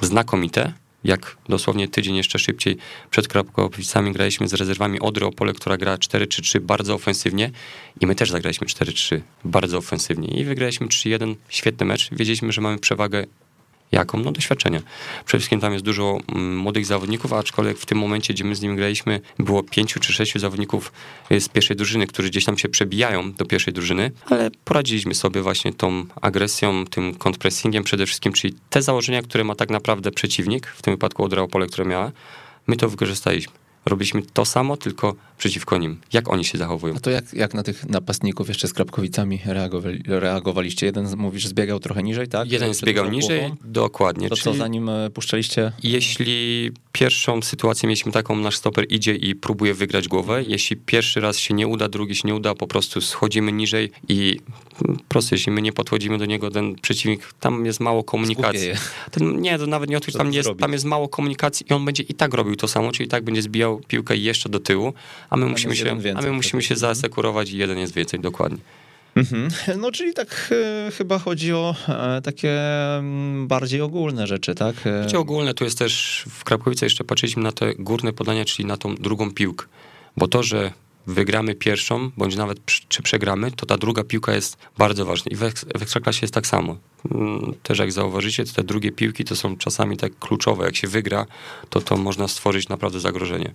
znakomite, 0.00 0.72
jak 1.04 1.36
dosłownie 1.48 1.88
tydzień 1.88 2.16
jeszcze 2.16 2.38
szybciej 2.38 2.76
przed 3.10 3.28
Krapkowicami 3.28 4.12
graliśmy 4.12 4.48
z 4.48 4.54
rezerwami 4.54 5.00
Odry. 5.00 5.26
Opole, 5.26 5.52
która 5.52 5.76
gra 5.76 5.96
4-3-3 5.96 6.60
bardzo 6.60 6.94
ofensywnie. 6.94 7.50
I 8.00 8.06
my 8.06 8.14
też 8.14 8.30
zagraliśmy 8.30 8.66
4-3 8.66 9.20
bardzo 9.44 9.78
ofensywnie. 9.78 10.28
I 10.40 10.44
wygraliśmy 10.44 10.86
3-1, 10.86 11.34
świetny 11.48 11.86
mecz. 11.86 12.10
Wiedzieliśmy, 12.12 12.52
że 12.52 12.60
mamy 12.60 12.78
przewagę 12.78 13.24
Jaką? 13.92 14.18
No 14.18 14.32
doświadczenie. 14.32 14.82
Przede 15.24 15.38
wszystkim 15.38 15.60
tam 15.60 15.72
jest 15.72 15.84
dużo 15.84 16.18
mm, 16.28 16.56
młodych 16.56 16.86
zawodników, 16.86 17.32
aczkolwiek 17.32 17.78
w 17.78 17.86
tym 17.86 17.98
momencie, 17.98 18.34
gdzie 18.34 18.44
my 18.44 18.54
z 18.54 18.60
nimi 18.60 18.76
graliśmy, 18.76 19.20
było 19.38 19.62
pięciu 19.62 20.00
czy 20.00 20.12
sześciu 20.12 20.38
zawodników 20.38 20.92
y, 21.32 21.40
z 21.40 21.48
pierwszej 21.48 21.76
drużyny, 21.76 22.06
którzy 22.06 22.30
gdzieś 22.30 22.44
tam 22.44 22.58
się 22.58 22.68
przebijają 22.68 23.32
do 23.32 23.44
pierwszej 23.44 23.74
drużyny, 23.74 24.10
ale 24.26 24.50
poradziliśmy 24.64 25.14
sobie 25.14 25.42
właśnie 25.42 25.72
tą 25.72 26.06
agresją, 26.20 26.84
tym 26.84 27.14
kontrpressingiem 27.14 27.84
przede 27.84 28.06
wszystkim, 28.06 28.32
czyli 28.32 28.54
te 28.70 28.82
założenia, 28.82 29.22
które 29.22 29.44
ma 29.44 29.54
tak 29.54 29.70
naprawdę 29.70 30.10
przeciwnik, 30.10 30.66
w 30.66 30.82
tym 30.82 30.94
wypadku 30.94 31.24
Odra 31.24 31.42
Opole, 31.42 31.66
które 31.66 31.84
miała, 31.84 32.12
my 32.66 32.76
to 32.76 32.88
wykorzystaliśmy 32.88 33.67
robiliśmy 33.88 34.22
to 34.22 34.44
samo, 34.44 34.76
tylko 34.76 35.14
przeciwko 35.38 35.78
nim. 35.78 35.96
Jak 36.12 36.28
oni 36.28 36.44
się 36.44 36.58
zachowują? 36.58 36.94
A 36.96 37.00
to 37.00 37.10
jak, 37.10 37.34
jak 37.34 37.54
na 37.54 37.62
tych 37.62 37.88
napastników 37.88 38.48
jeszcze 38.48 38.68
z 38.68 38.72
Krapkowicami 38.72 39.40
reagowali, 39.44 40.02
reagowaliście? 40.06 40.86
Jeden, 40.86 41.16
mówisz, 41.16 41.46
zbiegał 41.46 41.80
trochę 41.80 42.02
niżej, 42.02 42.28
tak? 42.28 42.52
Jeden 42.52 42.74
zbiegał 42.74 43.10
niżej, 43.10 43.40
głową? 43.40 43.56
dokładnie. 43.64 44.28
To 44.28 44.36
Czyli 44.36 44.44
co, 44.44 44.54
zanim 44.54 44.88
e, 44.88 45.10
puszczaliście? 45.10 45.72
Jeśli 45.82 46.70
pierwszą 46.92 47.42
sytuację 47.42 47.86
mieliśmy 47.86 48.12
taką, 48.12 48.36
nasz 48.36 48.56
stoper 48.56 48.86
idzie 48.88 49.14
i 49.14 49.34
próbuje 49.34 49.74
wygrać 49.74 50.08
głowę, 50.08 50.42
jeśli 50.48 50.76
pierwszy 50.76 51.20
raz 51.20 51.38
się 51.38 51.54
nie 51.54 51.66
uda, 51.66 51.88
drugi 51.88 52.14
się 52.14 52.28
nie 52.28 52.34
uda, 52.34 52.54
po 52.54 52.66
prostu 52.66 53.00
schodzimy 53.00 53.52
niżej 53.52 53.90
i 54.08 54.40
prosto, 55.08 55.34
jeśli 55.34 55.52
my 55.52 55.62
nie 55.62 55.72
podchodzimy 55.72 56.18
do 56.18 56.26
niego, 56.26 56.50
ten 56.50 56.74
przeciwnik, 56.74 57.32
tam 57.40 57.66
jest 57.66 57.80
mało 57.80 58.04
komunikacji. 58.04 58.70
Ten, 59.10 59.40
nie, 59.40 59.58
to 59.58 59.66
nawet 59.66 59.90
nie 59.90 59.96
o 59.96 60.00
to, 60.00 60.12
tam 60.12 60.32
jest, 60.32 60.50
tam 60.60 60.72
jest 60.72 60.84
mało 60.84 61.08
komunikacji 61.08 61.66
i 61.70 61.72
on 61.72 61.84
będzie 61.84 62.02
i 62.02 62.14
tak 62.14 62.34
robił 62.34 62.56
to 62.56 62.68
samo, 62.68 62.92
czyli 62.92 63.06
i 63.06 63.10
tak 63.10 63.24
będzie 63.24 63.42
zbijał 63.42 63.77
piłkę 63.88 64.16
jeszcze 64.16 64.48
do 64.48 64.60
tyłu, 64.60 64.92
a 65.30 65.36
my 65.36 65.46
musimy 65.46 65.76
się, 65.76 65.84
więcej, 65.84 66.12
a 66.16 66.20
my 66.20 66.32
musimy 66.32 66.62
się 66.62 66.76
zasekurować 66.76 67.50
i 67.50 67.58
jeden 67.58 67.78
jest 67.78 67.94
więcej, 67.94 68.20
dokładnie. 68.20 68.58
Mhm. 69.16 69.48
No, 69.82 69.92
czyli 69.92 70.14
tak 70.14 70.50
e, 70.86 70.90
chyba 70.90 71.18
chodzi 71.18 71.52
o 71.52 71.74
e, 71.88 72.22
takie 72.22 72.60
mm, 72.98 73.46
bardziej 73.48 73.80
ogólne 73.80 74.26
rzeczy, 74.26 74.54
tak? 74.54 74.74
E, 75.12 75.18
ogólne, 75.18 75.54
tu 75.54 75.64
jest 75.64 75.78
też 75.78 76.24
w 76.30 76.44
Krapkowice 76.44 76.86
jeszcze 76.86 77.04
patrzyliśmy 77.04 77.42
na 77.42 77.52
te 77.52 77.74
górne 77.74 78.12
podania, 78.12 78.44
czyli 78.44 78.68
na 78.68 78.76
tą 78.76 78.94
drugą 78.94 79.32
piłkę. 79.32 79.66
Bo 80.16 80.28
to, 80.28 80.42
że 80.42 80.72
wygramy 81.08 81.54
pierwszą, 81.54 82.10
bądź 82.16 82.36
nawet 82.36 82.58
czy 82.88 83.02
przegramy, 83.02 83.52
to 83.52 83.66
ta 83.66 83.76
druga 83.76 84.04
piłka 84.04 84.34
jest 84.34 84.56
bardzo 84.78 85.04
ważna. 85.04 85.30
I 85.30 85.36
w, 85.36 85.42
Ekstraklasie 85.82 86.18
jest 86.22 86.34
tak 86.34 86.46
samo. 86.46 86.76
Mm, 87.10 87.54
też 87.62 87.78
jak 87.78 87.92
zauważycie, 87.92 88.44
te 88.44 88.64
drugie 88.64 88.92
piłki 88.92 89.24
to 89.24 89.36
są 89.36 89.56
czasami 89.56 89.96
tak 89.96 90.18
kluczowe. 90.18 90.64
Jak 90.64 90.76
się 90.76 90.88
wygra, 90.88 91.26
to 91.68 91.80
to 91.80 91.96
można 91.96 92.28
stworzyć 92.28 92.68
naprawdę 92.68 93.00
zagrożenie. 93.00 93.52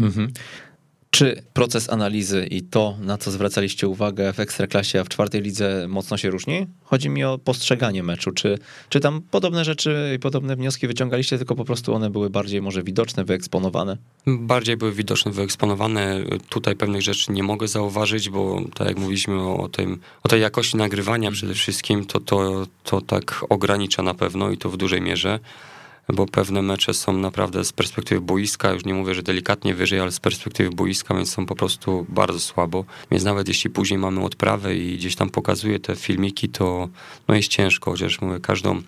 Mhm. 0.00 0.32
Czy 1.14 1.42
proces 1.52 1.90
analizy 1.90 2.46
i 2.50 2.62
to, 2.62 2.96
na 3.00 3.18
co 3.18 3.30
zwracaliście 3.30 3.88
uwagę 3.88 4.32
w 4.32 4.40
Ekstraklasie, 4.40 5.00
a 5.00 5.04
w 5.04 5.08
czwartej 5.08 5.42
lidze 5.42 5.86
mocno 5.88 6.16
się 6.16 6.30
różni? 6.30 6.66
Chodzi 6.84 7.08
mi 7.08 7.24
o 7.24 7.38
postrzeganie 7.38 8.02
meczu. 8.02 8.32
Czy, 8.32 8.58
czy 8.88 9.00
tam 9.00 9.22
podobne 9.30 9.64
rzeczy 9.64 10.12
i 10.16 10.18
podobne 10.18 10.56
wnioski 10.56 10.86
wyciągaliście, 10.86 11.38
tylko 11.38 11.54
po 11.54 11.64
prostu 11.64 11.94
one 11.94 12.10
były 12.10 12.30
bardziej 12.30 12.62
może 12.62 12.82
widoczne, 12.82 13.24
wyeksponowane? 13.24 13.96
Bardziej 14.26 14.76
były 14.76 14.92
widoczne, 14.92 15.32
wyeksponowane. 15.32 16.20
Tutaj 16.48 16.76
pewnych 16.76 17.02
rzeczy 17.02 17.32
nie 17.32 17.42
mogę 17.42 17.68
zauważyć, 17.68 18.30
bo 18.30 18.62
tak 18.74 18.88
jak 18.88 18.98
mówiliśmy 18.98 19.40
o, 19.40 19.68
tym, 19.68 20.00
o 20.22 20.28
tej 20.28 20.40
jakości 20.40 20.76
nagrywania 20.76 21.30
przede 21.30 21.54
wszystkim, 21.54 22.04
to, 22.04 22.20
to, 22.20 22.66
to 22.84 23.00
tak 23.00 23.44
ogranicza 23.48 24.02
na 24.02 24.14
pewno 24.14 24.50
i 24.50 24.58
to 24.58 24.70
w 24.70 24.76
dużej 24.76 25.00
mierze 25.00 25.38
bo 26.12 26.26
pewne 26.26 26.62
mecze 26.62 26.94
są 26.94 27.12
naprawdę 27.12 27.64
z 27.64 27.72
perspektywy 27.72 28.20
boiska, 28.20 28.72
już 28.72 28.84
nie 28.84 28.94
mówię, 28.94 29.14
że 29.14 29.22
delikatnie 29.22 29.74
wyżej, 29.74 30.00
ale 30.00 30.12
z 30.12 30.20
perspektywy 30.20 30.70
boiska, 30.70 31.14
więc 31.14 31.30
są 31.30 31.46
po 31.46 31.56
prostu 31.56 32.06
bardzo 32.08 32.40
słabo. 32.40 32.84
Więc 33.10 33.24
nawet 33.24 33.48
jeśli 33.48 33.70
później 33.70 33.98
mamy 33.98 34.24
odprawę 34.24 34.76
i 34.76 34.96
gdzieś 34.96 35.16
tam 35.16 35.30
pokazuję 35.30 35.80
te 35.80 35.96
filmiki, 35.96 36.48
to 36.48 36.88
no 37.28 37.34
jest 37.34 37.48
ciężko, 37.48 37.90
chociaż 37.90 38.20
mówię, 38.20 38.40
każdą 38.40 38.82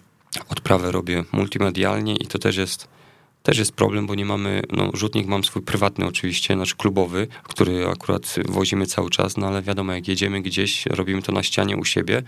odprawę 0.48 0.92
robię 0.92 1.24
multimedialnie 1.32 2.16
i 2.16 2.26
to 2.26 2.38
też 2.38 2.56
jest 2.56 2.88
też 3.42 3.58
jest 3.58 3.72
problem, 3.72 4.06
bo 4.06 4.14
nie 4.14 4.24
mamy, 4.24 4.62
no 4.72 4.90
rzutnik 4.94 5.26
mam 5.26 5.44
swój 5.44 5.62
prywatny 5.62 6.06
oczywiście, 6.06 6.56
nasz 6.56 6.74
klubowy, 6.74 7.26
który 7.42 7.88
akurat 7.88 8.34
wozimy 8.48 8.86
cały 8.86 9.10
czas, 9.10 9.36
no 9.36 9.46
ale 9.46 9.62
wiadomo, 9.62 9.92
jak 9.92 10.08
jedziemy 10.08 10.42
gdzieś, 10.42 10.86
robimy 10.86 11.22
to 11.22 11.32
na 11.32 11.42
ścianie 11.42 11.76
u 11.76 11.84
siebie 11.84 12.14
yy, 12.14 12.22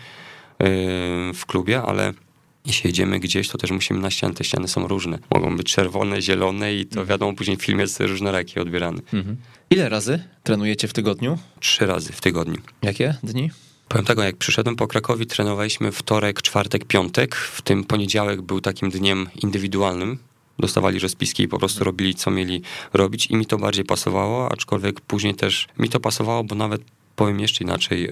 w 1.35 1.43
klubie, 1.47 1.83
ale 1.83 2.13
jeśli 2.67 2.89
jedziemy 2.89 3.21
gdzieś, 3.21 3.49
to 3.49 3.59
też 3.59 3.71
musimy 3.71 4.01
na 4.01 4.11
ściany. 4.11 4.35
Te 4.35 4.45
ściany 4.45 4.69
są 4.69 4.89
różne. 4.89 5.19
Mogą 5.35 5.57
być 5.57 5.73
czerwone, 5.73 6.23
zielone 6.23 6.75
i 6.75 6.87
to 6.87 6.91
mhm. 7.01 7.07
wiadomo, 7.07 7.33
później 7.33 7.57
w 7.57 7.63
filmie 7.63 7.81
jest 7.81 8.01
różnoraki 8.01 8.61
odbierany. 8.61 9.01
Mhm. 9.13 9.37
Ile 9.71 9.89
razy 9.89 10.25
trenujecie 10.43 10.89
w 10.89 10.93
tygodniu? 10.93 11.39
Trzy 11.61 11.87
razy 11.87 12.13
w 12.13 12.21
tygodniu. 12.21 12.59
Jakie 12.83 13.15
dni? 13.23 13.51
Powiem 13.89 14.05
tak, 14.05 14.19
jak 14.19 14.37
przyszedłem 14.37 14.77
po 14.77 14.87
Krakowi, 14.87 15.27
trenowaliśmy 15.27 15.93
wtorek, 15.93 16.43
czwartek, 16.43 16.85
piątek. 16.85 17.35
W 17.35 17.63
tym 17.63 17.85
poniedziałek 17.85 18.43
był 18.43 18.61
takim 18.61 18.91
dniem 18.91 19.29
indywidualnym. 19.43 20.19
Dostawali 20.59 20.99
rozpiski 20.99 21.43
i 21.43 21.49
po 21.49 21.59
prostu 21.59 21.85
robili, 21.85 22.15
co 22.15 22.31
mieli 22.31 22.63
robić 22.93 23.27
i 23.27 23.37
mi 23.37 23.47
to 23.47 23.59
bardziej 23.59 23.85
pasowało, 23.85 24.53
aczkolwiek 24.53 25.01
później 25.01 25.35
też 25.35 25.69
mi 25.79 25.89
to 25.89 26.01
pasowało, 26.01 26.45
bo 26.45 26.55
nawet 26.55 26.83
powiem 27.17 27.41
jeszcze 27.41 27.65
inaczej, 27.65 28.09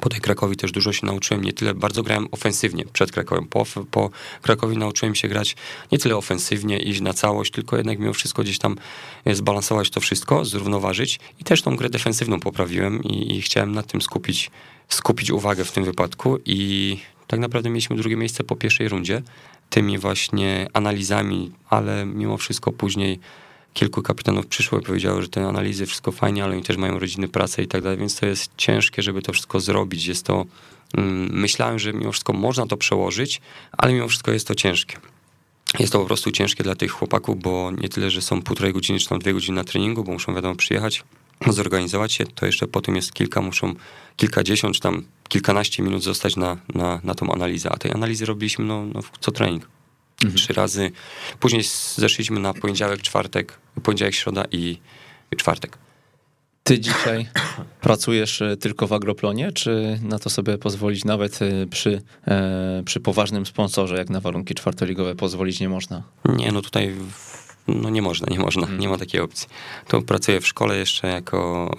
po 0.00 0.08
tej 0.08 0.20
Krakowi 0.20 0.56
też 0.56 0.72
dużo 0.72 0.92
się 0.92 1.06
nauczyłem, 1.06 1.44
nie 1.44 1.52
tyle, 1.52 1.74
bardzo 1.74 2.02
grałem 2.02 2.28
ofensywnie 2.30 2.84
przed 2.92 3.12
Krakowem. 3.12 3.46
Po, 3.46 3.64
po 3.90 4.10
Krakowi 4.42 4.76
nauczyłem 4.76 5.14
się 5.14 5.28
grać 5.28 5.56
nie 5.92 5.98
tyle 5.98 6.16
ofensywnie, 6.16 6.78
iść 6.78 7.00
na 7.00 7.12
całość, 7.12 7.52
tylko 7.52 7.76
jednak 7.76 7.98
mimo 7.98 8.12
wszystko 8.12 8.42
gdzieś 8.42 8.58
tam 8.58 8.76
e, 9.24 9.34
zbalansować 9.34 9.90
to 9.90 10.00
wszystko, 10.00 10.44
zrównoważyć 10.44 11.20
i 11.40 11.44
też 11.44 11.62
tą 11.62 11.76
grę 11.76 11.90
defensywną 11.90 12.40
poprawiłem 12.40 13.02
i, 13.02 13.36
i 13.36 13.42
chciałem 13.42 13.72
na 13.72 13.82
tym 13.82 14.02
skupić, 14.02 14.50
skupić 14.88 15.30
uwagę 15.30 15.64
w 15.64 15.72
tym 15.72 15.84
wypadku 15.84 16.38
i 16.46 16.98
tak 17.26 17.40
naprawdę 17.40 17.70
mieliśmy 17.70 17.96
drugie 17.96 18.16
miejsce 18.16 18.44
po 18.44 18.56
pierwszej 18.56 18.88
rundzie, 18.88 19.22
tymi 19.70 19.98
właśnie 19.98 20.66
analizami, 20.72 21.52
ale 21.70 22.06
mimo 22.06 22.36
wszystko 22.36 22.72
później 22.72 23.20
kilku 23.74 24.02
kapitanów 24.02 24.46
przyszło 24.46 24.78
i 24.78 24.82
powiedziało, 24.82 25.22
że 25.22 25.28
te 25.28 25.46
analizy 25.46 25.86
wszystko 25.86 26.12
fajnie, 26.12 26.44
ale 26.44 26.52
oni 26.52 26.62
też 26.62 26.76
mają 26.76 26.98
rodziny, 26.98 27.28
pracę 27.28 27.62
i 27.62 27.66
tak 27.66 27.82
dalej, 27.82 27.98
więc 27.98 28.20
to 28.20 28.26
jest 28.26 28.50
ciężkie, 28.56 29.02
żeby 29.02 29.22
to 29.22 29.32
wszystko 29.32 29.60
zrobić. 29.60 30.06
Jest 30.06 30.26
to, 30.26 30.44
mm, 30.96 31.40
myślałem, 31.40 31.78
że 31.78 31.92
mimo 31.92 32.12
wszystko 32.12 32.32
można 32.32 32.66
to 32.66 32.76
przełożyć, 32.76 33.40
ale 33.72 33.92
mimo 33.92 34.08
wszystko 34.08 34.32
jest 34.32 34.48
to 34.48 34.54
ciężkie. 34.54 34.96
jest 35.78 35.92
to 35.92 35.98
po 35.98 36.06
prostu 36.06 36.30
ciężkie 36.30 36.64
dla 36.64 36.74
tych 36.74 36.90
chłopaków, 36.90 37.42
bo 37.42 37.70
nie 37.70 37.88
tyle, 37.88 38.10
że 38.10 38.22
są 38.22 38.42
półtorej 38.42 38.72
godziny 38.72 38.98
czy 38.98 39.08
tam 39.08 39.18
dwie 39.18 39.32
godziny 39.32 39.56
na 39.56 39.64
treningu, 39.64 40.04
bo 40.04 40.12
muszą 40.12 40.34
wiadomo 40.34 40.54
przyjechać, 40.54 41.04
zorganizować 41.46 42.12
się, 42.12 42.26
to 42.26 42.46
jeszcze 42.46 42.68
po 42.68 42.80
tym 42.80 42.96
jest 42.96 43.12
kilka, 43.12 43.40
muszą 43.40 43.74
kilkadziesiąt 44.16 44.74
czy 44.74 44.80
tam 44.80 45.04
kilkanaście 45.28 45.82
minut 45.82 46.02
zostać 46.02 46.36
na, 46.36 46.56
na, 46.74 47.00
na 47.04 47.14
tą 47.14 47.32
analizę. 47.32 47.70
A 47.72 47.76
tej 47.76 47.92
analizy 47.92 48.26
robiliśmy 48.26 48.64
no, 48.64 48.84
no 48.94 49.00
co 49.20 49.32
trening. 49.32 49.68
Mhm. 50.24 50.36
Trzy 50.36 50.52
razy. 50.52 50.90
Później 51.40 51.62
zeszliśmy 51.94 52.40
na 52.40 52.54
poniedziałek, 52.54 53.02
czwartek, 53.02 53.58
poniedziałek, 53.82 54.14
środa 54.14 54.44
i 54.52 54.78
czwartek. 55.36 55.78
Ty 56.64 56.80
dzisiaj 56.80 57.28
pracujesz 57.80 58.42
e, 58.42 58.56
tylko 58.56 58.86
w 58.86 58.92
agroplonie, 58.92 59.52
czy 59.52 59.98
na 60.02 60.18
to 60.18 60.30
sobie 60.30 60.58
pozwolić 60.58 61.04
nawet 61.04 61.42
e, 61.42 61.66
przy, 61.66 62.02
e, 62.26 62.82
przy 62.84 63.00
poważnym 63.00 63.46
sponsorze, 63.46 63.96
jak 63.96 64.10
na 64.10 64.20
warunki 64.20 64.54
czwartoligowe 64.54 65.14
pozwolić 65.14 65.60
nie 65.60 65.68
można? 65.68 66.02
Nie, 66.24 66.52
no 66.52 66.62
tutaj 66.62 66.94
no 67.68 67.90
nie 67.90 68.02
można, 68.02 68.26
nie 68.30 68.38
można, 68.38 68.66
nie 68.66 68.88
ma 68.88 68.98
takiej 68.98 69.20
opcji. 69.20 69.48
To 69.88 70.02
pracuję 70.02 70.40
w 70.40 70.46
szkole 70.46 70.76
jeszcze 70.76 71.08
jako 71.08 71.70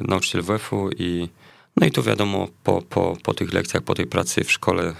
nauczyciel 0.08 0.42
WF-u 0.42 0.90
i 0.98 1.28
no 1.76 1.86
i 1.86 1.90
tu 1.90 2.02
wiadomo, 2.02 2.48
po, 2.64 2.82
po, 2.82 3.16
po 3.22 3.34
tych 3.34 3.52
lekcjach, 3.52 3.82
po 3.82 3.94
tej 3.94 4.06
pracy 4.06 4.44
w 4.44 4.52
szkole 4.52 4.94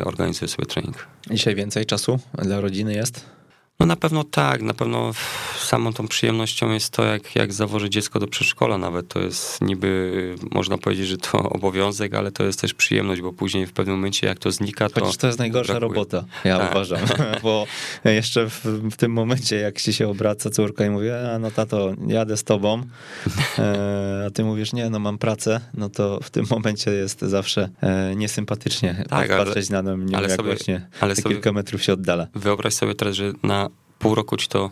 y, 0.00 0.04
organizuję 0.04 0.48
sobie 0.48 0.66
trening. 0.66 1.06
Dzisiaj 1.30 1.54
więcej 1.54 1.86
czasu 1.86 2.18
dla 2.34 2.60
rodziny 2.60 2.94
jest? 2.94 3.37
No 3.80 3.86
na 3.86 3.96
pewno 3.96 4.24
tak, 4.24 4.62
na 4.62 4.74
pewno 4.74 5.12
samą 5.56 5.92
tą 5.92 6.08
przyjemnością 6.08 6.70
jest 6.70 6.90
to, 6.90 7.04
jak, 7.04 7.36
jak 7.36 7.52
zawożę 7.52 7.90
dziecko 7.90 8.18
do 8.18 8.26
przedszkola 8.26 8.78
nawet. 8.78 9.08
To 9.08 9.20
jest 9.20 9.60
niby, 9.60 10.34
można 10.50 10.78
powiedzieć, 10.78 11.06
że 11.06 11.18
to 11.18 11.38
obowiązek, 11.58 12.14
ale 12.14 12.32
to 12.32 12.44
jest 12.44 12.60
też 12.60 12.74
przyjemność, 12.74 13.22
bo 13.22 13.32
później 13.32 13.66
w 13.66 13.72
pewnym 13.72 13.96
momencie 13.96 14.26
jak 14.26 14.38
to 14.38 14.52
znika, 14.52 14.88
to... 14.88 15.00
Chociaż 15.00 15.16
to 15.16 15.26
jest 15.26 15.38
najgorsza 15.38 15.72
brakuje. 15.72 15.94
robota, 15.94 16.24
ja 16.44 16.58
tak. 16.58 16.70
uważam, 16.70 17.00
bo 17.42 17.66
jeszcze 18.04 18.50
w, 18.50 18.64
w, 18.90 18.96
tym 18.96 19.12
momencie, 19.12 19.56
jak 19.56 19.80
ci 19.80 19.92
się 19.92 20.08
obraca 20.08 20.50
córka 20.50 20.86
i 20.86 20.90
mówi, 20.90 21.10
a 21.10 21.38
no 21.38 21.50
tato, 21.50 21.94
jadę 22.06 22.36
z 22.36 22.44
tobą, 22.44 22.82
e, 23.58 24.24
a 24.26 24.30
ty 24.30 24.44
mówisz, 24.44 24.72
nie, 24.72 24.90
no 24.90 24.98
mam 24.98 25.18
pracę, 25.18 25.60
no 25.74 25.88
to 25.88 26.20
w 26.22 26.30
tym 26.30 26.46
momencie 26.50 26.90
jest 26.90 27.20
zawsze 27.20 27.68
e, 27.80 28.16
niesympatycznie 28.16 29.04
tak, 29.08 29.28
patrzeć 29.28 29.70
ale, 29.70 29.82
na 29.82 29.96
mnie, 29.96 30.16
ale 30.16 30.28
jak 30.28 30.36
sobie, 30.36 30.48
właśnie 30.48 30.86
ale 31.00 31.16
sobie, 31.16 31.34
kilka 31.34 31.52
metrów 31.52 31.82
się 31.82 31.92
oddala. 31.92 32.26
Wyobraź 32.34 32.74
sobie 32.74 32.94
teraz, 32.94 33.14
że 33.14 33.32
na 33.42 33.67
pół 33.98 34.14
roku 34.14 34.36
ci 34.36 34.48
to 34.48 34.70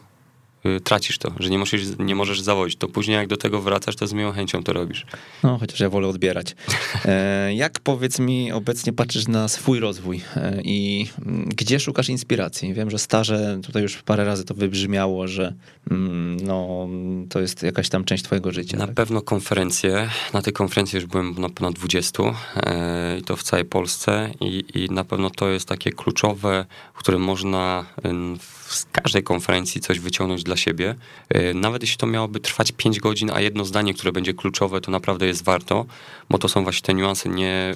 y, 0.67 0.81
tracisz 0.81 1.19
to, 1.19 1.33
że 1.39 1.51
nie 1.51 1.59
możesz, 1.59 1.83
nie 1.99 2.15
możesz 2.15 2.41
zawodzić. 2.41 2.79
To 2.79 2.89
później 2.89 3.17
jak 3.17 3.27
do 3.27 3.37
tego 3.37 3.61
wracasz, 3.61 3.97
to 3.97 4.07
z 4.07 4.13
miłą 4.13 4.33
chęcią 4.33 4.63
to 4.63 4.73
robisz. 4.73 5.07
No, 5.43 5.59
chociaż 5.59 5.81
ja 5.81 5.91
wolę 5.91 6.09
odbierać. 6.09 6.55
E, 7.05 7.55
jak 7.55 7.81
powiedz 7.81 8.19
mi 8.19 8.53
obecnie 8.53 8.93
patrzysz 8.93 9.29
na 9.29 9.49
swój 9.49 9.81
rozwój 9.81 10.23
e, 10.37 10.63
i 10.63 11.09
mm, 11.27 11.45
gdzie 11.49 11.81
szukasz 11.81 12.09
inspiracji? 12.09 12.75
Wiem, 12.75 12.91
że 12.91 12.99
staże, 12.99 13.61
tutaj 13.63 13.83
już 13.83 14.03
parę 14.03 14.25
razy 14.25 14.45
to 14.45 14.55
wybrzmiało, 14.55 15.29
że 15.29 15.55
mm, 15.91 16.37
no, 16.37 16.89
to 17.29 17.41
jest 17.41 17.63
jakaś 17.63 17.89
tam 17.89 18.05
część 18.05 18.25
twojego 18.25 18.53
życia. 18.53 18.77
Na 18.77 18.87
tak? 18.87 18.95
pewno 18.95 19.23
konferencje. 19.23 20.11
Na 20.33 20.43
tej 20.43 20.53
konferencji 20.53 20.97
już 20.97 21.07
byłem 21.07 21.35
na 21.39 21.49
ponad 21.49 21.75
20 21.75 22.23
e, 22.57 23.19
i 23.19 23.23
to 23.23 23.37
w 23.37 23.43
całej 23.43 23.65
Polsce 23.65 24.31
i, 24.41 24.65
i 24.75 24.91
na 24.91 25.05
pewno 25.05 25.31
to 25.31 25.49
jest 25.49 25.69
takie 25.69 25.93
kluczowe, 25.93 26.67
w 26.95 26.99
którym 26.99 27.23
można 27.23 27.87
z 28.69 28.87
każdej 28.93 29.23
konferencji 29.23 29.81
coś 29.81 30.01
wyciągnąć 30.01 30.43
dla 30.43 30.57
siebie. 30.57 30.95
E, 31.29 31.55
nawet 31.55 31.83
jeśli 31.83 31.99
to 31.99 32.07
miałoby 32.07 32.41
trwać 32.41 32.73
5 32.73 33.01
godzin, 33.01 33.31
a 33.31 33.41
jedno 33.41 33.65
zdanie, 33.65 33.95
które 33.95 34.13
będzie 34.13 34.35
kluczowe, 34.35 34.81
to 34.81 34.91
naprawdę 34.91 35.27
jest 35.27 35.45
warto, 35.45 35.87
bo 36.31 36.39
to 36.39 36.49
są 36.49 36.63
właśnie 36.63 36.87
te 36.87 36.95
niuanse. 36.95 37.29
Nie, 37.29 37.75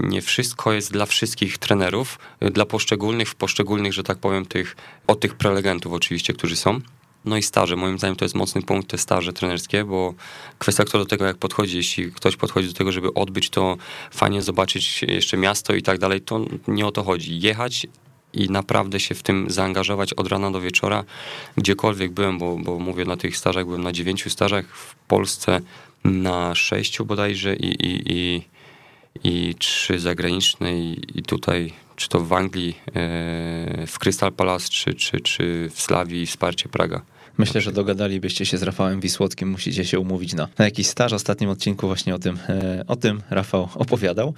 nie 0.00 0.22
wszystko 0.22 0.72
jest 0.72 0.92
dla 0.92 1.06
wszystkich 1.06 1.58
trenerów, 1.58 2.18
e, 2.40 2.50
dla 2.50 2.66
poszczególnych, 2.66 3.28
w 3.28 3.34
poszczególnych, 3.34 3.92
że 3.92 4.02
tak 4.02 4.18
powiem, 4.18 4.46
tych, 4.46 4.76
od 5.06 5.20
tych 5.20 5.34
prelegentów 5.34 5.92
oczywiście, 5.92 6.32
którzy 6.32 6.56
są. 6.56 6.80
No 7.26 7.36
i 7.36 7.42
staże, 7.42 7.76
moim 7.76 7.98
zdaniem 7.98 8.16
to 8.16 8.24
jest 8.24 8.34
mocny 8.34 8.62
punkt, 8.62 8.90
te 8.90 8.98
staże 8.98 9.32
trenerskie, 9.32 9.84
bo 9.84 10.14
kwestia 10.58 10.84
kto 10.84 10.98
do 10.98 11.06
tego 11.06 11.24
jak 11.24 11.36
podchodzi, 11.36 11.76
jeśli 11.76 12.12
ktoś 12.12 12.36
podchodzi 12.36 12.68
do 12.68 12.74
tego, 12.74 12.92
żeby 12.92 13.14
odbyć 13.14 13.50
to, 13.50 13.76
fajnie 14.10 14.42
zobaczyć 14.42 15.02
jeszcze 15.02 15.36
miasto 15.36 15.74
i 15.74 15.82
tak 15.82 15.98
dalej, 15.98 16.20
to 16.20 16.40
nie 16.68 16.86
o 16.86 16.92
to 16.92 17.02
chodzi. 17.02 17.40
Jechać 17.40 17.86
i 18.36 18.50
naprawdę 18.50 19.00
się 19.00 19.14
w 19.14 19.22
tym 19.22 19.46
zaangażować 19.48 20.12
od 20.12 20.28
rana 20.28 20.50
do 20.50 20.60
wieczora, 20.60 21.04
gdziekolwiek 21.56 22.12
byłem, 22.12 22.38
bo, 22.38 22.56
bo 22.56 22.78
mówię 22.78 23.04
na 23.04 23.16
tych 23.16 23.36
stażach, 23.36 23.64
byłem 23.64 23.82
na 23.82 23.92
dziewięciu 23.92 24.30
stażach 24.30 24.66
w 24.76 24.94
Polsce, 24.94 25.60
na 26.04 26.54
sześciu 26.54 27.04
bodajże 27.04 27.56
i, 27.56 27.86
i, 27.86 28.12
i, 28.12 28.42
i 29.24 29.54
trzy 29.54 29.98
zagraniczne 29.98 30.78
i, 30.78 31.18
i 31.18 31.22
tutaj, 31.22 31.72
czy 31.96 32.08
to 32.08 32.20
w 32.20 32.32
Anglii, 32.32 32.76
e, 32.86 32.92
w 33.86 33.98
Crystal 33.98 34.32
Palace, 34.32 34.68
czy, 34.68 34.94
czy, 34.94 35.20
czy 35.20 35.70
w 35.74 35.80
Slawii, 35.80 36.26
wsparcie 36.26 36.68
Praga. 36.68 37.02
Myślę, 37.38 37.60
że 37.60 37.72
dogadalibyście 37.72 38.46
się 38.46 38.58
z 38.58 38.62
Rafałem 38.62 39.00
Wisłockim, 39.00 39.48
musicie 39.50 39.84
się 39.84 40.00
umówić 40.00 40.34
na, 40.34 40.48
na 40.58 40.64
jakiś 40.64 40.86
staż. 40.86 41.12
W 41.12 41.14
ostatnim 41.14 41.50
odcinku 41.50 41.86
właśnie 41.86 42.14
o 42.14 42.18
tym, 42.18 42.38
e, 42.48 42.84
o 42.86 42.96
tym 42.96 43.22
Rafał 43.30 43.68
opowiadał. 43.74 44.34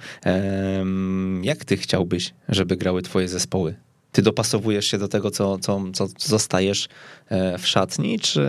Jak 1.41 1.65
ty 1.65 1.77
chciałbyś, 1.77 2.33
żeby 2.49 2.77
grały 2.77 3.01
twoje 3.01 3.27
zespoły? 3.27 3.75
Ty 4.11 4.21
dopasowujesz 4.21 4.85
się 4.85 4.97
do 4.97 5.07
tego, 5.07 5.31
co, 5.31 5.57
co, 5.57 5.81
co 5.93 6.07
zostajesz 6.19 6.87
e, 7.29 7.57
w 7.57 7.67
szatni, 7.67 8.19
czy, 8.19 8.47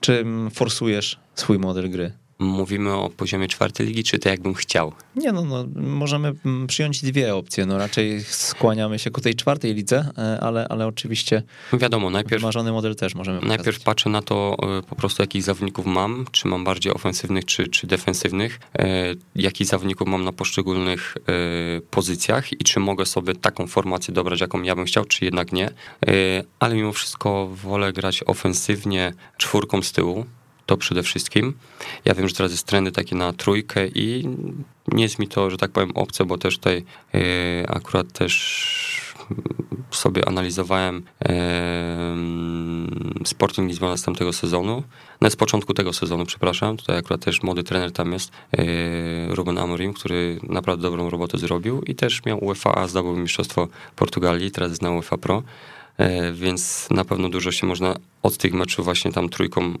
czy 0.00 0.24
forsujesz 0.54 1.18
swój 1.34 1.58
model 1.58 1.90
gry? 1.90 2.12
Mówimy 2.38 2.92
o 2.92 3.10
poziomie 3.10 3.48
czwartej 3.48 3.86
ligi, 3.86 4.04
czy 4.04 4.18
to 4.18 4.28
jakbym 4.28 4.54
chciał? 4.54 4.92
Nie, 5.16 5.32
no, 5.32 5.44
no, 5.44 5.66
możemy 5.74 6.32
przyjąć 6.66 7.02
dwie 7.02 7.34
opcje. 7.34 7.66
No, 7.66 7.78
raczej 7.78 8.24
skłaniamy 8.24 8.98
się 8.98 9.10
ku 9.10 9.20
tej 9.20 9.34
czwartej 9.34 9.74
lidze, 9.74 10.10
e, 10.18 10.40
ale, 10.40 10.68
ale 10.68 10.86
oczywiście 10.86 11.42
no 11.72 11.78
wiadomo, 11.78 12.10
najpierw, 12.10 12.42
wymarzony 12.42 12.72
model 12.72 12.96
też 12.96 13.14
możemy 13.14 13.38
pokazać. 13.38 13.58
Najpierw 13.58 13.84
patrzę 13.84 14.10
na 14.10 14.22
to 14.22 14.56
e, 14.78 14.82
po 14.82 14.96
prostu, 14.96 15.22
jakich 15.22 15.42
zawodników 15.42 15.86
mam, 15.86 16.26
czy 16.32 16.48
mam 16.48 16.64
bardziej 16.64 16.92
ofensywnych, 16.92 17.44
czy, 17.44 17.68
czy 17.68 17.86
defensywnych, 17.86 18.60
e, 18.78 18.86
jakich 19.34 19.66
zawodników 19.66 20.08
mam 20.08 20.24
na 20.24 20.32
poszczególnych 20.32 21.16
pozycjach 21.90 22.52
i 22.52 22.64
czy 22.64 22.80
mogę 22.80 23.06
sobie 23.06 23.34
taką 23.34 23.66
formację 23.66 24.14
dobrać, 24.14 24.40
jaką 24.40 24.62
ja 24.62 24.74
bym 24.74 24.84
chciał, 24.84 25.04
czy 25.04 25.24
jednak 25.24 25.52
nie. 25.52 25.70
Ale 26.58 26.74
mimo 26.74 26.92
wszystko 26.92 27.48
wolę 27.48 27.92
grać 27.92 28.24
ofensywnie 28.26 29.12
czwórką 29.36 29.82
z 29.82 29.92
tyłu, 29.92 30.26
to 30.66 30.76
przede 30.76 31.02
wszystkim. 31.02 31.54
Ja 32.04 32.14
wiem, 32.14 32.28
że 32.28 32.34
teraz 32.34 32.52
jest 32.52 32.66
trendy 32.66 32.92
takie 32.92 33.16
na 33.16 33.32
trójkę 33.32 33.86
i 33.86 34.28
nie 34.88 35.02
jest 35.02 35.18
mi 35.18 35.28
to, 35.28 35.50
że 35.50 35.56
tak 35.56 35.70
powiem, 35.70 35.90
obce, 35.94 36.24
bo 36.24 36.38
też 36.38 36.56
tutaj 36.56 36.84
yy, 37.12 37.20
akurat 37.68 38.12
też 38.12 39.06
sobie 39.90 40.28
analizowałem 40.28 41.02
yy, 41.22 41.28
Sporting 43.24 43.68
Lizbona 43.68 43.96
sezonu, 44.32 44.82
no 45.20 45.30
z 45.30 45.36
początku 45.36 45.74
tego 45.74 45.92
sezonu, 45.92 46.26
przepraszam, 46.26 46.76
tutaj 46.76 46.98
akurat 46.98 47.24
też 47.24 47.42
młody 47.42 47.64
trener 47.64 47.92
tam 47.92 48.12
jest, 48.12 48.32
yy, 48.52 48.64
Ruben 49.34 49.58
Amorim, 49.58 49.92
który 49.92 50.38
naprawdę 50.42 50.82
dobrą 50.82 51.10
robotę 51.10 51.38
zrobił 51.38 51.82
i 51.82 51.94
też 51.94 52.24
miał 52.24 52.44
UEFA, 52.44 52.74
a 52.74 52.88
zdobył 52.88 53.16
Mistrzostwo 53.16 53.68
Portugalii, 53.96 54.50
teraz 54.50 54.70
jest 54.70 54.82
na 54.82 54.90
UEFA 54.90 55.18
Pro. 55.18 55.42
E, 55.98 56.32
więc 56.32 56.88
na 56.90 57.04
pewno 57.04 57.28
dużo 57.28 57.52
się 57.52 57.66
można 57.66 57.96
od 58.22 58.36
tych 58.36 58.52
meczów 58.52 58.84
właśnie 58.84 59.12
tam 59.12 59.28
trójką 59.28 59.62
e, 59.64 59.72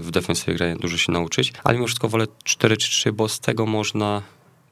w 0.00 0.08
defensywie 0.10 0.54
grają 0.54 0.76
dużo 0.76 0.96
się 0.96 1.12
nauczyć, 1.12 1.52
ale 1.64 1.74
mimo 1.74 1.86
wszystko 1.86 2.08
wolę 2.08 2.26
4-3-3, 2.44 3.12
bo 3.12 3.28
z 3.28 3.40
tego 3.40 3.66
można 3.66 4.22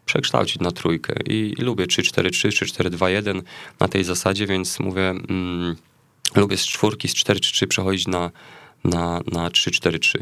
przekształcić 0.07 0.61
na 0.61 0.71
trójkę 0.71 1.15
i, 1.27 1.55
i 1.59 1.63
lubię 1.63 1.87
3-4-3 1.87 2.53
czy 2.53 2.67
4-2-1 2.67 3.43
na 3.81 3.89
tej 3.89 4.05
zasadzie, 4.05 4.47
więc 4.47 4.81
mówię, 4.81 5.11
mm, 5.11 5.77
lubię 6.35 6.57
z 6.57 6.67
czwórki, 6.67 7.09
z 7.09 7.15
4-3 7.15 7.67
przechodzić 7.67 8.07
na, 8.07 8.31
na, 8.85 9.21
na 9.33 9.49
3-4-3. 9.49 10.19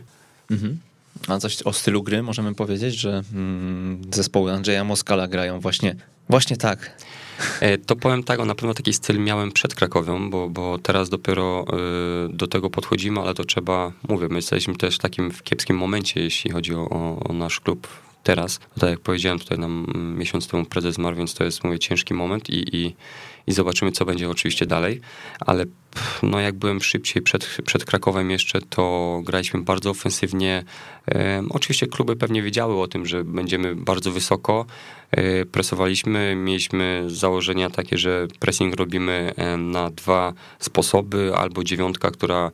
Mhm. 0.50 0.78
A 1.28 1.38
coś 1.38 1.62
o 1.62 1.72
stylu 1.72 2.02
gry 2.02 2.22
możemy 2.22 2.54
powiedzieć, 2.54 2.94
że 2.94 3.22
mm, 3.32 4.02
zespoły 4.10 4.52
Andrzeja 4.52 4.84
Moskala 4.84 5.28
grają 5.28 5.60
właśnie, 5.60 5.96
właśnie 6.28 6.56
tak. 6.56 7.02
E, 7.60 7.78
to 7.78 7.96
powiem 7.96 8.22
tak, 8.22 8.44
na 8.44 8.54
pewno 8.54 8.74
taki 8.74 8.92
styl 8.92 9.18
miałem 9.18 9.52
przed 9.52 9.74
Krakowią, 9.74 10.30
bo, 10.30 10.48
bo 10.48 10.78
teraz 10.78 11.08
dopiero 11.08 11.64
e, 11.68 12.28
do 12.28 12.46
tego 12.46 12.70
podchodzimy, 12.70 13.20
ale 13.20 13.34
to 13.34 13.44
trzeba, 13.44 13.92
mówię, 14.08 14.28
my 14.28 14.36
jesteśmy 14.36 14.76
też 14.76 14.96
w 14.96 14.98
takim 14.98 15.30
w 15.30 15.42
kiepskim 15.42 15.76
momencie, 15.76 16.20
jeśli 16.20 16.50
chodzi 16.50 16.74
o, 16.74 16.88
o 17.28 17.32
nasz 17.32 17.60
klub 17.60 17.88
teraz. 18.22 18.60
Tak 18.80 18.90
jak 18.90 19.00
powiedziałem, 19.00 19.38
tutaj 19.38 19.58
nam 19.58 19.86
miesiąc 20.18 20.48
temu 20.48 20.64
prezes 20.64 20.94
zmarł, 20.94 21.16
więc 21.16 21.34
to 21.34 21.44
jest, 21.44 21.64
mówię, 21.64 21.78
ciężki 21.78 22.14
moment 22.14 22.50
i, 22.50 22.76
i, 22.76 22.94
i 23.46 23.52
zobaczymy, 23.52 23.92
co 23.92 24.04
będzie 24.04 24.30
oczywiście 24.30 24.66
dalej, 24.66 25.00
ale 25.40 25.64
no 26.22 26.40
jak 26.40 26.54
byłem 26.54 26.80
szybciej 26.80 27.22
przed, 27.22 27.58
przed 27.64 27.84
Krakowem 27.84 28.30
jeszcze, 28.30 28.60
to 28.60 29.20
graliśmy 29.24 29.62
bardzo 29.62 29.90
ofensywnie. 29.90 30.64
E, 31.08 31.42
oczywiście 31.50 31.86
kluby 31.86 32.16
pewnie 32.16 32.42
wiedziały 32.42 32.80
o 32.80 32.88
tym, 32.88 33.06
że 33.06 33.24
będziemy 33.24 33.74
bardzo 33.74 34.12
wysoko. 34.12 34.66
E, 35.10 35.44
presowaliśmy, 35.44 36.36
mieliśmy 36.36 37.04
założenia 37.06 37.70
takie, 37.70 37.98
że 37.98 38.26
pressing 38.38 38.76
robimy 38.76 39.32
na 39.58 39.90
dwa 39.90 40.32
sposoby, 40.58 41.32
albo 41.36 41.64
dziewiątka, 41.64 42.10
która 42.10 42.50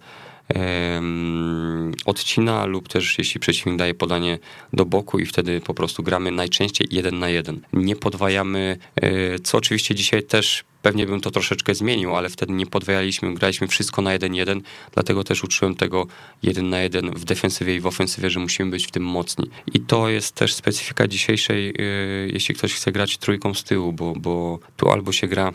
odcina 2.04 2.66
lub 2.66 2.88
też 2.88 3.18
jeśli 3.18 3.40
przeciwnik 3.40 3.78
daje 3.78 3.94
podanie 3.94 4.38
do 4.72 4.84
boku 4.84 5.18
i 5.18 5.26
wtedy 5.26 5.60
po 5.60 5.74
prostu 5.74 6.02
gramy 6.02 6.30
najczęściej 6.30 6.88
jeden 6.90 7.18
na 7.18 7.28
jeden. 7.28 7.60
Nie 7.72 7.96
podwajamy, 7.96 8.76
e, 8.96 9.38
co 9.38 9.58
oczywiście 9.58 9.94
dzisiaj 9.94 10.22
też 10.22 10.64
pewnie 10.82 11.06
bym 11.06 11.20
to 11.20 11.30
troszeczkę 11.30 11.74
zmienił, 11.74 12.16
ale 12.16 12.28
wtedy 12.28 12.52
nie 12.52 12.66
podwajaliśmy, 12.66 13.34
graliśmy 13.34 13.68
wszystko 13.68 14.02
na 14.02 14.18
1-1, 14.18 14.60
dlatego 14.92 15.24
też 15.24 15.44
uczyłem 15.44 15.74
tego 15.74 16.06
1 16.42 16.70
na 16.70 16.80
1 16.80 17.10
w 17.10 17.24
defensywie 17.24 17.76
i 17.76 17.80
w 17.80 17.86
ofensywie, 17.86 18.30
że 18.30 18.40
musimy 18.40 18.70
być 18.70 18.86
w 18.86 18.90
tym 18.90 19.04
mocni. 19.04 19.50
I 19.74 19.80
to 19.80 20.08
jest 20.08 20.34
też 20.34 20.54
specyfika 20.54 21.08
dzisiejszej, 21.08 21.66
yy, 21.66 22.30
jeśli 22.32 22.54
ktoś 22.54 22.74
chce 22.74 22.92
grać 22.92 23.18
trójką 23.18 23.54
z 23.54 23.64
tyłu, 23.64 23.92
bo, 23.92 24.14
bo 24.16 24.58
tu 24.76 24.90
albo 24.90 25.12
się 25.12 25.26
gra 25.26 25.52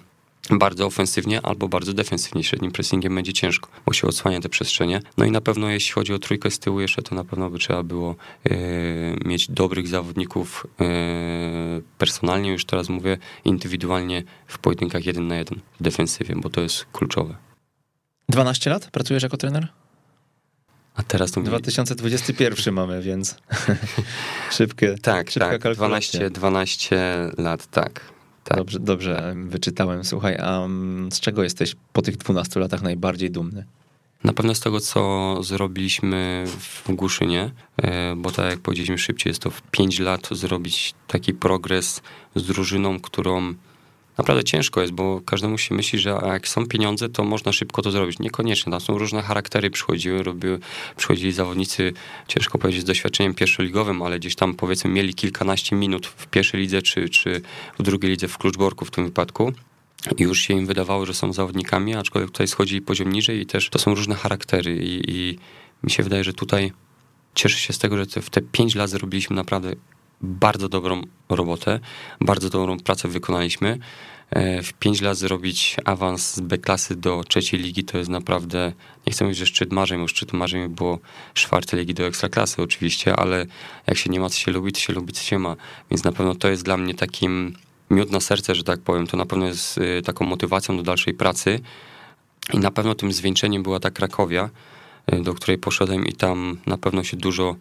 bardzo 0.52 0.86
ofensywnie 0.86 1.42
albo 1.42 1.68
bardzo 1.68 1.94
defensywnie. 1.94 2.44
Średnim 2.44 2.72
pressingiem 2.72 3.16
będzie 3.16 3.34
ciężko, 3.34 3.70
bo 3.86 3.94
się 3.94 4.08
odsłania 4.08 4.40
te 4.40 4.50
przestrzenie. 4.50 5.02
No 5.18 5.26
i 5.26 5.32
na 5.32 5.42
pewno 5.42 5.70
jeśli 5.70 5.94
chodzi 5.94 6.14
o 6.14 6.20
trójkę 6.20 6.52
z 6.52 6.60
tyłu 6.60 6.80
jeszcze, 6.80 7.02
to 7.02 7.16
na 7.16 7.24
pewno 7.24 7.50
by 7.50 7.60
trzeba 7.60 7.84
było 7.84 8.16
e, 8.46 8.56
mieć 9.26 9.52
dobrych 9.52 9.88
zawodników 9.88 10.68
e, 10.82 10.86
personalnie, 11.98 12.52
już 12.52 12.66
teraz 12.66 12.90
mówię, 12.90 13.18
indywidualnie 13.46 14.24
w 14.48 14.58
pojedynkach 14.60 15.06
jeden 15.06 15.28
na 15.28 15.36
jeden 15.36 15.60
w 15.80 15.84
defensywie, 15.84 16.36
bo 16.38 16.50
to 16.50 16.62
jest 16.62 16.86
kluczowe. 16.92 17.36
12 18.30 18.70
lat 18.70 18.92
pracujesz 18.92 19.24
jako 19.24 19.38
trener? 19.38 19.68
A 20.96 21.04
teraz 21.04 21.32
to 21.32 21.42
2021 21.42 22.74
mamy, 22.74 23.02
więc 23.02 23.36
szybkie. 24.58 24.96
Tak, 25.02 25.32
tak. 25.32 25.74
12, 25.76 26.30
12 26.30 27.32
lat, 27.38 27.68
tak. 27.68 28.17
Tak. 28.48 28.58
Dobrze, 28.58 28.80
dobrze 28.80 29.36
wyczytałem. 29.48 30.04
Słuchaj, 30.04 30.38
a 30.38 30.66
mm, 30.66 31.12
z 31.12 31.20
czego 31.20 31.44
jesteś 31.44 31.76
po 31.94 32.02
tych 32.02 32.18
12 32.18 32.60
latach 32.60 32.82
najbardziej 32.82 33.32
dumny? 33.32 33.66
Na 34.24 34.34
pewno 34.34 34.56
z 34.56 34.60
tego, 34.60 34.80
co 34.80 35.44
zrobiliśmy 35.44 36.46
w 36.48 36.92
Głuszynie, 36.92 37.52
e, 37.78 38.16
bo 38.16 38.32
tak 38.32 38.52
jak 38.52 38.60
powiedzieliśmy 38.60 38.98
szybciej, 38.98 39.30
jest 39.30 39.42
to 39.42 39.50
w 39.50 39.62
5 39.62 40.00
lat 40.00 40.30
zrobić 40.32 40.94
taki 41.08 41.34
progres 41.34 42.02
z 42.36 42.44
drużyną, 42.44 43.00
którą 43.00 43.54
naprawdę 44.18 44.44
ciężko 44.44 44.82
jest, 44.82 44.94
bo 44.94 45.22
każdemu 45.22 45.58
się 45.58 45.76
myśli, 45.76 46.00
że 46.00 46.20
jak 46.26 46.48
są 46.48 46.66
pieniądze, 46.66 47.10
to 47.10 47.24
można 47.24 47.52
szybko 47.52 47.82
to 47.82 47.92
zrobić. 47.92 48.20
Niekoniecznie, 48.20 48.72
tam 48.72 48.82
są 48.82 48.98
różne 48.98 49.22
charaktery 49.22 49.70
przychodziły, 49.70 50.24
robiły, 50.24 50.60
przychodzili 50.98 51.32
zawodnicy, 51.32 51.94
ciężko 52.28 52.58
powiedzieć, 52.58 52.82
z 52.82 52.86
doświadczeniem 52.86 53.34
pierwszoligowym, 53.34 54.02
ale 54.02 54.20
gdzieś 54.20 54.36
tam 54.36 54.56
powiedzmy 54.56 54.90
mieli 54.90 55.14
kilkanaście 55.14 55.76
minut 55.76 56.08
w 56.08 56.28
pierwszej 56.28 56.62
lidze, 56.62 56.82
czy, 56.82 57.10
czy 57.10 57.42
w 57.80 57.84
drugiej 57.84 58.12
lidze 58.12 58.28
w 58.28 58.38
Kluczborku 58.38 58.86
w 58.86 58.92
tym 58.92 59.06
wypadku. 59.06 59.54
I 60.18 60.24
już 60.24 60.40
się 60.40 60.54
im 60.54 60.66
wydawało, 60.66 61.06
że 61.06 61.14
są 61.14 61.34
zawodnikami, 61.34 61.96
aczkolwiek 61.96 62.32
tutaj 62.32 62.48
schodzi 62.48 62.82
poziom 62.82 63.14
niżej 63.14 63.40
i 63.42 63.46
też 63.46 63.70
to 63.70 63.80
są 63.80 63.96
różne 63.96 64.16
charaktery 64.16 64.78
i, 64.78 65.12
i 65.12 65.40
mi 65.84 65.92
się 65.92 66.04
wydaje, 66.04 66.24
że 66.24 66.34
tutaj 66.34 66.72
cieszę 67.36 67.60
się 67.60 67.74
z 67.74 67.78
tego, 67.78 67.98
że 67.98 68.06
w 68.22 68.30
te 68.30 68.42
pięć 68.42 68.76
lat 68.76 68.90
zrobiliśmy 68.90 69.36
naprawdę 69.36 69.74
bardzo 70.22 70.70
dobrą 70.70 71.02
robotę, 71.30 71.80
bardzo 72.22 72.50
dobrą 72.50 72.80
pracę 72.80 73.08
wykonaliśmy. 73.08 73.80
E, 74.30 74.64
w 74.64 74.74
5 74.74 75.02
lat 75.02 75.18
zrobić 75.18 75.76
awans 75.86 76.36
z 76.36 76.40
B-klasy 76.40 76.96
do 76.96 77.24
trzeciej 77.24 77.60
ligi 77.60 77.84
to 77.84 77.98
jest 77.98 78.10
naprawdę, 78.10 78.74
nie 79.08 79.14
chcę 79.14 79.26
mówić, 79.26 79.38
że 79.38 79.46
szczyt 79.46 79.74
marzeń, 79.74 80.02
bo 80.02 80.08
szczyt 80.08 80.34
marzeń 80.34 80.68
było 80.68 81.00
czwartej 81.34 81.80
ligi 81.80 81.94
do 81.94 82.08
ekstraklasy 82.08 82.62
oczywiście, 82.62 83.16
ale 83.16 83.46
jak 83.88 83.98
się 83.98 84.10
nie 84.10 84.20
ma 84.20 84.30
co 84.30 84.38
się 84.38 84.52
lubi, 84.52 84.72
to 84.72 84.80
się 84.80 84.94
lubi 84.94 85.14
co 85.14 85.24
się 85.24 85.40
ma. 85.40 85.56
Więc 85.92 86.04
na 86.04 86.12
pewno 86.12 86.36
to 86.36 86.50
jest 86.50 86.64
dla 86.64 86.78
mnie 86.78 86.94
takim 86.94 87.56
miód 87.92 88.12
na 88.12 88.20
serce, 88.20 88.56
że 88.56 88.64
tak 88.64 88.80
powiem. 88.80 89.08
To 89.08 89.18
na 89.18 89.26
pewno 89.26 89.46
jest 89.46 89.78
y, 89.78 90.02
taką 90.02 90.26
motywacją 90.26 90.78
do 90.78 90.84
dalszej 90.84 91.14
pracy. 91.14 91.60
I 92.54 92.60
na 92.60 92.72
pewno 92.72 92.96
tym 92.96 93.14
zwieńczeniem 93.14 93.64
była 93.64 93.80
ta 93.80 93.92
Krakowia, 93.92 94.50
y, 95.14 95.22
do 95.22 95.34
której 95.34 95.58
poszedłem 95.58 96.06
i 96.06 96.14
tam 96.14 96.58
na 96.66 96.78
pewno 96.78 97.04
się 97.04 97.18
dużo 97.18 97.56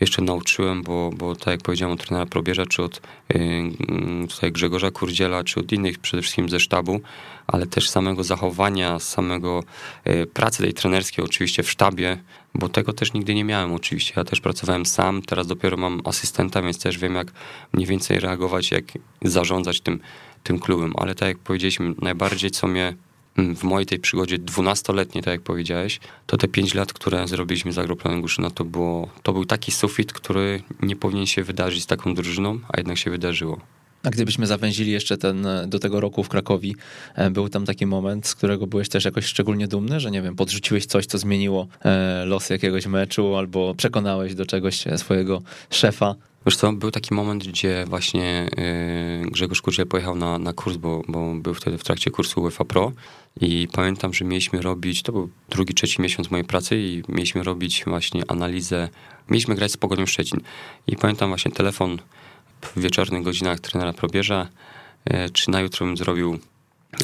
jeszcze 0.00 0.22
nauczyłem, 0.22 0.82
bo, 0.82 1.10
bo 1.16 1.36
tak 1.36 1.46
jak 1.46 1.62
powiedziałem 1.62 1.94
od 1.94 2.06
trenera 2.06 2.26
Probierza, 2.26 2.66
czy 2.66 2.82
od 2.82 3.00
yy, 3.28 4.28
tutaj 4.28 4.52
Grzegorza 4.52 4.90
Kurdziela, 4.90 5.44
czy 5.44 5.60
od 5.60 5.72
innych 5.72 5.98
przede 5.98 6.22
wszystkim 6.22 6.48
ze 6.48 6.60
sztabu, 6.60 7.00
ale 7.46 7.66
też 7.66 7.90
samego 7.90 8.24
zachowania, 8.24 8.98
samego 8.98 9.64
yy, 10.04 10.26
pracy 10.26 10.62
tej 10.62 10.74
trenerskiej 10.74 11.24
oczywiście 11.24 11.62
w 11.62 11.70
sztabie, 11.70 12.18
bo 12.54 12.68
tego 12.68 12.92
też 12.92 13.12
nigdy 13.12 13.34
nie 13.34 13.44
miałem 13.44 13.72
oczywiście. 13.72 14.12
Ja 14.16 14.24
też 14.24 14.40
pracowałem 14.40 14.86
sam, 14.86 15.22
teraz 15.22 15.46
dopiero 15.46 15.76
mam 15.76 16.00
asystenta, 16.04 16.62
więc 16.62 16.78
też 16.78 16.98
wiem 16.98 17.14
jak 17.14 17.32
mniej 17.72 17.86
więcej 17.86 18.20
reagować, 18.20 18.70
jak 18.70 18.84
zarządzać 19.22 19.80
tym, 19.80 20.00
tym 20.42 20.58
klubem, 20.58 20.92
ale 20.96 21.14
tak 21.14 21.28
jak 21.28 21.38
powiedzieliśmy, 21.38 21.94
najbardziej 22.02 22.50
co 22.50 22.66
mnie 22.66 22.94
Mm, 22.94 23.09
w 23.36 23.62
mojej 23.62 23.86
tej 23.86 23.98
przygodzie 23.98 24.38
dwunastoletniej, 24.38 25.24
tak 25.24 25.32
jak 25.32 25.40
powiedziałeś, 25.40 26.00
to 26.26 26.36
te 26.36 26.48
pięć 26.48 26.74
lat, 26.74 26.92
które 26.92 27.28
zrobiliśmy 27.28 27.72
z 27.72 27.78
Agroplanem 27.78 28.20
Guszyna, 28.20 28.50
to, 28.50 28.64
było, 28.64 29.08
to 29.22 29.32
był 29.32 29.44
taki 29.44 29.72
sufit, 29.72 30.12
który 30.12 30.62
nie 30.82 30.96
powinien 30.96 31.26
się 31.26 31.44
wydarzyć 31.44 31.82
z 31.82 31.86
taką 31.86 32.14
drużyną, 32.14 32.60
a 32.68 32.76
jednak 32.76 32.98
się 32.98 33.10
wydarzyło. 33.10 33.60
A 34.02 34.10
gdybyśmy 34.10 34.46
zawęzili 34.46 34.92
jeszcze 34.92 35.18
ten, 35.18 35.46
do 35.66 35.78
tego 35.78 36.00
roku 36.00 36.24
w 36.24 36.28
Krakowi, 36.28 36.76
e, 37.14 37.30
był 37.30 37.48
tam 37.48 37.66
taki 37.66 37.86
moment, 37.86 38.26
z 38.26 38.34
którego 38.34 38.66
byłeś 38.66 38.88
też 38.88 39.04
jakoś 39.04 39.24
szczególnie 39.26 39.68
dumny, 39.68 40.00
że 40.00 40.10
nie 40.10 40.22
wiem, 40.22 40.36
podrzuciłeś 40.36 40.86
coś, 40.86 41.06
co 41.06 41.18
zmieniło 41.18 41.66
e, 41.84 42.24
los 42.24 42.50
jakiegoś 42.50 42.86
meczu, 42.86 43.36
albo 43.36 43.74
przekonałeś 43.74 44.34
do 44.34 44.46
czegoś 44.46 44.84
swojego 44.96 45.42
szefa? 45.70 46.14
Wiesz 46.46 46.56
co, 46.56 46.72
był 46.72 46.90
taki 46.90 47.14
moment, 47.14 47.46
gdzie 47.48 47.84
właśnie 47.88 48.50
yy, 49.22 49.30
Grzegorz 49.30 49.62
Kurczę 49.62 49.86
pojechał 49.86 50.14
na, 50.14 50.38
na 50.38 50.52
kurs, 50.52 50.76
bo, 50.76 51.02
bo 51.08 51.34
był 51.34 51.54
wtedy 51.54 51.78
w 51.78 51.84
trakcie 51.84 52.10
kursu 52.10 52.42
UEFA 52.42 52.64
Pro 52.64 52.92
i 53.40 53.68
pamiętam, 53.72 54.14
że 54.14 54.24
mieliśmy 54.24 54.62
robić, 54.62 55.02
to 55.02 55.12
był 55.12 55.30
drugi, 55.50 55.74
trzeci 55.74 56.02
miesiąc 56.02 56.30
mojej 56.30 56.44
pracy 56.44 56.76
i 56.78 57.02
mieliśmy 57.08 57.42
robić 57.42 57.84
właśnie 57.86 58.22
analizę, 58.28 58.88
mieliśmy 59.28 59.54
grać 59.54 59.72
z 59.72 59.76
Pogonią 59.76 60.06
Szczecin 60.06 60.40
i 60.86 60.96
pamiętam 60.96 61.28
właśnie 61.28 61.52
telefon 61.52 61.98
w 62.62 62.80
wieczornych 62.80 63.22
godzinach 63.22 63.60
trenera 63.60 63.92
Probierza, 63.92 64.48
yy, 65.10 65.30
czy 65.30 65.50
na 65.50 65.60
jutro 65.60 65.86
bym 65.86 65.96
zrobił 65.96 66.38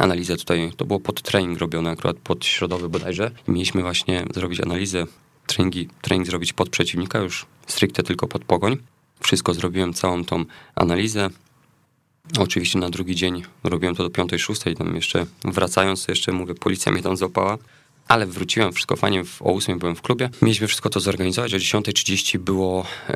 analizę 0.01 0.37
tutaj, 0.37 0.73
to 0.77 0.85
było 0.85 1.01
pod 1.01 1.23
trening 1.23 1.59
robione, 1.59 1.91
akurat 1.91 2.17
pod 2.17 2.45
środowy 2.45 2.89
bodajże. 2.89 3.31
I 3.49 3.51
mieliśmy 3.51 3.83
właśnie 3.83 4.25
zrobić 4.35 4.61
analizę, 4.61 5.07
treningi, 5.47 5.89
trening 6.03 6.27
zrobić 6.27 6.53
pod 6.53 6.69
przeciwnika, 6.69 7.19
już 7.19 7.47
stricte 7.67 8.03
tylko 8.03 8.29
pod 8.29 8.45
Pogoń. 8.45 8.77
Wszystko 9.21 9.55
zrobiłem, 9.55 9.95
całą 9.95 10.25
tą 10.25 10.45
analizę. 10.75 11.31
Oczywiście 12.39 12.79
na 12.79 12.91
drugi 12.91 13.17
dzień 13.17 13.43
robiłem 13.65 13.95
to 13.95 14.03
do 14.03 14.09
5-6, 14.09 14.77
tam 14.77 14.95
jeszcze 14.95 15.27
wracając, 15.45 16.09
jeszcze 16.09 16.33
mówię, 16.33 16.55
policja 16.55 16.93
mnie 16.93 17.03
tam 17.03 17.17
złapała. 17.17 17.59
Ale 18.09 18.27
wróciłem, 18.27 18.73
wszystko 18.73 18.97
fajnie, 18.97 19.23
o 19.41 19.55
8 19.55 19.79
byłem 19.79 19.97
w 19.97 20.03
klubie. 20.03 20.31
Mieliśmy 20.43 20.67
wszystko 20.67 20.91
to 20.91 21.01
zorganizować, 21.01 21.55
o 21.55 21.57
10.30 21.57 22.39
było, 22.39 22.87
yy, 23.09 23.15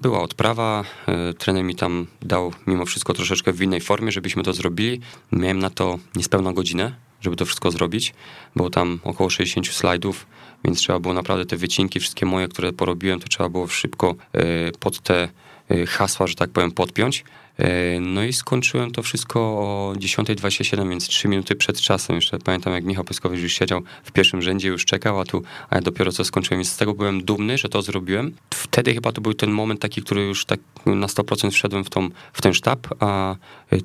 była 0.00 0.22
odprawa. 0.22 0.84
Yy, 1.08 1.34
trener 1.34 1.64
mi 1.64 1.74
tam 1.74 2.06
dał 2.22 2.52
mimo 2.66 2.86
wszystko 2.86 3.14
troszeczkę 3.14 3.52
w 3.52 3.62
innej 3.62 3.80
formie, 3.80 4.12
żebyśmy 4.12 4.42
to 4.42 4.52
zrobili. 4.52 5.00
Miałem 5.32 5.58
na 5.58 5.70
to 5.70 5.98
niespełna 6.16 6.52
godzinę, 6.52 6.94
żeby 7.20 7.36
to 7.36 7.46
wszystko 7.46 7.70
zrobić. 7.70 8.14
Było 8.56 8.70
tam 8.70 9.00
około 9.04 9.30
60 9.30 9.68
slajdów 9.68 10.26
więc 10.64 10.78
trzeba 10.78 10.98
było 10.98 11.14
naprawdę 11.14 11.46
te 11.46 11.56
wycinki, 11.56 12.00
wszystkie 12.00 12.26
moje, 12.26 12.48
które 12.48 12.72
porobiłem, 12.72 13.20
to 13.20 13.28
trzeba 13.28 13.48
było 13.48 13.68
szybko 13.68 14.14
e, 14.32 14.72
pod 14.72 15.00
te 15.00 15.28
e, 15.70 15.86
hasła, 15.86 16.26
że 16.26 16.34
tak 16.34 16.50
powiem, 16.50 16.70
podpiąć. 16.70 17.24
E, 17.58 18.00
no 18.00 18.24
i 18.24 18.32
skończyłem 18.32 18.90
to 18.90 19.02
wszystko 19.02 19.40
o 19.40 19.92
10.27, 19.96 20.88
więc 20.88 21.08
3 21.08 21.28
minuty 21.28 21.54
przed 21.56 21.80
czasem. 21.80 22.16
Jeszcze 22.16 22.38
pamiętam, 22.38 22.72
jak 22.72 22.84
Michał 22.84 23.04
Pyskowicz 23.04 23.40
już 23.40 23.52
siedział 23.52 23.82
w 24.04 24.12
pierwszym 24.12 24.42
rzędzie, 24.42 24.68
już 24.68 24.84
czekał, 24.84 25.20
a 25.20 25.24
tu 25.24 25.42
a 25.70 25.74
ja 25.74 25.80
dopiero 25.80 26.12
co 26.12 26.24
skończyłem, 26.24 26.58
więc 26.58 26.72
z 26.72 26.76
tego 26.76 26.94
byłem 26.94 27.24
dumny, 27.24 27.58
że 27.58 27.68
to 27.68 27.82
zrobiłem. 27.82 28.34
Wtedy 28.54 28.94
chyba 28.94 29.12
to 29.12 29.20
był 29.20 29.34
ten 29.34 29.50
moment 29.50 29.80
taki, 29.80 30.02
który 30.02 30.22
już 30.22 30.44
tak 30.44 30.60
na 30.86 31.06
100% 31.06 31.50
wszedłem 31.50 31.84
w, 31.84 31.90
tą, 31.90 32.08
w 32.32 32.42
ten 32.42 32.54
sztab, 32.54 32.86
a 33.00 33.36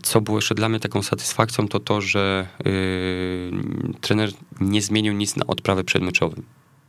co 0.04 0.22
było 0.22 0.38
jeszcze 0.38 0.56
dla 0.56 0.70
mnie 0.70 0.80
taką 0.80 1.04
satysfakcją, 1.04 1.68
to 1.68 1.80
to, 1.80 2.02
że 2.02 2.48
yy, 2.66 3.94
trener 4.02 4.32
nie 4.60 4.82
zmienił 4.82 5.14
nic 5.14 5.36
na 5.36 5.48
odprawę 5.48 5.84
przedmeczowym 5.84 6.44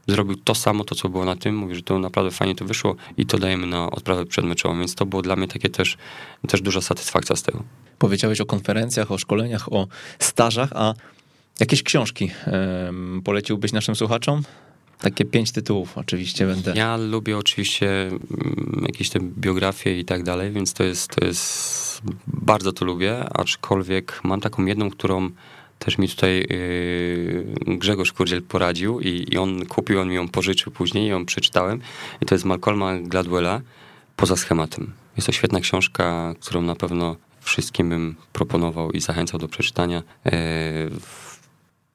zrobił 0.09 0.37
to 0.37 0.55
samo, 0.55 0.85
to 0.85 0.95
co 0.95 1.09
było 1.09 1.25
na 1.25 1.37
tym, 1.37 1.57
mówi, 1.57 1.75
że 1.75 1.83
to 1.83 1.99
naprawdę 1.99 2.31
fajnie 2.31 2.55
to 2.55 2.65
wyszło 2.65 2.97
i 3.17 3.27
to 3.27 3.39
dajemy 3.39 3.67
na 3.67 3.91
odprawę 3.91 4.27
przedmeczową, 4.27 4.79
więc 4.79 4.95
to 4.95 5.07
było 5.07 5.23
dla 5.23 5.37
mnie 5.37 5.49
takie 5.49 5.69
też, 5.69 5.97
też 6.49 6.61
duża 6.61 6.81
satysfakcja 6.81 7.37
z 7.37 7.43
tego. 7.43 7.63
Powiedziałeś 7.99 8.41
o 8.41 8.47
konferencjach, 8.47 9.13
o 9.13 9.19
szkoleniach, 9.19 9.73
o 9.73 9.87
stażach, 10.19 10.71
a 10.75 10.95
jakieś 11.61 11.83
książki 11.83 12.31
um, 12.47 13.23
poleciłbyś 13.25 13.73
naszym 13.73 13.97
słuchaczom? 13.97 14.43
Takie 15.01 15.25
pięć 15.25 15.53
tytułów 15.53 15.99
oczywiście 15.99 16.47
będę. 16.47 16.73
Ja 16.77 16.97
lubię 16.97 17.39
oczywiście 17.39 18.07
mm, 18.07 18.85
jakieś 18.87 19.11
te 19.11 19.21
biografie 19.21 19.99
i 19.99 20.05
tak 20.05 20.23
dalej, 20.23 20.53
więc 20.53 20.73
to 20.73 20.85
jest, 20.85 21.11
to 21.15 21.27
jest 21.27 22.03
bardzo 22.27 22.73
to 22.73 22.85
lubię, 22.85 23.25
aczkolwiek 23.35 24.21
mam 24.25 24.41
taką 24.41 24.67
jedną, 24.67 24.91
którą 24.91 25.31
też 25.79 25.99
mi 25.99 26.09
tutaj 26.09 26.47
yy, 27.67 27.77
Grzegorz 27.77 28.13
Kurdziel 28.13 28.43
poradził 28.43 29.01
i, 29.01 29.27
i, 29.31 29.39
on 29.39 29.67
kupił, 29.67 30.01
on 30.01 30.09
mi 30.09 30.15
ją 30.15 30.29
pożyczył 30.29 30.73
później 30.73 31.05
i 31.05 31.09
ją 31.09 31.27
przeczytałem. 31.27 31.81
I 32.21 32.27
to 32.27 32.35
jest 32.35 32.45
Malcolma 32.45 32.99
Gladwella 32.99 33.61
Poza 34.17 34.37
schematem. 34.37 34.93
Jest 35.17 35.27
to 35.27 35.33
świetna 35.33 35.61
książka, 35.61 36.35
którą 36.41 36.63
na 36.63 36.75
pewno 36.75 37.17
wszystkim 37.41 37.89
bym 37.89 38.15
proponował 38.33 38.93
i 38.93 39.01
zachęcał 39.01 39.41
do 39.41 39.49
przeczytania. 39.49 40.03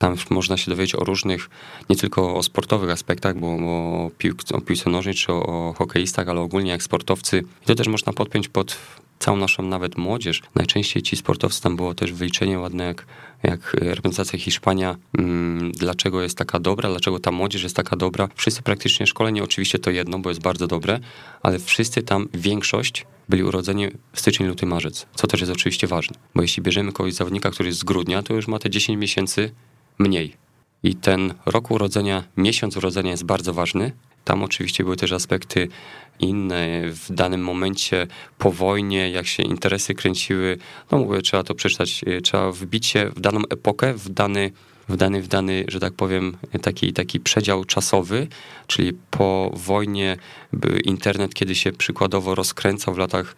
Tam 0.04 0.16
można 0.30 0.58
się 0.58 0.72
dowiedzieć 0.72 0.96
o 0.96 1.04
różnych, 1.04 1.50
nie 1.90 1.96
tylko 1.96 2.36
o 2.36 2.44
sportowych 2.44 2.90
aspektach, 2.90 3.40
bo, 3.40 3.58
bo 3.58 3.72
o, 3.72 4.58
o 4.58 4.62
piłce 4.62 4.90
nożnej 4.90 5.16
czy 5.16 5.34
o, 5.34 5.46
o 5.46 5.74
hokeistach, 5.74 6.30
ale 6.30 6.42
ogólnie 6.42 6.72
jak 6.72 6.84
sportowcy. 6.84 7.44
I 7.64 7.66
to 7.66 7.76
też 7.76 7.88
można 7.88 8.14
podpiąć 8.14 8.48
pod 8.48 8.78
całą 9.20 9.38
naszą 9.38 9.64
nawet 9.64 9.98
młodzież. 9.98 10.42
Najczęściej 10.56 11.04
ci 11.04 11.16
sportowcy, 11.16 11.62
tam 11.62 11.76
było 11.76 11.94
też 11.94 12.14
wyliczenie 12.14 12.60
ładne, 12.60 12.84
jak, 12.84 13.06
jak 13.44 13.74
reprezentacja 13.74 14.40
Hiszpania, 14.40 14.96
mm, 15.18 15.72
dlaczego 15.72 16.22
jest 16.22 16.38
taka 16.38 16.60
dobra, 16.60 16.90
dlaczego 16.90 17.20
ta 17.20 17.32
młodzież 17.32 17.64
jest 17.64 17.76
taka 17.76 17.96
dobra. 17.96 18.30
Wszyscy 18.36 18.62
praktycznie 18.62 19.08
szkolenie, 19.08 19.44
oczywiście 19.44 19.80
to 19.80 19.92
jedno, 19.92 20.20
bo 20.20 20.30
jest 20.30 20.42
bardzo 20.42 20.68
dobre, 20.68 21.00
ale 21.42 21.60
wszyscy 21.60 22.02
tam, 22.02 22.30
większość 22.34 23.06
byli 23.30 23.44
urodzeni 23.44 23.88
w 24.14 24.20
styczeń, 24.20 24.48
luty, 24.48 24.66
marzec, 24.66 25.06
co 25.16 25.28
też 25.28 25.40
jest 25.40 25.54
oczywiście 25.54 25.88
ważne, 25.88 26.18
bo 26.36 26.42
jeśli 26.42 26.64
bierzemy 26.64 26.92
kogoś 26.92 27.14
zawodnika, 27.14 27.52
który 27.52 27.70
jest 27.70 27.80
z 27.80 27.84
grudnia, 27.84 28.24
to 28.24 28.34
już 28.34 28.48
ma 28.48 28.60
te 28.60 28.70
10 28.70 29.00
miesięcy 29.00 29.52
mniej. 30.00 30.34
I 30.84 30.96
ten 30.96 31.34
rok 31.46 31.72
urodzenia, 31.72 32.24
miesiąc 32.38 32.78
urodzenia 32.78 33.12
jest 33.12 33.24
bardzo 33.24 33.54
ważny. 33.54 33.92
Tam 34.24 34.44
oczywiście 34.44 34.84
były 34.84 34.98
też 34.98 35.12
aspekty 35.12 35.68
inne 36.20 36.82
w 36.86 37.14
danym 37.14 37.42
momencie 37.42 38.08
po 38.38 38.52
wojnie, 38.52 39.12
jak 39.12 39.28
się 39.28 39.44
interesy 39.44 39.94
kręciły. 39.94 40.58
No 40.92 40.98
mówię, 40.98 41.22
trzeba 41.22 41.44
to 41.44 41.56
przeczytać, 41.56 42.02
e, 42.08 42.22
trzeba 42.22 42.52
wbić 42.52 42.86
się 42.86 43.10
w 43.16 43.20
daną 43.20 43.42
epokę, 43.50 43.94
w 43.94 44.10
dany, 44.10 44.52
w 44.90 44.96
dany, 44.96 45.22
w 45.22 45.28
dany 45.28 45.66
że 45.68 45.80
tak 45.80 45.94
powiem, 45.94 46.38
taki, 46.62 46.94
taki 46.94 47.20
przedział 47.20 47.66
czasowy, 47.66 48.28
czyli 48.68 48.94
po 49.12 49.52
wojnie 49.54 50.18
internet, 50.84 51.34
kiedy 51.34 51.56
się 51.56 51.72
przykładowo 51.72 52.36
rozkręcał 52.36 52.94
w 52.94 52.98
latach 52.98 53.36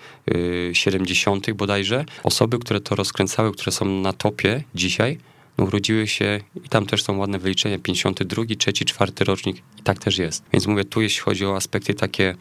70. 0.74 1.52
bodajże. 1.52 2.06
Osoby, 2.24 2.60
które 2.60 2.80
to 2.80 2.96
rozkręcały, 2.96 3.52
które 3.52 3.72
są 3.72 3.86
na 3.86 4.14
topie 4.14 4.64
dzisiaj, 4.76 5.18
no, 5.58 5.66
urodziły 5.66 6.08
się 6.08 6.40
i 6.66 6.70
tam 6.70 6.86
też 6.86 7.04
są 7.04 7.18
ładne 7.18 7.40
wyliczenia, 7.40 7.80
52, 7.80 8.44
3, 8.58 8.74
4 8.74 9.12
rocznik 9.20 9.58
i 9.80 9.84
tak 9.84 10.00
też 10.00 10.18
jest. 10.18 10.44
Więc 10.54 10.68
mówię, 10.68 10.86
tu 10.86 11.02
jeśli 11.02 11.22
chodzi 11.22 11.46
o 11.46 11.56
aspekty 11.56 11.94
takie 11.94 12.36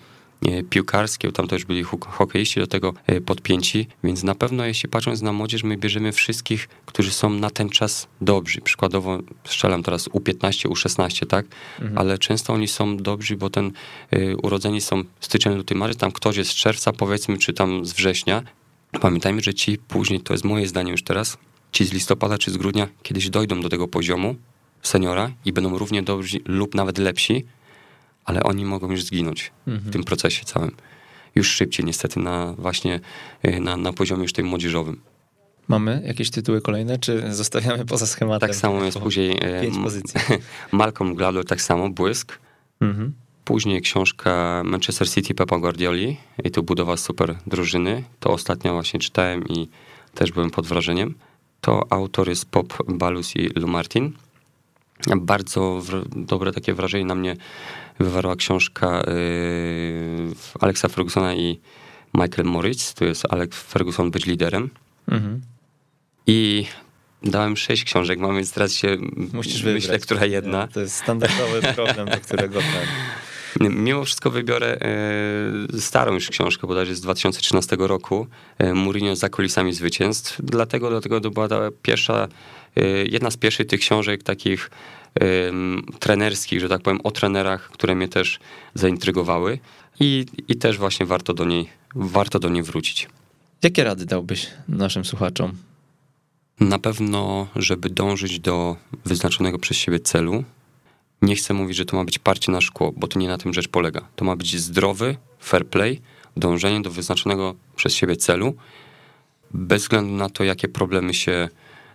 piłkarskie, 0.71 1.33
tam 1.33 1.49
też 1.49 1.65
byli 1.65 1.85
hokeiści 2.09 2.61
do 2.61 2.67
tego 2.67 2.95
e, 3.07 3.21
podpięci, 3.21 3.87
więc 4.05 4.23
na 4.23 4.35
pewno 4.35 4.65
jeśli 4.65 4.89
patrząc 4.89 5.23
na 5.23 5.33
młodzież, 5.33 5.63
my 5.63 5.77
bierzemy 5.77 6.13
wszystkich, 6.13 6.69
którzy 6.87 7.11
są 7.11 7.31
na 7.31 7.51
ten 7.51 7.69
czas 7.69 8.09
dobrzy. 8.21 8.61
Przykładowo 8.61 9.19
strzelam 9.45 9.83
teraz 9.83 10.09
U15, 10.09 10.69
U16, 10.69 11.27
tak? 11.27 11.47
Mhm. 11.81 11.99
Ale 11.99 12.19
często 12.19 12.53
oni 12.53 12.69
są 12.69 12.97
dobrzy, 12.97 13.37
bo 13.37 13.51
ten 13.51 13.73
y, 14.15 14.37
urodzeni 14.43 14.81
są 14.81 15.05
styczeń, 15.21 15.55
luty, 15.55 15.75
marzec, 15.75 15.99
tam 15.99 16.13
ktoś 16.13 16.37
jest 16.37 16.51
z 16.51 16.55
czerwca 16.55 16.93
powiedzmy, 16.93 17.39
czy 17.39 17.53
tam 17.53 17.87
z 17.87 17.93
września. 17.93 18.43
Pamiętajmy, 19.01 19.43
że 19.43 19.55
ci 19.55 19.79
później, 19.79 20.21
to 20.21 20.35
jest 20.35 20.45
moje 20.45 20.67
zdanie 20.67 20.91
już 20.91 21.03
teraz, 21.03 21.39
ci 21.75 21.85
z 21.85 21.93
listopada 21.93 22.39
czy 22.39 22.51
z 22.51 22.57
grudnia 22.57 22.89
kiedyś 23.03 23.31
dojdą 23.31 23.61
do 23.61 23.69
tego 23.69 23.89
poziomu 23.89 24.35
seniora 24.83 25.31
i 25.45 25.53
będą 25.53 25.79
równie 25.79 26.03
dobrzy 26.03 26.39
lub 26.45 26.75
nawet 26.75 26.99
lepsi, 26.99 27.45
ale 28.25 28.43
oni 28.43 28.65
mogą 28.65 28.91
już 28.91 29.05
zginąć 29.05 29.53
mhm. 29.67 29.91
w 29.91 29.93
tym 29.93 30.05
procesie 30.05 30.45
całym. 30.45 30.77
Już 31.35 31.49
szybciej 31.49 31.87
niestety 31.87 32.21
na 32.21 32.53
właśnie 32.59 33.01
y, 33.45 33.61
na, 33.61 33.77
na 33.77 33.93
poziomie 33.93 34.23
już 34.23 34.33
tym 34.33 34.47
młodzieżowym. 34.47 35.01
Mamy 35.69 36.03
jakieś 36.07 36.31
tytuły 36.31 36.61
kolejne, 36.61 36.99
czy 36.99 37.35
zostawiamy 37.35 37.85
poza 37.85 38.07
schematem? 38.07 38.49
Tak 38.49 38.57
samo 38.57 38.85
jest 38.85 38.99
później 38.99 39.31
y, 39.31 39.61
pięć 39.63 39.79
pozycji. 39.79 40.21
Malcolm 40.73 41.15
Gladwell 41.15 41.45
tak 41.45 41.63
samo, 41.63 41.91
Błysk. 41.91 42.39
Mhm. 42.81 43.13
Później 43.45 43.83
książka 43.83 44.63
Manchester 44.65 45.11
City 45.11 45.35
Pepa 45.35 45.59
Guardioli 45.59 46.17
i 46.45 46.51
tu 46.51 46.63
budowa 46.63 46.97
super 46.97 47.37
drużyny. 47.47 48.05
To 48.21 48.31
ostatnio 48.31 48.73
właśnie 48.73 49.01
czytałem 49.01 49.49
i 49.49 49.69
też 50.15 50.33
byłem 50.33 50.51
pod 50.51 50.67
wrażeniem. 50.67 51.15
To 51.65 51.87
autor 51.91 52.29
jest 52.29 52.45
Pop 52.51 52.83
Balus 52.89 53.37
i 53.37 53.49
Lou 53.57 53.69
Martin. 53.69 54.13
Bardzo 55.17 55.83
dobre 56.17 56.53
takie 56.53 56.75
wrażenie 56.75 57.05
na 57.05 57.15
mnie 57.15 57.37
wywarła 58.01 58.37
książka 58.37 59.03
yy, 59.07 60.35
Alexa 60.61 60.89
Fergusona 60.89 61.35
i 61.35 61.61
Michael 62.15 62.49
Moritz. 62.49 62.95
Tu 62.95 63.05
jest 63.05 63.23
Alex 63.31 63.63
Ferguson 63.63 64.11
być 64.11 64.27
liderem. 64.27 64.71
Mhm. 65.09 65.41
I 66.27 66.67
dałem 67.23 67.57
sześć 67.57 67.85
książek, 67.85 68.19
mam 68.19 68.35
więc 68.37 68.53
teraz 68.53 68.73
się 68.73 68.97
Musisz 69.33 69.63
myślę, 69.63 69.81
wybrać. 69.81 70.03
która 70.03 70.27
jedna. 70.27 70.69
To 70.69 70.81
jest 70.81 70.97
standardowy 70.97 71.63
problem, 71.75 72.09
do 72.09 72.21
którego 72.21 72.61
ten... 72.73 72.87
Mimo 73.61 74.05
wszystko 74.05 74.31
wybiorę 74.31 74.79
e, 74.81 75.81
starą 75.81 76.15
już 76.15 76.31
książkę, 76.31 76.67
bodajże 76.67 76.95
z 76.95 77.01
2013 77.01 77.77
roku, 77.79 78.27
e, 78.59 78.75
Mourinho 78.75 79.17
za 79.17 79.29
kulisami 79.29 79.73
zwycięstw. 79.73 80.41
Dlatego, 80.43 80.91
dlatego 80.91 81.21
to 81.21 81.31
była 81.31 81.49
ta 81.49 81.61
pierwsza, 81.83 82.29
e, 82.77 82.83
jedna 82.87 83.31
z 83.31 83.37
pierwszych 83.37 83.67
tych 83.67 83.81
książek 83.81 84.23
takich 84.23 84.71
trenerskich, 85.99 86.61
że 86.61 86.69
tak 86.69 86.83
powiem, 86.83 87.01
o 87.05 87.11
trenerach, 87.11 87.71
które 87.71 87.95
mnie 87.95 88.09
też 88.09 88.39
zaintrygowały 88.75 89.59
i, 90.01 90.27
i 90.49 90.57
też 90.57 90.79
właśnie 90.79 91.07
warto 91.07 91.35
do 91.35 91.45
niej, 91.45 91.69
warto 91.95 92.39
do 92.39 92.49
niej 92.49 92.63
wrócić. 92.63 93.09
Jakie 93.63 93.85
rady 93.85 94.07
dałbyś 94.07 94.47
naszym 94.69 95.05
słuchaczom? 95.05 95.53
Na 96.61 96.79
pewno, 96.79 97.49
żeby 97.57 97.91
dążyć 97.91 98.41
do 98.41 98.77
wyznaczonego 99.05 99.59
przez 99.59 99.77
siebie 99.77 100.01
celu, 100.01 100.45
nie 101.23 101.37
chcę 101.37 101.55
mówić, 101.55 101.77
że 101.77 101.85
to 101.85 101.97
ma 101.97 102.05
być 102.05 102.19
parcie 102.19 102.53
na 102.53 102.61
szkło, 102.61 102.93
bo 102.97 103.09
to 103.09 103.19
nie 103.19 103.29
na 103.29 103.39
tym 103.39 103.55
rzecz 103.55 103.69
polega. 103.69 104.09
To 104.17 104.25
ma 104.25 104.37
być 104.37 104.61
zdrowy, 104.61 105.17
fair 105.41 105.67
play, 105.67 106.01
dążenie 106.37 106.83
do 106.83 106.91
wyznaczonego 106.91 107.55
przez 107.77 107.95
siebie 107.95 108.17
celu, 108.17 108.55
bez 109.51 109.83
względu 109.83 110.13
na 110.13 110.29
to, 110.29 110.45
jakie 110.45 110.69
problemy 110.69 111.15
się 111.15 111.49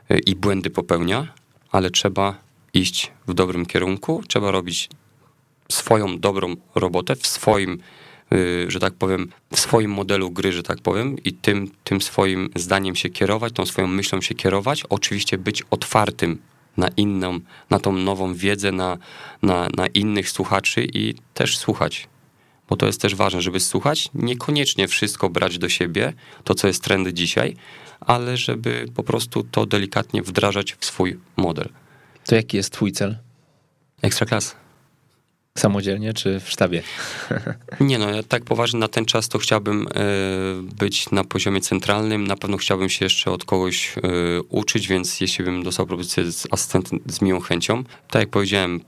e, 0.10 0.20
i 0.20 0.36
błędy 0.36 0.70
popełnia, 0.70 1.34
ale 1.72 1.90
trzeba 1.91 2.36
iść 2.74 3.12
w 3.28 3.34
dobrym 3.34 3.66
kierunku, 3.66 4.24
trzeba 4.28 4.52
robić 4.52 4.90
swoją 5.72 6.20
dobrą 6.20 6.56
robotę 6.76 7.16
w 7.16 7.28
swoim, 7.28 7.80
e, 8.32 8.72
że 8.72 8.80
tak 8.80 8.94
powiem, 8.94 9.30
w 9.54 9.60
swoim 9.60 9.91
modelu 9.91 10.32
gry, 10.32 10.52
że 10.52 10.64
tak 10.64 10.82
powiem, 10.82 11.24
i 11.24 11.34
tym, 11.34 11.72
tym 11.84 12.02
swoim 12.02 12.50
zdaniem 12.56 12.96
się 12.96 13.10
kierować, 13.10 13.54
tą 13.54 13.66
swoją 13.66 13.88
myślą 13.88 14.22
się 14.22 14.36
kierować. 14.36 14.84
Oczywiście 14.90 15.38
być 15.38 15.64
otwartym 15.70 16.40
na 16.80 16.88
inną, 16.97 17.39
na 17.69 17.80
tą 17.80 17.93
nową 17.93 18.34
wiedzę, 18.34 18.72
na, 18.72 18.97
na, 19.41 19.69
na 19.77 19.88
innych 19.88 20.30
słuchaczy 20.30 20.88
i 20.93 21.15
też 21.34 21.57
słuchać. 21.57 22.07
Bo 22.69 22.76
to 22.76 22.85
jest 22.85 23.01
też 23.01 23.15
ważne, 23.15 23.41
żeby 23.41 23.60
słuchać, 23.60 24.10
niekoniecznie 24.14 24.88
wszystko 24.88 25.30
brać 25.30 25.57
do 25.57 25.69
siebie, 25.69 26.14
to 26.43 26.56
co 26.56 26.68
jest 26.68 26.84
trendy 26.84 27.14
dzisiaj, 27.14 27.56
ale 27.99 28.38
żeby 28.38 28.85
po 28.95 29.03
prostu 29.03 29.43
to 29.43 29.65
delikatnie 29.65 30.22
wdrażać 30.22 30.76
w 30.80 30.85
swój 30.85 31.19
model. 31.38 31.69
To 32.26 32.35
jaki 32.35 32.57
jest 32.57 32.73
twój 32.73 32.91
cel? 32.91 33.18
Ekstraklas. 34.01 34.56
Samodzielnie 35.57 36.13
czy 36.13 36.39
w 36.39 36.49
sztabie? 36.49 36.84
Nie 37.80 37.97
no, 37.97 38.09
ja 38.09 38.23
tak 38.23 38.43
poważnie 38.43 38.80
na 38.80 38.88
ten 38.88 39.05
czas 39.05 39.30
to 39.30 39.39
chciałbym 39.39 39.88
e, 39.88 39.93
być 40.80 41.11
na 41.11 41.23
poziomie 41.23 41.61
centralnym. 41.61 42.27
Na 42.27 42.35
pewno 42.35 42.57
chciałbym 42.57 42.89
się 42.89 43.05
jeszcze 43.05 43.31
od 43.31 43.45
kogoś 43.45 43.97
e, 43.97 44.01
uczyć, 44.41 44.88
więc 44.88 45.21
jeśli 45.21 45.45
bym 45.45 45.63
dostał 45.63 45.85
propozycję 45.85 46.31
z 46.31 46.47
asystentem 46.51 46.99
z 47.05 47.21
miłą 47.21 47.39
chęcią. 47.39 47.84
Tak 48.09 48.19
jak 48.19 48.30
powiedziałem, 48.30 48.81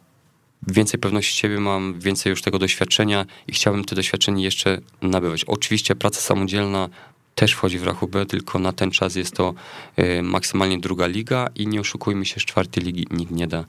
więcej 0.67 0.99
pewności 0.99 1.37
siebie 1.37 1.59
mam, 1.59 1.99
więcej 1.99 2.29
już 2.29 2.41
tego 2.41 2.59
doświadczenia 2.59 3.25
i 3.47 3.51
chciałbym 3.51 3.85
to 3.85 3.95
doświadczenie 3.95 4.43
jeszcze 4.43 4.77
nabywać. 5.01 5.45
Oczywiście 5.45 5.95
praca 5.95 6.21
samodzielna 6.21 6.89
też 7.35 7.51
wchodzi 7.51 7.79
w 7.79 7.83
rachubę, 7.83 8.25
tylko 8.25 8.59
na 8.59 8.73
ten 8.73 8.91
czas 8.91 9.15
jest 9.15 9.35
to 9.35 9.53
e, 9.95 10.21
maksymalnie 10.21 10.79
druga 10.79 11.07
liga 11.07 11.47
i 11.55 11.67
nie 11.67 11.81
oszukujmy 11.81 12.25
się, 12.25 12.39
z 12.39 12.45
czwartej 12.45 12.83
ligi 12.83 13.07
nikt 13.11 13.31
nie 13.31 13.47
da 13.47 13.65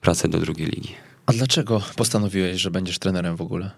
pracy 0.00 0.28
do 0.28 0.38
drugiej 0.38 0.66
ligi. 0.66 0.94
A 1.26 1.32
dlaczego 1.32 1.82
postanowiłeś, 1.96 2.60
że 2.60 2.70
będziesz 2.70 2.98
trenerem 2.98 3.36
w 3.36 3.40
ogóle? 3.40 3.70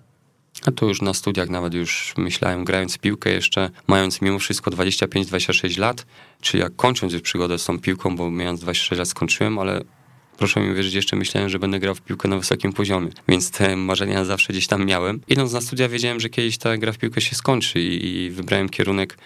A 0.67 0.71
to 0.71 0.87
już 0.87 1.03
na 1.03 1.15
studiach 1.15 1.49
nawet 1.49 1.75
już 1.75 2.15
myślałem, 2.17 2.65
grając 2.65 2.99
piłkę 2.99 3.31
jeszcze, 3.31 3.71
mając 3.87 4.23
mimo 4.23 4.39
wszystko 4.39 4.71
25-26 4.71 5.79
lat, 5.79 6.07
czyli 6.41 6.63
jak 6.63 6.77
kończąc 6.77 7.13
już 7.13 7.23
przygodę 7.23 7.59
z 7.59 7.65
tą 7.65 7.79
piłką, 7.79 8.17
bo 8.17 8.31
mając 8.31 8.61
26 8.61 8.99
lat 8.99 9.09
skończyłem, 9.09 9.59
ale 9.59 9.81
proszę 10.39 10.61
mi 10.61 10.75
wierzyć, 10.75 10.95
jeszcze 10.95 11.17
myślałem, 11.17 11.51
że 11.51 11.59
będę 11.59 11.81
grał 11.81 11.95
w 11.95 12.01
piłkę 12.01 12.29
na 12.29 12.39
wysokim 12.39 12.73
poziomie, 12.73 13.11
więc 13.29 13.51
te 13.51 13.77
marzenia 13.77 14.25
zawsze 14.25 14.53
gdzieś 14.53 14.67
tam 14.67 14.85
miałem. 14.85 15.21
Idąc 15.29 15.53
na 15.53 15.61
studia 15.61 15.89
wiedziałem, 15.89 16.21
że 16.21 16.29
kiedyś 16.29 16.59
ta 16.59 16.77
gra 16.77 16.93
w 16.93 16.99
piłkę 16.99 17.21
się 17.21 17.35
skończy 17.35 17.81
i, 17.81 18.09
i 18.09 18.31
wybrałem 18.31 18.69
kierunek 18.69 19.19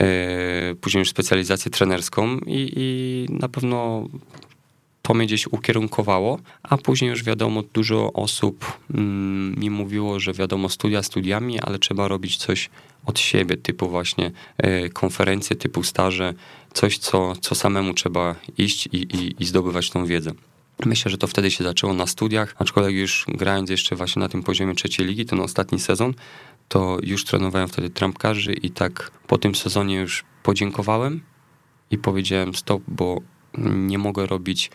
e, 0.00 0.74
później 0.80 0.98
już 1.00 1.08
specjalizację 1.08 1.70
trenerską 1.70 2.38
i, 2.38 2.72
i 2.76 3.26
na 3.32 3.48
pewno 3.48 4.08
to 5.08 5.14
mnie 5.14 5.26
gdzieś 5.26 5.46
ukierunkowało, 5.46 6.38
a 6.62 6.76
później 6.76 7.10
już 7.10 7.24
wiadomo, 7.24 7.62
dużo 7.62 8.12
osób 8.12 8.78
mm, 8.94 9.54
mi 9.58 9.70
mówiło, 9.70 10.20
że 10.20 10.32
wiadomo, 10.32 10.68
studia 10.68 11.02
studiami, 11.02 11.60
ale 11.60 11.78
trzeba 11.78 12.08
robić 12.08 12.36
coś 12.36 12.70
od 13.06 13.18
siebie, 13.18 13.56
typu 13.56 13.88
właśnie 13.88 14.30
y, 14.86 14.90
konferencje, 14.90 15.56
typu 15.56 15.82
staże, 15.82 16.34
coś, 16.72 16.98
co, 16.98 17.36
co 17.40 17.54
samemu 17.54 17.94
trzeba 17.94 18.34
iść 18.58 18.86
i, 18.86 18.96
i, 18.96 19.42
i 19.42 19.46
zdobywać 19.46 19.90
tą 19.90 20.06
wiedzę. 20.06 20.32
Myślę, 20.86 21.10
że 21.10 21.18
to 21.18 21.26
wtedy 21.26 21.50
się 21.50 21.64
zaczęło 21.64 21.94
na 21.94 22.06
studiach, 22.06 22.54
aczkolwiek 22.58 22.94
już 22.94 23.24
grając 23.28 23.70
jeszcze 23.70 23.96
właśnie 23.96 24.20
na 24.20 24.28
tym 24.28 24.42
poziomie 24.42 24.74
trzeciej 24.74 25.06
ligi, 25.06 25.26
ten 25.26 25.40
ostatni 25.40 25.80
sezon, 25.80 26.14
to 26.68 26.98
już 27.02 27.24
trenowałem 27.24 27.68
wtedy 27.68 27.90
trampkarzy 27.90 28.52
i 28.52 28.70
tak 28.70 29.10
po 29.26 29.38
tym 29.38 29.54
sezonie 29.54 29.96
już 29.96 30.24
podziękowałem 30.42 31.20
i 31.90 31.98
powiedziałem 31.98 32.54
stop, 32.54 32.82
bo 32.88 33.20
nie 33.58 33.98
mogę 33.98 34.26
robić 34.26 34.70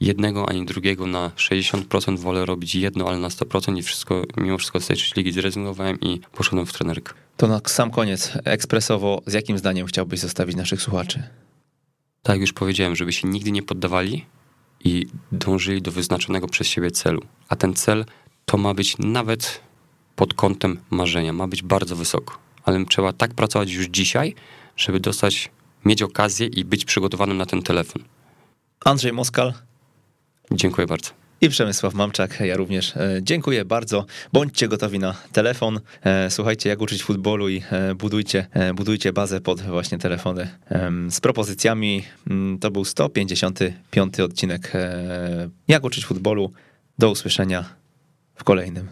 jednego 0.00 0.48
ani 0.48 0.66
drugiego 0.66 1.06
na 1.06 1.28
60%, 1.28 2.18
wolę 2.18 2.46
robić 2.46 2.74
jedno, 2.74 3.08
ale 3.08 3.18
na 3.18 3.28
100% 3.28 3.78
i 3.78 3.82
wszystko, 3.82 4.22
mimo 4.36 4.58
wszystko 4.58 4.80
z 4.80 4.86
tej 4.86 4.96
ligi 5.16 5.32
zrezygnowałem 5.32 6.00
i 6.00 6.20
poszedłem 6.32 6.66
w 6.66 6.72
trenerkę. 6.72 7.14
To 7.36 7.46
na 7.46 7.60
sam 7.66 7.90
koniec, 7.90 8.32
ekspresowo, 8.44 9.22
z 9.26 9.32
jakim 9.32 9.58
zdaniem 9.58 9.86
chciałbyś 9.86 10.20
zostawić 10.20 10.56
naszych 10.56 10.82
słuchaczy? 10.82 11.22
Tak 12.22 12.34
jak 12.34 12.40
już 12.40 12.52
powiedziałem, 12.52 12.96
żeby 12.96 13.12
się 13.12 13.28
nigdy 13.28 13.52
nie 13.52 13.62
poddawali 13.62 14.26
i 14.84 15.06
dążyli 15.32 15.82
do 15.82 15.90
wyznaczonego 15.90 16.46
przez 16.46 16.66
siebie 16.66 16.90
celu. 16.90 17.22
A 17.48 17.56
ten 17.56 17.74
cel 17.74 18.04
to 18.44 18.58
ma 18.58 18.74
być 18.74 18.98
nawet 18.98 19.60
pod 20.16 20.34
kątem 20.34 20.80
marzenia, 20.90 21.32
ma 21.32 21.48
być 21.48 21.62
bardzo 21.62 21.96
wysoko. 21.96 22.38
Ale 22.64 22.84
trzeba 22.84 23.12
tak 23.12 23.34
pracować 23.34 23.72
już 23.72 23.86
dzisiaj, 23.86 24.34
żeby 24.76 25.00
dostać, 25.00 25.50
mieć 25.84 26.02
okazję 26.02 26.46
i 26.46 26.64
być 26.64 26.84
przygotowanym 26.84 27.36
na 27.36 27.46
ten 27.46 27.62
telefon. 27.62 28.02
Andrzej 28.84 29.12
Moskal. 29.12 29.54
Dziękuję 30.50 30.86
bardzo. 30.86 31.10
I 31.40 31.48
Przemysław 31.48 31.94
Mamczak, 31.94 32.40
ja 32.40 32.56
również 32.56 32.96
e, 32.96 33.18
dziękuję 33.22 33.64
bardzo. 33.64 34.06
Bądźcie 34.32 34.68
gotowi 34.68 34.98
na 34.98 35.14
telefon. 35.32 35.80
E, 36.02 36.30
słuchajcie, 36.30 36.68
jak 36.68 36.80
uczyć 36.80 37.02
futbolu 37.02 37.48
i 37.48 37.62
e, 37.70 37.94
budujcie, 37.94 38.46
budujcie 38.74 39.12
bazę 39.12 39.40
pod 39.40 39.60
właśnie 39.60 39.98
telefony 39.98 40.48
z 41.10 41.20
propozycjami. 41.20 42.02
Mm, 42.30 42.58
to 42.58 42.70
był 42.70 42.84
155 42.84 44.20
odcinek 44.20 44.72
Jak 45.68 45.84
uczyć 45.84 46.06
futbolu. 46.06 46.52
Do 46.98 47.10
usłyszenia 47.10 47.64
w 48.34 48.44
kolejnym. 48.44 48.88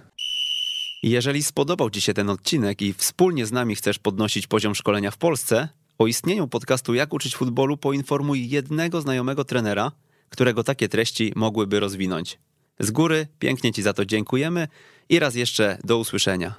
Jeżeli 1.03 1.43
spodobał 1.43 1.91
Ci 1.91 2.01
się 2.01 2.15
ten 2.15 2.31
odcinek 2.31 2.83
i 2.83 2.93
wspólnie 2.93 3.47
z 3.47 3.53
nami 3.53 3.75
chcesz 3.75 3.99
podnosić 3.99 4.47
poziom 4.47 4.75
szkolenia 4.75 5.11
w 5.11 5.17
Polsce, 5.17 5.69
o 5.99 6.07
istnieniu 6.07 6.49
podcastu 6.49 6.95
Jak 6.95 7.15
uczyć 7.15 7.37
futbolu 7.37 7.77
poinformuj 7.77 8.49
jednego 8.49 9.01
znajomego 9.01 9.45
trenera, 9.45 9.93
którego 10.33 10.65
takie 10.65 10.89
treści 10.89 11.33
mogłyby 11.37 11.81
rozwinąć. 11.81 12.39
Z 12.81 12.91
góry 12.91 13.27
pięknie 13.39 13.73
Ci 13.73 13.83
za 13.83 13.93
to 13.93 14.05
dziękujemy 14.05 14.69
i 15.09 15.19
raz 15.19 15.35
jeszcze 15.35 15.79
do 15.85 15.99
usłyszenia. 15.99 16.55